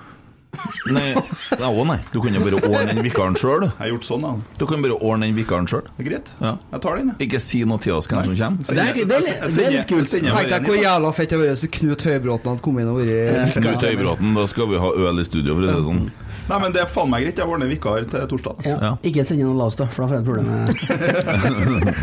Nei, 0.92 1.14
ja, 1.14 1.68
å 1.70 1.86
nei. 1.88 1.98
Du 2.14 2.20
kan 2.24 2.34
jo 2.34 2.40
bare 2.44 2.60
ordne 2.62 2.94
den 2.94 3.04
vikaren 3.06 3.36
sjøl. 3.40 3.66
Jeg 3.68 3.78
har 3.80 3.90
gjort 3.92 4.08
sånn, 4.08 4.22
da. 4.22 4.32
Du 4.58 4.66
kan 4.70 4.82
bare 4.82 4.98
ordne 5.00 5.28
den 5.28 5.36
vikaren 5.38 5.68
sjøl. 5.68 5.84
Det 5.98 6.06
er 6.06 6.10
greit. 6.10 6.32
Ja. 6.42 6.54
Jeg 6.74 6.82
tar 6.86 6.98
den, 7.02 7.12
jeg. 7.18 7.28
Ikke 7.30 7.42
si 7.44 7.64
noe 7.66 7.78
til 7.84 7.94
oss 7.98 8.08
hvem 8.08 8.24
som 8.26 8.36
kommer. 8.36 8.64
Det 8.68 8.78
er- 8.78 8.94
det 8.94 9.18
er- 9.18 9.50
det 9.50 9.66
er 9.66 9.72
litt 9.78 9.88
kult. 9.88 10.10
Tenk 10.12 10.50
deg 10.50 10.64
hvor 10.70 10.78
jævla 10.84 11.14
fett 11.14 11.30
det 11.30 11.38
hadde 11.40 11.50
vært 11.50 11.58
hvis 11.58 11.72
Knut 11.80 12.02
Høybråten 12.08 12.48
hadde 12.54 12.62
kommet 12.62 12.82
inn 12.82 12.90
og 12.90 13.02
vært 13.02 13.54
Knut 13.58 13.82
Høybråten, 13.88 14.34
da 14.36 14.46
skal 14.48 14.68
vi 14.68 14.78
ha 14.78 14.92
øl 14.92 15.20
i 15.20 15.24
studio, 15.24 15.56
for 15.56 15.62
å 15.62 15.68
si 15.68 15.76
det 15.76 15.86
sånn. 15.92 16.12
Nei, 16.48 16.58
men 16.64 16.74
det 16.76 16.82
er 16.84 16.92
faen 16.92 17.10
meg 17.12 17.26
greit. 17.26 17.40
Jeg 17.42 17.50
ordner 17.52 17.70
vikar 17.72 18.06
til 18.08 18.28
torsdag. 18.32 18.62
Ja. 18.68 18.78
Ja. 18.88 18.92
Ikke 19.10 19.26
send 19.28 19.44
inn 19.44 19.58
Laos, 19.58 19.76
da, 19.80 19.88
for 19.92 20.06
da 20.06 20.08
får 20.08 20.16
jeg 20.16 20.24
et 20.24 20.28
problem 20.28 20.48
med 20.48 20.68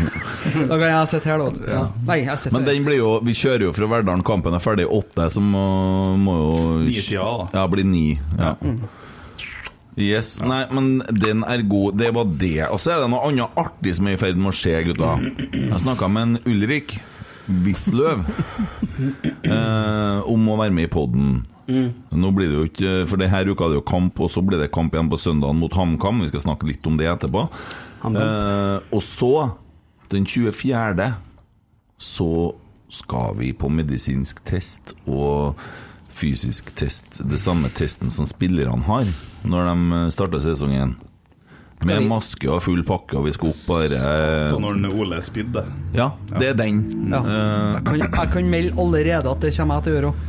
Da 0.69 0.77
kan 0.77 0.85
jeg 0.85 1.09
sitte 1.11 1.31
her, 1.31 1.41
da. 1.41 1.71
Ja. 1.71 1.79
Nei, 2.05 2.19
jeg 2.27 2.41
sitter 2.43 2.55
Men 2.57 2.67
den 2.67 2.85
blir 2.85 2.99
jo 2.99 3.15
Vi 3.25 3.33
kjører 3.37 3.67
jo 3.67 3.71
fra 3.75 3.89
Verdalen. 3.95 4.25
Kampen 4.25 4.53
er 4.57 4.63
ferdig 4.63 4.85
åtte, 4.85 5.29
så 5.33 5.41
må, 5.43 5.65
må 6.21 6.37
jo 6.37 6.53
Ni-tida, 6.85 7.25
da. 7.25 7.49
Ja, 7.57 7.65
blir 7.71 7.87
ni. 7.89 8.05
Ja. 8.37 8.53
Yes. 9.95 10.35
Nei, 10.43 10.65
men 10.75 10.99
den 11.15 11.43
er 11.47 11.63
god. 11.65 11.95
Det 11.99 12.11
var 12.15 12.29
det. 12.29 12.67
Og 12.67 12.81
så 12.83 12.95
er 12.95 13.03
det 13.05 13.09
noe 13.13 13.23
annet 13.29 13.59
artig 13.59 13.95
som 13.97 14.09
er 14.11 14.17
i 14.17 14.21
ferd 14.21 14.39
med 14.39 14.51
å 14.51 14.55
skje, 14.55 14.77
gutta. 14.89 15.15
Jeg 15.55 15.81
snakka 15.85 16.09
med 16.11 16.27
en 16.27 16.39
Ulrik 16.51 16.97
Wisløv 17.63 18.25
eh, 19.55 20.19
om 20.25 20.49
å 20.51 20.57
være 20.59 20.73
med 20.75 20.89
i 20.89 20.91
poden. 20.91 21.35
Nå 21.67 22.29
blir 22.35 22.51
det 22.51 22.57
jo 22.59 22.65
ikke 22.69 22.91
For 23.09 23.17
denne 23.17 23.39
uka 23.49 23.65
er 23.65 23.71
det 23.73 23.79
jo 23.79 23.85
kamp, 23.89 24.19
og 24.21 24.29
så 24.29 24.43
blir 24.45 24.59
det 24.61 24.71
kamp 24.75 24.93
igjen 24.93 25.09
på 25.09 25.17
søndagen 25.17 25.57
mot 25.57 25.73
HamKam. 25.73 26.21
Vi 26.21 26.27
skal 26.29 26.43
snakke 26.45 26.67
litt 26.69 26.85
om 26.85 26.97
det 26.99 27.07
etterpå. 27.09 27.47
Eh, 28.05 28.79
og 28.93 29.01
så, 29.01 29.31
den 30.13 30.25
24., 30.29 31.07
så 31.97 32.29
skal 32.91 33.33
vi 33.39 33.49
på 33.57 33.69
medisinsk 33.71 34.43
test 34.45 34.93
og 35.09 35.55
fysisk 36.15 36.69
test. 36.77 37.21
Det 37.27 37.39
samme 37.41 37.71
testen 37.75 38.11
som 38.13 38.27
spillerne 38.29 38.83
har 38.85 39.09
når 39.45 39.71
de 39.71 39.99
starter 40.13 40.43
sesongen. 40.43 40.95
Med 41.85 42.05
maske 42.07 42.47
og 42.49 42.61
full 42.63 42.79
pakke, 42.87 43.17
og 43.19 43.25
vi 43.27 43.33
skal 43.35 43.51
opp 43.51 43.65
bare 43.67 43.97
Så 44.49 44.59
når 44.63 44.93
Ole 44.95 45.17
spydde 45.21 45.65
Ja, 45.93 46.07
det 46.39 46.53
er 46.53 46.55
den. 46.57 46.79
Ja. 47.11 47.19
Eh, 47.19 47.73
Jeg 47.75 47.83
kan, 47.85 47.99
jeg 47.99 48.31
kan 48.31 48.49
melde 48.49 48.79
allerede 48.79 49.29
at 49.29 49.41
det 49.43 49.51
kommer 49.57 49.75
jeg 49.81 49.83
til 49.83 49.91
å 49.91 49.95
gjøre 49.97 50.13
òg. 50.13 50.23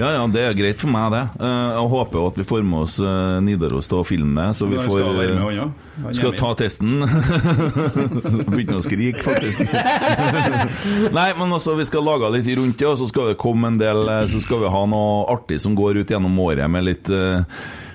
Ja, 0.00 0.14
ja, 0.14 0.20
det 0.32 0.40
er 0.40 0.54
greit 0.56 0.80
for 0.80 0.88
meg, 0.88 1.10
det. 1.12 1.20
Eh, 1.44 1.70
Jeg 1.76 1.88
håper 1.92 2.16
jo 2.16 2.28
at 2.30 2.38
vi 2.40 2.44
får 2.48 2.62
med 2.64 2.86
oss 2.86 2.94
eh, 3.04 3.34
Nidaros 3.44 3.90
til 3.90 3.98
å 4.00 4.06
filme 4.08 4.46
det, 4.46 4.56
så 4.56 4.68
vi 4.70 4.78
får 4.80 4.94
skal 4.96 5.18
være 5.18 5.34
med, 5.36 5.42
eh, 5.42 5.64
òg. 5.66 5.74
Han 6.00 6.08
er 6.08 6.16
Skal 6.16 6.36
ta 6.38 6.52
testen. 6.56 6.94
Begynte 8.54 8.78
å 8.78 8.84
skrike, 8.86 9.20
faktisk. 9.26 9.60
Nei, 11.18 11.26
men 11.36 11.52
altså, 11.52 11.76
vi 11.76 11.84
skal 11.90 12.06
lage 12.08 12.32
litt 12.32 12.48
rundt 12.56 12.80
det, 12.80 12.88
og 12.88 12.96
så 13.02 13.10
skal 13.10 13.28
det 13.32 13.36
komme 13.42 13.68
en 13.68 13.76
del 13.80 14.00
Så 14.32 14.40
skal 14.40 14.62
vi 14.64 14.72
ha 14.72 14.82
noe 14.88 15.26
artig 15.34 15.60
som 15.60 15.76
går 15.76 16.00
ut 16.00 16.14
gjennom 16.14 16.38
året 16.46 16.70
med 16.72 16.86
litt 16.88 17.12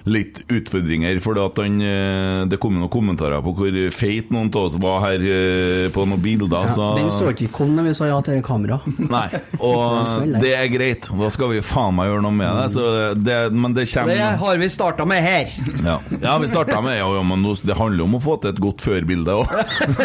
Litt 0.06 0.44
utfordringer, 0.54 1.18
for 1.24 1.40
at 1.42 1.58
han, 1.58 1.80
eh, 1.82 2.44
det 2.46 2.60
kom 2.62 2.76
noen 2.78 2.92
kommentarer 2.94 3.42
på 3.42 3.56
hvor 3.58 3.78
feit 3.96 4.30
noen 4.34 4.52
av 4.54 4.68
oss 4.68 4.76
var 4.82 5.00
her 5.02 5.24
eh, 5.26 5.88
på 5.94 6.06
noen 6.06 6.22
bilder. 6.22 6.68
Så 6.70 6.92
Den 7.00 7.10
så 7.10 7.32
ikke 7.32 7.48
vi 7.48 7.52
kom 7.56 7.72
når 7.74 7.88
vi 7.90 7.94
sa 7.98 8.10
ja 8.12 8.20
til 8.26 8.44
kamera. 8.46 8.78
Nei, 9.16 9.26
og 9.58 10.22
det 10.44 10.54
er 10.60 10.70
greit. 10.70 11.10
Da 11.10 11.32
skal 11.34 11.56
vi 11.56 11.64
faen 11.66 11.98
meg 11.98 12.12
gjøre 12.12 12.26
noe 12.28 12.38
med 12.38 12.52
det. 12.60 12.68
Så 12.76 12.86
det 13.18 13.40
men 13.56 13.74
det 13.74 13.88
Det 13.90 14.30
har 14.42 14.62
vi 14.62 14.70
starta 14.70 15.08
med 15.10 15.24
her. 15.26 15.50
Ja, 15.82 15.98
ja 16.22 16.38
vi 16.42 16.52
starta 16.52 16.82
med 16.86 17.00
ja, 17.00 17.10
ja, 17.10 17.24
men 17.26 17.46
det 17.66 17.78
handler 17.78 18.06
om 18.06 18.20
å 18.20 18.22
få 18.22 18.38
til 18.42 18.54
et 18.54 18.62
godt 18.62 18.86
førbilde 18.86 19.40
òg. 19.42 19.50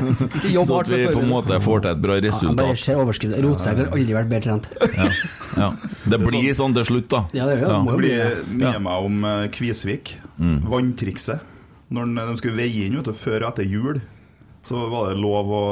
Så 0.70 0.80
at 0.80 0.88
vi 0.90 1.04
på 1.10 1.20
en 1.20 1.30
måte 1.30 1.60
får 1.60 1.84
til 1.84 1.92
et 1.92 2.00
bra 2.00 2.16
Jeg 2.16 2.24
bare 2.24 2.32
resultat. 2.32 2.82
ser 2.86 3.00
overskriften. 3.04 3.44
Rotsekk 3.44 3.82
har 3.84 3.92
aldri 3.92 4.16
vært 4.16 4.32
bedre 4.32 4.44
trent. 4.48 4.70
Ja, 4.96 5.10
ja. 5.56 5.70
Det 6.08 6.18
blir 6.20 6.52
sånn 6.54 6.74
til 6.74 6.84
slutt, 6.84 7.08
da. 7.08 7.24
Ja, 7.32 7.46
det 7.46 7.56
det. 7.60 7.68
Ja. 7.68 7.82
Det 7.82 7.96
blir 7.98 8.44
mye 8.54 8.72
Ja. 8.74 8.78
meg 8.78 9.04
om 9.04 9.22
Kvisvik. 9.50 10.14
Kvisvik. 10.38 10.70
Vanntrikset. 10.70 11.40
Når 11.90 12.14
de 12.14 12.36
skulle 12.38 12.56
veie 12.56 12.86
inn 12.86 12.96
vet 12.96 13.04
du, 13.04 13.12
før 13.12 13.42
og 13.46 13.52
etter 13.52 13.66
jul, 13.66 14.00
så 14.64 14.88
var 14.90 15.10
det 15.10 15.18
lov 15.18 15.46
å 15.50 15.62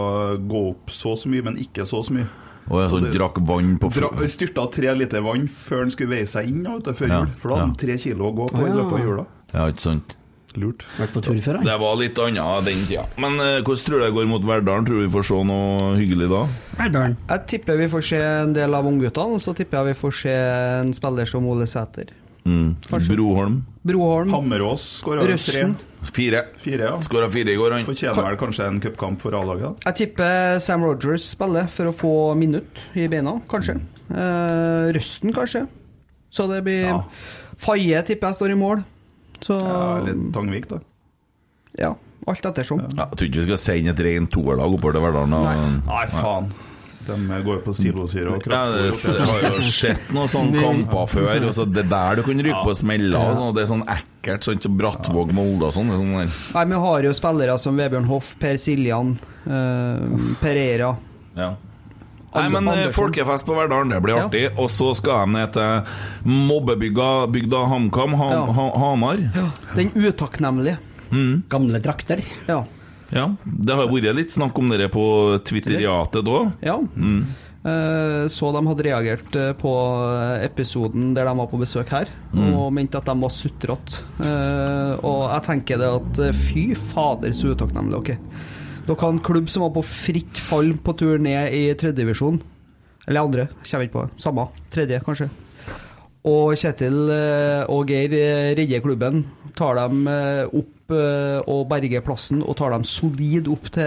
gå 0.48 0.62
opp 0.72 0.90
så 0.90 1.12
og 1.12 1.18
så 1.18 1.28
mye, 1.30 1.44
men 1.44 1.56
ikke 1.56 1.84
så 1.86 1.98
og 2.00 2.04
så 2.08 2.12
mye. 2.16 2.26
Og 2.68 2.80
jeg 2.82 2.90
sånn 2.90 3.02
det- 3.06 3.14
drakk 3.16 3.38
vann 3.46 3.78
på 3.78 3.88
Dra, 3.94 4.08
styrta 4.28 4.70
tre 4.72 4.94
liter 4.94 5.22
vann 5.22 5.46
før 5.48 5.78
han 5.86 5.90
skulle 5.90 6.10
veie 6.10 6.26
seg 6.26 6.48
inn 6.48 6.64
vet 6.64 6.84
du, 6.84 6.92
før 6.92 7.08
Ja, 7.08 7.20
jul. 7.20 7.28
For 7.38 7.48
da 7.48 7.54
hadde 7.54 7.60
han 7.64 7.70
ja. 7.70 7.80
tre 7.86 7.96
kilo 7.98 8.24
å 8.30 8.34
gå 8.36 8.48
på 8.50 8.66
i 8.66 8.70
løpet 8.72 8.92
av 8.92 8.98
jula. 9.06 9.26
Ja, 9.54 9.66
ikke 9.70 9.80
sant. 9.80 10.16
Lurt. 10.56 10.84
Vært 10.96 11.12
på 11.12 11.20
tur 11.22 11.36
før, 11.44 11.58
han. 11.60 11.66
Det 11.68 11.74
var 11.82 11.96
litt 12.00 12.18
annet 12.18 12.64
den 12.66 12.86
tida. 12.88 13.04
Men 13.20 13.36
eh, 13.42 13.58
hvordan 13.60 13.84
tror 13.84 13.98
du 14.00 14.04
det 14.06 14.14
går 14.16 14.30
mot 14.30 14.46
Verdalen? 14.48 14.86
Tror 14.88 14.96
du 15.02 15.04
vi 15.06 15.12
får 15.12 15.26
se 15.28 15.42
noe 15.50 15.90
hyggelig 15.98 16.30
da? 16.32 16.40
Verdalen. 16.78 17.18
Jeg 17.28 17.44
tipper 17.52 17.76
vi 17.82 17.90
får 17.92 18.06
se 18.12 18.22
en 18.22 18.54
del 18.56 18.74
av 18.78 18.88
ungguttene, 18.88 19.36
og 19.36 19.44
så 19.44 19.54
tipper 19.58 19.82
jeg 19.82 19.92
vi 19.92 19.98
får 20.00 20.16
se 20.22 20.34
en 20.38 20.94
spiller 20.96 21.28
som 21.28 21.46
Ole 21.52 21.68
Sæter. 21.68 22.14
Mm. 22.48 22.76
Kanskje. 22.88 23.12
Broholm. 23.12 23.60
Broholm. 23.84 24.32
Hammerås 24.32 24.86
skåra 25.02 25.26
tre. 25.36 25.66
Fire. 26.14 26.44
Fire, 26.62 26.84
ja. 26.92 26.98
Skåra 27.02 27.28
fire 27.28 27.52
i 27.52 27.56
går, 27.58 27.74
han. 27.76 27.84
Fortjener 27.84 28.24
vel 28.30 28.38
kanskje 28.40 28.68
en 28.70 28.78
cupkamp 28.80 29.20
for 29.20 29.34
A-laget? 29.36 29.82
Jeg 29.84 29.98
tipper 30.00 30.58
Sam 30.62 30.84
Rogers 30.86 31.26
spiller 31.34 31.66
for 31.74 31.90
å 31.90 31.94
få 31.96 32.12
minutt 32.38 32.80
i 32.96 33.08
beina, 33.10 33.36
kanskje. 33.50 33.76
Eh, 34.08 34.92
Røsten, 34.96 35.34
kanskje. 35.36 35.66
Så 36.30 36.46
det 36.50 36.62
blir 36.64 36.86
Ja. 36.86 37.02
Faye 37.58 38.00
tipper 38.06 38.28
jeg 38.30 38.38
står 38.38 38.52
i 38.54 38.58
mål. 38.60 38.84
Så 39.40 39.58
Ja, 39.60 39.98
Eller 39.98 40.32
Tangvik, 40.32 40.68
da. 40.68 40.78
ja, 41.78 41.94
alt 42.26 42.42
ettersom. 42.42 42.80
Ja, 42.96 43.06
jeg 43.06 43.16
tror 43.18 43.28
ikke 43.28 43.40
vi 43.44 43.44
skal 43.52 43.58
sende 43.58 43.90
et 43.94 44.00
rent 44.00 44.30
toerlag 44.30 44.74
oppover 44.74 44.92
til 44.98 45.02
Verdalen. 45.02 45.32
og- 45.34 45.84
Nei, 45.86 46.06
faen. 46.06 46.50
De 47.08 47.14
går 47.16 47.54
jo 47.54 47.60
på 47.64 47.72
silosyre 47.74 48.26
og 48.34 48.42
Ja, 48.44 48.66
det, 48.68 48.92
har 49.30 49.54
jo 49.56 49.62
sett 49.70 50.10
noen 50.12 50.28
sånne 50.28 50.60
kamper 50.60 51.06
før. 51.08 51.46
Og 51.48 51.54
så 51.54 51.64
det 51.72 51.86
er 51.86 51.88
der 51.88 52.16
du 52.16 52.22
kan 52.22 52.38
ryke 52.44 52.64
på 52.66 52.74
smeller. 52.76 53.16
Og 53.16 53.36
sånn, 53.38 53.54
det 53.54 53.62
er 53.62 53.70
sånn 53.72 53.84
ekkelt. 53.86 54.44
Sånn 54.44 54.60
som 54.60 54.76
Brattvåg, 54.76 55.32
Molde 55.32 55.62
og 55.70 55.72
sånn. 55.72 55.88
Sånn. 55.96 56.28
Nei, 56.54 56.64
Vi 56.66 56.74
har 56.74 57.02
jo 57.02 57.10
spillere 57.16 57.58
som 57.58 57.76
Vebjørn 57.78 58.04
Hoff, 58.04 58.34
Per 58.38 58.58
Siljan, 58.58 59.16
eh, 59.46 60.34
Pereira. 60.42 60.96
Ja. 61.34 61.54
Nei, 62.34 62.48
men 62.52 62.68
eh, 62.68 62.72
Andersen. 62.74 62.92
Folkefest 62.92 63.46
på 63.48 63.54
Verdalen, 63.56 63.88
det 63.94 64.02
blir 64.04 64.16
Ja. 64.16 64.26
artig. 64.28 64.44
Og 64.58 64.68
så 64.70 64.94
skal 64.94 65.26
de 65.26 65.32
ned 65.32 65.52
til 65.52 66.28
mobbebygda 66.28 67.26
bygda 67.32 67.62
HamKam, 67.70 68.14
ha, 68.20 68.30
Ja. 68.32 68.44
ha, 68.52 68.66
Hamar. 68.78 69.16
Den 69.74 69.90
utakknemlige. 69.96 70.78
Gamle 71.48 71.80
drakter. 71.80 72.20
Ja. 72.46 72.64
Ja, 73.10 73.30
Det 73.44 73.74
har 73.74 73.86
vært 73.88 74.14
litt 74.14 74.28
snakk 74.30 74.58
om 74.58 74.68
dere 74.68 74.88
på 74.92 75.40
Twitteriatet 75.42 76.24
da. 76.24 76.52
ja. 76.62 76.76
Mm. 76.78 77.24
så 78.28 78.52
de 78.54 78.60
hadde 78.66 78.84
reagert 78.84 79.36
eh, 79.36 79.52
på 79.52 79.72
episoden 80.44 81.14
der 81.14 81.24
de 81.24 81.34
var 81.36 81.46
på 81.50 81.58
besøk 81.60 81.88
her, 81.90 82.08
og 82.36 82.72
mente 82.72 82.96
at 82.96 83.04
de 83.04 83.14
var 83.20 83.30
sutrete. 83.30 83.98
Eh, 84.20 84.94
og 85.04 85.30
jeg 85.32 85.42
tenker 85.48 85.78
det 85.78 85.88
at 85.88 86.18
eh, 86.28 86.32
fy 86.32 86.74
fader, 86.74 87.32
så 87.32 87.54
utakknemlige 87.54 88.04
dere 88.04 88.16
er. 88.16 88.18
Dere 88.88 89.02
har 89.02 89.10
en 89.12 89.20
klubb 89.20 89.50
som 89.52 89.66
var 89.66 89.74
på 89.74 89.82
fritt 89.84 90.38
fall 90.40 90.70
på 90.80 90.94
tur 90.96 91.18
ned 91.20 91.52
i 91.52 91.66
tredjedivisjon. 91.76 92.38
Eller 93.04 93.20
andre, 93.20 93.44
kommer 93.60 93.84
ikke 93.84 93.96
på. 93.98 94.04
det. 94.06 94.22
Samme. 94.24 94.46
Tredje, 94.72 95.00
kanskje. 95.04 95.28
Og 96.28 96.54
Kjetil 96.56 96.96
eh, 97.12 97.68
og 97.68 97.92
Geir 97.92 98.14
eh, 98.16 98.54
redder 98.56 98.82
klubben. 98.84 99.22
Tar 99.56 99.76
dem 99.76 100.08
eh, 100.08 100.48
opp 100.48 100.74
og 100.88 101.66
berger 101.68 102.00
plassen, 102.00 102.38
og 102.40 102.54
tar 102.56 102.72
dem 102.72 102.84
solid 102.88 103.44
opp 103.52 103.66
til 103.74 103.84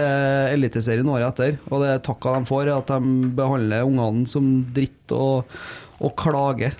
Eliteserien 0.54 1.08
året 1.10 1.32
etter. 1.32 1.56
Og 1.74 1.82
det 1.82 1.96
takka 2.06 2.36
de 2.36 2.46
får, 2.46 2.68
er 2.68 2.76
at 2.76 2.92
de 2.94 3.32
behandler 3.34 3.88
ungene 3.88 4.30
som 4.30 4.52
dritt 4.70 5.10
og, 5.10 5.50
og 5.98 6.14
klager. 6.14 6.76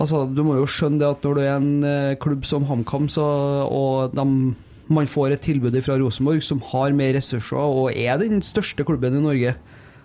Altså, 0.00 0.22
Du 0.32 0.40
må 0.48 0.56
jo 0.56 0.64
skjønne 0.64 1.02
det 1.02 1.10
at 1.10 1.28
når 1.28 1.36
du 1.36 1.42
er 1.42 1.52
en 1.58 2.16
klubb 2.24 2.48
som 2.48 2.64
HamKam, 2.70 3.10
og 3.20 4.16
de, 4.16 4.24
man 4.92 5.08
får 5.08 5.34
et 5.34 5.44
tilbud 5.46 5.76
fra 5.84 5.96
Rosenborg 6.00 6.42
som 6.44 6.60
har 6.72 6.92
mer 6.96 7.14
ressurser 7.16 7.56
og 7.56 7.94
er 7.96 8.18
den 8.20 8.42
største 8.44 8.84
klubben 8.84 9.16
i 9.16 9.22
Norge, 9.24 9.54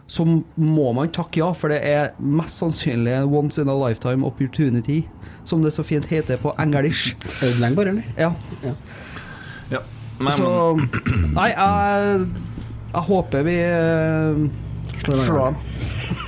så 0.09 0.25
må 0.25 0.91
man 0.97 1.11
takke 1.13 1.41
ja, 1.43 1.51
for 1.53 1.69
det 1.69 1.81
er 1.85 2.15
mest 2.17 2.57
sannsynlig 2.63 3.13
en 3.13 3.29
once 3.29 3.61
in 3.61 3.69
a 3.69 3.75
lifetime 3.77 4.25
opportunity, 4.25 5.03
som 5.45 5.61
det 5.61 5.73
så 5.75 5.85
fint 5.85 6.07
heter 6.09 6.39
på 6.41 6.55
engelsk. 6.57 7.27
Ødeleggbar, 7.45 7.91
eller? 7.91 8.07
Ja. 8.17 8.31
Ja. 9.69 9.83
Men, 10.19 10.33
Så 10.35 10.47
Nei, 11.35 11.51
jeg, 11.53 12.25
jeg 12.89 13.03
håper 13.07 13.45
vi 13.47 13.55
eh, 13.63 14.41
slår. 15.05 15.55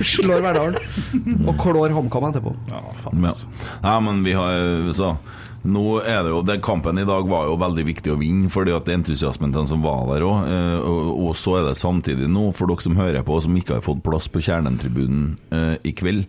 Slår 0.06 0.44
Verdalen. 0.44 0.78
Og 1.48 1.58
klår 1.60 1.92
HamKam 1.92 2.30
etterpå. 2.30 2.54
Ja, 2.70 2.80
faen. 3.02 3.26
Ja. 3.26 3.34
ja, 3.82 3.96
men 4.00 4.22
vi 4.24 4.36
har 4.38 4.92
så, 4.96 5.16
Nå 5.62 5.82
er 6.02 6.24
det 6.26 6.32
jo 6.32 6.40
det 6.42 6.56
Kampen 6.64 6.98
i 6.98 7.06
dag 7.06 7.28
var 7.30 7.46
jo 7.46 7.58
veldig 7.60 7.84
viktig 7.86 8.10
å 8.14 8.18
vinne, 8.18 8.50
fordi 8.50 8.74
at 8.74 8.88
det 8.88 8.96
entusiasmen 8.98 9.52
til 9.52 9.60
den 9.60 9.70
som 9.70 9.84
var 9.84 10.08
der 10.10 10.24
òg. 10.26 10.48
Og, 10.82 11.12
og 11.28 11.36
så 11.38 11.60
er 11.60 11.68
det 11.68 11.76
samtidig 11.78 12.26
nå, 12.30 12.48
for 12.56 12.70
dere 12.70 12.82
som 12.82 12.98
hører 12.98 13.22
på 13.26 13.38
og 13.38 13.44
som 13.46 13.56
ikke 13.60 13.78
har 13.78 13.86
fått 13.86 14.02
plass 14.02 14.26
på 14.32 14.42
Kjernen-tribunen 14.42 15.36
eh, 15.54 15.76
i 15.86 15.94
kveld. 15.94 16.26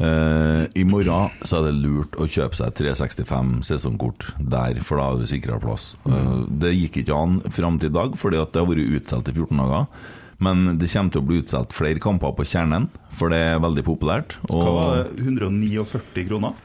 eh, 0.00 0.64
I 0.80 0.86
morgen 0.88 1.36
så 1.44 1.60
er 1.60 1.68
det 1.68 1.76
lurt 1.84 2.16
å 2.16 2.24
kjøpe 2.30 2.56
seg 2.56 2.72
365 2.80 3.54
sesongkort 3.68 4.30
der, 4.40 4.80
for 4.80 4.96
da 5.00 5.10
har 5.10 5.20
du 5.20 5.28
sikra 5.28 5.60
plass. 5.60 5.92
Eh, 6.08 6.34
det 6.64 6.72
gikk 6.78 7.02
ikke 7.04 7.20
an 7.20 7.40
fram 7.52 7.76
til 7.78 7.92
i 7.92 7.98
dag, 8.00 8.16
fordi 8.20 8.40
at 8.40 8.54
det 8.56 8.64
har 8.64 8.70
vært 8.72 8.96
utsolgt 9.00 9.28
i 9.28 9.36
14 9.36 9.60
dager. 9.60 10.12
Men 10.44 10.64
det 10.80 10.88
kommer 10.90 11.12
til 11.14 11.22
å 11.22 11.28
bli 11.28 11.36
utsolgt 11.44 11.76
flere 11.76 12.00
kamper 12.02 12.32
på 12.34 12.48
Kjernen, 12.48 12.88
for 13.14 13.30
det 13.30 13.38
er 13.52 13.60
veldig 13.62 13.84
populært. 13.86 14.38
Hva 14.50 14.72
var 14.74 15.04
det? 15.04 15.28
149 15.28 16.24
kroner 16.32 16.56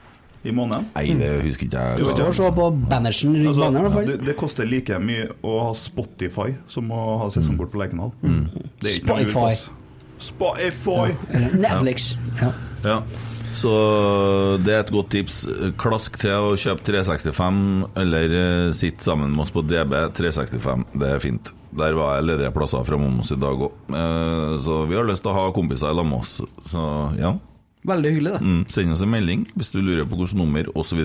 i 0.48 0.52
måneden? 0.56 0.86
Nei, 0.96 1.06
det 1.20 1.32
husker 1.44 1.68
ikke 1.68 1.82
jeg. 1.84 2.00
Du 2.00 2.10
står 2.14 2.30
og 2.30 2.36
ser 2.38 2.54
på 2.56 2.68
bannersen 2.90 3.34
rundt 3.36 3.50
Altså, 3.52 3.66
banen, 3.66 3.80
i 3.80 3.84
hvert 3.88 3.98
fall. 3.98 4.06
det, 4.12 4.20
det 4.30 4.36
koster 4.40 4.70
like 4.70 5.00
mye 5.04 5.26
å 5.44 5.58
ha 5.66 5.74
Spotify 5.76 6.54
som 6.72 6.92
å 6.96 7.02
ha 7.24 7.28
sesongkort 7.34 7.74
på 7.74 7.82
Lerkendal. 7.82 8.14
Er 8.24 8.38
lurt, 8.86 9.02
Spotify. 9.02 9.52
Spotify! 10.20 11.10
Ja. 11.34 11.50
Netflix. 11.66 12.14
Ja. 12.40 12.54
Ja. 12.86 13.02
Så 13.60 13.72
det 14.64 14.74
er 14.76 14.84
et 14.86 14.92
godt 14.94 15.10
tips. 15.12 15.42
Klask 15.82 16.16
til 16.22 16.52
å 16.52 16.56
kjøpe 16.60 16.86
365, 16.88 17.62
eller 18.00 18.36
eh, 18.40 18.66
sitt 18.78 19.02
sammen 19.04 19.34
med 19.34 19.48
oss 19.48 19.52
på 19.56 19.64
DB 19.66 19.96
365. 20.16 20.86
Det 21.02 21.10
er 21.16 21.24
fint. 21.24 21.52
Der 21.80 21.98
var 21.98 22.16
jeg 22.18 22.30
ledige 22.30 22.54
plasser 22.56 22.86
fra 22.88 22.98
oss 22.98 23.34
i 23.34 23.38
dag 23.42 23.60
òg. 23.68 23.92
Så 24.64 24.80
vi 24.90 24.96
har 24.98 25.06
lyst 25.06 25.22
til 25.26 25.34
å 25.34 25.38
ha 25.38 25.50
kompiser 25.54 25.92
i 25.92 25.98
lag 25.98 26.08
med 26.08 26.22
oss. 26.24 26.40
Så 26.70 26.86
ja. 27.20 27.36
Veldig 27.90 28.14
hyggelig, 28.14 28.36
det. 28.38 28.42
Mm, 28.46 28.62
send 28.70 28.94
oss 28.94 29.04
en 29.06 29.12
melding 29.14 29.46
hvis 29.58 29.72
du 29.74 29.80
lurer 29.82 30.06
på 30.06 30.20
hvilket 30.20 30.38
nummer, 30.40 30.70
osv. 30.78 31.02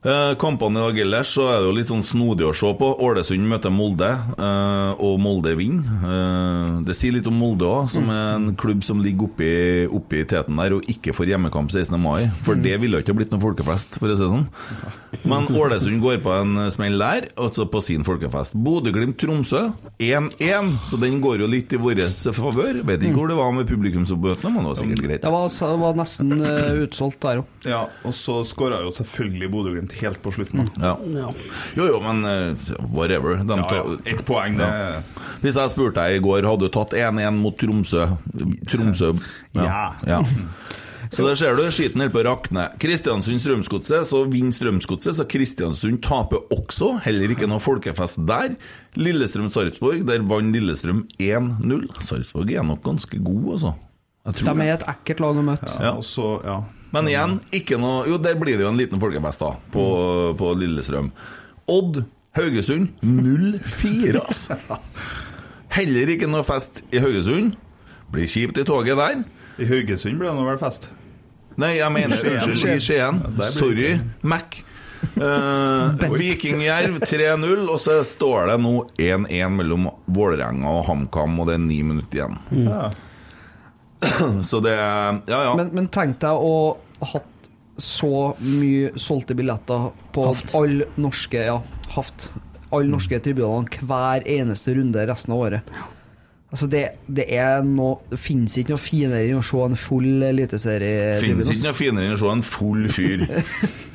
Eh, 0.00 0.34
kampene 0.40 0.80
i 0.80 0.82
dag 0.82 0.98
ellers 1.02 1.28
så 1.34 1.42
er 1.44 1.58
det 1.60 1.66
jo 1.66 1.72
litt 1.76 1.90
sånn 1.90 2.04
snodig 2.06 2.46
å 2.48 2.54
se 2.56 2.70
på. 2.72 2.86
Ålesund 3.04 3.44
møter 3.44 3.68
Molde, 3.68 4.08
eh, 4.32 4.92
og 4.96 5.18
Molde 5.20 5.52
vinner. 5.58 5.98
Eh, 6.08 6.78
det 6.86 6.94
sier 6.96 7.12
litt 7.12 7.26
om 7.28 7.36
Molde 7.36 7.68
òg, 7.68 7.90
som 7.92 8.08
er 8.08 8.38
en 8.38 8.54
klubb 8.56 8.80
som 8.82 9.02
ligger 9.04 9.28
oppi, 9.28 9.50
oppi 9.92 10.22
teten 10.24 10.56
der 10.56 10.72
og 10.78 10.88
ikke 10.88 11.12
får 11.12 11.34
hjemmekamp 11.34 11.68
16. 11.68 12.00
mai. 12.00 12.30
For 12.46 12.56
det 12.56 12.78
ville 12.80 13.02
ikke 13.02 13.12
ha 13.12 13.18
blitt 13.18 13.34
noen 13.34 13.44
folkefest, 13.44 14.00
for 14.00 14.08
å 14.08 14.16
si 14.16 14.24
det 14.24 14.30
sånn. 14.32 14.48
Men 15.28 15.50
Ålesund 15.52 16.00
går 16.00 16.22
på 16.24 16.32
en 16.32 16.70
smell 16.72 16.96
der, 16.96 17.28
altså 17.36 17.68
på 17.68 17.82
sin 17.84 18.06
folkefest. 18.06 18.56
Bodø-Glimt-Tromsø 18.56 19.66
1-1, 20.00 20.72
så 20.88 20.96
den 20.96 21.20
går 21.20 21.44
jo 21.44 21.50
litt 21.50 21.76
i 21.76 21.82
vår 21.82 22.00
favør. 22.08 22.80
Vet 22.88 23.04
ikke 23.04 23.18
hvor 23.20 23.28
det 23.28 23.36
var 23.36 23.52
med 23.52 23.68
publikumsoppmøtene, 23.68 24.54
men 24.54 24.64
det 24.64 24.72
var 24.72 24.80
sikkert 24.80 25.04
greit. 25.04 25.22
Det 25.28 25.34
var, 25.36 25.52
det 25.52 25.78
var 25.84 26.00
nesten 26.00 26.32
utsolgt 26.86 27.20
der 27.20 27.44
òg. 27.44 27.54
Ja, 27.68 27.84
og 28.06 28.16
så 28.16 28.40
skåra 28.48 28.80
jo 28.86 28.96
selvfølgelig 28.96 29.52
Bodø-Glimt 29.52 29.89
helt 30.00 30.20
på 30.22 30.32
slutten. 30.34 30.66
Ja. 30.80 30.94
Jo, 31.76 31.86
jo, 31.86 32.00
men 32.04 32.24
eh, 32.24 32.74
whatever. 32.92 33.40
De 33.44 33.56
Ja, 33.58 33.66
ja. 33.80 33.96
Ett 34.04 34.24
poeng, 34.28 34.58
det 34.60 34.68
Ja. 34.68 35.02
Hvis 35.40 35.56
jeg 35.56 35.72
spurte 35.72 36.02
deg 36.02 36.18
i 36.18 36.24
går, 36.24 36.44
hadde 36.46 36.68
du 36.68 36.72
tatt 36.74 36.92
1-1 36.96 37.38
mot 37.40 37.56
Tromsø 37.56 38.06
Tromsø 38.68 39.14
Ja. 39.56 39.94
ja. 40.06 40.22
Så 41.10 41.24
der 41.26 41.34
ser 41.34 41.56
du, 41.58 41.64
skiten 41.74 41.98
holder 41.98 42.12
på 42.14 42.20
å 42.22 42.26
rakne. 42.28 42.64
Kristiansund-Strømsgodset, 42.78 44.06
så 44.06 44.20
vinner 44.30 44.54
Strømsgodset, 44.54 45.16
så 45.18 45.24
Kristiansund 45.26 45.98
taper 46.06 46.44
også. 46.54 47.00
Heller 47.02 47.32
ikke 47.34 47.48
noe 47.50 47.62
folkefest 47.62 48.20
der. 48.28 48.54
Lillestrøm-Sarpsborg, 48.94 50.04
der 50.06 50.22
vant 50.30 50.54
Lillestrøm 50.54 51.06
1-0. 51.18 51.88
Sarpsborg 52.06 52.52
er 52.54 52.66
nok 52.68 52.84
ganske 52.86 53.18
god, 53.18 53.48
altså. 53.56 53.74
De 54.38 54.54
er 54.54 54.74
et 54.76 54.86
ekkelt 54.92 55.24
lag 55.24 55.40
å 55.40 55.42
møte. 55.42 55.72
Ja, 55.80 55.96
og 55.96 56.06
så, 56.06 56.36
ja. 56.46 56.60
Men 56.94 57.08
igjen, 57.10 57.36
ikke 57.54 57.78
noe 57.80 58.06
Jo, 58.10 58.18
der 58.22 58.38
blir 58.38 58.58
det 58.58 58.64
jo 58.66 58.72
en 58.72 58.80
liten 58.80 59.02
folkefest, 59.02 59.42
da, 59.42 59.54
på, 59.74 59.84
på 60.38 60.54
Lillestrøm. 60.58 61.12
Odd 61.70 62.02
Haugesund 62.38 62.88
0-4, 63.02 64.20
altså. 64.20 64.56
Heller 65.76 66.10
ikke 66.14 66.28
noe 66.30 66.46
fest 66.46 66.82
i 66.90 67.02
Haugesund. 67.02 67.54
Blir 68.10 68.26
kjipt 68.30 68.58
i 68.58 68.66
toget 68.66 68.98
der. 68.98 69.22
I 69.60 69.68
Haugesund 69.70 70.18
ble 70.18 70.30
det 70.30 70.38
nå 70.38 70.46
vel 70.46 70.58
fest. 70.58 70.90
Nei, 71.60 71.76
jeg 71.78 71.92
mener 71.92 72.22
unnskyld, 72.22 72.76
i 72.78 72.82
Skien. 72.82 73.20
Ja, 73.22 73.32
blir 73.36 73.54
Sorry. 73.54 73.90
Mac. 74.22 74.60
Uh, 75.16 75.96
Vikingjerv 76.12 76.98
3-0, 77.02 77.62
og 77.72 77.78
så 77.80 78.00
står 78.06 78.50
det 78.52 78.56
nå 78.64 78.74
1-1 79.00 79.54
mellom 79.56 79.88
Vålerenga 80.12 80.74
og 80.80 80.84
HamKam, 80.90 81.38
og 81.40 81.48
det 81.48 81.56
er 81.56 81.62
ni 81.64 81.80
minutter 81.86 82.20
igjen. 82.20 82.36
Ja. 82.66 82.90
Så 84.50 84.60
det 84.64 84.76
Ja, 84.76 85.20
ja. 85.28 85.52
Men, 85.58 85.72
men 85.76 85.90
tenk 85.92 86.20
deg 86.22 86.32
å 86.32 86.54
ha 87.00 87.10
hatt 87.14 87.36
så 87.80 88.34
mye 88.44 88.90
solgte 89.00 89.32
billetter 89.36 89.86
på 90.12 90.26
alle 90.58 90.90
norske 91.00 91.46
Ja, 91.46 91.62
haft. 91.94 92.30
Alle 92.70 92.92
norske 92.92 93.18
tribunene 93.24 93.80
hver 93.88 94.26
eneste 94.28 94.74
runde 94.76 95.06
resten 95.08 95.32
av 95.34 95.46
året. 95.46 95.72
Altså 96.50 96.66
det, 96.70 96.82
det 97.06 97.28
er 97.30 97.60
noe 97.62 98.00
Det 98.10 98.18
finnes 98.18 98.56
ikke 98.58 98.74
noe 98.74 98.82
finere 98.82 99.22
enn 99.28 99.38
å 99.38 99.44
se 99.46 99.60
en 99.64 99.78
full 99.78 100.24
eliteserietribune. 100.26 101.38
Finnes 101.40 101.52
ikke 101.54 101.68
noe 101.68 101.78
finere 101.78 102.10
enn 102.10 102.16
å 102.16 102.20
se 102.20 102.32
en 102.34 102.44
full 102.46 102.88
fyr. 102.92 103.24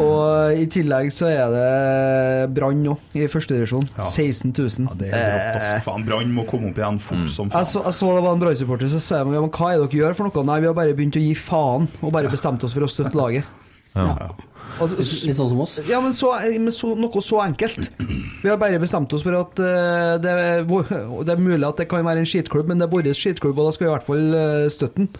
Og 0.00 0.58
i 0.58 0.66
tillegg 0.70 1.10
så 1.14 1.28
er 1.30 1.52
det 1.52 2.52
Brann 2.56 2.82
nå, 2.84 2.96
i 3.16 3.26
førstedivisjon. 3.30 3.88
Ja. 3.96 4.06
16 4.08 4.52
000. 4.52 4.88
Ja, 4.90 4.98
det 5.00 5.10
er 5.10 5.24
helt 5.26 5.56
rått. 5.56 5.86
Faen, 5.88 6.06
Brann 6.06 6.32
må 6.36 6.46
komme 6.48 6.70
opp 6.72 6.80
igjen 6.80 7.00
fort 7.02 7.32
som 7.32 7.50
Jeg 7.52 7.70
så, 7.70 7.82
jeg 7.86 7.96
så 7.98 8.12
det 8.16 8.22
var 8.24 8.36
en 8.36 8.44
Brann-supporter 8.44 8.92
som 8.92 9.02
sa 9.02 9.20
ja, 9.22 9.26
men 9.28 9.50
hva 9.50 9.72
er 9.72 9.82
det 9.82 9.88
dere 9.88 10.00
gjør 10.02 10.16
for 10.18 10.28
noe? 10.28 10.46
Nei, 10.48 10.60
vi 10.62 10.70
har 10.70 10.78
bare 10.78 10.96
begynt 10.96 11.18
å 11.18 11.24
gi 11.24 11.34
faen, 11.38 11.90
og 12.00 12.14
bare 12.14 12.32
bestemt 12.32 12.64
oss 12.66 12.74
for 12.76 12.86
å 12.86 12.90
støtte 12.90 13.18
laget. 13.18 13.58
Og, 14.80 14.88
Litt 14.96 15.36
sånn 15.36 15.50
som 15.50 15.58
oss. 15.60 15.74
ja, 15.84 15.98
men, 16.00 16.14
så, 16.16 16.30
men 16.56 16.72
så, 16.72 16.94
noe 16.96 17.20
så 17.22 17.42
enkelt. 17.44 17.90
Vi 18.00 18.48
har 18.48 18.56
bare 18.56 18.80
bestemt 18.80 19.12
oss 19.12 19.20
for 19.20 19.36
at 19.36 19.60
uh, 19.60 20.14
det, 20.22 20.32
er, 20.32 20.62
det 20.64 21.34
er 21.34 21.42
mulig 21.44 21.66
at 21.68 21.82
det 21.82 21.90
kan 21.90 22.00
være 22.06 22.22
en 22.24 22.28
skitklubb, 22.28 22.70
men 22.70 22.80
det 22.80 22.86
er 22.88 22.94
vår 22.94 23.10
skitklubb, 23.12 23.60
og 23.60 23.68
da 23.68 23.74
skal 23.76 23.84
vi 23.84 23.90
i 23.90 23.92
hvert 23.92 24.08
fall 24.08 24.38
støtte 24.72 25.04
den. 25.04 25.10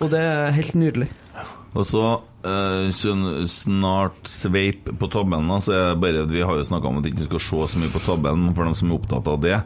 Og 0.00 0.08
det 0.14 0.22
er 0.24 0.56
helt 0.56 0.78
nydelig. 0.80 1.10
Og 1.76 1.84
så 1.88 2.06
eh, 2.46 2.90
sånn 2.96 3.46
snart 3.50 4.28
sveip 4.28 4.90
på 4.98 5.08
tabellen. 5.12 5.50
Altså, 5.52 5.94
bare, 6.00 6.26
vi 6.30 6.44
har 6.44 6.58
jo 6.58 6.68
snakka 6.68 6.90
om 6.90 7.00
at 7.00 7.08
vi 7.08 7.14
ikke 7.14 7.28
skal 7.30 7.44
se 7.46 7.72
så 7.74 7.82
mye 7.82 7.92
på 7.94 8.04
tabellen, 8.04 8.52
for 8.56 8.68
dem 8.68 8.76
som 8.78 8.90
er 8.90 8.98
opptatt 8.98 9.30
av 9.30 9.40
det. 9.42 9.58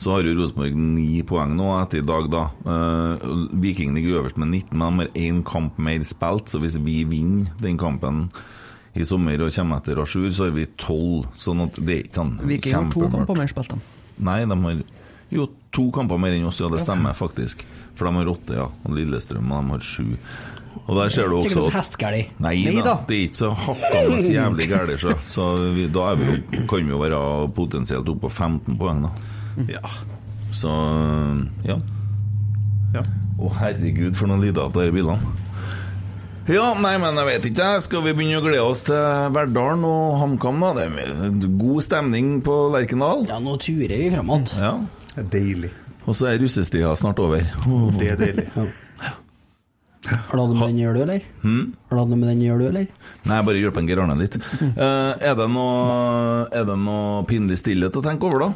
Så 0.00 0.14
har 0.14 0.24
jo 0.24 0.32
Rosenborg 0.38 0.76
ni 0.80 1.20
poeng 1.28 1.52
nå 1.58 1.74
etter 1.76 2.00
i 2.00 2.06
dag, 2.08 2.30
da. 2.32 2.46
Uh, 2.64 3.50
Viking 3.60 3.92
ligger 3.92 4.22
øverst 4.22 4.38
med 4.40 4.48
19, 4.48 4.78
men 4.80 5.02
de 5.02 5.04
har 5.04 5.18
én 5.28 5.42
kamp 5.44 5.76
mer 5.76 6.06
spilt, 6.08 6.48
så 6.48 6.62
hvis 6.62 6.78
vi 6.80 7.02
vinner 7.04 7.52
den 7.60 7.76
kampen 7.80 8.30
i 8.96 9.04
sommer 9.06 9.44
og 9.44 9.52
kommer 9.54 9.82
etter 9.82 10.00
jour, 10.00 10.30
så 10.32 10.48
har 10.48 10.56
vi 10.56 10.64
tolv. 10.80 11.28
Sånn 11.36 11.60
at 11.66 11.76
det 11.76 11.98
er 11.98 12.06
ikke 12.06 12.22
sånn 12.22 12.32
Viking 12.48 12.78
har 12.78 12.88
to 12.94 13.10
kamper 13.12 13.42
mer 13.42 13.52
spilt, 13.52 13.76
de. 13.76 13.98
Nei, 14.30 14.40
de 14.48 14.58
har 14.64 14.80
jo 15.30 15.46
to 15.74 15.86
kamper 15.94 16.18
mer 16.18 16.34
enn 16.34 16.48
oss, 16.48 16.58
ja, 16.62 16.70
det 16.72 16.80
stemmer 16.82 17.14
faktisk. 17.14 17.62
For 17.94 18.08
de 18.08 18.16
har 18.16 18.32
åtte, 18.32 18.56
ja. 18.56 18.66
Og 18.86 18.96
Lillestrøm 18.96 19.52
og 19.52 19.60
de 19.60 19.74
har 19.76 19.84
sju. 19.84 20.08
Og 20.86 20.96
der 20.98 21.12
ser 21.12 21.28
du 21.30 21.36
også 21.38 21.66
at 21.66 21.74
hestgæli. 21.76 22.22
Nei 22.42 22.54
Nei 22.64 22.76
da, 22.80 22.84
da. 22.86 22.94
det 23.08 23.16
er 23.16 23.26
ikke 23.28 23.38
så 23.40 23.50
hakkende 23.54 24.20
jævlig 24.34 24.68
gærent, 24.70 25.02
så, 25.02 25.14
så 25.30 25.46
vi, 25.76 25.86
da 25.92 26.08
er 26.12 26.18
vi, 26.20 26.38
kan 26.70 26.86
vi 26.86 26.94
jo 26.94 27.02
være 27.02 27.20
potensielt 27.54 28.10
oppe 28.10 28.26
på 28.26 28.32
15 28.32 28.78
poeng, 28.80 29.04
da. 29.06 29.12
Ja. 29.70 29.82
Så 30.56 30.72
ja. 31.66 31.76
ja. 32.96 33.04
Å 33.40 33.52
herregud, 33.60 34.16
for 34.18 34.30
noen 34.30 34.42
lyder 34.44 34.66
av 34.66 34.74
disse 34.74 34.94
bilene. 34.94 35.36
Ja, 36.50 36.72
nei, 36.74 36.96
men 36.98 37.18
jeg 37.20 37.28
vet 37.28 37.44
ikke. 37.52 37.66
Skal 37.84 38.02
vi 38.08 38.14
begynne 38.16 38.40
å 38.40 38.42
glede 38.42 38.64
oss 38.64 38.82
til 38.88 38.96
Verdalen 39.34 39.84
og 39.86 40.16
HamKam, 40.18 40.64
da? 40.64 40.72
Det 40.80 41.04
er 41.46 41.52
god 41.60 41.84
stemning 41.86 42.32
på 42.46 42.56
Lerkendal. 42.74 43.26
Ja, 43.30 43.38
nå 43.42 43.54
turer 43.62 43.94
vi 43.94 44.08
framover. 44.10 44.56
Ja. 44.58 44.72
Det 45.12 45.22
er 45.22 45.28
deilig. 45.36 45.70
Og 46.08 46.16
så 46.16 46.30
er 46.30 46.40
russestida 46.42 46.90
snart 46.98 47.20
over. 47.22 47.44
Oh. 47.68 47.90
Det 48.00 48.14
er 48.14 48.18
deilig. 48.18 48.48
Har 50.08 50.32
du 50.32 50.40
hatt 50.40 50.48
noe 50.48 50.56
med 50.56 50.70
den 50.70 50.80
å 50.80 50.84
gjøre, 50.86 50.96
du, 50.96 51.02
eller? 51.04 51.24
Har 51.44 51.98
du 51.98 52.00
hatt 52.00 52.10
noe 52.10 52.20
med 52.20 52.30
den 52.30 52.40
å 52.40 52.48
gjøre, 52.48 52.62
du, 52.62 52.68
eller? 52.70 52.86
Nei, 53.26 53.36
jeg 53.36 53.46
bare 53.50 53.60
hjelper 53.60 53.88
Geir 53.90 54.00
Arne 54.00 54.16
litt. 54.16 54.40
Uh, 54.40 55.12
er, 55.28 55.36
det 55.36 55.48
noe, 55.52 55.78
er 56.56 56.66
det 56.68 56.76
noe 56.80 57.22
pinlig 57.28 57.60
stillhet 57.60 58.00
å 58.00 58.04
tenke 58.04 58.30
over, 58.30 58.48
da? 58.48 58.52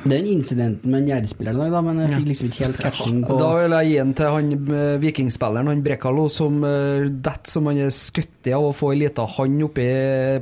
Det 0.00 0.14
er 0.16 0.22
en 0.22 0.30
incidenten 0.32 0.92
med 0.92 1.02
en 1.02 1.10
Jerv-spiller 1.10 1.52
i 1.52 1.58
dag, 1.58 1.72
da, 1.74 1.80
men 1.84 1.98
jeg 2.00 2.12
fikk 2.14 2.28
liksom 2.30 2.48
ikke 2.48 2.62
helt 2.64 2.78
catching 2.80 3.18
på 3.26 3.36
Da 3.36 3.50
vil 3.58 3.74
jeg 3.76 3.90
gi 3.90 3.96
den 3.98 4.12
til 4.16 4.32
han 4.32 4.52
eh, 4.56 4.92
vikingspilleren, 5.02 5.68
han 5.68 5.82
Brekalo, 5.84 6.24
som 6.32 6.62
uh, 6.64 7.04
detter 7.10 7.52
som 7.52 7.68
han 7.68 7.82
er 7.84 7.92
skutt 7.92 8.48
av 8.48 8.70
å 8.70 8.72
få 8.76 8.94
ei 8.94 9.02
lita 9.02 9.26
hand 9.36 9.66
oppi 9.66 9.88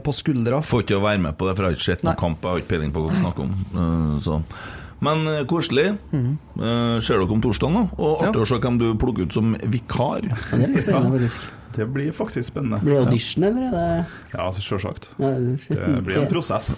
på 0.04 0.14
skuldra. 0.14 0.60
Får 0.62 0.84
ikke 0.84 1.00
å 1.00 1.06
være 1.08 1.24
med 1.24 1.38
på 1.40 1.48
det, 1.48 1.56
for 1.56 1.66
jeg 1.66 1.72
har 1.72 1.80
ikke 1.80 1.88
sett 1.88 2.06
noen 2.06 2.20
kamp. 2.20 2.44
Jeg 2.44 2.54
har 2.54 2.62
ikke 2.62 2.72
peiling 2.76 2.94
på 2.94 3.02
hva 3.02 3.10
vi 3.10 3.22
snakker 3.24 3.48
om. 3.48 3.56
Eh, 3.72 4.12
så. 4.28 4.38
Men 5.00 5.26
eh, 5.30 5.44
koselig. 5.46 5.92
Uh, 6.12 6.98
ser 7.04 7.20
dere 7.20 7.30
om 7.30 7.42
torsdagen, 7.44 7.74
da? 7.74 7.84
Og 8.02 8.24
artig 8.26 8.40
Ja. 8.40 8.42
å 8.42 8.48
se 8.50 8.58
hvem 8.58 8.78
du 8.80 8.88
plukker 8.98 9.28
ut 9.28 9.32
som 9.36 9.54
vikar. 9.54 10.24
Ja, 10.26 10.36
Det 10.56 10.64
er 10.64 10.68
litt 10.74 10.86
spennende, 10.88 11.12
faktisk. 11.20 11.40
Det 11.78 11.86
blir 11.94 12.10
faktisk 12.16 12.50
spennende. 12.50 12.80
Blir 12.82 12.98
det 12.98 13.06
audition, 13.06 13.44
eller 13.48 13.66
er 13.68 13.72
det 13.72 14.34
Ja, 14.34 14.48
sjølsagt. 14.52 15.08
Ja, 15.22 15.30
Det 15.38 16.02
blir 16.06 16.20
en 16.24 16.28
prosess. 16.30 16.72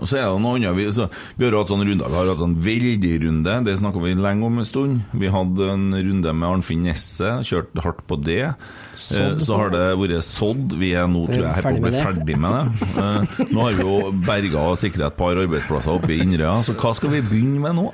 Og 0.00 0.06
så 0.10 0.18
er 0.20 0.26
det 0.26 0.42
noe 0.42 0.56
annet 0.58 0.76
vi, 0.76 0.86
så, 0.96 1.06
vi 1.38 1.46
har 1.46 1.56
hatt 1.60 1.70
sånne 1.72 1.86
runder. 1.88 2.10
Vi 2.10 2.18
har 2.20 2.30
hatt 2.32 2.42
sånn 2.42 2.56
veldig-runde, 2.64 3.56
det 3.68 3.76
snakka 3.80 4.02
vi 4.04 4.14
lenge 4.18 4.46
om 4.50 4.58
en 4.60 4.68
stund. 4.68 5.00
Vi 5.14 5.30
hadde 5.32 5.70
en 5.72 5.88
runde 5.94 6.34
med 6.36 6.48
Arnfinn 6.50 6.84
Nesse, 6.88 7.36
kjørte 7.46 7.84
hardt 7.86 8.04
på 8.10 8.18
det. 8.20 8.54
Sådd. 9.00 9.40
Så 9.46 9.56
har 9.56 9.72
det 9.72 9.84
vært 10.00 10.26
sådd. 10.26 10.76
Vi 10.80 10.92
er 10.98 11.08
nå, 11.10 11.24
tror 11.30 11.44
jeg, 11.46 11.54
her 11.56 11.66
på 11.70 11.76
å 11.78 11.84
bli 11.86 11.94
ferdig 11.96 12.38
med 12.40 12.56
det. 12.56 12.88
Eh, 13.00 13.44
Nå 13.54 13.64
har 13.64 13.76
vi 13.78 13.86
jo 13.86 14.12
berga 14.26 14.66
og 14.72 14.78
sikra 14.80 15.08
et 15.08 15.16
par 15.18 15.38
arbeidsplasser 15.40 15.94
oppe 15.96 16.12
i 16.14 16.20
Inderøya, 16.24 16.60
så 16.66 16.74
hva 16.76 16.92
skal 16.98 17.14
vi 17.14 17.22
begynne 17.24 17.62
med 17.64 17.78
nå? 17.80 17.88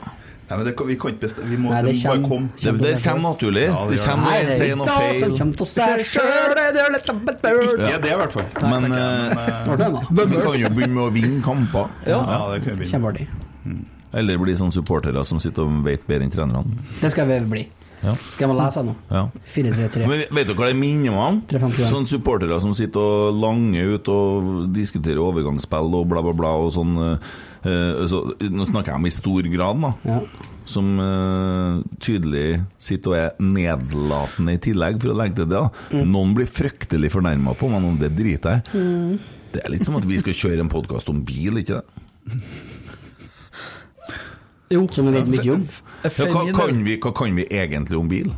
Nei, 0.47 0.57
men 0.57 0.67
det, 0.69 0.73
vi 0.87 0.95
kan 0.95 1.11
ikke 1.11 1.21
bestemme. 1.25 1.49
Vi 1.51 1.57
må, 1.59 1.71
Nei, 1.73 1.81
det 1.83 1.93
det 1.93 2.03
må 2.07 2.13
bare 2.13 2.23
komme. 2.23 2.49
Det, 2.55 2.73
det 2.79 2.93
kommer 3.03 3.33
naturlig. 3.33 3.65
Ja, 3.67 3.81
det 3.89 3.97
Det 3.97 4.05
kommer 4.07 4.27
når 4.27 4.37
en 4.37 4.47
det 4.47 4.53
er 4.53 4.61
sier 4.61 4.77
noe 4.79 4.87
da 4.87 4.99
som 5.19 5.33
kommer 5.41 5.57
til 5.59 5.65
å 5.65 5.71
seg 5.73 6.05
sjøl. 6.07 6.29
Ikke 7.67 7.99
det, 8.05 8.13
i 8.13 8.21
hvert 8.21 8.37
fall. 8.37 8.47
Men 8.63 8.87
eh, 8.95 10.23
vi 10.31 10.39
kan 10.45 10.55
jo 10.61 10.71
begynne 10.77 10.95
med 10.95 11.03
å 11.03 11.11
vinne 11.11 11.43
kamper. 11.43 11.91
ja, 12.07 12.21
det 12.53 12.63
kan 12.63 12.77
vi 12.77 12.85
begynne. 12.85 12.93
Kjempeartig. 12.95 13.27
Eller 14.17 14.39
bli 14.39 14.55
sånne 14.57 14.73
supportere 14.73 15.25
som 15.27 15.43
sitter 15.43 15.67
og 15.67 15.83
vet 15.85 16.07
bedre 16.07 16.29
enn 16.29 16.33
trenerne. 16.33 16.87
Det 17.03 17.11
skal 17.13 17.27
vi 17.29 17.41
bli. 17.51 17.65
Ja. 18.05 18.15
Skal 18.33 18.51
jeg 18.51 18.59
lese 18.59 18.83
nå? 18.87 18.95
Ja. 19.11 19.23
4-3-3. 19.55 20.09
Men 20.09 20.23
vet 20.25 20.49
dere 20.51 20.57
hva 20.59 20.69
det 20.71 20.79
minner 20.79 21.15
meg 21.15 21.23
om? 21.25 21.39
3-5-2. 21.51 21.87
Sånne 21.91 22.11
supportere 22.11 22.59
som 22.63 22.75
sitter 22.77 23.01
og 23.01 23.39
langer 23.41 23.95
ut 23.97 24.11
og 24.13 24.51
diskuterer 24.75 25.23
overgangsspill 25.25 25.97
og 26.01 26.11
bla, 26.11 26.23
bla, 26.27 26.35
bla. 26.37 26.53
Og 26.67 26.75
sånn, 26.77 26.93
eh, 27.03 27.33
eh, 27.71 28.05
så, 28.11 28.23
nå 28.43 28.69
snakker 28.69 28.93
jeg 28.93 29.01
om 29.01 29.09
i 29.09 29.15
stor 29.15 29.51
grad, 29.55 29.83
da. 29.87 29.95
Ja. 30.09 30.21
Som 30.67 30.97
uh, 30.99 31.79
tydelig 32.03 32.57
sitter 32.83 33.13
og 33.13 33.17
er 33.21 33.37
nedlatende 33.39 34.57
i 34.57 34.63
tillegg, 34.65 34.99
for 34.99 35.13
å 35.13 35.19
legge 35.21 35.39
til 35.39 35.51
det. 35.53 35.61
da. 35.61 35.85
Mm. 35.95 36.09
Noen 36.11 36.33
blir 36.35 36.51
fryktelig 36.51 37.13
fornærma 37.15 37.55
på 37.59 37.71
meg, 37.71 37.85
men 37.85 38.01
det 38.01 38.11
driter 38.19 38.59
jeg 38.59 38.83
mm. 38.83 39.13
Det 39.55 39.63
er 39.63 39.71
litt 39.73 39.87
som 39.87 39.95
at 39.97 40.05
vi 40.05 40.19
skal 40.19 40.35
kjøre 40.37 40.65
en 40.65 40.73
podkast 40.73 41.09
om 41.09 41.21
bil, 41.25 41.63
ikke 41.63 41.79
det? 41.79 42.03
Jo. 44.71 44.87
Som 44.91 45.07
vi 45.07 45.15
vet 45.15 45.29
mye 45.31 45.53
om. 45.55 45.65
Ja, 46.03 46.11
hva, 46.33 46.43
kan 46.57 46.83
vi, 46.87 46.97
hva 47.03 47.13
kan 47.15 47.37
vi 47.39 47.47
egentlig 47.51 47.99
om 47.99 48.09
bil? 48.11 48.33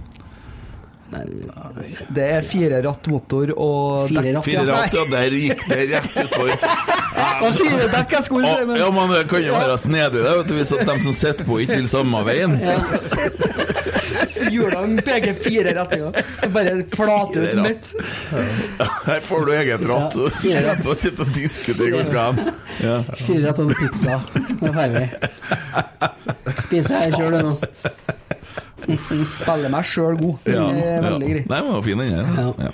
Det 1.09 2.25
er 2.37 2.45
fire 2.45 2.81
ratt 2.85 3.07
motor 3.09 3.53
og 3.55 4.09
Fire 4.11 4.23
dekk. 4.23 4.35
ratt, 4.37 4.45
Fire 4.49 4.65
ja. 4.65 4.75
ratt, 4.75 4.97
ja, 4.99 5.05
der 5.15 5.37
gikk 5.39 5.63
det 5.71 5.81
rett 5.95 6.19
utfor. 6.25 6.53
Og 7.39 7.55
fire 7.55 7.87
dekk, 7.93 8.13
jeg 8.15 8.25
skulle 8.27 8.51
si, 8.53 8.67
men 8.69 8.79
Ja, 8.79 8.89
men 8.95 9.11
det 9.15 9.23
kan 9.31 9.43
jo 9.43 9.55
være 9.57 9.79
snedig 9.81 10.21
det, 10.23 10.35
vet 10.41 10.49
du, 10.51 10.55
hvis 10.59 10.73
at 10.77 10.85
de 10.87 10.97
som 11.07 11.15
sitter 11.17 11.47
på, 11.49 11.59
ikke 11.65 11.79
vil 11.81 11.89
samme 11.91 12.21
veien. 12.27 12.55
hjulene 14.53 15.03
peker 15.07 15.35
fire 15.39 15.75
retninger. 15.77 16.13
Bare 16.55 16.75
flate 16.95 17.45
ut 17.47 17.57
midt. 17.65 17.91
Her 19.09 19.21
får 19.27 19.47
du 19.49 19.53
eget 19.57 19.85
ratt. 19.89 20.15
Ja, 20.19 20.29
Du 20.29 20.31
slipper 20.39 20.93
å 20.93 20.99
sitte 20.99 21.27
og 21.27 21.33
diskutere 21.35 21.91
hvor 21.95 22.07
skal 22.09 22.39
hen. 22.39 22.53
Ja. 22.85 22.97
Fire 23.19 23.43
rett 23.49 23.63
og 23.65 23.75
pizza. 23.81 24.21
Nå 24.61 24.71
er 24.71 24.79
ferdig. 24.79 25.07
Spiser 26.65 26.95
jeg 27.09 27.17
sjøl 27.19 27.39
nå. 27.43 27.53
Spiller 28.87 29.69
meg 29.73 29.85
sjøl 29.85 30.17
god. 30.21 30.37
Det 30.45 30.55
Ja. 30.55 30.69
er 30.71 30.77
Ja. 30.79 31.01
veldig 31.11 31.21
Nei, 31.21 31.33
greit. 31.35 31.49
men 31.49 31.65
det 31.65 31.73
var 31.75 31.83
fin 31.83 31.99
den 31.99 32.11
her. 32.15 32.27
Ja. 32.43 32.53
Ja. 32.65 32.71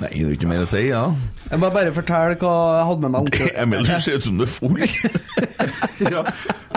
Nei, 0.00 0.08
det 0.08 0.22
er 0.26 0.30
ikke 0.32 0.48
mer 0.48 0.62
å 0.64 0.66
si, 0.66 0.80
ja. 0.88 1.02
Jeg 1.50 1.58
må 1.60 1.68
bare 1.72 1.92
fortelle 1.92 2.36
hva 2.40 2.52
jeg 2.78 2.86
hadde 2.88 3.00
med 3.00 3.10
meg. 3.10 3.40
Emil, 3.62 3.84
du 3.84 4.00
ser 4.00 4.16
ut 4.16 4.22
som 4.24 4.38
du 4.38 4.44
er 4.44 4.48
full. 4.48 4.80
Ja. 6.00 6.22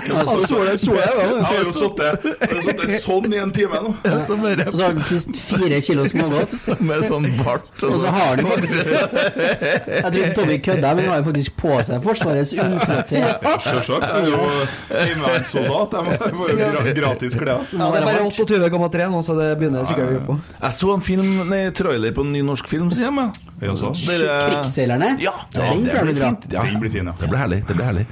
Jeg 0.03 0.15
har 0.19 0.35
jo 0.35 1.72
sittet 1.72 2.93
sånn 3.03 3.34
i 3.34 3.38
en 3.39 3.51
time 3.55 3.80
nå. 3.84 3.91
Som 4.27 4.41
bare 4.43 4.65
Og 4.68 4.73
så 4.76 4.81
har 4.81 4.89
han 4.95 5.03
spist 5.07 5.38
fire 5.47 5.77
kilo 5.85 6.05
smågodt. 6.11 6.55
med 6.89 7.05
sånn 7.07 7.27
bart. 7.39 7.69
Og 7.80 7.93
så 7.93 8.11
har 8.11 8.34
han 8.34 8.49
faktisk 8.49 8.89
Jeg 8.89 10.11
tror 10.15 10.34
Tommy 10.39 10.57
kødda, 10.65 10.93
men 10.97 11.05
han 11.05 11.14
har 11.14 11.22
jo 11.22 11.27
faktisk 11.30 11.55
på 11.61 11.77
seg 11.88 12.03
Forsvarets 12.03 12.51
ullkledde. 12.57 13.22
Sjølsagt. 13.64 14.07
Jeg 14.10 14.18
er 14.18 14.30
jo 14.34 14.41
heimevernssoldat. 14.89 15.95
Jeg 15.97 16.03
må- 16.10 16.41
får 16.41 16.53
jo 16.53 16.95
gratis 16.99 17.38
klær. 17.39 17.64
Ja, 17.72 17.91
det 17.93 18.01
er 18.01 18.10
bare 18.10 18.27
28,3 18.27 19.10
nå, 19.14 19.23
så 19.23 19.38
det 19.39 19.49
begynner 19.61 19.84
jeg 19.84 19.93
sikkert 19.93 20.10
å 20.10 20.14
gjøre 20.18 20.27
på. 20.27 20.39
Jeg 20.65 20.77
så 20.81 20.93
en 20.97 21.01
film, 21.05 21.31
nei, 21.49 21.64
trailer 21.72 22.11
på 22.18 22.26
en 22.27 22.34
ny 22.34 22.41
norsk 22.45 22.68
film, 22.68 22.91
sier 22.91 23.07
jeg? 23.07 23.31
Krigsseilerne? 23.64 25.14
Ja, 25.23 25.31
det, 25.53 25.60
Den 25.61 25.84
blir 25.84 26.01
blir 26.10 26.18
fint. 26.26 26.47
Ja. 26.51 26.64
Den 26.68 26.80
blir 26.81 26.91
fin, 26.91 27.05
ja. 27.07 27.14
Det 27.19 27.30
blir 27.30 27.39
herlig. 27.39 27.61
Det 27.68 27.76
blir 27.77 27.85
herlig. 27.85 28.05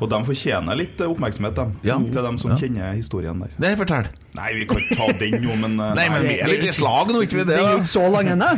Og 0.00 0.10
de 0.18 0.28
fortjener 0.28 0.76
litt 0.78 1.00
oppmerksomhet, 1.04 1.54
dem. 1.56 1.72
Ja. 1.86 1.96
Til 1.98 2.22
dem 2.28 2.38
som 2.38 2.50
Ja. 2.52 2.56
kjenner 2.60 2.94
historien 2.96 3.40
der. 3.44 3.50
Nei, 3.58 3.74
fortell. 3.76 4.08
Nei, 4.38 4.48
vi 4.54 4.66
kan 4.70 4.78
ikke 4.82 4.96
ta 4.98 5.06
den 5.18 5.42
jo, 5.42 5.56
men 5.56 5.78
eh, 5.80 5.94
Nei, 5.98 6.08
men 6.12 6.26
vi 6.28 6.36
er 6.40 6.50
litt 6.52 6.66
i 6.68 6.72
slag 6.76 7.10
nå, 7.10 7.22
ikke 7.26 7.40
vi 7.40 7.44
det? 7.44 7.56
Det 7.56 7.58
er 7.58 7.72
jo 7.72 7.80
ikke 7.82 7.92
så 7.94 8.04
lang 8.12 8.28
ennå. 8.34 8.50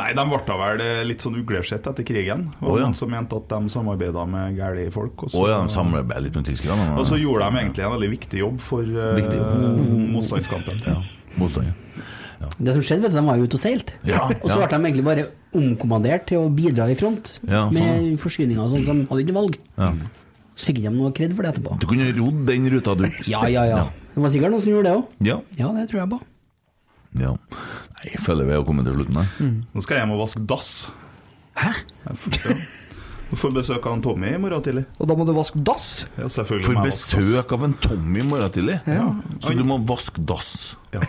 Nei, 0.00 0.08
de 0.16 0.24
ble 0.30 0.40
da 0.46 0.56
vel 0.62 0.80
eh, 0.86 1.02
litt 1.04 1.20
sånn 1.26 1.36
uglesett 1.40 1.86
etter 1.90 2.06
krigen. 2.06 2.46
Og 2.62 2.70
oh, 2.70 2.78
ja. 2.78 2.86
noen 2.86 2.96
som 2.96 3.10
mente 3.12 3.36
at 3.36 3.48
de 3.52 3.72
samarbeida 3.72 4.26
med 4.28 4.56
gærne 4.56 4.90
folk. 4.94 5.26
Og 5.26 5.30
så, 5.34 5.42
Å 5.42 5.48
ja, 5.50 5.60
de 5.66 5.74
samarbeida 5.76 6.20
litt 6.24 6.36
med 6.38 6.46
tyskerne. 6.48 6.92
og 6.96 7.06
så 7.08 7.18
gjorde 7.20 7.50
de 7.50 7.60
egentlig 7.64 7.84
en 7.84 7.94
veldig 7.96 8.10
viktig 8.16 8.40
jobb 8.44 8.60
for 8.60 8.82
eh, 8.82 9.14
Viktig 9.20 9.40
Uh, 9.46 9.78
motstandskampen. 10.16 10.80
Ja, 10.86 10.96
motstand. 11.36 11.72
Det 12.58 12.72
som 12.76 12.82
skjedde, 12.84 13.02
vet 13.06 13.12
du, 13.14 13.16
de 13.18 13.24
var 13.26 13.38
jo 13.40 13.46
ute 13.48 13.56
og 13.56 13.60
seilte. 13.62 13.96
Ja, 14.04 14.22
Og 14.28 14.50
så 14.50 14.58
ja. 14.60 14.66
ble 14.66 14.76
de 14.76 14.88
egentlig 14.90 15.04
bare 15.06 15.24
omkommandert 15.56 16.26
til 16.28 16.42
å 16.44 16.50
bidra 16.52 16.88
i 16.92 16.96
front 16.98 17.38
Ja, 17.48 17.66
sånn. 17.70 17.74
med 17.76 18.20
forsyninger 18.20 18.60
og 18.62 18.70
sånn. 18.74 18.84
så 18.84 18.92
De 18.92 19.06
hadde 19.08 19.24
ikke 19.24 19.32
noe 19.34 19.42
valg. 19.42 19.58
Ja. 20.56 20.62
Så 20.62 20.70
fikk 20.70 20.78
de 20.86 20.90
noe 20.94 21.12
kred 21.12 21.34
for 21.36 21.44
det 21.44 21.54
etterpå. 21.54 21.76
Du 21.82 21.86
kunne 21.90 22.06
rodd 22.16 22.46
den 22.48 22.68
ruta, 22.72 22.94
du. 22.96 23.04
Ja, 23.28 23.42
ja, 23.52 23.66
ja. 23.68 23.82
Det 24.14 24.22
var 24.24 24.32
sikkert 24.32 24.54
noen 24.54 24.62
som 24.64 24.72
gjorde 24.72 24.88
det 24.88 24.94
òg. 24.96 25.10
Ja. 25.28 25.36
Ja, 25.60 25.72
det 25.76 25.88
tror 25.90 26.00
jeg 26.02 26.10
på. 26.14 26.20
ja. 27.20 27.34
Nei, 27.96 28.10
jeg 28.12 28.20
føler 28.24 28.44
vi 28.48 28.52
har 28.56 28.64
kommet 28.68 28.84
til 28.88 28.96
slutten 28.98 29.16
her. 29.20 29.52
Nå 29.72 29.82
skal 29.84 29.96
jeg 29.96 30.04
hjem 30.04 30.14
og 30.16 30.22
vaske 30.24 30.42
dass. 30.48 30.70
Hæ? 31.56 31.70
Du 33.26 33.34
får 33.40 33.54
besøk 33.56 33.86
av 33.88 33.96
en 33.96 34.02
Tommy 34.04 34.34
i 34.36 34.40
morgen 34.40 34.62
tidlig. 34.62 34.84
Og 35.00 35.08
da 35.10 35.16
må 35.18 35.24
du 35.26 35.32
vaske 35.34 35.60
dass. 35.66 35.86
Ja, 36.16 36.28
selvfølgelig 36.30 36.66
Får 36.68 36.82
besøk 36.84 37.54
av 37.56 37.64
en 37.66 37.76
Tommy 37.82 38.20
i 38.20 38.26
morgen 38.28 38.52
tidlig. 38.54 38.76
Ja. 38.86 39.06
Så 39.42 39.56
du 39.56 39.64
må 39.66 39.80
vaske 39.88 40.22
dass. 40.28 40.76
Ja. 40.94 41.02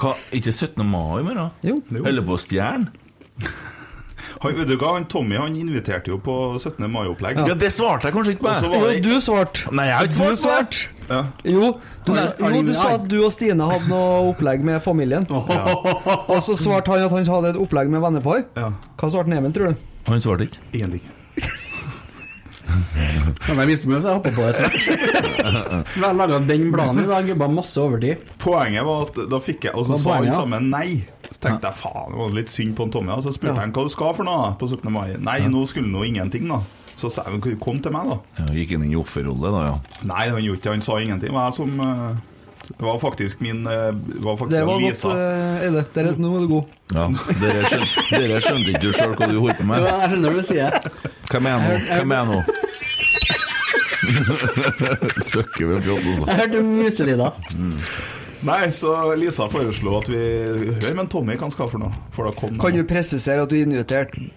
Hva, 0.00 0.14
ikke 0.34 0.52
17. 0.52 0.82
mai 0.86 1.20
i 1.20 1.26
morgen? 1.28 1.52
Jo. 1.66 1.78
Holder 1.92 2.24
på 2.24 2.34
på 2.34 2.40
Stjern? 2.46 2.88
Han, 4.42 4.54
vet 4.54 4.68
du 4.70 4.76
hva, 4.78 4.92
han 4.94 5.04
Tommy 5.10 5.36
han 5.40 5.56
inviterte 5.58 6.12
jo 6.12 6.18
på 6.22 6.34
17. 6.60 6.84
mai-opplegg. 6.92 7.40
Ja, 7.48 7.54
det 7.58 7.72
svarte 7.74 8.06
jeg 8.08 8.14
kanskje 8.14 8.36
ikke 8.36 8.44
på. 8.46 8.52
Jo, 8.76 8.92
du 9.02 9.20
svarte. 9.24 9.72
Nei, 9.74 9.88
jeg 9.90 9.96
har 9.98 10.08
ikke 10.10 10.36
svart. 10.36 10.38
svart 10.44 11.08
ja. 11.08 11.20
Jo, 11.48 11.70
du, 12.04 12.12
sa- 12.14 12.34
jo, 12.38 12.62
du 12.68 12.74
sa 12.76 12.88
at 12.98 13.06
du 13.08 13.16
og 13.24 13.32
Stine 13.32 13.64
hadde 13.70 13.88
noe 13.88 14.28
opplegg 14.30 14.62
med 14.62 14.82
familien. 14.84 15.24
Og 15.32 16.38
så 16.44 16.54
svarte 16.60 16.92
han 16.92 17.06
at 17.06 17.14
han 17.16 17.24
hadde 17.32 17.54
et 17.54 17.60
opplegg 17.64 17.88
med 17.90 18.04
vennepar. 18.04 18.44
ja. 18.58 18.70
Hva 19.00 19.10
svarte 19.14 19.32
Neven, 19.32 19.54
tror 19.56 19.72
du? 19.72 19.86
Han 20.08 20.20
svarte 20.24 20.46
ikke. 20.48 20.60
Egentlig 20.74 21.00
ikke. 21.02 21.14
Men 23.48 23.68
visste 23.70 23.88
det, 23.90 24.00
så 24.04 24.12
jeg 24.12 24.18
hoppa 24.18 24.32
på 24.36 24.48
det. 24.48 24.70
Vi 25.94 26.02
har 26.04 26.14
laga 26.16 26.38
den 26.48 26.70
bladen 26.72 27.02
i 27.02 27.06
dag, 27.08 27.28
jobba 27.28 27.48
masse 27.52 27.80
overtid. 27.82 28.24
Poenget 28.42 28.84
var 28.86 29.06
at 29.08 29.20
da 29.30 29.40
fikk 29.42 29.68
jeg 29.68 29.74
Og 29.78 29.86
så 29.88 29.98
sa 30.00 30.18
han 30.20 30.32
sammen 30.34 30.68
nei. 30.72 31.04
Så 31.28 31.40
tenkte 31.44 31.68
jeg 31.70 31.80
faen, 31.82 32.12
det 32.14 32.20
var 32.22 32.34
litt 32.38 32.52
synd 32.52 32.74
på 32.78 32.86
en 32.88 32.92
Tommy. 32.94 33.12
Og 33.16 33.24
så 33.26 33.32
spurte 33.36 33.56
jeg 33.60 33.68
ja. 33.70 33.74
hva 33.76 33.84
du 33.88 33.92
skal 33.92 34.14
for 34.16 34.28
noe 34.28 34.52
på 34.60 34.68
17. 34.70 34.88
mai. 34.94 35.08
Nei, 35.20 35.38
nå 35.52 35.64
skulle 35.70 35.90
nå 35.92 36.06
ingenting, 36.08 36.48
da. 36.50 36.62
Så 36.98 37.10
sa 37.14 37.22
jeg 37.28 37.38
du 37.44 37.52
kom 37.62 37.78
til 37.82 37.92
meg, 37.94 38.08
da. 38.10 38.16
Ja, 38.40 38.48
gikk 38.56 38.72
inn 38.74 38.88
i 38.88 38.96
offerrolle, 38.98 39.52
da, 39.54 39.60
ja. 39.68 39.76
Nei, 40.08 40.24
han 40.32 40.42
gjorde 40.42 40.58
ikke 40.58 40.66
det. 40.70 40.74
Han 40.78 40.86
sa 40.88 40.96
ingenting. 41.04 41.34
Var 41.36 41.46
jeg 41.50 41.58
som 41.60 41.82
eh, 41.84 42.24
Det 42.72 42.84
var 42.84 42.98
faktisk 42.98 43.40
min 43.44 43.60
eh, 43.70 43.92
Det 43.94 44.24
var 44.24 44.36
faktisk 44.40 44.56
Det 44.56 44.64
var 44.66 44.82
Lisa. 44.82 45.12
godt, 45.12 45.62
Eide. 45.68 45.84
Det 45.94 46.02
er- 46.06 46.18
Nå 46.24 46.32
er 46.34 46.40
du 46.40 46.48
god. 46.56 46.64
ja. 46.96 47.04
Dere 47.42 47.62
skjønte, 47.70 48.18
dere 48.24 48.40
skjønte 48.42 48.74
ikke 48.74 48.94
sjøl 48.98 49.14
hva 49.14 49.28
du 49.30 49.38
holdt 49.44 49.60
på 49.60 49.66
Jo, 49.66 49.68
med. 49.70 49.86
Jeg 49.86 50.10
skjønner 50.14 50.34
hva 50.34 50.42
du 50.42 50.48
sier. 50.48 50.90
Hva 51.28 51.42
mener 51.44 51.68
nå? 51.68 51.78
Hvem 51.92 52.16
er 52.18 52.32
nå? 52.32 52.40
Søkker 55.32 55.66
med 55.72 55.82
pjott 55.84 56.06
også. 56.12 56.28
Jeg 56.28 56.40
hørte 56.44 56.62
muselyder. 56.62 57.30
Nei, 58.48 58.68
så 58.70 58.92
Lisa 59.18 59.48
foreslo 59.50 59.96
at 59.98 60.08
vi 60.12 60.18
Hør, 60.78 60.92
men 60.94 61.08
Tommy, 61.10 61.34
hva 61.34 61.48
han 61.48 61.54
skal 61.54 61.70
for 61.72 61.82
noe? 61.82 61.90
For 62.14 62.30
Kan 62.62 62.76
du 62.76 62.84
presisere 62.86 63.42
at 63.42 63.50
du 63.50 63.56
inviterte 63.58 64.28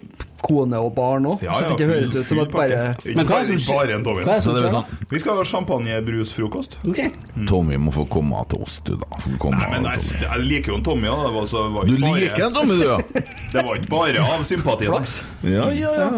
kone 0.41 0.79
og 0.81 0.95
barn 0.97 1.27
òg? 1.29 1.43
Ja, 1.45 1.53
så 1.53 1.67
det 1.67 1.75
ikke 1.75 1.85
full- 1.85 1.99
høres 1.99 2.15
ut 2.15 2.29
som 2.31 2.39
at 2.41 2.49
bare 2.55 2.79
Men 3.05 3.27
hva 3.29 3.35
er 3.37 3.43
det 3.45 3.51
som 3.51 3.59
skjer? 3.61 3.77
bare 3.77 3.93
en 3.99 4.03
Tommy. 4.07 4.23
Hva 4.25 4.31
er 4.33 4.39
det 4.39 4.45
Så 4.47 4.55
det 4.55 4.63
er 4.63 4.69
skjer, 4.71 4.73
sånn 4.79 5.11
Vi 5.11 5.19
skal 5.21 5.37
ha 5.37 5.43
champagnebrusfrokost. 5.51 6.77
Okay. 6.89 7.11
Mm. 7.35 7.45
Tommy 7.51 7.77
må 7.77 7.93
få 7.93 8.07
komme 8.09 8.41
til 8.49 8.63
oss, 8.65 8.79
du, 8.89 8.95
da. 8.97 9.21
Komme, 9.37 9.61
Men 9.69 9.85
jeg, 9.91 10.17
jeg 10.25 10.45
liker 10.47 10.73
jo 10.73 10.79
en 10.79 10.83
Tommy, 10.89 11.05
ja. 11.11 11.19
Det 11.27 11.33
var, 11.37 11.45
så, 11.53 11.67
var 11.75 11.85
Du 11.85 11.93
bare, 12.01 12.19
liker 12.25 12.47
en 12.47 12.57
Tommy, 12.57 12.79
du, 12.81 12.87
ja? 12.89 12.97
Det 13.53 13.65
var 13.69 13.75
ikke 13.77 13.91
bare 13.93 14.25
av 14.25 14.43
sympati. 14.49 14.89
Flaks. 14.89 15.19
Ja, 15.45 15.69
ja, 15.77 15.93
ja. 15.93 16.09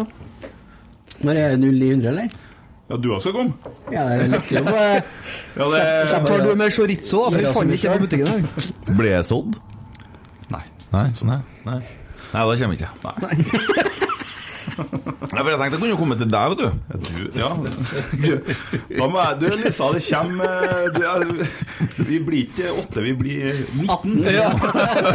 Når 1.20 1.36
er 1.44 1.52
det 1.52 1.60
0 1.68 1.82
i 1.84 1.90
100, 1.92 2.08
eller? 2.14 2.40
Ja, 2.88 2.96
du 3.00 3.08
også 3.14 3.32
kom? 3.32 3.54
Ja, 3.92 4.02
det 4.10 4.26
er 4.26 4.32
lykkelig 4.34 4.60
å 4.60 4.64
på 4.66 4.76
Ja, 4.76 5.68
det 5.72 5.84
Tar 6.28 6.42
du 6.44 6.50
med 6.60 6.72
chorizo, 6.74 7.22
da? 7.24 7.30
For 7.32 7.38
vi 7.40 7.52
fant 7.56 7.76
ikke 7.78 7.94
på 7.94 8.02
butikken 8.04 8.26
i 8.28 8.30
dag. 8.34 8.42
Ble 8.98 9.08
jeg 9.14 9.24
sådd? 9.30 9.56
Nei. 10.52 10.64
Nei, 10.92 11.06
nei, 11.24 11.38
nei. 11.64 11.78
Nei, 12.34 12.42
da 12.42 12.42
kommer 12.44 12.74
jeg 12.76 12.82
ikke. 12.82 12.92
Nei. 13.06 13.14
Nei, 14.74 15.40
for 15.44 15.48
jeg 15.48 15.58
tenkte 15.62 15.70
jeg 15.70 15.80
kunne 15.80 15.92
jo 15.94 15.98
komme 16.02 16.16
til 16.20 16.28
deg, 16.34 16.44
vet 16.52 16.60
du. 16.60 16.68
Du, 17.08 17.22
ja. 17.40 17.50
Hva 18.98 19.06
med 19.14 19.40
deg? 19.40 19.48
Du, 19.54 19.56
Lisa, 19.62 19.88
det 19.94 20.02
kommer 20.10 20.48
det 20.98 21.04
er, 21.08 21.18
Vi 22.10 22.20
blir 22.26 22.40
ikke 22.50 22.66
åtte, 22.82 22.98
vi 23.06 23.14
blir 23.16 23.64
19. 23.80 24.28
Ja. 24.28 24.50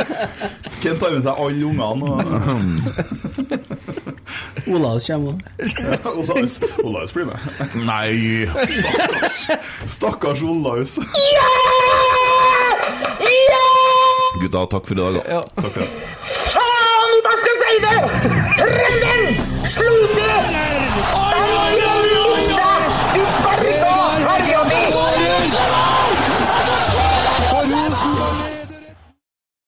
Kent 0.82 0.98
tar 1.04 1.14
med 1.14 1.22
seg 1.28 1.34
alle 1.38 1.70
ungene. 1.70 2.08
Og 2.10 2.18
Olaus 4.70 5.08
kommer 5.10 5.32
òg. 5.34 5.40
Olaus 6.86 7.12
blir 7.16 7.26
med. 7.26 7.40
Nei. 7.88 8.46
Stakkars 9.90 10.42
Olaus. 10.46 10.98
Gutta, 14.40 14.62
takk 14.72 14.86
for 14.88 14.94
i 14.96 15.00
dag, 15.00 15.14
da. 15.18 15.42
Takk 15.58 15.74
for 15.74 15.82
det. 15.82 15.90
Faen, 16.54 17.18
hva 17.26 17.34
skal 17.42 17.52
jeg 17.52 17.58
si 17.64 17.74
det? 17.86 17.98
Trønderen! 18.62 19.42
Slo 19.74 19.96
til! 20.16 21.29